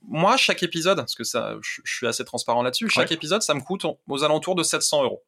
Moi 0.08 0.38
chaque 0.38 0.64
épisode, 0.64 0.98
parce 0.98 1.16
que 1.16 1.24
ça, 1.24 1.56
je, 1.62 1.82
je 1.84 1.96
suis 1.96 2.08
assez 2.08 2.24
transparent 2.24 2.64
là-dessus, 2.64 2.90
chaque 2.90 3.10
ouais. 3.10 3.16
épisode 3.16 3.42
ça 3.42 3.54
me 3.54 3.62
coûte 3.62 3.86
aux 4.08 4.24
alentours 4.24 4.56
de 4.56 4.64
700 4.64 5.04
euros. 5.04 5.24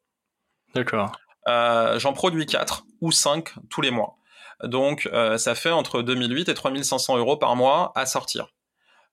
D'accord. 0.74 1.12
Euh, 1.48 2.00
J'en 2.00 2.14
produis 2.14 2.46
4 2.46 2.86
ou 3.02 3.12
5 3.12 3.50
tous 3.70 3.82
les 3.82 3.92
mois. 3.92 4.18
Donc 4.64 5.10
euh, 5.12 5.38
ça 5.38 5.56
fait 5.56 5.72
entre 5.72 6.02
2008 6.02 6.50
et 6.50 6.54
3500 6.54 7.18
euros 7.18 7.38
par 7.38 7.56
mois 7.56 7.92
à 7.96 8.06
sortir. 8.06 8.48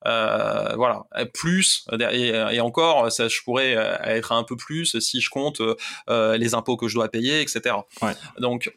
Euh, 0.05 0.74
voilà, 0.74 1.05
plus 1.33 1.87
et, 1.93 2.28
et, 2.51 2.61
encore, 2.61 3.12
ça, 3.12 3.28
je 3.28 3.41
pourrais 3.45 3.74
être 4.05 4.33
un 4.33 4.43
peu 4.43 4.57
plus 4.57 4.99
si 4.99 5.20
je 5.20 5.30
compte 5.30 5.62
euh, 6.11 6.37
les 6.37 6.55
impôts 6.55 6.76
que 6.76 6.89
je 6.89 6.95
dois 6.95 7.09
payer, 7.09 7.41
etc. 7.41 7.76
Ouais. 8.03 8.14
Donc 8.39 8.76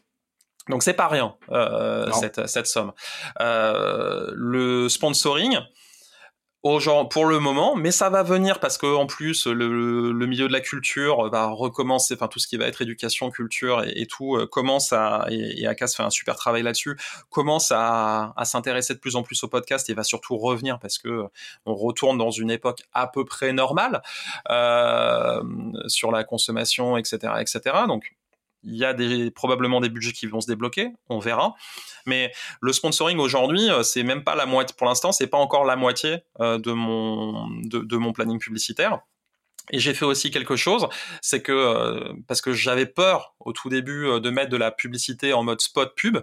donc 0.68 0.82
c'est 0.82 0.94
pas 0.94 1.08
rien 1.08 1.34
euh, 1.50 2.10
cette, 2.12 2.46
cette 2.48 2.66
somme. 2.66 2.92
Euh, 3.40 4.30
le 4.34 4.88
sponsoring, 4.88 5.58
genre 6.78 7.08
pour 7.08 7.26
le 7.26 7.38
moment, 7.38 7.76
mais 7.76 7.90
ça 7.90 8.10
va 8.10 8.22
venir 8.22 8.58
parce 8.58 8.76
que 8.76 8.86
en 8.86 9.06
plus 9.06 9.46
le, 9.46 10.12
le, 10.12 10.26
milieu 10.26 10.48
de 10.48 10.52
la 10.52 10.60
culture 10.60 11.30
va 11.30 11.46
recommencer, 11.46 12.14
enfin 12.14 12.28
tout 12.28 12.38
ce 12.38 12.48
qui 12.48 12.56
va 12.56 12.66
être 12.66 12.82
éducation, 12.82 13.30
culture 13.30 13.84
et, 13.84 13.92
et 14.00 14.06
tout 14.06 14.36
euh, 14.36 14.46
commence 14.46 14.92
à 14.92 15.26
et, 15.30 15.62
et 15.62 15.66
Akas 15.66 15.94
fait 15.96 16.02
un 16.02 16.10
super 16.10 16.34
travail 16.36 16.62
là-dessus, 16.62 16.96
commence 17.30 17.70
à, 17.72 18.32
à 18.36 18.44
s'intéresser 18.44 18.94
de 18.94 18.98
plus 18.98 19.16
en 19.16 19.22
plus 19.22 19.42
au 19.44 19.48
podcast 19.48 19.88
et 19.88 19.94
va 19.94 20.02
surtout 20.02 20.36
revenir 20.36 20.78
parce 20.78 20.98
que 20.98 21.24
on 21.64 21.74
retourne 21.74 22.18
dans 22.18 22.30
une 22.30 22.50
époque 22.50 22.82
à 22.92 23.06
peu 23.06 23.24
près 23.24 23.52
normale 23.52 24.02
euh, 24.50 25.42
sur 25.86 26.10
la 26.10 26.24
consommation, 26.24 26.96
etc., 26.96 27.34
etc. 27.40 27.60
Donc 27.86 28.15
il 28.66 28.76
y 28.76 28.84
a 28.84 28.92
des, 28.92 29.30
probablement 29.30 29.80
des 29.80 29.88
budgets 29.88 30.12
qui 30.12 30.26
vont 30.26 30.40
se 30.40 30.46
débloquer, 30.46 30.92
on 31.08 31.18
verra. 31.18 31.54
Mais 32.04 32.32
le 32.60 32.72
sponsoring 32.72 33.18
aujourd'hui, 33.18 33.70
euh, 33.70 33.82
c'est 33.82 34.02
même 34.02 34.24
pas 34.24 34.34
la 34.34 34.46
moitié, 34.46 34.74
pour 34.76 34.86
l'instant, 34.86 35.12
c'est 35.12 35.26
pas 35.26 35.38
encore 35.38 35.64
la 35.64 35.76
moitié 35.76 36.18
euh, 36.40 36.58
de 36.58 36.72
mon, 36.72 37.48
de, 37.62 37.78
de 37.78 37.96
mon 37.96 38.12
planning 38.12 38.38
publicitaire. 38.38 39.00
Et 39.72 39.78
j'ai 39.78 39.94
fait 39.94 40.04
aussi 40.04 40.30
quelque 40.30 40.56
chose, 40.56 40.86
c'est 41.20 41.42
que 41.42 41.52
euh, 41.52 42.12
parce 42.28 42.40
que 42.40 42.52
j'avais 42.52 42.86
peur 42.86 43.34
au 43.40 43.52
tout 43.52 43.68
début 43.68 44.06
euh, 44.06 44.20
de 44.20 44.30
mettre 44.30 44.50
de 44.50 44.56
la 44.56 44.70
publicité 44.70 45.32
en 45.32 45.42
mode 45.42 45.60
spot 45.60 45.94
pub, 45.96 46.18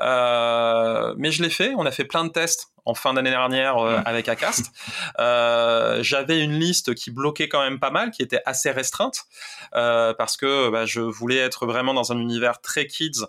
euh, 0.00 1.14
mais 1.16 1.30
je 1.30 1.42
l'ai 1.42 1.50
fait. 1.50 1.72
On 1.76 1.86
a 1.86 1.92
fait 1.92 2.04
plein 2.04 2.24
de 2.24 2.30
tests 2.30 2.72
en 2.84 2.94
fin 2.94 3.14
d'année 3.14 3.30
dernière 3.30 3.78
euh, 3.78 4.00
avec 4.04 4.28
Acast. 4.28 4.72
Euh, 5.18 6.02
j'avais 6.02 6.42
une 6.42 6.58
liste 6.58 6.94
qui 6.94 7.10
bloquait 7.10 7.48
quand 7.48 7.62
même 7.62 7.78
pas 7.78 7.90
mal, 7.90 8.10
qui 8.10 8.22
était 8.22 8.42
assez 8.46 8.70
restreinte 8.70 9.24
parce 9.72 10.36
que 10.36 10.68
bah, 10.70 10.86
je 10.86 11.00
voulais 11.00 11.38
être 11.38 11.66
vraiment 11.66 11.94
dans 11.94 12.12
un 12.12 12.18
univers 12.18 12.60
très 12.60 12.86
kids 12.86 13.26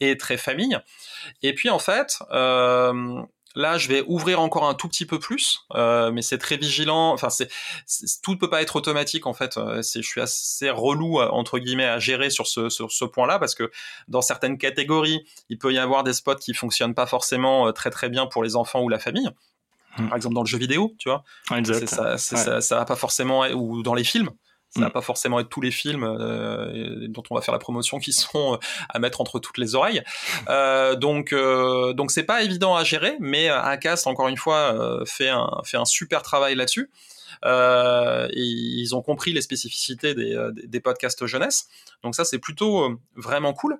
et 0.00 0.16
très 0.16 0.36
famille. 0.36 0.78
Et 1.42 1.54
puis 1.54 1.70
en 1.70 1.78
fait, 1.78 2.18
euh, 2.30 3.22
Là, 3.56 3.78
je 3.78 3.88
vais 3.88 4.04
ouvrir 4.06 4.40
encore 4.40 4.68
un 4.68 4.74
tout 4.74 4.88
petit 4.88 5.06
peu 5.06 5.18
plus, 5.18 5.66
euh, 5.74 6.12
mais 6.12 6.22
c'est 6.22 6.38
très 6.38 6.56
vigilant. 6.56 7.12
Enfin, 7.12 7.30
c'est 7.30 7.48
tout 8.22 8.32
ne 8.32 8.36
peut 8.36 8.48
pas 8.48 8.62
être 8.62 8.76
automatique 8.76 9.26
en 9.26 9.34
fait. 9.34 9.56
Euh, 9.56 9.82
je 9.82 10.02
suis 10.02 10.20
assez 10.20 10.70
relou 10.70 11.20
euh, 11.20 11.28
entre 11.30 11.58
guillemets 11.58 11.86
à 11.86 11.98
gérer 11.98 12.30
sur 12.30 12.46
ce 12.46 12.68
sur 12.68 12.92
ce 12.92 13.04
point-là 13.04 13.40
parce 13.40 13.56
que 13.56 13.72
dans 14.06 14.22
certaines 14.22 14.56
catégories, 14.56 15.26
il 15.48 15.58
peut 15.58 15.72
y 15.72 15.78
avoir 15.78 16.04
des 16.04 16.12
spots 16.12 16.36
qui 16.36 16.54
fonctionnent 16.54 16.94
pas 16.94 17.06
forcément 17.06 17.66
euh, 17.66 17.72
très 17.72 17.90
très 17.90 18.08
bien 18.08 18.26
pour 18.26 18.44
les 18.44 18.54
enfants 18.54 18.82
ou 18.82 18.88
la 18.88 19.00
famille. 19.00 19.30
Mmh. 19.98 20.06
Par 20.06 20.16
exemple, 20.16 20.36
dans 20.36 20.42
le 20.42 20.48
jeu 20.48 20.58
vidéo, 20.58 20.94
tu 20.98 21.08
vois. 21.08 21.24
Ça, 21.86 22.12
ouais. 22.12 22.18
ça, 22.18 22.60
ça 22.60 22.76
va 22.76 22.84
pas 22.84 22.94
forcément 22.94 23.42
ou 23.48 23.82
dans 23.82 23.94
les 23.94 24.04
films. 24.04 24.30
Ça 24.70 24.80
va 24.80 24.88
mm. 24.88 24.92
pas 24.92 25.00
forcément 25.00 25.40
être 25.40 25.48
tous 25.48 25.60
les 25.60 25.72
films 25.72 26.04
euh, 26.04 27.08
dont 27.08 27.24
on 27.30 27.34
va 27.34 27.40
faire 27.40 27.52
la 27.52 27.58
promotion 27.58 27.98
qui 27.98 28.12
sont 28.12 28.54
euh, 28.54 28.58
à 28.88 29.00
mettre 29.00 29.20
entre 29.20 29.38
toutes 29.40 29.58
les 29.58 29.74
oreilles. 29.74 30.02
Euh, 30.48 30.96
donc 30.96 31.32
euh, 31.32 31.92
donc 31.92 32.10
c'est 32.10 32.24
pas 32.24 32.42
évident 32.42 32.74
à 32.74 32.82
gérer, 32.82 33.16
mais 33.20 33.48
Acast 33.48 34.06
encore 34.06 34.28
une 34.28 34.36
fois 34.36 34.74
euh, 34.74 35.04
fait 35.04 35.28
un 35.28 35.48
fait 35.64 35.76
un 35.76 35.84
super 35.84 36.22
travail 36.22 36.54
là-dessus. 36.54 36.90
Euh, 37.44 38.26
et 38.32 38.42
ils 38.42 38.94
ont 38.94 39.02
compris 39.02 39.32
les 39.32 39.42
spécificités 39.42 40.14
des, 40.14 40.36
des 40.64 40.80
podcasts 40.80 41.26
jeunesse. 41.26 41.68
Donc 42.02 42.14
ça 42.14 42.24
c'est 42.24 42.38
plutôt 42.38 42.98
vraiment 43.16 43.52
cool. 43.52 43.78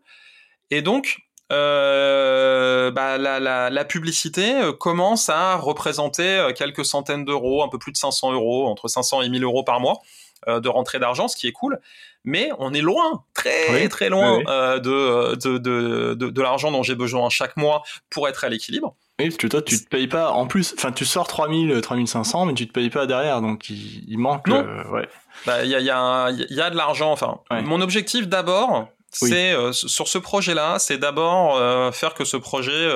Et 0.71 0.83
donc 0.83 1.19
euh, 1.53 2.91
bah, 2.91 3.19
la, 3.19 3.41
la, 3.41 3.71
la, 3.71 3.85
publicité 3.85 4.61
commence 4.79 5.29
à 5.29 5.57
représenter 5.57 6.53
quelques 6.57 6.85
centaines 6.85 7.25
d'euros, 7.25 7.65
un 7.65 7.69
peu 7.69 7.79
plus 7.79 7.93
de 7.93 7.97
500 7.97 8.33
euros, 8.33 8.69
entre 8.69 8.87
500 8.87 9.23
et 9.23 9.29
1000 9.29 9.43
euros 9.45 9.65
par 9.65 9.81
mois. 9.81 10.01
Euh, 10.49 10.59
de 10.59 10.71
rentrée 10.71 10.99
d'argent, 10.99 11.29
ce 11.29 11.37
qui 11.37 11.47
est 11.49 11.53
cool. 11.53 11.79
Mais 12.25 12.51
on 12.59 12.73
est 12.73 12.81
loin, 12.81 13.25
très 13.35 13.71
oui, 13.75 13.89
très 13.91 14.09
loin 14.09 14.39
oui, 14.39 14.39
oui. 14.39 14.45
Euh, 14.49 14.79
de, 14.79 15.35
de, 15.35 15.59
de, 15.59 16.15
de, 16.15 16.31
de 16.31 16.43
l'argent 16.43 16.71
dont 16.71 16.83
j'ai 16.83 16.95
besoin 16.95 17.29
chaque 17.29 17.59
mois 17.59 17.83
pour 18.09 18.27
être 18.27 18.43
à 18.45 18.49
l'équilibre. 18.49 18.95
Oui, 19.19 19.27
parce 19.27 19.37
que 19.37 19.47
toi, 19.47 19.61
tu 19.61 19.79
te 19.83 19.89
payes 19.89 20.09
pas. 20.09 20.31
En 20.31 20.47
plus, 20.47 20.73
enfin, 20.79 20.93
tu 20.93 21.05
sors 21.05 21.29
3000, 21.29 21.79
3500, 21.83 22.47
mais 22.47 22.55
tu 22.55 22.67
te 22.67 22.73
payes 22.73 22.89
pas 22.89 23.07
derrière, 23.07 23.43
donc 23.43 23.69
il, 23.69 24.05
il 24.09 24.19
manque. 24.19 24.47
Non. 24.47 24.67
Euh, 24.67 24.89
ouais. 24.89 25.09
Bah, 25.45 25.63
il 25.63 25.71
y 25.71 25.75
a, 25.75 25.81
y, 25.81 25.91
a, 25.91 26.31
y 26.31 26.61
a 26.61 26.71
de 26.71 26.77
l'argent. 26.77 27.13
Enfin, 27.13 27.41
ouais. 27.51 27.61
mon 27.61 27.83
objectif 27.83 28.27
d'abord, 28.27 28.89
c'est 29.13 29.53
euh, 29.53 29.73
sur 29.73 30.09
ce 30.09 30.17
projet-là, 30.17 30.79
c'est 30.79 30.97
d'abord 30.97 31.59
euh, 31.59 31.93
faire 31.93 32.15
que 32.15 32.25
ce 32.25 32.39
projet 32.39 32.89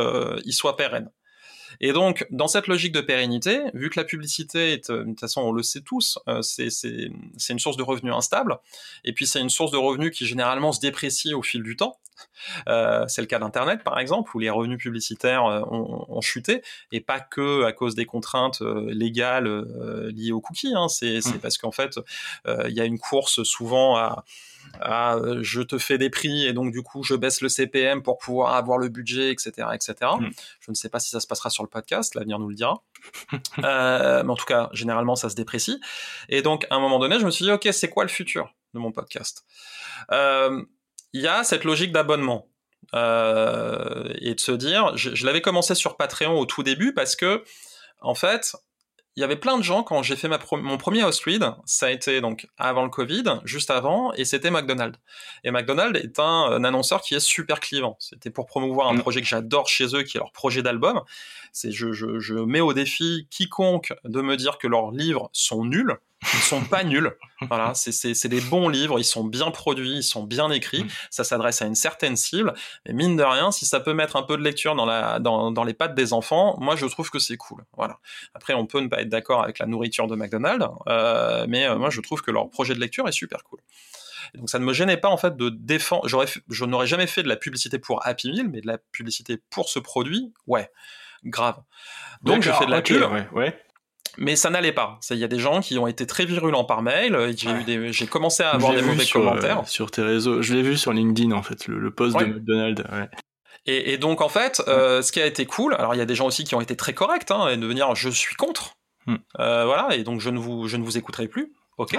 il 0.46 0.54
soit 0.54 0.78
pérenne. 0.78 1.10
Et 1.80 1.92
donc, 1.92 2.26
dans 2.30 2.48
cette 2.48 2.66
logique 2.66 2.92
de 2.92 3.00
pérennité, 3.00 3.60
vu 3.74 3.90
que 3.90 3.98
la 3.98 4.04
publicité, 4.04 4.72
est, 4.72 4.90
de 4.90 5.04
toute 5.04 5.20
façon, 5.20 5.42
on 5.42 5.52
le 5.52 5.62
sait 5.62 5.80
tous, 5.80 6.18
c'est 6.42 6.68
une 7.50 7.58
source 7.58 7.76
de 7.76 7.82
revenus 7.82 8.14
instable, 8.14 8.58
et 9.04 9.12
puis 9.12 9.26
c'est 9.26 9.40
une 9.40 9.50
source 9.50 9.70
de 9.70 9.76
revenus 9.76 10.16
qui 10.16 10.26
généralement 10.26 10.72
se 10.72 10.80
déprécie 10.80 11.34
au 11.34 11.42
fil 11.42 11.62
du 11.62 11.76
temps. 11.76 11.98
Euh, 12.68 13.04
c'est 13.08 13.20
le 13.20 13.26
cas 13.26 13.38
d'Internet, 13.38 13.82
par 13.84 13.98
exemple, 13.98 14.30
où 14.34 14.38
les 14.38 14.50
revenus 14.50 14.78
publicitaires 14.78 15.44
euh, 15.46 15.62
ont, 15.70 16.20
chuté, 16.20 16.62
et 16.92 17.00
pas 17.00 17.20
que 17.20 17.64
à 17.64 17.72
cause 17.72 17.94
des 17.94 18.06
contraintes 18.06 18.62
euh, 18.62 18.86
légales 18.92 19.64
liées 20.14 20.32
aux 20.32 20.40
cookies. 20.40 20.74
Hein. 20.74 20.88
C'est 20.88 21.18
mmh. 21.18 21.38
parce 21.40 21.58
qu'en 21.58 21.72
fait, 21.72 21.98
il 22.46 22.72
y 22.72 22.80
a 22.80 22.84
une 22.84 22.98
course 22.98 23.42
souvent 23.42 23.96
à, 23.96 24.24
je 25.40 25.62
te 25.62 25.78
fais 25.78 25.98
des 25.98 26.10
prix 26.10 26.46
et 26.46 26.52
donc 26.52 26.72
du 26.72 26.82
coup 26.82 27.02
je 27.02 27.14
baisse 27.14 27.40
le 27.42 27.48
CPM 27.48 28.02
pour 28.02 28.18
pouvoir 28.18 28.54
avoir 28.54 28.78
le 28.78 28.88
budget, 28.88 29.30
etc., 29.30 29.68
etc. 29.74 29.94
Mmh. 30.18 30.28
Je 30.60 30.70
ne 30.70 30.74
sais 30.74 30.88
pas 30.88 31.00
si 31.00 31.10
ça 31.10 31.20
se 31.20 31.26
passera 31.26 31.50
sur 31.50 31.62
le 31.62 31.68
podcast, 31.68 32.14
l'avenir 32.14 32.38
nous 32.38 32.48
le 32.48 32.54
dira. 32.54 32.82
mais 33.58 34.30
en 34.30 34.36
tout 34.36 34.46
cas, 34.46 34.70
généralement, 34.72 35.16
ça 35.16 35.28
se 35.28 35.34
déprécie. 35.34 35.80
Et 36.28 36.42
donc, 36.42 36.66
à 36.70 36.76
un 36.76 36.80
moment 36.80 36.98
donné, 36.98 37.18
je 37.18 37.26
me 37.26 37.30
suis 37.30 37.44
dit, 37.44 37.52
ok, 37.52 37.68
c'est 37.72 37.88
quoi 37.88 38.04
le 38.04 38.10
futur 38.10 38.54
de 38.74 38.78
mon 38.78 38.92
podcast? 38.92 39.44
Il 41.14 41.22
y 41.22 41.28
a 41.28 41.44
cette 41.44 41.64
logique 41.64 41.92
d'abonnement. 41.92 42.48
Euh, 42.94 44.12
et 44.20 44.34
de 44.34 44.40
se 44.40 44.52
dire, 44.52 44.96
je, 44.96 45.24
l'avais 45.24 45.40
commencé 45.40 45.74
sur 45.74 45.96
Patreon 45.96 46.38
au 46.38 46.44
tout 46.44 46.62
début 46.62 46.92
parce 46.92 47.16
que, 47.16 47.42
en 48.02 48.14
fait, 48.14 48.54
il 49.16 49.20
y 49.20 49.24
avait 49.24 49.36
plein 49.36 49.56
de 49.56 49.62
gens 49.62 49.82
quand 49.84 50.02
j'ai 50.02 50.16
fait 50.16 50.28
ma 50.28 50.38
mon 50.52 50.76
premier 50.76 51.02
read, 51.04 51.54
ça 51.64 51.86
a 51.86 51.90
été 51.90 52.20
donc 52.20 52.48
avant 52.58 52.82
le 52.82 52.90
Covid, 52.90 53.40
juste 53.44 53.70
avant, 53.70 54.12
et 54.14 54.24
c'était 54.24 54.50
McDonald's. 54.50 54.98
Et 55.44 55.50
McDonald's 55.50 55.98
est 55.98 56.18
un, 56.18 56.62
annonceur 56.64 57.00
qui 57.00 57.14
est 57.14 57.20
super 57.20 57.60
clivant. 57.60 57.96
C'était 58.00 58.30
pour 58.30 58.46
promouvoir 58.46 58.88
un 58.88 58.94
mm. 58.94 59.00
projet 59.00 59.20
que 59.20 59.28
j'adore 59.28 59.68
chez 59.68 59.86
eux, 59.94 60.02
qui 60.02 60.16
est 60.16 60.20
leur 60.20 60.32
projet 60.32 60.62
d'album. 60.62 61.00
C'est 61.52 61.70
je, 61.70 61.92
je, 61.92 62.18
je 62.18 62.34
mets 62.34 62.60
au 62.60 62.72
défi 62.72 63.28
quiconque 63.30 63.92
de 64.04 64.20
me 64.20 64.36
dire 64.36 64.58
que 64.58 64.66
leurs 64.66 64.90
livres 64.90 65.30
sont 65.32 65.64
nuls 65.64 65.96
ils 66.32 66.40
sont 66.40 66.62
pas 66.62 66.84
nuls. 66.84 67.16
Voilà, 67.48 67.72
c'est 67.74 68.28
des 68.28 68.40
bons 68.40 68.68
livres, 68.68 68.98
ils 68.98 69.04
sont 69.04 69.24
bien 69.24 69.50
produits, 69.50 69.96
ils 69.98 70.02
sont 70.02 70.22
bien 70.22 70.50
écrits, 70.50 70.84
mm. 70.84 70.88
ça 71.10 71.24
s'adresse 71.24 71.60
à 71.62 71.66
une 71.66 71.74
certaine 71.74 72.16
cible. 72.16 72.54
Et 72.86 72.92
mine 72.92 73.16
de 73.16 73.22
rien, 73.22 73.50
si 73.50 73.66
ça 73.66 73.80
peut 73.80 73.92
mettre 73.92 74.16
un 74.16 74.22
peu 74.22 74.36
de 74.36 74.42
lecture 74.42 74.74
dans, 74.74 74.86
la, 74.86 75.18
dans, 75.18 75.50
dans 75.50 75.64
les 75.64 75.74
pattes 75.74 75.94
des 75.94 76.12
enfants, 76.12 76.56
moi 76.60 76.76
je 76.76 76.86
trouve 76.86 77.10
que 77.10 77.18
c'est 77.18 77.36
cool. 77.36 77.64
Voilà. 77.76 77.98
Après, 78.34 78.54
on 78.54 78.66
peut 78.66 78.80
ne 78.80 78.88
pas 78.88 79.02
être 79.02 79.08
d'accord 79.08 79.42
avec 79.42 79.58
la 79.58 79.66
nourriture 79.66 80.06
de 80.06 80.16
McDonald's, 80.16 80.66
euh, 80.88 81.46
mais 81.48 81.66
euh, 81.66 81.76
moi 81.76 81.90
je 81.90 82.00
trouve 82.00 82.22
que 82.22 82.30
leur 82.30 82.48
projet 82.50 82.74
de 82.74 82.80
lecture 82.80 83.06
est 83.08 83.12
super 83.12 83.42
cool. 83.44 83.60
donc 84.34 84.48
ça 84.48 84.58
ne 84.58 84.64
me 84.64 84.72
gênait 84.72 84.96
pas 84.96 85.08
en 85.08 85.16
fait 85.16 85.36
de 85.36 85.50
défendre. 85.50 86.08
J'aurais, 86.08 86.26
je 86.48 86.64
n'aurais 86.64 86.86
jamais 86.86 87.06
fait 87.06 87.22
de 87.22 87.28
la 87.28 87.36
publicité 87.36 87.78
pour 87.78 88.06
Happy 88.06 88.30
Meal, 88.30 88.48
mais 88.48 88.60
de 88.60 88.66
la 88.66 88.78
publicité 88.78 89.38
pour 89.50 89.68
ce 89.68 89.78
produit, 89.78 90.32
ouais, 90.46 90.70
grave. 91.24 91.60
Donc 92.22 92.42
je 92.42 92.50
fais 92.52 92.66
de 92.66 92.70
la 92.70 92.80
pub. 92.80 93.02
Ouais, 93.02 93.28
ouais 93.32 93.63
mais 94.16 94.36
ça 94.36 94.50
n'allait 94.50 94.72
pas. 94.72 94.98
Il 95.10 95.18
y 95.18 95.24
a 95.24 95.28
des 95.28 95.38
gens 95.38 95.60
qui 95.60 95.78
ont 95.78 95.86
été 95.86 96.06
très 96.06 96.24
virulents 96.24 96.64
par 96.64 96.82
mail. 96.82 97.34
J'ai 97.90 98.06
commencé 98.06 98.42
à 98.42 98.50
avoir 98.50 98.74
des 98.74 98.82
mauvais 98.82 99.06
commentaires 99.06 99.60
euh, 99.60 99.66
sur 99.66 99.90
tes 99.90 100.02
réseaux. 100.02 100.42
Je 100.42 100.54
l'ai 100.54 100.62
vu 100.62 100.76
sur 100.76 100.92
LinkedIn 100.92 101.32
en 101.32 101.42
fait, 101.42 101.66
le, 101.66 101.90
post 101.90 102.18
de 102.18 102.24
McDonald's. 102.24 102.82
Ouais. 102.92 103.08
Et, 103.66 103.92
et, 103.92 103.98
donc 103.98 104.20
en 104.20 104.28
fait, 104.28 104.62
euh, 104.68 105.00
ce 105.00 105.10
qui 105.10 105.20
a 105.20 105.26
été 105.26 105.46
cool, 105.46 105.74
alors 105.74 105.94
il 105.94 105.98
y 105.98 106.02
a 106.02 106.06
des 106.06 106.14
gens 106.14 106.26
aussi 106.26 106.44
qui 106.44 106.54
ont 106.54 106.60
été 106.60 106.76
très 106.76 106.92
corrects 106.92 107.30
hein, 107.30 107.48
et 107.48 107.56
de 107.56 107.66
venir, 107.66 107.94
je 107.94 108.10
suis 108.10 108.34
contre. 108.34 108.74
Hmm. 109.06 109.16
Euh, 109.38 109.64
voilà, 109.64 109.94
et 109.94 110.02
donc 110.02 110.20
je 110.20 110.30
ne 110.30 110.38
vous 110.38 110.68
je 110.68 110.76
ne 110.76 110.84
vous 110.84 110.98
écouterai 110.98 111.28
plus. 111.28 111.52
Ok. 111.78 111.96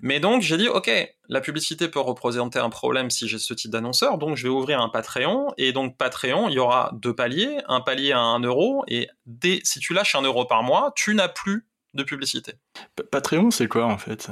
Mais 0.00 0.20
donc 0.20 0.42
j'ai 0.42 0.56
dit 0.56 0.68
ok, 0.68 0.90
la 1.28 1.40
publicité 1.40 1.88
peut 1.88 2.00
représenter 2.00 2.58
un 2.58 2.70
problème 2.70 3.10
si 3.10 3.28
j'ai 3.28 3.38
ce 3.38 3.54
type 3.54 3.70
d'annonceur, 3.70 4.18
donc 4.18 4.36
je 4.36 4.44
vais 4.44 4.48
ouvrir 4.48 4.80
un 4.80 4.88
Patreon 4.88 5.52
et 5.58 5.72
donc 5.72 5.96
Patreon, 5.96 6.48
il 6.48 6.54
y 6.54 6.58
aura 6.58 6.90
deux 6.94 7.14
paliers, 7.14 7.58
un 7.68 7.80
palier 7.80 8.12
à 8.12 8.20
1 8.20 8.40
euro 8.40 8.84
et 8.88 9.08
dès 9.26 9.60
si 9.64 9.80
tu 9.80 9.94
lâches 9.94 10.14
un 10.14 10.22
euro 10.22 10.44
par 10.44 10.62
mois, 10.62 10.92
tu 10.96 11.14
n'as 11.14 11.28
plus 11.28 11.66
de 11.94 12.02
publicité. 12.02 12.54
Patreon, 13.10 13.50
c'est 13.50 13.68
quoi 13.68 13.86
en 13.86 13.98
fait? 13.98 14.28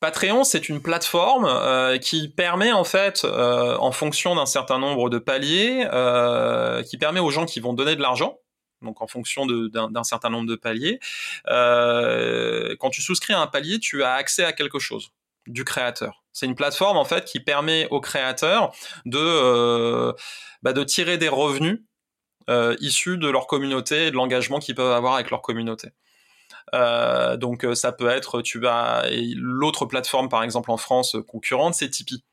Patreon, 0.00 0.44
c'est 0.44 0.68
une 0.68 0.82
plateforme 0.82 1.46
euh, 1.46 1.96
qui 1.98 2.28
permet 2.28 2.72
en 2.72 2.84
fait, 2.84 3.24
euh, 3.24 3.76
en 3.78 3.92
fonction 3.92 4.34
d'un 4.34 4.46
certain 4.46 4.78
nombre 4.78 5.08
de 5.08 5.18
paliers, 5.18 5.86
euh, 5.92 6.82
qui 6.82 6.98
permet 6.98 7.20
aux 7.20 7.30
gens 7.30 7.46
qui 7.46 7.60
vont 7.60 7.72
donner 7.72 7.96
de 7.96 8.02
l'argent 8.02 8.38
donc 8.84 9.02
en 9.02 9.06
fonction 9.06 9.46
d'un 9.46 10.04
certain 10.04 10.30
nombre 10.30 10.48
de 10.48 10.54
paliers. 10.54 11.00
Euh, 11.48 12.76
quand 12.78 12.90
tu 12.90 13.02
souscris 13.02 13.32
à 13.32 13.40
un 13.40 13.46
palier, 13.46 13.78
tu 13.78 14.04
as 14.04 14.14
accès 14.14 14.44
à 14.44 14.52
quelque 14.52 14.78
chose 14.78 15.10
du 15.46 15.64
créateur. 15.64 16.22
C'est 16.32 16.46
une 16.46 16.54
plateforme 16.54 16.96
en 16.96 17.04
fait 17.04 17.24
qui 17.24 17.40
permet 17.40 17.86
aux 17.90 18.00
créateurs 18.00 18.74
de, 19.04 19.18
euh, 19.18 20.12
bah, 20.62 20.72
de 20.72 20.84
tirer 20.84 21.18
des 21.18 21.28
revenus 21.28 21.82
euh, 22.50 22.76
issus 22.80 23.18
de 23.18 23.28
leur 23.28 23.46
communauté 23.46 24.06
et 24.06 24.10
de 24.10 24.16
l'engagement 24.16 24.58
qu'ils 24.58 24.74
peuvent 24.74 24.92
avoir 24.92 25.14
avec 25.14 25.30
leur 25.30 25.42
communauté. 25.42 25.88
donc 26.72 27.66
ça 27.74 27.92
peut 27.92 28.08
être, 28.08 28.42
tu 28.42 28.66
as 28.66 29.06
l'autre 29.36 29.86
plateforme 29.86 30.28
par 30.28 30.42
exemple 30.42 30.70
en 30.70 30.76
France 30.76 31.16
concurrente, 31.26 31.74
c'est 31.74 31.88
Tipeee. 31.88 32.24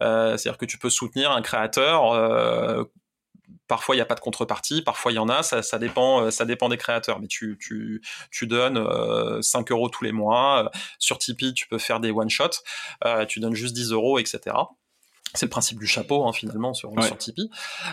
C'est-à-dire 0.00 0.58
que 0.58 0.66
tu 0.66 0.78
peux 0.78 0.90
soutenir 0.90 1.30
un 1.30 1.42
créateur 1.42 2.88
Parfois, 3.68 3.94
il 3.94 3.98
n'y 3.98 4.02
a 4.02 4.06
pas 4.06 4.14
de 4.14 4.20
contrepartie, 4.20 4.82
parfois, 4.82 5.12
il 5.12 5.16
y 5.16 5.18
en 5.18 5.28
a, 5.28 5.42
ça, 5.42 5.78
dépend, 5.78 6.22
euh, 6.22 6.30
ça 6.30 6.44
dépend 6.44 6.68
des 6.68 6.76
créateurs. 6.76 7.20
Mais 7.20 7.28
tu, 7.28 7.58
tu, 7.60 8.46
donnes 8.46 8.76
5 9.42 9.70
euh, 9.70 9.74
euros 9.74 9.88
tous 9.88 10.04
les 10.04 10.12
mois. 10.12 10.70
Sur 10.98 11.18
Tipeee, 11.18 11.54
tu 11.54 11.68
peux 11.68 11.78
faire 11.78 12.00
des 12.00 12.10
one-shots. 12.10 12.62
Euh, 13.04 13.26
tu 13.26 13.40
donnes 13.40 13.54
juste 13.54 13.74
10 13.74 13.92
euros, 13.92 14.18
etc 14.18 14.56
c'est 15.34 15.46
le 15.46 15.50
principe 15.50 15.78
du 15.78 15.86
chapeau 15.86 16.26
hein, 16.26 16.32
finalement 16.32 16.74
sur, 16.74 16.92
sur 17.02 17.16
Tipeee. 17.16 17.50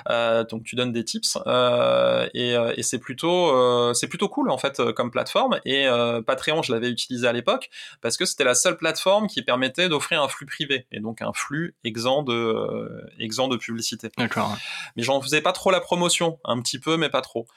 Euh, 0.09 0.43
donc 0.43 0.63
tu 0.63 0.75
donnes 0.75 0.91
des 0.91 1.03
tips 1.03 1.37
euh, 1.45 2.27
et, 2.33 2.55
euh, 2.55 2.73
et 2.75 2.83
c'est 2.83 2.99
plutôt 2.99 3.49
euh, 3.55 3.93
c'est 3.93 4.07
plutôt 4.07 4.29
cool 4.29 4.49
en 4.49 4.57
fait 4.57 4.81
comme 4.93 5.11
plateforme. 5.11 5.59
Et 5.65 5.87
Patreon 6.25 6.61
je 6.61 6.71
l'avais 6.73 6.89
utilisé 6.89 7.27
à 7.27 7.33
l'époque 7.33 7.69
parce 8.01 8.17
que 8.17 8.25
c'était 8.25 8.43
la 8.43 8.55
seule 8.55 8.77
plateforme 8.77 9.27
qui 9.27 9.41
permettait 9.41 9.89
d'offrir 9.89 10.21
un 10.21 10.27
flux 10.27 10.45
privé 10.45 10.87
et 10.91 10.99
donc 10.99 11.21
un 11.21 11.33
flux 11.33 11.75
exempt 11.83 12.23
de 12.23 13.05
exempt 13.19 13.47
de 13.47 13.57
publicité. 13.57 14.09
D'accord. 14.17 14.55
Mais 14.95 15.03
j'en 15.03 15.21
faisais 15.21 15.41
pas 15.41 15.53
trop 15.53 15.71
la 15.71 15.79
promotion, 15.79 16.39
un 16.45 16.61
petit 16.61 16.79
peu 16.79 16.97
mais 16.97 17.09
pas 17.09 17.21
trop. 17.21 17.47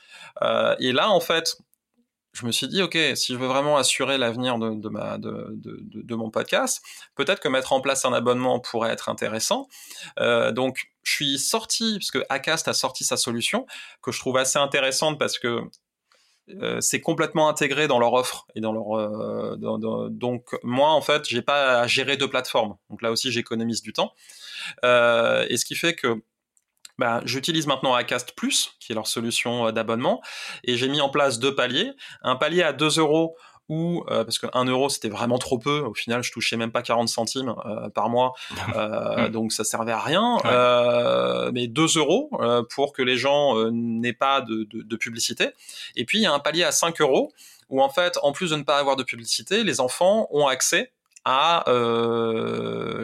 et 0.78 0.92
là 0.92 1.10
en 1.10 1.20
fait 1.20 1.58
je 2.32 2.46
me 2.46 2.52
suis 2.52 2.68
dit, 2.68 2.82
OK, 2.82 2.96
si 3.14 3.32
je 3.32 3.38
veux 3.38 3.48
vraiment 3.48 3.76
assurer 3.76 4.16
l'avenir 4.16 4.58
de, 4.58 4.74
de, 4.74 4.88
ma, 4.88 5.18
de, 5.18 5.48
de, 5.50 6.14
mon 6.14 6.30
podcast, 6.30 6.82
peut-être 7.16 7.40
que 7.40 7.48
mettre 7.48 7.72
en 7.72 7.80
place 7.80 8.04
un 8.04 8.12
abonnement 8.12 8.60
pourrait 8.60 8.90
être 8.90 9.08
intéressant. 9.08 9.66
Euh, 10.20 10.52
donc, 10.52 10.90
je 11.02 11.12
suis 11.12 11.38
sorti, 11.38 11.94
parce 11.98 12.10
que 12.10 12.24
Acast 12.28 12.68
a 12.68 12.72
sorti 12.72 13.04
sa 13.04 13.16
solution, 13.16 13.66
que 14.02 14.12
je 14.12 14.20
trouve 14.20 14.36
assez 14.36 14.58
intéressante 14.58 15.18
parce 15.18 15.38
que 15.38 15.60
euh, 16.60 16.80
c'est 16.80 17.00
complètement 17.00 17.48
intégré 17.48 17.86
dans 17.86 17.98
leur 17.98 18.12
offre 18.12 18.46
et 18.54 18.60
dans 18.60 18.72
leur 18.72 18.98
euh, 18.98 20.08
donc 20.10 20.56
moi 20.62 20.90
en 20.90 21.00
fait 21.00 21.28
j'ai 21.28 21.42
pas 21.42 21.80
à 21.80 21.86
gérer 21.86 22.16
deux 22.16 22.28
plateformes 22.28 22.76
donc 22.88 23.02
là 23.02 23.12
aussi 23.12 23.30
j'économise 23.30 23.82
du 23.82 23.92
temps 23.92 24.12
euh, 24.84 25.46
et 25.48 25.56
ce 25.56 25.64
qui 25.64 25.76
fait 25.76 25.94
que 25.94 26.22
bah, 27.00 27.22
j'utilise 27.24 27.66
maintenant 27.66 27.94
Acast 27.94 28.32
Plus, 28.32 28.74
qui 28.78 28.92
est 28.92 28.94
leur 28.94 29.06
solution 29.06 29.66
euh, 29.66 29.72
d'abonnement, 29.72 30.20
et 30.64 30.76
j'ai 30.76 30.86
mis 30.86 31.00
en 31.00 31.08
place 31.08 31.38
deux 31.38 31.54
paliers. 31.54 31.92
Un 32.20 32.36
palier 32.36 32.62
à 32.62 32.74
2 32.74 32.98
euros 32.98 33.38
ou 33.70 34.04
euh, 34.10 34.22
parce 34.22 34.38
que 34.38 34.46
1 34.52 34.66
euro 34.66 34.90
c'était 34.90 35.08
vraiment 35.08 35.38
trop 35.38 35.58
peu, 35.58 35.78
au 35.78 35.94
final 35.94 36.22
je 36.22 36.30
touchais 36.30 36.58
même 36.58 36.72
pas 36.72 36.82
40 36.82 37.08
centimes 37.08 37.54
euh, 37.64 37.88
par 37.88 38.10
mois, 38.10 38.34
donc 39.32 39.52
ça 39.52 39.64
servait 39.64 39.92
à 39.92 40.00
rien. 40.00 40.36
mais 41.54 41.68
2 41.68 41.86
euros 41.96 42.30
pour 42.68 42.92
que 42.92 43.00
les 43.00 43.16
gens 43.16 43.54
n'aient 43.70 44.12
pas 44.12 44.42
de, 44.42 44.68
de, 44.70 44.96
publicité. 44.96 45.50
Et 45.96 46.04
puis 46.04 46.18
il 46.18 46.22
y 46.22 46.26
a 46.26 46.34
un 46.34 46.40
palier 46.40 46.64
à 46.64 46.72
5 46.72 47.00
euros 47.00 47.32
où 47.70 47.80
en 47.80 47.88
fait, 47.88 48.18
en 48.22 48.32
plus 48.32 48.50
de 48.50 48.56
ne 48.56 48.64
pas 48.64 48.76
avoir 48.76 48.96
de 48.96 49.04
publicité, 49.04 49.64
les 49.64 49.80
enfants 49.80 50.28
ont 50.32 50.48
accès 50.48 50.92
à 51.24 51.64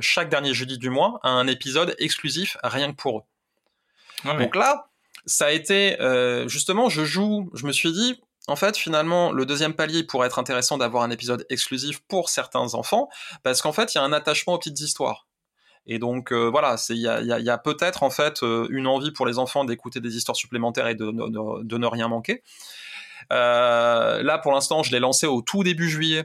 chaque 0.03 0.29
dernier 0.29 0.53
jeudi 0.53 0.77
du 0.77 0.91
mois 0.91 1.19
à 1.23 1.31
un 1.31 1.47
épisode 1.47 1.95
exclusif 1.99 2.59
rien 2.63 2.91
que 2.91 2.97
pour 2.97 3.21
eux. 3.21 3.23
Donc 4.35 4.57
là, 4.57 4.89
ça 5.27 5.47
a 5.47 5.51
été 5.51 6.01
euh, 6.01 6.49
justement, 6.49 6.89
je 6.89 7.05
joue, 7.05 7.51
je 7.55 7.67
me 7.67 7.73
suis 7.73 7.93
dit, 7.93 8.21
en 8.49 8.57
fait, 8.57 8.77
finalement, 8.77 9.33
le 9.33 9.45
deuxième 9.45 9.75
palier 9.75 10.05
pourrait 10.05 10.29
être 10.29 10.39
intéressant 10.39 10.79
d'avoir 10.79 11.03
un 11.03 11.11
épisode 11.11 11.45
exclusif 11.51 12.01
pour 12.09 12.29
certains 12.29 12.75
enfants, 12.75 13.09
parce 13.43 13.61
qu'en 13.61 13.73
fait, 13.73 13.95
il 13.95 13.99
y 13.99 14.01
a 14.01 14.05
un 14.05 14.13
attachement 14.13 14.55
aux 14.55 14.59
petites 14.59 14.81
histoires. 14.81 15.27
Et 15.89 16.01
donc 16.01 16.33
euh, 16.33 16.49
voilà, 16.51 16.77
il 16.89 16.97
y 16.97 17.07
a, 17.09 17.21
y 17.21 17.51
a 17.51 17.59
peut-être 17.59 18.03
en 18.03 18.11
fait 18.11 18.43
euh, 18.43 18.67
une 18.71 18.89
envie 18.89 19.13
pour 19.13 19.25
les 19.25 19.39
enfants 19.39 19.65
d'écouter 19.65 20.01
des 20.01 20.17
histoires 20.17 20.35
supplémentaires 20.35 20.89
et 20.89 20.97
de, 20.97 21.05
ne 21.13 21.87
rien 21.87 22.09
manquer. 22.09 22.43
là, 23.31 24.39
pour 24.43 24.53
l'instant, 24.53 24.83
je 24.83 24.91
l'ai 24.91 24.99
lancé 24.99 25.27
au 25.27 25.43
tout 25.43 25.63
début 25.63 25.89
juillet. 25.89 26.25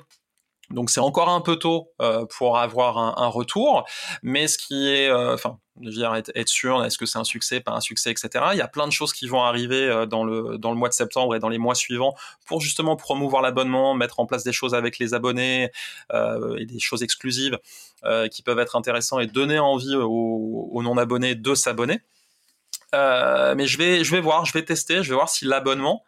Donc 0.72 0.89
c'est 0.89 0.99
encore 0.99 1.30
un 1.30 1.41
peu 1.41 1.57
tôt 1.57 1.91
euh, 2.01 2.26
pour 2.38 2.57
avoir 2.57 2.97
un, 2.97 3.13
un, 3.17 3.28
retour, 3.28 3.86
mais 4.24 4.47
ce 4.47 4.57
qui 4.57 4.89
est, 4.89 5.09
euh, 5.09 5.34
enfin, 5.34 5.57
veux 5.86 5.91
dire, 5.91 6.13
être, 6.15 6.32
être 6.36 6.47
sûr, 6.47 6.84
est-ce 6.84 6.97
que 6.97 7.05
c'est 7.05 7.17
un 7.17 7.24
succès, 7.24 7.59
pas 7.59 7.72
un 7.72 7.80
succès, 7.80 8.11
etc. 8.11 8.45
Il 8.53 8.57
y 8.57 8.61
a 8.61 8.67
plein 8.67 8.88
de 8.88 8.91
choses 8.91 9.13
qui 9.13 9.28
vont 9.28 9.41
arriver 9.43 9.88
euh, 9.88 10.05
dans 10.05 10.24
le 10.24 10.57
dans 10.57 10.72
le 10.72 10.78
mois 10.78 10.89
de 10.89 10.93
septembre 10.93 11.36
et 11.36 11.39
dans 11.39 11.49
les 11.49 11.57
mois 11.57 11.76
suivants 11.76 12.15
pour 12.45 12.61
justement 12.61 12.95
promouvoir 12.95 13.41
l'abonnement, 13.41 13.93
mettre 13.93 14.19
en 14.19 14.26
place 14.26 14.43
des 14.43 14.53
choses 14.53 14.74
avec 14.74 14.99
les 14.99 15.13
abonnés 15.13 15.72
euh, 16.13 16.57
et 16.57 16.65
des 16.65 16.80
choses 16.80 17.03
exclusives 17.03 17.57
euh, 18.05 18.28
qui 18.28 18.41
peuvent 18.43 18.59
être 18.59 18.76
intéressantes 18.76 19.22
et 19.22 19.28
donner 19.28 19.59
envie 19.59 19.95
aux, 19.95 20.69
aux 20.72 20.84
non 20.84 20.97
abonnés 20.97 21.36
de 21.36 21.55
s'abonner. 21.55 22.01
mais 22.93 23.67
je 23.67 23.78
vais 23.78 24.03
je 24.03 24.11
vais 24.11 24.22
voir, 24.22 24.45
je 24.45 24.53
vais 24.53 24.63
tester, 24.63 25.03
je 25.03 25.09
vais 25.09 25.15
voir 25.15 25.30
si 25.30 25.45
l'abonnement 25.45 26.03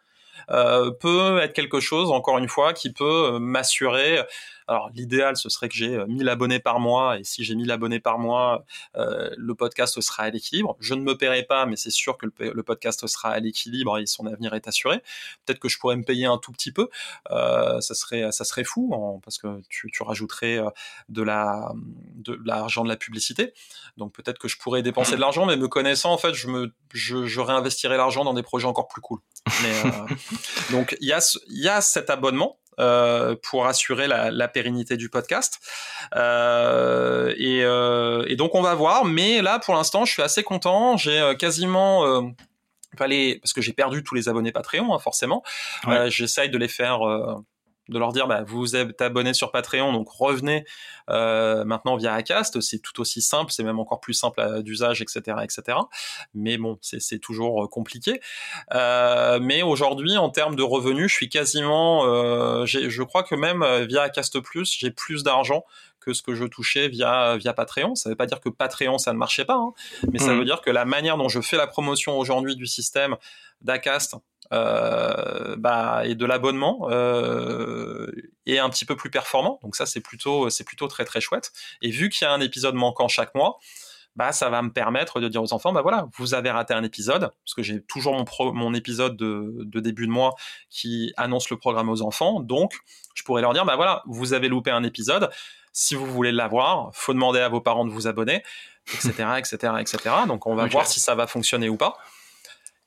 peut 0.48 1.40
être 1.42 1.52
quelque 1.52 1.80
chose, 1.80 2.10
encore 2.10 2.38
une 2.38 2.48
fois, 2.48 2.72
qui 2.72 2.92
peut 2.92 3.38
m'assurer 3.38 4.20
alors 4.66 4.90
l'idéal, 4.94 5.36
ce 5.36 5.48
serait 5.48 5.68
que 5.68 5.74
j'ai 5.74 6.04
1000 6.06 6.28
euh, 6.28 6.32
abonnés 6.32 6.58
par 6.58 6.80
mois, 6.80 7.18
et 7.18 7.24
si 7.24 7.44
j'ai 7.44 7.54
1000 7.54 7.70
abonnés 7.70 8.00
par 8.00 8.18
mois, 8.18 8.64
euh, 8.96 9.30
le 9.36 9.54
podcast 9.54 10.00
sera 10.00 10.24
à 10.24 10.30
l'équilibre. 10.30 10.76
Je 10.80 10.94
ne 10.94 11.02
me 11.02 11.16
paierai 11.16 11.42
pas, 11.42 11.66
mais 11.66 11.76
c'est 11.76 11.90
sûr 11.90 12.16
que 12.16 12.26
le, 12.38 12.62
podcast 12.62 13.06
sera 13.06 13.30
à 13.30 13.40
l'équilibre 13.40 13.98
et 13.98 14.06
son 14.06 14.26
avenir 14.26 14.54
est 14.54 14.66
assuré. 14.66 15.02
Peut-être 15.44 15.58
que 15.58 15.68
je 15.68 15.78
pourrais 15.78 15.96
me 15.96 16.02
payer 16.02 16.26
un 16.26 16.38
tout 16.38 16.52
petit 16.52 16.72
peu, 16.72 16.88
euh, 17.30 17.80
ça 17.80 17.94
serait 17.94 18.32
ça 18.32 18.44
serait 18.44 18.64
fou, 18.64 19.20
parce 19.22 19.38
que 19.38 19.60
tu, 19.68 19.90
tu 19.90 20.02
rajouterais 20.02 20.60
de 21.08 21.22
la 21.22 21.72
de 22.14 22.40
l'argent 22.44 22.84
de 22.84 22.88
la 22.88 22.96
publicité. 22.96 23.52
Donc 23.98 24.12
peut-être 24.14 24.38
que 24.38 24.48
je 24.48 24.56
pourrais 24.56 24.82
dépenser 24.82 25.16
de 25.16 25.20
l'argent, 25.20 25.44
mais 25.44 25.56
me 25.56 25.68
connaissant, 25.68 26.12
en 26.12 26.18
fait, 26.18 26.32
je 26.32 26.48
me 26.48 26.72
je, 26.92 27.26
je 27.26 27.40
réinvestirais 27.40 27.96
l'argent 27.96 28.24
dans 28.24 28.34
des 28.34 28.42
projets 28.42 28.66
encore 28.66 28.88
plus 28.88 29.02
cool. 29.02 29.20
Mais, 29.62 29.82
donc 30.70 30.96
il 31.00 31.08
y 31.08 31.12
a 31.12 31.20
il 31.48 31.62
y 31.62 31.68
a 31.68 31.82
cet 31.82 32.08
abonnement 32.08 32.58
euh, 32.80 33.36
pour 33.42 33.66
assurer 33.66 34.06
la, 34.06 34.30
la, 34.30 34.48
pérennité 34.48 34.96
du 34.96 35.08
podcast. 35.08 35.60
Euh, 36.16 37.32
et, 37.36 37.62
euh, 37.62 38.24
et, 38.28 38.36
donc 38.36 38.54
on 38.54 38.62
va 38.62 38.74
voir, 38.74 39.04
mais 39.04 39.42
là 39.42 39.58
pour 39.58 39.74
l'instant 39.74 40.04
je 40.04 40.12
suis 40.12 40.22
assez 40.22 40.42
content. 40.42 40.96
J'ai 40.96 41.18
euh, 41.18 41.34
quasiment 41.34 42.04
euh, 42.04 42.22
parce 42.96 43.52
que 43.52 43.60
j'ai 43.60 43.72
perdu 43.72 44.02
tous 44.02 44.14
les 44.14 44.28
abonnés 44.28 44.52
Patreon 44.52 44.94
hein, 44.94 44.98
forcément. 44.98 45.42
J'essaye 46.06 46.50
de 46.50 46.58
les 46.58 46.68
faire 46.68 47.00
de 47.88 47.98
leur 47.98 48.12
dire 48.12 48.26
bah, 48.26 48.42
vous 48.46 48.76
êtes 48.76 49.00
abonné 49.02 49.34
sur 49.34 49.50
Patreon, 49.50 49.92
donc 49.92 50.08
revenez 50.08 50.64
euh, 51.10 51.64
maintenant 51.64 51.96
via 51.96 52.14
Acast. 52.14 52.60
C'est 52.60 52.78
tout 52.78 53.00
aussi 53.00 53.20
simple, 53.20 53.52
c'est 53.52 53.62
même 53.62 53.78
encore 53.78 54.00
plus 54.00 54.14
simple 54.14 54.62
d'usage, 54.62 55.02
etc., 55.02 55.38
etc. 55.42 55.78
Mais 56.34 56.56
bon, 56.56 56.78
c'est 56.80 57.18
toujours 57.18 57.64
euh, 57.64 57.68
compliqué. 57.68 58.20
Euh, 58.72 59.38
mais 59.40 59.62
aujourd'hui, 59.62 60.16
en 60.16 60.30
termes 60.30 60.56
de 60.56 60.62
revenus, 60.62 61.10
je 61.10 61.14
suis 61.14 61.28
quasiment, 61.28 62.04
euh, 62.06 62.64
je 62.66 63.02
crois 63.02 63.22
que 63.22 63.34
même 63.34 63.62
euh, 63.62 63.84
via 63.84 64.02
Acast 64.02 64.40
Plus, 64.40 64.74
j'ai 64.78 64.90
plus 64.90 65.22
d'argent 65.22 65.64
que 66.00 66.12
ce 66.12 66.22
que 66.22 66.34
je 66.34 66.44
touchais 66.44 66.88
via 66.88 67.36
via 67.36 67.54
Patreon. 67.54 67.94
Ça 67.94 68.08
ne 68.08 68.12
veut 68.12 68.16
pas 68.16 68.26
dire 68.26 68.40
que 68.40 68.50
Patreon 68.50 68.98
ça 68.98 69.12
ne 69.12 69.18
marchait 69.18 69.44
pas, 69.44 69.56
hein, 69.56 69.72
mais 70.12 70.18
ça 70.18 70.34
mmh. 70.34 70.38
veut 70.38 70.44
dire 70.44 70.60
que 70.60 70.70
la 70.70 70.84
manière 70.84 71.16
dont 71.16 71.30
je 71.30 71.40
fais 71.40 71.56
la 71.56 71.66
promotion 71.66 72.18
aujourd'hui 72.18 72.56
du 72.56 72.66
système 72.66 73.16
d'Acast 73.62 74.14
euh, 74.14 74.18
bah, 75.56 76.02
et 76.04 76.14
de 76.14 76.26
l'abonnement 76.26 76.88
euh, 76.90 78.10
est 78.46 78.58
un 78.58 78.68
petit 78.70 78.84
peu 78.84 78.96
plus 78.96 79.10
performant. 79.10 79.58
Donc 79.62 79.76
ça, 79.76 79.86
c'est 79.86 80.00
plutôt, 80.00 80.50
c'est 80.50 80.64
plutôt 80.64 80.88
très 80.88 81.04
très 81.04 81.20
chouette. 81.20 81.52
Et 81.82 81.90
vu 81.90 82.08
qu'il 82.08 82.26
y 82.26 82.28
a 82.28 82.32
un 82.32 82.40
épisode 82.40 82.74
manquant 82.74 83.08
chaque 83.08 83.34
mois, 83.34 83.58
bah 84.16 84.32
ça 84.32 84.48
va 84.48 84.62
me 84.62 84.70
permettre 84.70 85.20
de 85.20 85.28
dire 85.28 85.42
aux 85.42 85.52
enfants, 85.52 85.72
bah 85.72 85.82
voilà, 85.82 86.06
vous 86.16 86.34
avez 86.34 86.50
raté 86.50 86.72
un 86.72 86.84
épisode, 86.84 87.32
parce 87.44 87.54
que 87.54 87.62
j'ai 87.62 87.82
toujours 87.82 88.14
mon, 88.14 88.52
mon 88.52 88.74
épisode 88.74 89.16
de, 89.16 89.56
de, 89.64 89.80
début 89.80 90.06
de 90.06 90.12
mois 90.12 90.34
qui 90.70 91.12
annonce 91.16 91.50
le 91.50 91.56
programme 91.56 91.88
aux 91.88 92.00
enfants, 92.00 92.38
donc 92.40 92.74
je 93.14 93.24
pourrais 93.24 93.42
leur 93.42 93.54
dire, 93.54 93.64
bah 93.64 93.74
voilà, 93.74 94.02
vous 94.06 94.32
avez 94.32 94.48
loupé 94.48 94.70
un 94.70 94.84
épisode, 94.84 95.30
si 95.72 95.96
vous 95.96 96.06
voulez 96.06 96.30
l'avoir, 96.30 96.90
faut 96.94 97.12
demander 97.12 97.40
à 97.40 97.48
vos 97.48 97.60
parents 97.60 97.84
de 97.84 97.90
vous 97.90 98.06
abonner, 98.06 98.44
etc., 98.92 99.10
etc., 99.38 99.72
etc. 99.80 99.98
Donc 100.28 100.46
on 100.46 100.54
va 100.54 100.66
voir 100.66 100.86
si 100.86 101.00
ça 101.00 101.16
va 101.16 101.26
fonctionner 101.26 101.68
ou 101.68 101.76
pas 101.76 101.98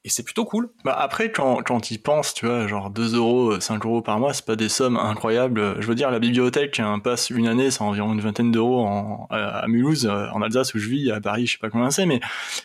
et 0.08 0.10
c'est 0.10 0.24
plutôt 0.24 0.46
cool. 0.46 0.70
Bah 0.86 0.96
après, 0.98 1.34
quand, 1.34 1.62
quand 1.64 1.92
y 1.92 1.98
penses, 1.98 2.34
tu 2.34 2.46
vois, 2.46 2.66
genre 2.66 2.90
2 2.90 3.18
euros, 3.18 3.60
5 3.60 3.84
euros 3.84 4.02
par 4.02 4.20
mois, 4.20 4.34
c'est 4.34 4.46
pas 4.46 4.56
des 4.56 4.70
sommes 4.70 4.96
incroyables. 4.96 5.82
Je 5.82 5.86
veux 5.86 5.96
dire, 5.96 6.10
la 6.12 6.20
bibliothèque, 6.20 6.80
un 6.80 7.00
passe 7.00 7.30
une 7.30 7.46
année, 7.46 7.72
c'est 7.72 7.82
environ 7.82 8.14
une 8.14 8.22
vingtaine 8.22 8.50
d'euros 8.50 8.88
à, 9.30 9.68
Mulhouse, 9.68 10.06
euh, 10.06 10.30
en 10.34 10.42
Alsace 10.42 10.74
où 10.76 10.80
je 10.80 10.88
vis, 10.88 11.12
à 11.12 11.20
Paris, 11.20 11.46
je 11.46 11.52
sais 11.54 11.58
pas 11.58 11.70
combien 11.70 11.92
c'est, 11.92 12.06
mais 12.06 12.22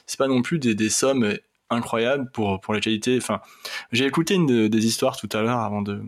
c'est 0.06 0.18
pas 0.18 0.28
non 0.28 0.40
plus 0.40 0.60
des, 0.60 0.76
des 0.76 0.88
sommes 0.88 1.36
incroyables 1.68 2.30
pour, 2.30 2.60
pour 2.60 2.74
la 2.74 2.80
qualité. 2.80 3.16
Enfin, 3.16 3.40
j'ai 3.90 4.06
écouté 4.06 4.34
une 4.34 4.68
des 4.68 4.86
histoires 4.86 5.16
tout 5.16 5.28
à 5.32 5.42
l'heure 5.42 5.58
avant 5.58 5.82
de, 5.82 6.00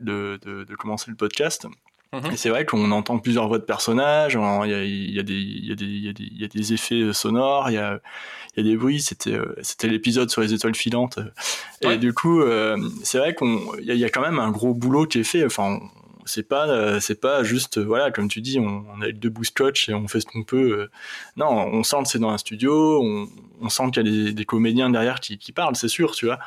de, 0.00 0.38
de 0.44 0.74
commencer 0.74 1.10
le 1.10 1.16
podcast. 1.16 1.66
Et 2.30 2.36
c'est 2.36 2.50
vrai 2.50 2.66
qu'on 2.66 2.90
entend 2.90 3.18
plusieurs 3.18 3.48
voix 3.48 3.58
de 3.58 3.64
personnages, 3.64 4.34
il 4.34 4.70
y 4.70 4.74
a, 4.74 4.84
y, 4.84 5.18
a 5.18 5.22
y, 5.22 5.72
y, 5.72 6.40
y 6.40 6.44
a, 6.44 6.48
des 6.48 6.72
effets 6.74 7.12
sonores, 7.14 7.70
il 7.70 7.74
y 7.74 7.78
a, 7.78 8.00
des 8.56 8.76
bruits, 8.76 9.00
c'était 9.00 9.32
euh, 9.32 9.54
c'était 9.62 9.88
l'épisode 9.88 10.28
sur 10.28 10.42
les 10.42 10.52
étoiles 10.52 10.74
filantes. 10.74 11.18
Et 11.80 11.96
du 11.96 12.12
coup, 12.12 12.42
euh, 12.42 12.76
c'est 13.02 13.16
vrai 13.16 13.34
qu'on 13.34 13.60
il 13.80 13.96
y, 13.96 14.04
a 14.04 14.10
quand 14.10 14.20
même 14.20 14.38
un 14.38 14.50
gros 14.50 14.74
boulot 14.74 15.06
qui 15.06 15.20
est 15.20 15.24
fait. 15.24 15.44
Enfin, 15.46 15.80
c'est 16.26 16.46
pas 16.46 17.00
c'est 17.00 17.20
pas 17.20 17.42
juste 17.42 17.78
voilà 17.80 18.10
comme 18.12 18.28
tu 18.28 18.40
dis 18.40 18.60
on, 18.60 18.84
on 18.94 19.00
a 19.00 19.10
deux 19.10 19.30
boost 19.30 19.50
scotch 19.50 19.88
et 19.88 19.94
on 19.94 20.06
fait 20.06 20.20
ce 20.20 20.26
qu'on 20.26 20.44
peut 20.44 20.88
non 21.36 21.48
on 21.48 21.82
sent 21.82 21.96
que 22.04 22.08
c'est 22.10 22.20
dans 22.20 22.30
un 22.30 22.38
studio 22.38 23.02
on, 23.02 23.28
on 23.60 23.68
sent 23.68 23.90
qu'il 23.92 24.06
y 24.06 24.08
a 24.08 24.24
des, 24.26 24.32
des, 24.32 24.44
comédiens 24.44 24.88
derrière 24.88 25.18
qui, 25.18 25.36
qui 25.36 25.50
parlent 25.50 25.74
c'est 25.74 25.88
sûr 25.88 26.12
tu 26.12 26.26
vois 26.26 26.38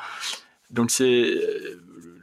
donc 0.70 0.90
c'est 0.90 1.30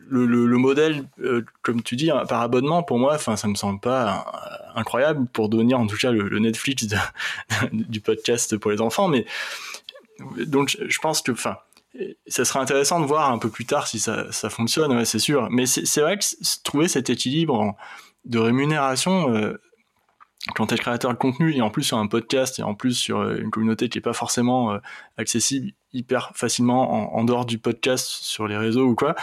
le, 0.10 0.26
le, 0.26 0.58
modèle, 0.58 1.06
euh, 1.20 1.46
comme 1.62 1.82
tu 1.82 1.96
dis, 1.96 2.10
par 2.28 2.42
abonnement, 2.42 2.84
pour 2.84 3.00
moi, 3.00 3.16
enfin, 3.16 3.36
ça 3.36 3.48
me 3.48 3.56
semble 3.56 3.80
pas 3.80 4.26
euh, 4.28 4.80
incroyable 4.80 5.28
pour 5.34 5.50
devenir 5.50 5.80
en 5.80 5.88
tout 5.88 5.98
cas 5.98 6.12
le, 6.12 6.40
Netflix 6.40 6.88
du 7.72 8.02
podcast 8.02 8.58
pour 8.58 8.72
les 8.72 8.82
enfants. 8.82 9.08
Mais 9.08 9.26
donc, 10.46 10.78
je 10.80 11.00
pense 11.00 11.22
que, 11.22 11.32
enfin, 11.32 11.58
ça 12.28 12.46
serait 12.46 12.60
intéressant 12.60 13.00
de 13.00 13.06
voir 13.06 13.32
un 13.32 13.38
peu 13.38 13.50
plus 13.50 13.66
tard 13.66 13.88
si 13.88 14.00
ça, 14.00 14.32
fonctionne, 14.50 15.06
c'est 15.06 15.20
sûr. 15.20 15.50
Mais 15.50 15.66
c'est 15.66 16.02
vrai 16.02 16.18
que 16.18 16.26
trouver 16.64 16.88
cet 16.88 17.10
équilibre 17.10 17.76
de 18.26 18.40
rémunération. 18.40 19.34
Euh, 19.36 19.60
quand 20.56 20.68
tu 20.68 20.74
es 20.74 20.78
créateur 20.78 21.10
de 21.12 21.18
contenu 21.18 21.56
et 21.56 21.62
en 21.62 21.70
plus 21.70 21.84
sur 21.84 21.98
un 21.98 22.08
podcast 22.08 22.60
et 22.60 22.64
en 22.64 22.76
plus 22.76 22.96
sur 22.96 23.24
une 23.32 23.50
communauté 23.50 23.88
qui 23.88 24.00
est 24.00 24.02
pas 24.02 24.12
forcément 24.12 24.78
accessible 25.16 25.72
hyper 25.94 26.34
facilement 26.36 27.14
en, 27.16 27.18
en, 27.18 27.24
dehors 27.24 27.46
du 27.46 27.60
podcast 27.60 28.06
sur 28.06 28.46
les 28.46 28.58
réseaux 28.58 28.86
ou 28.86 28.94
quoi, 28.94 29.16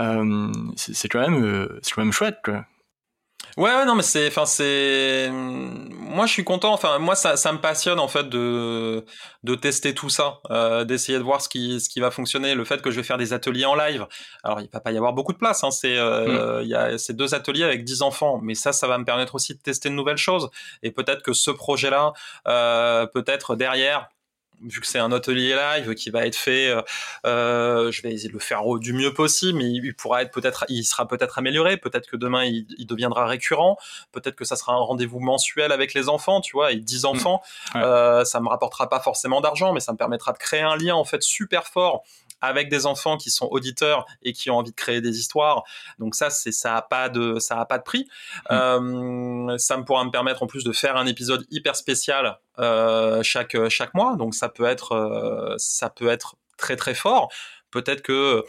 euh, 0.00 0.52
c'est 0.76 1.08
quand 1.08 1.20
même 1.20 1.44
euh, 1.44 1.78
c'est 1.82 1.94
quand 1.94 2.02
même 2.02 2.12
chouette 2.12 2.38
quoi. 2.44 2.64
Ouais, 3.56 3.74
ouais, 3.74 3.84
non, 3.84 3.96
mais 3.96 4.02
c'est, 4.02 4.28
enfin, 4.28 4.46
c'est, 4.46 5.28
moi, 5.32 6.26
je 6.26 6.32
suis 6.32 6.44
content. 6.44 6.72
Enfin, 6.72 6.98
moi, 6.98 7.16
ça, 7.16 7.36
ça 7.36 7.52
me 7.52 7.58
passionne 7.58 7.98
en 7.98 8.06
fait 8.06 8.28
de 8.28 9.04
de 9.42 9.54
tester 9.54 9.94
tout 9.94 10.08
ça, 10.08 10.38
euh, 10.50 10.84
d'essayer 10.84 11.18
de 11.18 11.24
voir 11.24 11.40
ce 11.42 11.48
qui 11.48 11.80
ce 11.80 11.88
qui 11.88 12.00
va 12.00 12.10
fonctionner. 12.10 12.54
Le 12.54 12.64
fait 12.64 12.80
que 12.80 12.90
je 12.90 12.96
vais 12.96 13.02
faire 13.02 13.18
des 13.18 13.32
ateliers 13.32 13.64
en 13.64 13.74
live. 13.74 14.06
Alors, 14.44 14.60
il 14.60 14.68
va 14.72 14.80
pas 14.80 14.92
y 14.92 14.96
avoir 14.96 15.12
beaucoup 15.14 15.32
de 15.32 15.38
place. 15.38 15.64
Hein, 15.64 15.70
c'est, 15.72 15.96
euh, 15.96 16.60
mm. 16.60 16.62
il 16.62 16.68
y 16.68 16.74
a 16.74 16.98
ces 16.98 17.12
deux 17.12 17.34
ateliers 17.34 17.64
avec 17.64 17.84
10 17.84 18.02
enfants, 18.02 18.38
mais 18.42 18.54
ça, 18.54 18.72
ça 18.72 18.86
va 18.86 18.98
me 18.98 19.04
permettre 19.04 19.34
aussi 19.34 19.54
de 19.54 19.60
tester 19.60 19.88
de 19.88 19.94
nouvelles 19.94 20.16
choses. 20.16 20.48
Et 20.82 20.92
peut-être 20.92 21.22
que 21.22 21.32
ce 21.32 21.50
projet-là, 21.50 22.12
euh, 22.46 23.06
peut-être 23.06 23.56
derrière, 23.56 24.08
vu 24.62 24.80
que 24.80 24.86
c'est 24.86 24.98
un 24.98 25.12
atelier 25.12 25.54
live 25.54 25.94
qui 25.94 26.10
va 26.10 26.26
être 26.26 26.36
fait, 26.36 26.68
euh, 26.68 26.82
euh, 27.26 27.90
je 27.90 28.02
vais 28.02 28.12
essayer 28.12 28.28
de 28.28 28.34
le 28.34 28.40
faire 28.40 28.62
du 28.78 28.92
mieux 28.92 29.12
possible, 29.12 29.58
mais 29.58 29.70
il, 29.70 29.94
pourra 29.94 30.22
être 30.22 30.30
peut-être, 30.30 30.64
il 30.68 30.84
sera 30.84 31.06
peut-être 31.06 31.38
amélioré, 31.38 31.76
peut-être 31.76 32.08
que 32.08 32.16
demain 32.16 32.44
il, 32.44 32.86
deviendra 32.86 33.26
récurrent, 33.26 33.78
peut-être 34.12 34.36
que 34.36 34.44
ça 34.44 34.56
sera 34.56 34.72
un 34.72 34.80
rendez-vous 34.80 35.20
mensuel 35.20 35.72
avec 35.72 35.94
les 35.94 36.08
enfants, 36.08 36.40
tu 36.40 36.52
vois, 36.52 36.72
et 36.72 36.76
10 36.76 37.04
mmh. 37.04 37.06
enfants, 37.06 37.42
euh, 37.76 38.24
ça 38.24 38.40
me 38.40 38.48
rapportera 38.48 38.88
pas 38.88 39.00
forcément 39.00 39.40
d'argent, 39.40 39.72
mais 39.72 39.80
ça 39.80 39.92
me 39.92 39.96
permettra 39.96 40.32
de 40.32 40.38
créer 40.38 40.62
un 40.62 40.76
lien 40.76 40.94
en 40.94 41.04
fait 41.04 41.22
super 41.22 41.66
fort 41.66 42.04
avec 42.40 42.68
des 42.68 42.86
enfants 42.86 43.16
qui 43.16 43.30
sont 43.30 43.48
auditeurs 43.50 44.06
et 44.22 44.32
qui 44.32 44.50
ont 44.50 44.56
envie 44.58 44.70
de 44.70 44.76
créer 44.76 45.00
des 45.00 45.18
histoires. 45.18 45.64
Donc 45.98 46.14
ça, 46.14 46.30
c'est 46.30 46.52
ça 46.52 46.76
a 46.76 46.82
pas 46.82 47.08
de 47.08 47.38
ça 47.38 47.60
a 47.60 47.66
pas 47.66 47.78
de 47.78 47.82
prix. 47.82 48.08
Mmh. 48.50 48.54
Euh, 48.54 49.58
ça 49.58 49.76
me 49.76 49.84
pourra 49.84 50.04
me 50.04 50.10
permettre 50.10 50.42
en 50.42 50.46
plus 50.46 50.64
de 50.64 50.72
faire 50.72 50.96
un 50.96 51.06
épisode 51.06 51.46
hyper 51.50 51.76
spécial 51.76 52.38
euh, 52.58 53.22
chaque 53.22 53.56
chaque 53.68 53.94
mois. 53.94 54.16
Donc 54.16 54.34
ça 54.34 54.48
peut 54.48 54.64
être 54.64 54.92
euh, 54.92 55.54
ça 55.58 55.90
peut 55.90 56.08
être 56.08 56.36
très 56.56 56.76
très 56.76 56.94
fort. 56.94 57.30
Peut-être 57.70 58.02
que 58.02 58.44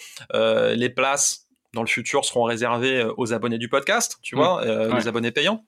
les 0.74 0.90
places 0.90 1.48
dans 1.74 1.84
le 1.84 1.88
futur 1.88 2.26
seront 2.26 2.44
réservées 2.44 3.08
aux 3.18 3.34
abonnés 3.34 3.60
du 3.60 3.70
podcast, 3.70 4.18
tu 4.22 4.36
mmh. 4.36 4.40
vois, 4.40 4.66
les 4.96 5.08
abonnés 5.08 5.32
payants. 5.32 5.64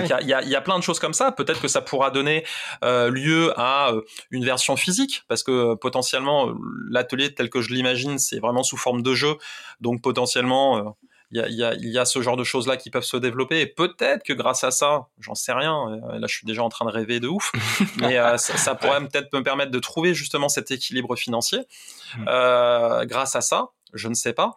Il 0.00 0.06
y, 0.06 0.32
a, 0.32 0.42
y, 0.42 0.54
a, 0.54 0.60
plein 0.60 0.78
de 0.78 0.82
choses 0.82 0.98
comme 0.98 1.14
ça. 1.14 1.32
Peut-être 1.32 1.60
que 1.60 1.68
ça 1.68 1.80
pourra 1.80 2.10
donner 2.10 2.44
euh, 2.84 3.10
lieu 3.10 3.52
à 3.58 3.92
euh, 3.92 4.02
une 4.30 4.44
version 4.44 4.76
physique, 4.76 5.22
parce 5.28 5.42
que 5.42 5.50
euh, 5.50 5.76
potentiellement 5.76 6.52
l'atelier 6.90 7.34
tel 7.34 7.50
que 7.50 7.60
je 7.60 7.72
l'imagine, 7.72 8.18
c'est 8.18 8.38
vraiment 8.38 8.62
sous 8.62 8.76
forme 8.76 9.02
de 9.02 9.14
jeu. 9.14 9.36
Donc 9.80 10.02
potentiellement, 10.02 10.96
il 11.30 11.38
y 11.38 11.64
a, 11.64 11.74
y, 11.74 12.06
ce 12.06 12.22
genre 12.22 12.36
de 12.36 12.44
choses 12.44 12.66
là 12.66 12.76
qui 12.76 12.90
peuvent 12.90 13.04
se 13.04 13.16
développer. 13.16 13.60
Et 13.60 13.66
peut-être 13.66 14.22
que 14.22 14.32
grâce 14.32 14.64
à 14.64 14.70
ça, 14.70 15.06
j'en 15.18 15.34
sais 15.34 15.52
rien. 15.52 16.00
Là, 16.12 16.26
je 16.26 16.34
suis 16.34 16.46
déjà 16.46 16.62
en 16.62 16.68
train 16.68 16.84
de 16.84 16.90
rêver 16.90 17.20
de 17.20 17.28
ouf, 17.28 17.52
mais 17.98 18.16
ça, 18.38 18.56
ça, 18.56 18.74
pourrait 18.74 19.00
peut-être 19.00 19.32
me 19.32 19.42
permettre 19.42 19.70
de 19.70 19.78
trouver 19.78 20.14
justement 20.14 20.48
cet 20.48 20.70
équilibre 20.70 21.16
financier. 21.16 21.60
grâce 22.24 23.36
à 23.36 23.40
ça, 23.40 23.70
je 23.92 24.08
ne 24.08 24.14
sais 24.14 24.32
pas. 24.32 24.56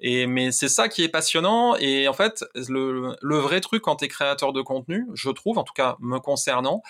Et 0.00 0.26
mais 0.26 0.50
c'est 0.52 0.68
ça 0.68 0.88
qui 0.88 1.02
est 1.04 1.08
passionnant. 1.08 1.76
Et 1.76 2.08
en 2.08 2.12
fait, 2.12 2.44
le, 2.54 3.16
le 3.20 3.36
vrai 3.36 3.60
truc 3.60 3.82
quand 3.82 3.96
tu 3.96 4.06
es 4.06 4.08
créateur 4.08 4.52
de 4.52 4.62
contenu, 4.62 5.06
je 5.14 5.30
trouve, 5.30 5.58
en 5.58 5.64
tout 5.64 5.74
cas 5.74 5.96
me 6.00 6.18
concernant, 6.18 6.82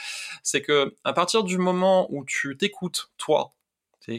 c'est 0.43 0.63
que 0.63 0.95
à 1.05 1.13
partir 1.13 1.43
du 1.43 1.59
moment 1.59 2.07
où 2.11 2.25
tu 2.25 2.57
t'écoutes 2.57 3.11
toi, 3.19 3.55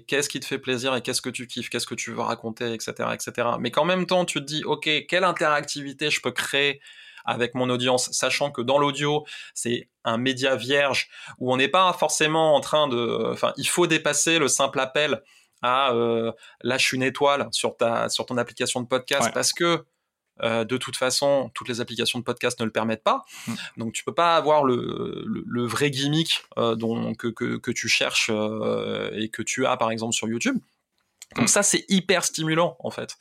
qu'est-ce 0.07 0.29
qui 0.29 0.39
te 0.39 0.45
fait 0.45 0.59
plaisir 0.59 0.95
et 0.95 1.01
qu'est-ce 1.01 1.21
que 1.21 1.29
tu 1.29 1.47
kiffes, 1.47 1.69
qu'est-ce 1.69 1.87
que 1.87 1.95
tu 1.95 2.11
veux 2.11 2.21
raconter, 2.21 2.73
etc., 2.73 3.09
etc. 3.13 3.49
Mais 3.59 3.71
qu'en 3.71 3.85
même 3.85 4.05
temps 4.05 4.25
tu 4.25 4.39
te 4.39 4.45
dis, 4.45 4.63
ok, 4.63 4.89
quelle 5.07 5.23
interactivité 5.23 6.09
je 6.09 6.21
peux 6.21 6.31
créer 6.31 6.81
avec 7.25 7.53
mon 7.53 7.69
audience, 7.69 8.11
sachant 8.11 8.51
que 8.51 8.61
dans 8.61 8.79
l'audio, 8.79 9.25
c'est 9.53 9.89
un 10.03 10.17
média 10.17 10.55
vierge 10.55 11.09
où 11.37 11.53
on 11.53 11.57
n'est 11.57 11.67
pas 11.67 11.93
forcément 11.93 12.55
en 12.55 12.61
train 12.61 12.87
de, 12.87 13.29
enfin, 13.31 13.53
il 13.57 13.67
faut 13.67 13.85
dépasser 13.87 14.39
le 14.39 14.47
simple 14.47 14.79
appel 14.79 15.21
à 15.61 15.93
lâche 16.61 16.93
une 16.93 17.03
étoile 17.03 17.47
sur 17.51 17.77
ta 17.77 18.09
sur 18.09 18.25
ton 18.25 18.37
application 18.37 18.81
de 18.81 18.87
podcast 18.87 19.31
parce 19.33 19.53
que 19.53 19.85
de 20.41 20.77
toute 20.77 20.95
façon, 20.95 21.51
toutes 21.53 21.67
les 21.67 21.81
applications 21.81 22.17
de 22.17 22.23
podcast 22.23 22.59
ne 22.59 22.65
le 22.65 22.71
permettent 22.71 23.03
pas. 23.03 23.25
Mm. 23.45 23.53
Donc, 23.77 23.93
tu 23.93 24.03
peux 24.03 24.13
pas 24.13 24.35
avoir 24.35 24.63
le, 24.63 25.23
le, 25.27 25.67
vrai 25.67 25.91
gimmick 25.91 26.43
dont, 26.57 27.13
que, 27.13 27.27
que, 27.27 27.57
que, 27.57 27.69
tu 27.69 27.87
cherches 27.87 28.31
et 29.13 29.29
que 29.29 29.43
tu 29.43 29.67
as, 29.67 29.77
par 29.77 29.91
exemple, 29.91 30.13
sur 30.13 30.27
YouTube. 30.27 30.57
Donc, 31.35 31.47
ça, 31.47 31.61
c'est 31.61 31.85
hyper 31.89 32.23
stimulant, 32.23 32.75
en 32.79 32.89
fait 32.89 33.17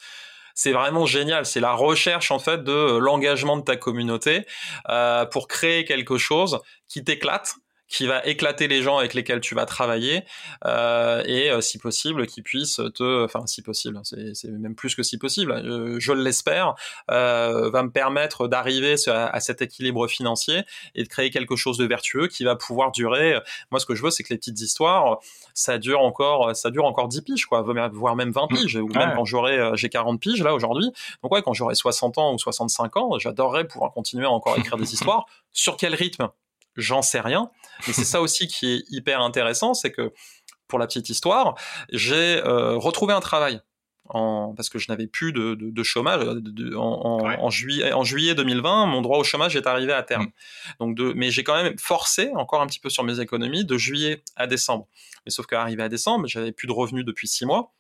c'est 0.60 0.72
vraiment 0.72 1.06
génial. 1.06 1.46
C'est 1.46 1.60
la 1.60 1.72
recherche 1.72 2.30
en 2.30 2.38
fait 2.38 2.62
de 2.62 2.98
l'engagement 2.98 3.56
de 3.56 3.62
ta 3.62 3.76
communauté 3.76 4.46
euh, 4.90 5.24
pour 5.24 5.48
créer 5.48 5.86
quelque 5.86 6.18
chose 6.18 6.60
qui 6.86 7.02
t'éclate 7.02 7.54
qui 7.90 8.06
va 8.06 8.24
éclater 8.24 8.68
les 8.68 8.82
gens 8.82 8.98
avec 8.98 9.14
lesquels 9.14 9.40
tu 9.40 9.54
vas 9.54 9.66
travailler 9.66 10.24
euh, 10.64 11.22
et 11.26 11.50
euh, 11.50 11.60
si 11.60 11.78
possible 11.78 12.26
qui 12.26 12.40
puisse 12.40 12.80
te 12.94 13.24
enfin 13.24 13.46
si 13.46 13.62
possible 13.62 14.00
c'est 14.04 14.48
même 14.48 14.76
plus 14.76 14.94
que 14.94 15.02
si 15.02 15.18
possible 15.18 15.52
euh, 15.52 15.96
je 15.98 16.12
l'espère 16.12 16.76
euh, 17.10 17.68
va 17.70 17.82
me 17.82 17.90
permettre 17.90 18.46
d'arriver 18.46 18.94
à, 19.08 19.40
cet 19.40 19.60
équilibre 19.60 20.06
financier 20.06 20.62
et 20.94 21.02
de 21.02 21.08
créer 21.08 21.30
quelque 21.30 21.56
chose 21.56 21.78
de 21.78 21.84
vertueux 21.84 22.28
qui 22.28 22.44
va 22.44 22.54
pouvoir 22.54 22.92
durer. 22.92 23.38
Moi 23.72 23.80
ce 23.80 23.86
que 23.86 23.96
je 23.96 24.02
veux 24.02 24.10
c'est 24.10 24.22
que 24.22 24.32
les 24.32 24.38
petites 24.38 24.60
histoires 24.60 25.18
ça 25.52 25.78
dure 25.78 26.00
encore 26.00 26.54
ça 26.54 26.70
dure 26.70 26.84
encore 26.84 27.08
10 27.08 27.22
piges 27.22 27.46
quoi 27.46 27.62
voire 27.92 28.14
même 28.14 28.30
20 28.30 28.42
mmh. 28.42 28.54
piges 28.54 28.76
ou 28.76 28.88
même 28.88 29.14
quand 29.16 29.24
j'aurai 29.24 29.72
j'ai 29.74 29.88
40 29.88 30.20
piges 30.20 30.42
là 30.44 30.54
aujourd'hui. 30.54 30.92
Donc 31.24 31.32
ouais 31.32 31.42
quand 31.42 31.54
j'aurai 31.54 31.74
60 31.74 32.18
ans 32.18 32.34
ou 32.34 32.38
65 32.38 32.96
ans 32.96 33.18
j'adorerais 33.18 33.66
pouvoir 33.66 33.92
continuer 33.92 34.26
à 34.26 34.30
encore 34.30 34.56
écrire 34.56 34.76
des 34.76 34.92
histoires. 34.94 35.26
Sur 35.52 35.76
quel 35.76 35.96
rythme? 35.96 36.28
J'en 36.76 37.02
sais 37.02 37.20
rien. 37.20 37.50
Et 37.88 37.92
c'est 37.92 38.04
ça 38.04 38.20
aussi 38.22 38.48
qui 38.48 38.72
est 38.72 38.82
hyper 38.90 39.20
intéressant, 39.20 39.74
c'est 39.74 39.92
que 39.92 40.12
pour 40.68 40.78
la 40.78 40.86
petite 40.86 41.08
histoire, 41.08 41.56
j'ai 41.92 42.40
euh, 42.44 42.76
retrouvé 42.76 43.12
un 43.12 43.20
travail. 43.20 43.60
En, 44.12 44.54
parce 44.56 44.68
que 44.68 44.80
je 44.80 44.86
n'avais 44.88 45.06
plus 45.06 45.32
de, 45.32 45.54
de, 45.54 45.82
chômage 45.84 46.26
en, 46.76 47.48
juillet, 47.48 47.92
en 47.92 48.02
juillet 48.02 48.34
2020, 48.34 48.86
mon 48.86 49.02
droit 49.02 49.18
au 49.18 49.22
chômage 49.22 49.54
est 49.54 49.68
arrivé 49.68 49.92
à 49.92 50.02
terme. 50.02 50.24
Mm. 50.24 50.30
Donc 50.80 50.96
de, 50.96 51.12
mais 51.14 51.30
j'ai 51.30 51.44
quand 51.44 51.62
même 51.62 51.78
forcé 51.78 52.32
encore 52.34 52.60
un 52.60 52.66
petit 52.66 52.80
peu 52.80 52.90
sur 52.90 53.04
mes 53.04 53.20
économies 53.20 53.64
de 53.64 53.76
juillet 53.76 54.24
à 54.34 54.48
décembre. 54.48 54.88
Mais 55.24 55.30
sauf 55.30 55.46
qu'arrivé 55.46 55.84
à 55.84 55.88
décembre, 55.88 56.26
j'avais 56.26 56.50
plus 56.50 56.66
de 56.66 56.72
revenus 56.72 57.04
depuis 57.04 57.28
six 57.28 57.46
mois 57.46 57.72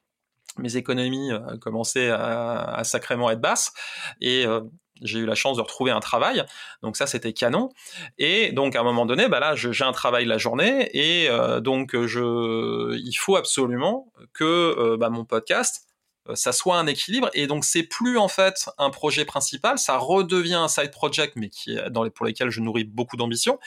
mes 0.58 0.76
économies 0.76 1.32
euh, 1.32 1.56
commençaient 1.58 2.10
à, 2.10 2.62
à, 2.62 2.84
sacrément 2.84 3.30
être 3.30 3.40
basses 3.40 3.72
et 4.20 4.46
euh, 4.46 4.60
j'ai 5.02 5.18
eu 5.20 5.26
la 5.26 5.34
chance 5.34 5.56
de 5.56 5.62
retrouver 5.62 5.90
un 5.90 6.00
travail, 6.00 6.44
donc 6.82 6.96
ça 6.96 7.06
c'était 7.06 7.32
canon. 7.32 7.70
Et 8.18 8.52
donc 8.52 8.76
à 8.76 8.80
un 8.80 8.84
moment 8.84 9.06
donné, 9.06 9.28
bah 9.28 9.40
là 9.40 9.54
j'ai 9.54 9.84
un 9.84 9.92
travail 9.92 10.24
la 10.24 10.38
journée 10.38 10.88
et 10.92 11.28
euh, 11.28 11.60
donc 11.60 11.96
je, 12.06 12.96
il 12.96 13.14
faut 13.14 13.36
absolument 13.36 14.12
que 14.32 14.44
euh, 14.44 14.96
bah, 14.96 15.10
mon 15.10 15.24
podcast 15.24 15.86
euh, 16.28 16.34
ça 16.34 16.52
soit 16.52 16.78
un 16.78 16.86
équilibre 16.86 17.30
et 17.32 17.46
donc 17.46 17.64
c'est 17.64 17.82
plus 17.82 18.18
en 18.18 18.28
fait 18.28 18.68
un 18.78 18.90
projet 18.90 19.24
principal, 19.24 19.78
ça 19.78 19.96
redevient 19.96 20.54
un 20.54 20.68
side 20.68 20.90
project 20.90 21.34
mais 21.36 21.48
qui 21.48 21.78
dans 21.90 22.02
les, 22.02 22.10
pour 22.10 22.26
lesquels 22.26 22.50
je 22.50 22.60
nourris 22.60 22.84
beaucoup 22.84 23.16
d'ambition. 23.16 23.58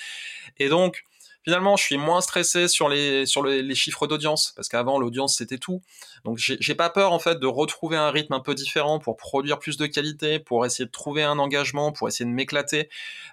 Et 0.58 0.70
donc 0.70 1.04
finalement, 1.44 1.76
je 1.76 1.84
suis 1.84 1.98
moins 1.98 2.22
stressé 2.22 2.68
sur 2.68 2.90
les 2.90 3.26
sur 3.26 3.44
les, 3.44 3.76
chiffres 3.76 4.08
d'audience 4.08 4.54
parce 4.56 4.70
qu'avant 4.70 5.00
l'audience 5.00 5.38
c'était 5.38 5.58
tout. 5.58 5.82
Donc 6.26 6.38
j'ai 6.38 6.76
pas 6.76 6.90
peur 6.90 7.12
en 7.12 7.20
fait 7.20 7.40
de 7.40 7.48
retrouver 7.48 7.98
un 7.98 8.12
rythme 8.12 8.34
un 8.34 8.40
peu 8.40 8.56
différent 8.56 9.00
pour 9.00 9.18
produire 9.18 9.60
plus 9.60 9.78
de 9.78 9.86
qualité, 9.86 10.40
pour 10.40 10.66
essayer 10.66 10.86
de 10.86 10.92
trouver 10.92 11.24
un 11.24 11.40
engagement, 11.40 11.92
pour 11.92 12.08
essayer 12.08 12.26
de 12.26 12.34
m'éclater 12.34 12.90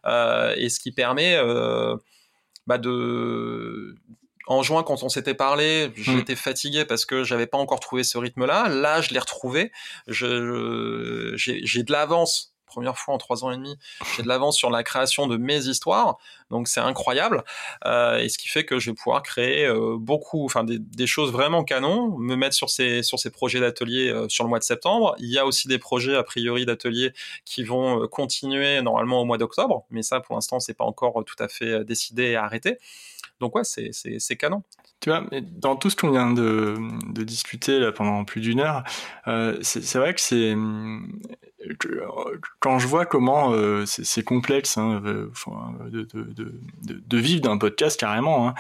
euh, 0.07 0.55
et 0.57 0.69
ce 0.69 0.81
qui 0.81 0.93
permet 0.93 1.37
euh, 1.37 1.97
bah 2.67 2.79
de 2.79 3.97
en 4.47 4.63
juin, 4.65 4.83
quand 4.83 5.05
on 5.05 5.09
s'était 5.09 5.35
parlé, 5.35 5.93
j'étais 5.95 6.33
mmh. 6.33 6.37
fatigué 6.37 6.85
parce 6.85 7.05
que 7.05 7.23
j'avais 7.23 7.47
pas 7.47 7.59
encore 7.59 7.79
trouvé 7.79 8.03
ce 8.03 8.19
rythme-là. 8.19 8.69
Là, 8.69 9.01
je 9.01 9.11
l'ai 9.11 9.21
retrouvé. 9.21 9.71
J'ai 10.09 10.25
de 10.25 11.93
l'avance 11.93 12.53
première 12.71 12.97
fois 12.97 13.15
en 13.15 13.19
trois 13.19 13.45
ans 13.45 13.51
et 13.51 13.57
demi, 13.57 13.77
j'ai 14.17 14.23
de 14.23 14.29
l'avance 14.29 14.57
sur 14.57 14.71
la 14.71 14.83
création 14.83 15.27
de 15.27 15.37
mes 15.37 15.67
histoires, 15.67 16.19
donc 16.51 16.69
c'est 16.69 16.81
incroyable. 16.81 17.45
Euh, 17.85 18.19
et 18.19 18.29
ce 18.29 18.39
qui 18.39 18.49
fait 18.49 18.65
que 18.65 18.79
je 18.79 18.91
vais 18.91 18.95
pouvoir 18.95 19.23
créer 19.23 19.67
euh, 19.67 19.97
beaucoup, 19.99 20.45
enfin 20.45 20.65
des, 20.65 21.07
choses 21.07 21.33
vraiment 21.33 21.65
canon, 21.65 22.17
me 22.19 22.37
mettre 22.37 22.55
sur 22.55 22.71
ces 22.71 23.03
sur 23.03 23.19
ces 23.19 23.31
projets 23.31 23.61
d'atelier 23.61 24.11
euh, 24.11 24.29
sur 24.29 24.45
le 24.45 24.51
mois 24.51 24.61
de 24.61 24.65
septembre. 24.65 25.17
Il 25.19 25.31
y 25.31 25.39
a 25.39 25.47
aussi 25.47 25.67
des 25.67 25.79
projets 25.79 26.15
a 26.15 26.23
priori 26.23 26.65
d'atelier 26.65 27.13
qui 27.45 27.65
vont 27.65 28.07
continuer 28.07 28.81
normalement 28.81 29.21
au 29.21 29.25
mois 29.25 29.39
d'octobre, 29.39 29.85
mais 29.91 30.03
ça 30.03 30.21
pour 30.21 30.37
l'instant 30.37 30.61
c'est 30.61 30.75
pas 30.75 30.85
encore 30.85 31.25
tout 31.25 31.43
à 31.43 31.49
fait 31.49 31.85
décidé 31.85 32.25
et 32.31 32.37
arrêté. 32.37 32.79
Donc 33.41 33.55
ouais, 33.57 33.65
c'est 33.65 34.37
canon. 34.37 34.63
Tu 35.01 35.09
vois, 35.09 35.25
dans 35.57 35.77
tout 35.77 35.89
ce 35.89 35.97
qu'on 35.97 36.11
vient 36.11 36.31
de, 36.31 36.77
de, 37.11 37.25
discuter 37.25 37.79
là 37.79 37.91
pendant 37.91 38.25
plus 38.25 38.43
d'une 38.43 38.61
heure, 38.61 38.85
euh, 39.29 39.57
c'est 39.63 39.97
vrai 39.97 40.13
que 40.13 40.21
c'est 40.21 40.55
quand 42.61 42.79
je 42.79 42.87
vois 42.87 43.07
comment 43.07 43.53
euh, 43.53 43.85
c'est 43.87 44.23
complexe 44.23 44.79
hein, 44.79 45.03
euh, 45.05 45.31
de, 45.91 46.07
de, 46.83 47.19
vivre 47.19 47.43
d'un 47.43 47.59
podcast 47.59 47.99
carrément. 47.99 48.49
Hein, 48.49 48.55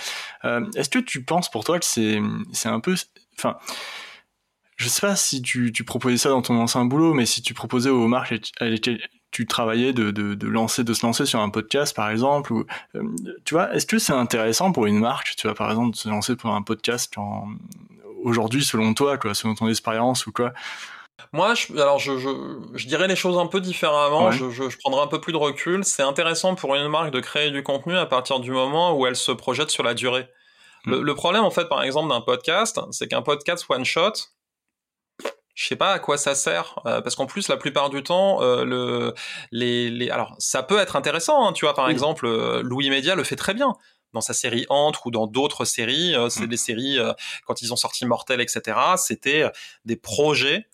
euh, 0.44 0.66
Est-ce 0.76 0.90
que 0.90 0.98
tu 0.98 1.24
penses 1.24 1.50
pour 1.50 1.64
toi 1.64 1.78
que 1.78 1.84
c'est 1.84 2.18
un 2.64 2.80
peu, 2.80 2.94
enfin, 3.38 3.56
je 4.76 4.88
sais 4.88 5.00
pas 5.00 5.16
si 5.16 5.40
tu, 5.42 5.72
tu 5.72 5.84
proposais 5.84 6.18
ça 6.18 6.28
dans 6.28 6.42
ton 6.42 6.58
ancien 6.58 6.84
boulot, 6.84 7.14
mais 7.14 7.26
si 7.26 7.42
tu 7.42 7.54
proposais 7.54 7.90
aux 7.90 8.08
marques 8.08 8.34
avec 8.60 8.90
tu 9.30 9.46
travaillais 9.46 9.92
de, 9.92 10.10
de, 10.10 10.34
de, 10.34 10.46
lancer, 10.46 10.84
de 10.84 10.92
se 10.92 11.06
lancer 11.06 11.26
sur 11.26 11.40
un 11.40 11.50
podcast, 11.50 11.94
par 11.94 12.10
exemple, 12.10 12.52
ou, 12.52 12.66
euh, 12.96 13.02
tu 13.44 13.54
vois, 13.54 13.72
est-ce 13.74 13.86
que 13.86 13.98
c'est 13.98 14.12
intéressant 14.12 14.72
pour 14.72 14.86
une 14.86 14.98
marque, 14.98 15.34
tu 15.36 15.46
vois, 15.46 15.54
par 15.54 15.70
exemple, 15.70 15.92
de 15.92 15.96
se 15.96 16.08
lancer 16.08 16.36
pour 16.36 16.50
un 16.50 16.62
podcast 16.62 17.14
aujourd'hui, 18.24 18.64
selon 18.64 18.94
toi, 18.94 19.18
quoi, 19.18 19.34
selon 19.34 19.54
ton 19.54 19.68
expérience 19.68 20.26
ou 20.26 20.32
quoi? 20.32 20.52
Moi, 21.32 21.54
je, 21.54 21.72
alors 21.74 21.98
je, 21.98 22.18
je, 22.18 22.28
je, 22.74 22.86
dirais 22.88 23.06
les 23.06 23.14
choses 23.14 23.38
un 23.38 23.46
peu 23.46 23.60
différemment. 23.60 24.32
Je, 24.32 24.50
je, 24.50 24.68
je, 24.68 24.78
prendrai 24.78 25.02
un 25.02 25.06
peu 25.06 25.20
plus 25.20 25.32
de 25.32 25.38
recul. 25.38 25.84
C'est 25.84 26.02
intéressant 26.02 26.54
pour 26.54 26.74
une 26.74 26.88
marque 26.88 27.12
de 27.12 27.20
créer 27.20 27.50
du 27.50 27.62
contenu 27.62 27.96
à 27.96 28.06
partir 28.06 28.40
du 28.40 28.50
moment 28.50 28.98
où 28.98 29.06
elle 29.06 29.16
se 29.16 29.30
projette 29.30 29.70
sur 29.70 29.84
la 29.84 29.94
durée. 29.94 30.28
Le, 30.86 30.98
hmm. 30.98 31.02
le 31.02 31.14
problème, 31.14 31.44
en 31.44 31.50
fait, 31.50 31.68
par 31.68 31.82
exemple, 31.82 32.08
d'un 32.08 32.20
podcast, 32.20 32.80
c'est 32.90 33.06
qu'un 33.06 33.22
podcast 33.22 33.66
one 33.68 33.84
shot, 33.84 34.12
je 35.54 35.66
sais 35.66 35.76
pas 35.76 35.92
à 35.92 35.98
quoi 35.98 36.16
ça 36.16 36.34
sert 36.34 36.80
euh, 36.86 37.00
parce 37.00 37.16
qu'en 37.16 37.26
plus 37.26 37.48
la 37.48 37.56
plupart 37.56 37.90
du 37.90 38.02
temps 38.02 38.42
euh, 38.42 38.64
le 38.64 39.14
les, 39.50 39.90
les 39.90 40.10
alors 40.10 40.34
ça 40.38 40.62
peut 40.62 40.78
être 40.78 40.96
intéressant 40.96 41.46
hein, 41.46 41.52
tu 41.52 41.64
vois 41.64 41.74
par 41.74 41.88
exemple 41.90 42.26
euh, 42.26 42.62
Louis 42.62 42.90
Media 42.90 43.14
le 43.14 43.24
fait 43.24 43.36
très 43.36 43.54
bien. 43.54 43.74
Dans 44.12 44.20
sa 44.20 44.32
série 44.32 44.66
Entre 44.70 45.06
ou 45.06 45.12
dans 45.12 45.28
d'autres 45.28 45.64
séries 45.64 46.16
c'est 46.30 46.46
mm. 46.46 46.48
des 46.48 46.56
séries 46.56 46.98
quand 47.46 47.62
ils 47.62 47.72
ont 47.72 47.76
sorti 47.76 48.06
Mortel 48.06 48.40
etc 48.40 48.76
c'était 48.96 49.48
des 49.84 49.94
projets 49.94 50.66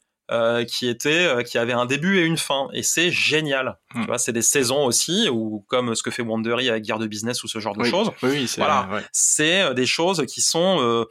qui 0.67 0.89
étaient 0.89 1.45
qui 1.45 1.59
avaient 1.59 1.75
un 1.75 1.85
début 1.85 2.19
et 2.19 2.23
une 2.23 2.39
fin. 2.39 2.69
Et 2.73 2.83
c'est 2.83 3.11
génial. 3.11 3.79
Mm. 3.95 4.01
tu 4.01 4.07
vois 4.07 4.17
c'est 4.17 4.33
des 4.33 4.41
saisons 4.41 4.87
aussi 4.87 5.29
ou 5.29 5.67
comme 5.69 5.95
ce 5.95 6.03
que 6.03 6.11
fait 6.11 6.23
Wandery 6.23 6.71
avec 6.71 6.85
Guerre 6.85 6.99
de 6.99 7.07
business 7.07 7.45
ou 7.45 7.49
ce 7.49 7.59
genre 7.59 7.77
de 7.77 7.85
choses. 7.85 8.11
Oui, 8.23 8.51
voilà. 8.57 8.89
c'est 9.13 9.75
des 9.75 9.87
choses 9.87 10.25
qui 10.25 10.41
sont 10.41 11.05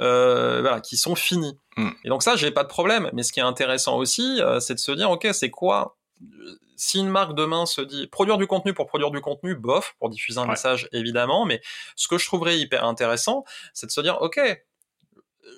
euh, 0.00 0.60
voilà, 0.60 0.80
qui 0.80 0.96
sont 0.96 1.14
finis. 1.14 1.58
Mm. 1.76 1.90
Et 2.04 2.08
donc 2.08 2.22
ça, 2.22 2.36
j'ai 2.36 2.50
pas 2.50 2.62
de 2.62 2.68
problème. 2.68 3.10
Mais 3.12 3.22
ce 3.22 3.32
qui 3.32 3.40
est 3.40 3.44
intéressant 3.44 3.96
aussi, 3.96 4.40
euh, 4.40 4.60
c'est 4.60 4.74
de 4.74 4.78
se 4.78 4.92
dire, 4.92 5.10
ok, 5.10 5.28
c'est 5.32 5.50
quoi 5.50 5.96
si 6.76 6.98
une 6.98 7.08
marque 7.08 7.34
demain 7.34 7.64
se 7.64 7.80
dit 7.80 8.08
produire 8.08 8.38
du 8.38 8.46
contenu 8.46 8.74
pour 8.74 8.86
produire 8.86 9.10
du 9.10 9.20
contenu, 9.20 9.54
bof, 9.54 9.94
pour 9.98 10.08
diffuser 10.08 10.38
un 10.40 10.46
message 10.46 10.88
évidemment, 10.92 11.44
mais 11.44 11.60
ce 11.94 12.08
que 12.08 12.18
je 12.18 12.26
trouverais 12.26 12.58
hyper 12.58 12.84
intéressant, 12.84 13.44
c'est 13.72 13.86
de 13.86 13.92
se 13.92 14.00
dire, 14.00 14.20
ok, 14.20 14.40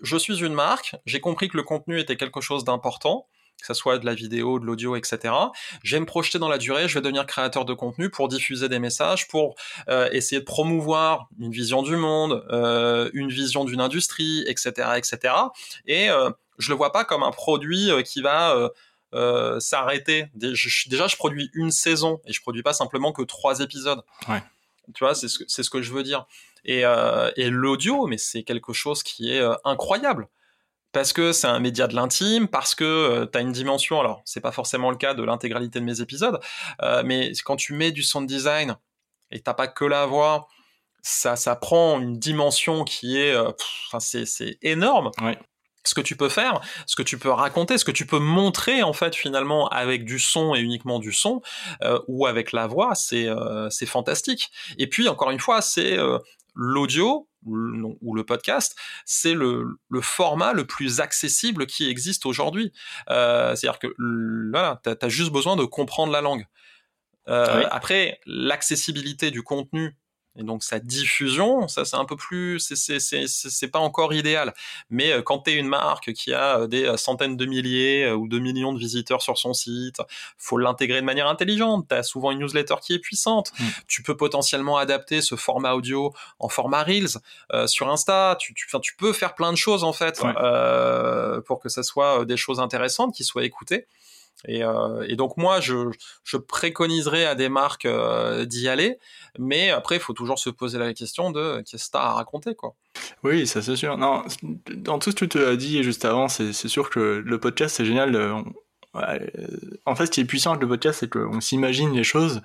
je 0.02 0.16
suis 0.16 0.44
une 0.44 0.52
marque, 0.52 0.96
j'ai 1.06 1.20
compris 1.20 1.48
que 1.48 1.56
le 1.56 1.62
contenu 1.62 1.98
était 1.98 2.16
quelque 2.16 2.42
chose 2.42 2.64
d'important, 2.64 3.26
que 3.60 3.68
ce 3.68 3.74
soit 3.74 3.98
de 3.98 4.04
la 4.04 4.14
vidéo, 4.14 4.58
de 4.58 4.66
l'audio, 4.66 4.94
etc. 4.94 5.32
Je 5.82 5.96
vais 5.96 6.00
me 6.00 6.06
projeter 6.06 6.38
dans 6.38 6.48
la 6.50 6.58
durée, 6.58 6.86
je 6.86 6.94
vais 6.94 7.00
devenir 7.00 7.24
créateur 7.24 7.64
de 7.64 7.72
contenu 7.72 8.10
pour 8.10 8.28
diffuser 8.28 8.68
des 8.68 8.78
messages, 8.78 9.26
pour 9.26 9.54
euh, 9.88 10.08
essayer 10.12 10.40
de 10.40 10.44
promouvoir 10.44 11.28
une 11.38 11.50
vision 11.50 11.82
du 11.82 11.96
monde, 11.96 12.44
euh, 12.50 13.08
une 13.14 13.30
vision 13.30 13.64
d'une 13.64 13.80
industrie, 13.80 14.44
etc., 14.46 14.90
etc. 14.96 15.34
Et 15.86 16.10
euh, 16.10 16.30
je 16.58 16.68
le 16.70 16.76
vois 16.76 16.92
pas 16.92 17.04
comme 17.04 17.22
un 17.22 17.30
produit 17.30 17.90
euh, 17.90 18.02
qui 18.02 18.20
va 18.20 18.68
s'arrêter. 19.60 20.26
Déjà, 20.34 21.06
je 21.06 21.16
produis 21.16 21.48
une 21.54 21.70
saison 21.70 22.20
et 22.26 22.32
je 22.32 22.42
produis 22.42 22.64
pas 22.64 22.72
simplement 22.72 23.12
que 23.12 23.22
trois 23.22 23.60
épisodes. 23.60 24.02
Ouais. 24.28 24.42
Tu 24.92 25.04
vois, 25.04 25.14
c'est 25.14 25.28
ce, 25.28 25.44
ce 25.46 25.70
que 25.70 25.82
je 25.82 25.92
veux 25.92 26.02
dire. 26.02 26.26
Et, 26.64 26.82
et 27.36 27.48
l'audio, 27.48 28.08
mais 28.08 28.18
c'est 28.18 28.42
quelque 28.42 28.72
chose 28.72 29.04
qui 29.04 29.30
est 29.30 29.40
incroyable 29.64 30.28
parce 30.94 31.12
que 31.12 31.32
c'est 31.32 31.48
un 31.48 31.58
média 31.58 31.86
de 31.88 31.94
l'intime, 31.94 32.48
parce 32.48 32.74
que 32.74 32.84
euh, 32.84 33.26
tu 33.30 33.36
as 33.36 33.42
une 33.42 33.52
dimension, 33.52 34.00
alors 34.00 34.22
c'est 34.24 34.40
pas 34.40 34.52
forcément 34.52 34.90
le 34.90 34.96
cas 34.96 35.12
de 35.12 35.22
l'intégralité 35.22 35.80
de 35.80 35.84
mes 35.84 36.00
épisodes, 36.00 36.40
euh, 36.82 37.02
mais 37.04 37.32
quand 37.44 37.56
tu 37.56 37.74
mets 37.74 37.92
du 37.92 38.02
sound 38.02 38.26
design 38.26 38.76
et 39.30 39.40
t'as 39.40 39.54
pas 39.54 39.66
que 39.66 39.84
la 39.84 40.06
voix, 40.06 40.46
ça, 41.02 41.36
ça 41.36 41.56
prend 41.56 42.00
une 42.00 42.18
dimension 42.18 42.84
qui 42.84 43.18
est, 43.18 43.34
euh, 43.34 43.50
c'est 43.98 44.56
énorme. 44.62 45.10
Ce 45.86 45.94
que 45.94 46.00
tu 46.00 46.16
peux 46.16 46.30
faire, 46.30 46.62
ce 46.86 46.96
que 46.96 47.02
tu 47.02 47.18
peux 47.18 47.30
raconter, 47.30 47.76
ce 47.76 47.84
que 47.84 47.90
tu 47.90 48.06
peux 48.06 48.18
montrer 48.18 48.82
en 48.82 48.94
fait 48.94 49.14
finalement 49.14 49.68
avec 49.68 50.06
du 50.06 50.18
son 50.18 50.54
et 50.54 50.60
uniquement 50.60 50.98
du 50.98 51.12
son 51.12 51.42
ou 52.08 52.24
avec 52.24 52.52
la 52.52 52.66
voix, 52.66 52.94
c'est 52.94 53.28
c'est 53.68 53.84
fantastique. 53.84 54.50
Et 54.78 54.88
puis 54.88 55.10
encore 55.10 55.30
une 55.30 55.40
fois, 55.40 55.60
c'est 55.60 55.98
l'audio 56.54 57.28
ou 57.46 58.14
le 58.14 58.24
podcast, 58.24 58.76
c'est 59.04 59.34
le, 59.34 59.78
le, 59.88 60.00
format 60.00 60.52
le 60.52 60.66
plus 60.66 61.00
accessible 61.00 61.66
qui 61.66 61.88
existe 61.88 62.26
aujourd'hui. 62.26 62.72
Euh, 63.10 63.54
C'est-à-dire 63.54 63.78
que 63.78 63.88
voilà, 64.50 64.80
tu 64.82 64.90
as, 64.90 65.08
juste 65.08 65.32
besoin 65.32 65.56
de 65.56 65.64
comprendre 65.64 66.12
la 66.12 66.20
langue. 66.20 66.46
Euh, 67.28 67.64
Après, 67.70 68.20
l'accessibilité 68.26 69.30
du 69.30 69.42
contenu 69.42 69.96
et 70.36 70.42
donc 70.42 70.64
sa 70.64 70.80
diffusion, 70.80 71.68
ça 71.68 71.84
c'est 71.84 71.96
un 71.96 72.04
peu 72.04 72.16
plus, 72.16 72.58
c'est 72.58 73.68
pas 73.68 73.78
encore 73.78 74.12
idéal. 74.12 74.52
Mais 74.90 75.12
euh, 75.12 75.22
quand 75.22 75.40
tu 75.40 75.50
es 75.50 75.54
une 75.54 75.68
marque 75.68 76.12
qui 76.12 76.32
a 76.32 76.60
euh, 76.60 76.66
des 76.66 76.84
euh, 76.84 76.96
centaines 76.96 77.36
de 77.36 77.46
milliers 77.46 78.10
ou 78.10 78.26
de 78.26 78.38
millions 78.38 78.72
de 78.72 78.78
visiteurs 78.78 79.22
sur 79.22 79.38
son 79.38 79.52
site, 79.52 79.98
faut 80.36 80.58
l'intégrer 80.58 81.00
de 81.00 81.06
manière 81.06 81.28
intelligente. 81.28 81.86
Tu 81.88 81.94
as 81.94 82.02
souvent 82.02 82.32
une 82.32 82.40
newsletter 82.40 82.74
qui 82.82 82.94
est 82.94 82.98
puissante. 82.98 83.52
Mm. 83.58 83.64
Tu 83.86 84.02
peux 84.02 84.16
potentiellement 84.16 84.76
adapter 84.76 85.20
ce 85.20 85.36
format 85.36 85.74
audio 85.74 86.12
en 86.40 86.48
format 86.48 86.82
Reels 86.82 87.18
sur 87.66 87.88
Insta. 87.88 88.36
Tu, 88.40 88.54
tu, 88.54 88.66
tu, 88.82 88.96
peux 88.96 89.12
faire 89.12 89.34
plein 89.34 89.52
de 89.52 89.56
choses 89.56 89.84
en 89.84 89.92
fait 89.92 90.20
euh, 90.24 91.40
pour 91.42 91.60
que 91.60 91.68
ça 91.68 91.82
soit 91.82 92.24
des 92.24 92.36
choses 92.36 92.60
intéressantes 92.60 93.14
qui 93.14 93.24
soient 93.24 93.44
écoutées. 93.44 93.86
Euh, 94.48 95.06
et, 95.08 95.16
donc 95.16 95.36
moi, 95.36 95.60
je, 95.60 95.90
préconiserais 96.36 97.24
à 97.24 97.34
des 97.34 97.48
marques 97.48 97.86
euh, 97.86 98.44
d'y 98.44 98.68
aller, 98.68 98.98
mais 99.38 99.70
après, 99.70 99.96
il 99.96 100.00
faut 100.00 100.12
toujours 100.12 100.38
se 100.38 100.50
poser 100.50 100.78
la 100.78 100.92
question 100.94 101.30
de 101.30 101.62
qu'est-ce 101.62 101.86
que 101.86 101.92
tu 101.92 101.98
as 101.98 102.02
à 102.02 102.12
raconter, 102.12 102.54
quoi. 102.54 102.74
Oui, 103.22 103.46
ça 103.46 103.62
c'est 103.62 103.76
sûr. 103.76 103.96
Non, 103.96 104.22
dans 104.76 104.98
tout 104.98 105.10
ce 105.10 105.16
que 105.16 105.24
tu 105.24 105.38
as 105.42 105.56
dit 105.56 105.82
juste 105.82 106.04
avant, 106.04 106.28
c'est 106.28 106.52
sûr 106.52 106.90
que 106.90 107.22
le 107.24 107.40
podcast 107.40 107.76
c'est 107.76 107.84
génial. 107.84 108.14
Euh, 108.14 108.40
en 109.86 109.96
fait, 109.96 110.06
ce 110.06 110.10
qui 110.12 110.20
est 110.20 110.24
puissant 110.24 110.50
avec 110.50 110.62
le 110.62 110.68
podcast, 110.68 111.00
c'est 111.00 111.10
qu'on 111.10 111.40
s'imagine 111.40 111.92
les 111.92 112.04
choses, 112.04 112.42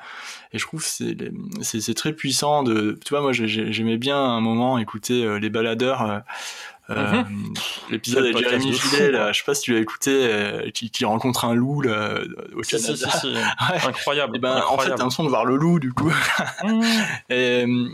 et 0.51 0.57
je 0.57 0.65
trouve 0.65 0.83
c'est 0.83 1.15
c'est 1.61 1.93
très 1.93 2.13
puissant. 2.13 2.63
De, 2.63 2.97
tu 3.05 3.09
vois, 3.09 3.21
moi 3.21 3.33
j'aimais 3.33 3.97
bien 3.97 4.17
un 4.17 4.41
moment 4.41 4.79
écouter 4.79 5.39
les 5.39 5.49
baladeurs 5.51 6.23
euh, 6.89 7.23
mhm. 7.23 7.53
L'épisode 7.91 8.25
avec 8.25 8.37
Jérémy 8.37 8.73
Filet, 8.73 9.11
là, 9.11 9.31
je 9.31 9.39
sais 9.39 9.45
pas 9.45 9.53
si 9.53 9.63
tu 9.63 9.73
l'as 9.73 9.79
écouté, 9.79 10.11
euh, 10.11 10.69
qui, 10.71 10.89
qui, 10.89 11.05
rencontre 11.05 11.45
un 11.45 11.53
loup 11.53 11.81
là, 11.81 12.19
au 12.55 12.61
Canada. 12.61 12.95
Si, 12.95 13.19
si, 13.19 13.35
Incroyable. 13.87 14.37
Et 14.37 14.39
ben, 14.39 14.57
Incroyable. 14.57 14.73
En 14.73 14.77
fait, 14.77 14.89
t'as 14.89 14.97
l'impression 14.97 15.23
de 15.23 15.29
voir 15.29 15.45
le 15.45 15.55
loup, 15.55 15.79
du 15.79 15.93
coup. 15.93 16.11
Et 17.29 17.65
euh, 17.65 17.87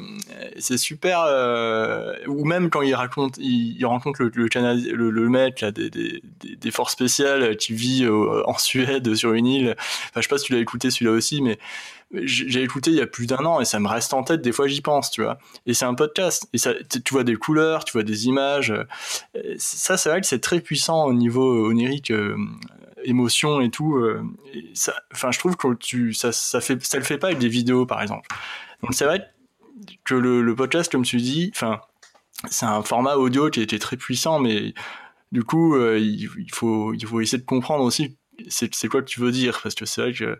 c'est 0.59 0.77
super. 0.77 1.23
Euh, 1.27 2.13
ou 2.27 2.45
même 2.45 2.69
quand 2.69 2.81
il 2.81 2.95
raconte, 2.95 3.38
il, 3.38 3.77
il 3.77 3.85
rencontre 3.85 4.22
le, 4.22 4.31
le, 4.34 4.47
Canadien, 4.47 4.93
le, 4.93 5.09
le 5.09 5.30
mec 5.30 5.61
là, 5.61 5.72
des, 5.72 5.89
des, 5.89 6.22
des, 6.41 6.72
forces 6.72 6.93
spéciales 6.93 7.57
qui 7.57 7.73
vit 7.73 8.07
en 8.07 8.57
Suède 8.57 9.13
sur 9.15 9.34
une 9.34 9.47
île. 9.47 9.76
Enfin, 9.77 10.11
je 10.17 10.22
sais 10.22 10.27
pas 10.27 10.38
si 10.38 10.45
tu 10.45 10.53
l'as 10.53 10.59
écouté 10.59 10.89
celui-là 10.89 11.11
aussi, 11.11 11.41
mais 11.41 11.57
j'ai 12.11 12.61
écouté 12.61 12.91
il 12.91 12.98
y 12.98 13.02
a 13.02 13.07
plus 13.07 13.26
d'un 13.26 13.44
an 13.45 13.60
et 13.60 13.65
ça 13.65 13.80
me 13.80 13.88
reste 13.88 14.14
en 14.14 14.23
tête. 14.23 14.41
Des 14.41 14.52
fois, 14.52 14.68
j'y 14.68 14.82
pense, 14.82 15.11
tu 15.11 15.23
vois. 15.23 15.38
Et 15.65 15.73
c'est 15.73 15.86
un 15.86 15.95
podcast. 15.95 16.48
Et 16.53 16.57
ça, 16.57 16.73
tu 16.84 17.14
vois 17.14 17.23
des 17.23 17.36
couleurs, 17.36 17.84
tu 17.84 17.94
vois 17.94 18.03
des 18.03 18.27
images. 18.27 18.73
Ça, 19.57 19.98
c'est 19.98 20.10
vrai 20.10 20.22
que 20.22 20.27
c'est 20.27 20.40
très 20.40 20.61
puissant 20.61 21.06
au 21.06 21.14
niveau 21.14 21.68
onirique, 21.68 22.11
euh, 22.11 22.38
émotion 23.03 23.61
et 23.61 23.69
tout. 23.69 23.95
Euh, 23.95 24.23
enfin, 25.14 25.32
je 25.32 25.40
trouve 25.40 25.57
que 25.57 25.73
tu, 25.76 26.14
ça, 26.14 26.32
ça 26.32 26.60
le 26.60 27.03
fait 27.03 27.18
pas 27.18 27.27
avec 27.27 27.40
des 27.40 27.49
vidéos, 27.49 27.86
par 27.86 28.02
exemple. 28.02 28.27
Donc, 28.82 28.94
c'est 28.94 29.06
vrai 29.06 29.26
que 30.03 30.15
le, 30.15 30.56
podcast, 30.56 30.91
comme 30.91 31.03
tu 31.03 31.18
dis, 31.18 31.52
enfin, 31.53 31.82
c'est 32.49 32.65
un 32.65 32.84
format 32.84 33.15
audio 33.15 33.49
qui 33.49 33.61
était 33.61 33.80
très 33.80 33.98
puissant, 33.98 34.40
mais 34.40 34.73
du 35.32 35.44
coup, 35.44 35.76
euh, 35.76 35.99
il, 35.99 36.30
faut, 36.53 36.94
il 36.94 37.06
faut 37.06 37.19
essayer 37.19 37.40
de 37.40 37.45
comprendre 37.45 37.84
aussi 37.84 38.18
c'est 38.49 38.88
quoi 38.88 39.02
que 39.02 39.07
tu 39.07 39.19
veux 39.19 39.32
dire, 39.32 39.60
parce 39.61 39.76
que 39.76 39.86
c'est 39.86 40.02
vrai 40.02 40.14
que 40.14 40.40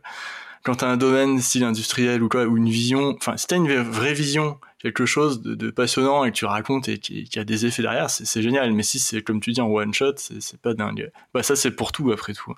quand 0.66 0.76
t'as 0.76 0.88
un 0.88 0.98
domaine 0.98 1.40
style 1.40 1.64
industriel 1.64 2.24
ou 2.24 2.28
quoi, 2.28 2.46
ou 2.46 2.58
une 2.58 2.70
vision, 2.70 3.16
enfin, 3.18 3.38
si 3.38 3.46
t'as 3.46 3.56
une 3.56 3.72
vraie 3.82 4.16
vision, 4.16 4.60
quelque 4.80 5.06
chose 5.06 5.42
de, 5.42 5.70
passionnant 5.70 6.26
et 6.26 6.32
que 6.32 6.36
tu 6.36 6.46
racontes 6.46 6.90
et 6.90 6.98
qui, 6.98 7.30
a 7.38 7.44
des 7.44 7.68
effets 7.68 7.84
derrière, 7.84 8.10
c'est 8.10 8.42
génial. 8.42 8.74
Mais 8.74 8.84
si 8.84 8.98
c'est 8.98 9.22
comme 9.22 9.40
tu 9.40 9.52
dis 9.52 9.62
en 9.62 9.68
one 9.68 9.94
shot, 9.94 10.16
c'est 10.18 10.60
pas 10.60 10.74
dingue. 10.74 11.12
Bah 11.34 11.44
ça 11.44 11.56
c'est 11.56 11.72
pour 11.72 11.92
tout 11.92 12.12
après 12.12 12.34
tout. 12.34 12.54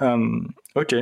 Euh, 0.00 0.40
ok. 0.76 0.94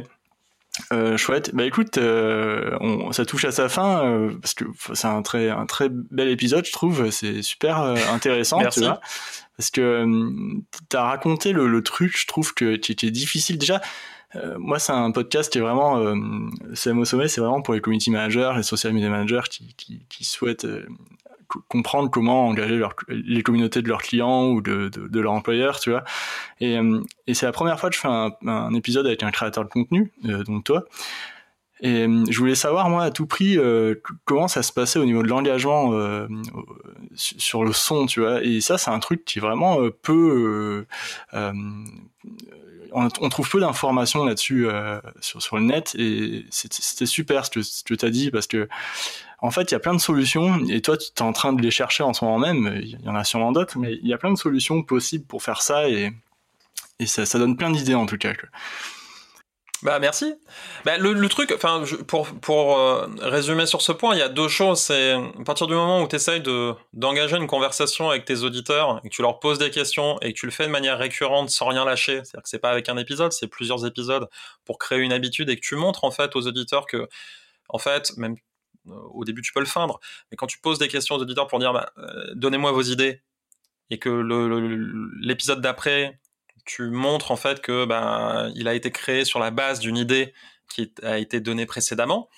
Euh, 0.93 1.17
chouette. 1.17 1.55
Bah 1.55 1.65
écoute, 1.65 1.99
euh, 1.99 2.77
on, 2.81 3.13
ça 3.13 3.27
touche 3.27 3.45
à 3.45 3.53
sa 3.53 3.69
fin 3.69 4.05
euh, 4.05 4.35
parce 4.41 4.55
que 4.55 4.65
c'est 4.95 5.09
un 5.09 5.23
très 5.23 5.51
un 5.51 5.67
très 5.67 5.89
bel 5.91 6.29
épisode, 6.29 6.65
je 6.65 6.73
trouve. 6.73 7.11
C'est 7.11 7.43
super 7.43 7.79
intéressant, 7.79 8.61
tu 8.73 8.81
vois, 8.81 9.01
parce 9.57 9.71
que 9.71 9.81
euh, 9.81 10.61
t'as 10.89 11.03
raconté 11.03 11.53
le, 11.53 11.67
le, 11.67 11.83
truc. 11.83 12.17
Je 12.17 12.27
trouve 12.27 12.55
que 12.55 12.77
qui 12.77 12.93
était 12.93 13.11
difficile 13.11 13.59
déjà. 13.59 13.81
Euh, 14.37 14.57
moi, 14.59 14.79
c'est 14.79 14.93
un 14.93 15.11
podcast 15.11 15.53
qui 15.53 15.59
est 15.59 15.61
vraiment, 15.61 15.99
euh, 15.99 16.15
CM 16.75 16.99
au 16.99 17.05
sommet, 17.05 17.29
c'est 17.29 17.41
vraiment 17.41 17.63
pour 17.63 17.75
les 17.75 17.81
community 17.81 18.11
managers, 18.11 18.53
les 18.57 18.63
social 18.63 18.93
media 18.93 19.11
managers 19.11 19.43
qui, 19.49 20.25
souhaitent 20.25 20.65
euh, 20.65 20.87
comprendre 21.69 22.11
comment 22.11 22.47
engager 22.47 22.81
les 23.09 23.43
communautés 23.43 23.83
de 23.83 23.89
leurs 23.89 24.03
clients 24.03 24.47
ou 24.47 24.61
de, 24.61 24.89
de, 24.89 25.09
de 25.09 25.21
leurs 25.21 25.33
employeurs, 25.33 25.81
tu 25.81 25.91
vois. 25.91 26.05
Et, 26.61 26.79
euh, 26.79 27.01
c'est 27.33 27.47
la 27.47 27.53
première 27.53 27.79
fois 27.79 27.91
que 27.91 27.97
je 27.97 28.01
fais 28.01 28.09
un, 28.09 28.75
épisode 28.75 29.07
avec 29.07 29.23
un 29.23 29.31
créateur 29.31 29.65
de 29.65 29.69
contenu, 29.69 30.13
donc 30.23 30.65
toi. 30.65 30.85
Et 31.83 32.07
je 32.29 32.39
voulais 32.39 32.55
savoir, 32.55 32.91
moi, 32.91 33.05
à 33.05 33.11
tout 33.11 33.25
prix, 33.25 33.57
euh, 33.57 33.95
comment 34.27 34.49
ça 34.49 34.63
se 34.63 34.71
passait 34.71 34.99
au 34.99 35.07
niveau 35.07 35.23
de 35.23 35.29
l'engagement 35.29 35.95
euh, 35.95 36.29
sur 37.15 37.65
le 37.65 37.73
son, 37.73 38.05
tu 38.05 38.21
vois. 38.21 38.43
Et 38.45 38.61
ça, 38.61 38.77
c'est 38.77 38.91
un 38.91 38.99
truc 38.99 39.25
qui 39.25 39.39
est 39.39 39.43
vraiment 39.43 39.79
peu 40.03 40.85
on, 42.93 43.09
trouve 43.09 43.49
peu 43.49 43.61
d'informations 43.61 44.25
là-dessus 44.25 44.69
euh, 44.69 45.01
sur, 45.21 45.57
le 45.57 45.63
net 45.63 45.95
et 45.99 46.47
c'était 46.51 47.07
super 47.07 47.47
ce 47.47 47.51
que, 47.51 47.95
tu 47.95 48.05
as 48.05 48.11
dit 48.11 48.31
parce 48.31 48.47
que 48.47 48.69
en 49.41 49.51
fait 49.51 49.71
il 49.71 49.73
y 49.73 49.75
a 49.75 49.81
plein 49.81 49.95
de 49.95 50.01
solutions 50.01 50.61
et 50.69 50.81
toi 50.81 50.97
tu 50.97 51.07
es 51.17 51.23
en 51.23 51.33
train 51.33 51.53
de 51.53 51.63
les 51.63 51.71
chercher 51.71 52.03
en 52.03 52.13
ce 52.13 52.25
moment 52.25 52.39
même. 52.39 52.79
Il 52.83 53.01
y 53.01 53.09
en 53.09 53.15
a 53.15 53.25
sûrement 53.25 53.53
d'autres 53.53 53.79
mais 53.79 53.95
il 54.03 54.09
y 54.09 54.13
a 54.13 54.19
plein 54.19 54.33
de 54.33 54.39
solutions 54.39 54.83
possibles 54.83 55.25
pour 55.25 55.43
faire 55.43 55.63
ça 55.63 55.89
et, 55.89 56.13
ça 57.07 57.39
donne 57.39 57.57
plein 57.57 57.71
d'idées 57.71 57.95
en 57.95 58.07
tout 58.07 58.19
cas 58.19 58.33
bah 59.83 59.99
merci. 59.99 60.35
Bah, 60.85 60.99
le, 60.99 61.29
truc, 61.29 61.53
enfin 61.55 61.83
pour 62.07 62.27
pour 62.41 62.79
euh, 62.79 63.07
résumer 63.21 63.65
sur 63.65 63.81
ce 63.81 63.93
point, 63.93 64.15
il 64.15 64.19
y 64.19 64.23
a 64.23 64.29
deux 64.29 64.49
choses. 64.49 64.81
C'est 64.81 65.13
à 65.13 65.45
partir 65.45 65.67
du 65.67 65.75
moment 65.75 66.03
où 66.03 66.09
tu 66.09 66.17
essayes 66.17 66.43
de 66.43 66.75
d'engager 66.93 67.37
une 67.37 67.47
conversation 67.47 68.11
avec 68.11 68.27
tes 68.27 68.43
auditeurs 68.43 69.01
et 69.03 69.09
que 69.09 69.15
tu 69.15 69.23
leur 69.23 69.41
poses 69.41 69.59
des 69.59 69.71
questions 69.71 70.19
et 70.21 70.35
que 70.35 70.39
tu 70.39 70.45
le 70.45 70.53
fais 70.53 70.67
de 70.67 70.71
manière 70.71 70.99
récurrente 70.99 71.49
sans 71.49 71.69
rien 71.69 71.87
lâcher, 71.87 72.17
c'est-à-dire 72.25 72.43
que 72.43 72.49
c'est 72.49 72.59
pas 72.59 72.71
avec 72.71 72.91
un 72.91 72.99
épisode, 72.99 73.33
c'est 73.33 73.49
plusieurs 73.49 73.87
épisodes 73.87 74.29
pour 74.67 74.79
créer 74.79 74.99
une 74.99 75.13
habitude 75.13 75.49
et 75.49 75.57
que 75.57 75.63
tu 75.63 75.77
montres 75.77 76.05
en 76.05 76.11
fait 76.11 76.37
aux 76.37 76.47
auditeurs 76.47 76.87
que 76.87 77.09
en 77.71 77.79
fait 77.79 78.15
même 78.19 78.37
euh, 78.89 78.93
au 79.15 79.25
début 79.25 79.41
tu 79.41 79.53
peux 79.53 79.61
le 79.61 79.67
feindre, 79.67 79.99
mais 80.31 80.37
quand 80.37 80.47
tu 80.47 80.59
poses 80.59 80.79
des 80.79 80.89
questions 80.89 81.15
aux 81.15 81.21
auditeurs 81.21 81.47
pour 81.47 81.59
dire 81.59 81.73
bah, 81.73 81.91
euh, 81.97 82.35
donnez-moi 82.35 82.73
vos 82.73 82.83
idées 82.83 83.23
et 83.89 83.99
que 83.99 84.11
l'épisode 85.21 85.63
d'après 85.63 86.21
tu 86.71 86.91
montres 86.91 87.33
en 87.33 87.37
fait 87.37 87.61
que 87.61 87.85
ben 87.85 88.53
il 88.55 88.69
a 88.69 88.75
été 88.75 88.93
créé 88.93 89.25
sur 89.25 89.41
la 89.41 89.51
base 89.51 89.81
d'une 89.81 89.97
idée 89.97 90.33
qui 90.73 90.93
a 91.03 91.19
été 91.19 91.41
donnée 91.41 91.67
précédemment, 91.67 92.29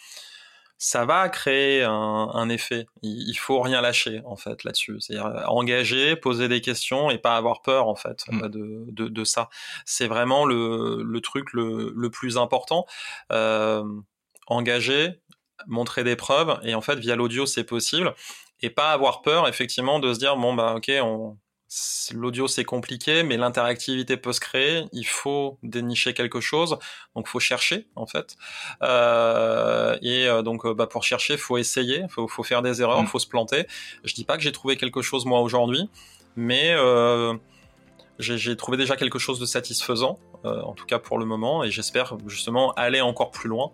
ça 0.79 1.05
va 1.05 1.29
créer 1.29 1.83
un, 1.85 2.49
effet. 2.49 2.87
Il, 3.03 3.29
il, 3.29 3.35
faut 3.35 3.61
rien 3.61 3.83
lâcher 3.83 4.23
en 4.25 4.37
fait 4.37 4.65
là-dessus. 4.65 4.97
C'est-à-dire 5.01 5.27
euh, 5.27 5.45
engager, 5.47 6.17
poser 6.17 6.49
des 6.49 6.63
questions 6.63 7.11
et 7.11 7.19
pas 7.19 7.37
avoir 7.37 7.61
peur 7.61 7.89
en 7.89 7.95
fait 7.95 8.25
mm. 8.29 8.49
de, 8.49 8.85
de, 8.89 9.09
de, 9.09 9.25
ça. 9.25 9.51
C'est 9.85 10.07
vraiment 10.07 10.47
le, 10.47 11.03
le 11.05 11.21
truc 11.21 11.53
le, 11.53 11.93
le, 11.95 12.11
plus 12.11 12.39
important. 12.39 12.87
Euh, 13.33 13.85
engager, 14.47 15.21
montrer 15.67 16.05
des 16.05 16.17
preuves 16.17 16.59
et 16.65 16.75
en 16.75 16.81
fait 16.81 16.99
via 16.99 17.17
l'audio 17.17 17.45
c'est 17.47 17.65
possible 17.65 18.15
et 18.61 18.71
pas 18.71 18.93
avoir 18.93 19.23
peur 19.23 19.47
effectivement 19.47 20.01
de 20.01 20.13
se 20.13 20.19
dire 20.19 20.37
bon 20.37 20.55
bah 20.55 20.75
ok 20.77 20.91
on 21.03 21.37
l'audio 22.15 22.49
c'est 22.49 22.65
compliqué, 22.65 23.23
mais 23.23 23.36
l'interactivité 23.36 24.16
peut 24.16 24.32
se 24.32 24.40
créer. 24.40 24.85
Il 24.93 25.07
faut 25.07 25.59
dénicher 25.62 26.15
quelque 26.15 26.40
chose, 26.40 26.78
donc 27.15 27.28
faut 27.28 27.40
chercher 27.40 27.86
en 27.97 28.07
fait. 28.07 28.36
Euh, 28.82 29.97
et 30.03 30.27
euh, 30.27 30.43
donc 30.43 30.65
euh, 30.66 30.74
bah, 30.74 30.86
pour 30.86 31.05
chercher, 31.05 31.36
faut 31.36 31.59
essayer, 31.59 32.05
faut, 32.09 32.28
faut 32.28 32.43
faire 32.43 32.62
des 32.62 32.82
erreurs, 32.82 32.99
il 32.99 33.05
mm. 33.05 33.09
faut 33.09 33.19
se 33.19 33.27
planter. 33.27 33.66
Je 34.05 34.15
dis 34.15 34.24
pas 34.24 34.36
que 34.36 34.43
j'ai 34.43 34.53
trouvé 34.53 34.77
quelque 34.77 35.03
chose 35.03 35.24
moi 35.24 35.40
aujourd'hui, 35.40 35.89
mais 36.36 36.73
euh, 36.73 37.35
j'ai 38.19 38.57
trouvé 38.57 38.77
déjà 38.77 38.97
quelque 38.97 39.19
chose 39.19 39.39
de 39.39 39.47
satisfaisant, 39.47 40.19
en 40.44 40.73
tout 40.73 40.86
cas 40.86 40.98
pour 40.98 41.19
le 41.19 41.24
moment, 41.24 41.64
et 41.64 41.70
j'espère 41.70 42.16
justement 42.27 42.73
aller 42.73 43.01
encore 43.01 43.31
plus 43.31 43.48
loin. 43.48 43.70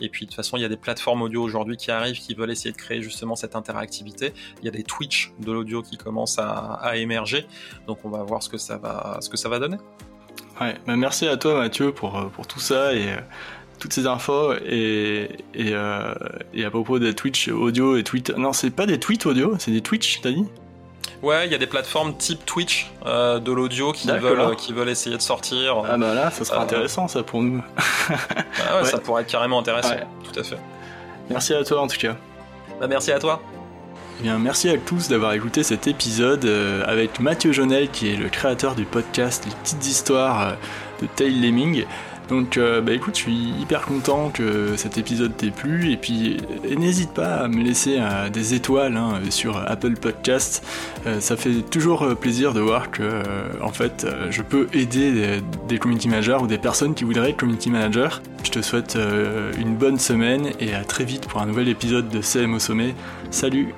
Et 0.00 0.08
puis 0.08 0.26
de 0.26 0.30
toute 0.30 0.36
façon, 0.36 0.56
il 0.56 0.62
y 0.62 0.64
a 0.64 0.68
des 0.68 0.76
plateformes 0.76 1.22
audio 1.22 1.42
aujourd'hui 1.42 1.76
qui 1.76 1.90
arrivent, 1.90 2.18
qui 2.18 2.34
veulent 2.34 2.50
essayer 2.50 2.72
de 2.72 2.76
créer 2.76 3.02
justement 3.02 3.36
cette 3.36 3.54
interactivité. 3.54 4.34
Il 4.60 4.64
y 4.64 4.68
a 4.68 4.72
des 4.72 4.82
Twitch 4.82 5.32
de 5.38 5.52
l'audio 5.52 5.82
qui 5.82 5.96
commencent 5.96 6.38
à, 6.38 6.92
émerger, 6.96 7.46
donc 7.86 8.04
on 8.04 8.10
va 8.10 8.22
voir 8.22 8.42
ce 8.42 8.48
que 8.48 8.58
ça 8.58 8.76
va, 8.76 9.18
ce 9.20 9.30
que 9.30 9.36
ça 9.36 9.48
va 9.48 9.58
donner. 9.58 9.78
Ouais, 10.60 10.74
bah 10.86 10.96
merci 10.96 11.26
à 11.26 11.36
toi 11.36 11.54
Mathieu 11.54 11.92
pour, 11.92 12.18
euh, 12.18 12.26
pour 12.26 12.46
tout 12.46 12.60
ça 12.60 12.92
et 12.94 13.12
euh, 13.12 13.16
toutes 13.78 13.92
ces 13.92 14.06
infos 14.06 14.52
et, 14.52 15.30
et, 15.54 15.70
euh, 15.72 16.14
à 16.62 16.70
propos 16.70 16.98
des 16.98 17.14
Twitch 17.14 17.48
audio 17.48 17.96
et 17.96 18.04
tweet. 18.04 18.30
Non, 18.36 18.52
c'est 18.52 18.70
pas 18.70 18.86
des 18.86 19.00
tweets 19.00 19.24
audio, 19.26 19.56
c'est 19.58 19.70
des 19.70 19.80
Twitch, 19.80 20.20
t'as 20.20 20.30
dit? 20.30 20.44
Ouais, 21.22 21.46
il 21.46 21.52
y 21.52 21.54
a 21.54 21.58
des 21.58 21.68
plateformes 21.68 22.14
type 22.16 22.44
Twitch 22.44 22.90
euh, 23.06 23.38
de 23.38 23.52
l'audio 23.52 23.92
qui 23.92 24.08
veulent, 24.08 24.56
qui 24.56 24.72
veulent 24.72 24.88
essayer 24.88 25.16
de 25.16 25.22
sortir. 25.22 25.82
Ah 25.88 25.96
bah 25.96 26.14
là, 26.14 26.30
ça 26.32 26.44
sera 26.44 26.58
euh, 26.58 26.62
intéressant 26.64 27.06
ça 27.06 27.22
pour 27.22 27.42
nous. 27.42 27.62
ah 27.78 28.12
ouais, 28.76 28.82
ouais, 28.82 28.84
ça 28.84 28.98
pourrait 28.98 29.22
être 29.22 29.30
carrément 29.30 29.60
intéressant, 29.60 29.90
ouais. 29.90 30.06
tout 30.24 30.40
à 30.40 30.42
fait. 30.42 30.58
Merci 31.30 31.54
à 31.54 31.62
toi 31.62 31.80
en 31.80 31.86
tout 31.86 31.98
cas. 31.98 32.16
Bah 32.80 32.88
merci 32.88 33.12
à 33.12 33.20
toi. 33.20 33.40
Eh 34.18 34.24
bien, 34.24 34.38
merci 34.38 34.68
à 34.68 34.76
tous 34.78 35.08
d'avoir 35.08 35.32
écouté 35.32 35.62
cet 35.62 35.86
épisode 35.86 36.44
euh, 36.44 36.84
avec 36.86 37.18
Mathieu 37.18 37.52
Jonel, 37.52 37.88
qui 37.88 38.12
est 38.12 38.16
le 38.16 38.28
créateur 38.28 38.74
du 38.74 38.84
podcast 38.84 39.44
Les 39.46 39.54
petites 39.62 39.86
histoires 39.86 40.48
euh, 40.48 40.52
de 41.00 41.06
Tail 41.06 41.40
Lemming. 41.40 41.84
Donc 42.28 42.56
euh, 42.56 42.80
bah 42.80 42.92
écoute, 42.92 43.16
je 43.16 43.22
suis 43.22 43.52
hyper 43.60 43.82
content 43.82 44.30
que 44.30 44.76
cet 44.76 44.98
épisode 44.98 45.36
t'ait 45.36 45.50
plu 45.50 45.92
et 45.92 45.96
puis 45.96 46.38
n'hésite 46.76 47.12
pas 47.12 47.36
à 47.36 47.48
me 47.48 47.62
laisser 47.62 47.96
euh, 47.98 48.28
des 48.30 48.54
étoiles 48.54 48.96
hein, 48.96 49.20
sur 49.30 49.56
Apple 49.58 49.94
Podcast. 49.94 50.64
Euh, 51.06 51.20
ça 51.20 51.36
fait 51.36 51.62
toujours 51.70 52.16
plaisir 52.16 52.54
de 52.54 52.60
voir 52.60 52.90
que 52.90 53.22
en 53.60 53.72
fait 53.72 54.06
je 54.30 54.42
peux 54.42 54.68
aider 54.72 55.40
des, 55.68 55.78
community 55.78 56.08
managers 56.08 56.38
ou 56.40 56.46
des 56.46 56.58
personnes 56.58 56.94
qui 56.94 57.04
voudraient 57.04 57.30
être 57.30 57.36
community 57.36 57.70
manager. 57.70 58.22
Je 58.44 58.50
te 58.50 58.62
souhaite 58.62 58.98
une 59.58 59.76
bonne 59.76 59.98
semaine 59.98 60.50
et 60.60 60.74
à 60.74 60.84
très 60.84 61.04
vite 61.04 61.26
pour 61.26 61.40
un 61.40 61.46
nouvel 61.46 61.68
épisode 61.68 62.08
de 62.08 62.20
CM 62.20 62.54
au 62.54 62.58
sommet. 62.58 62.94
Salut 63.30 63.74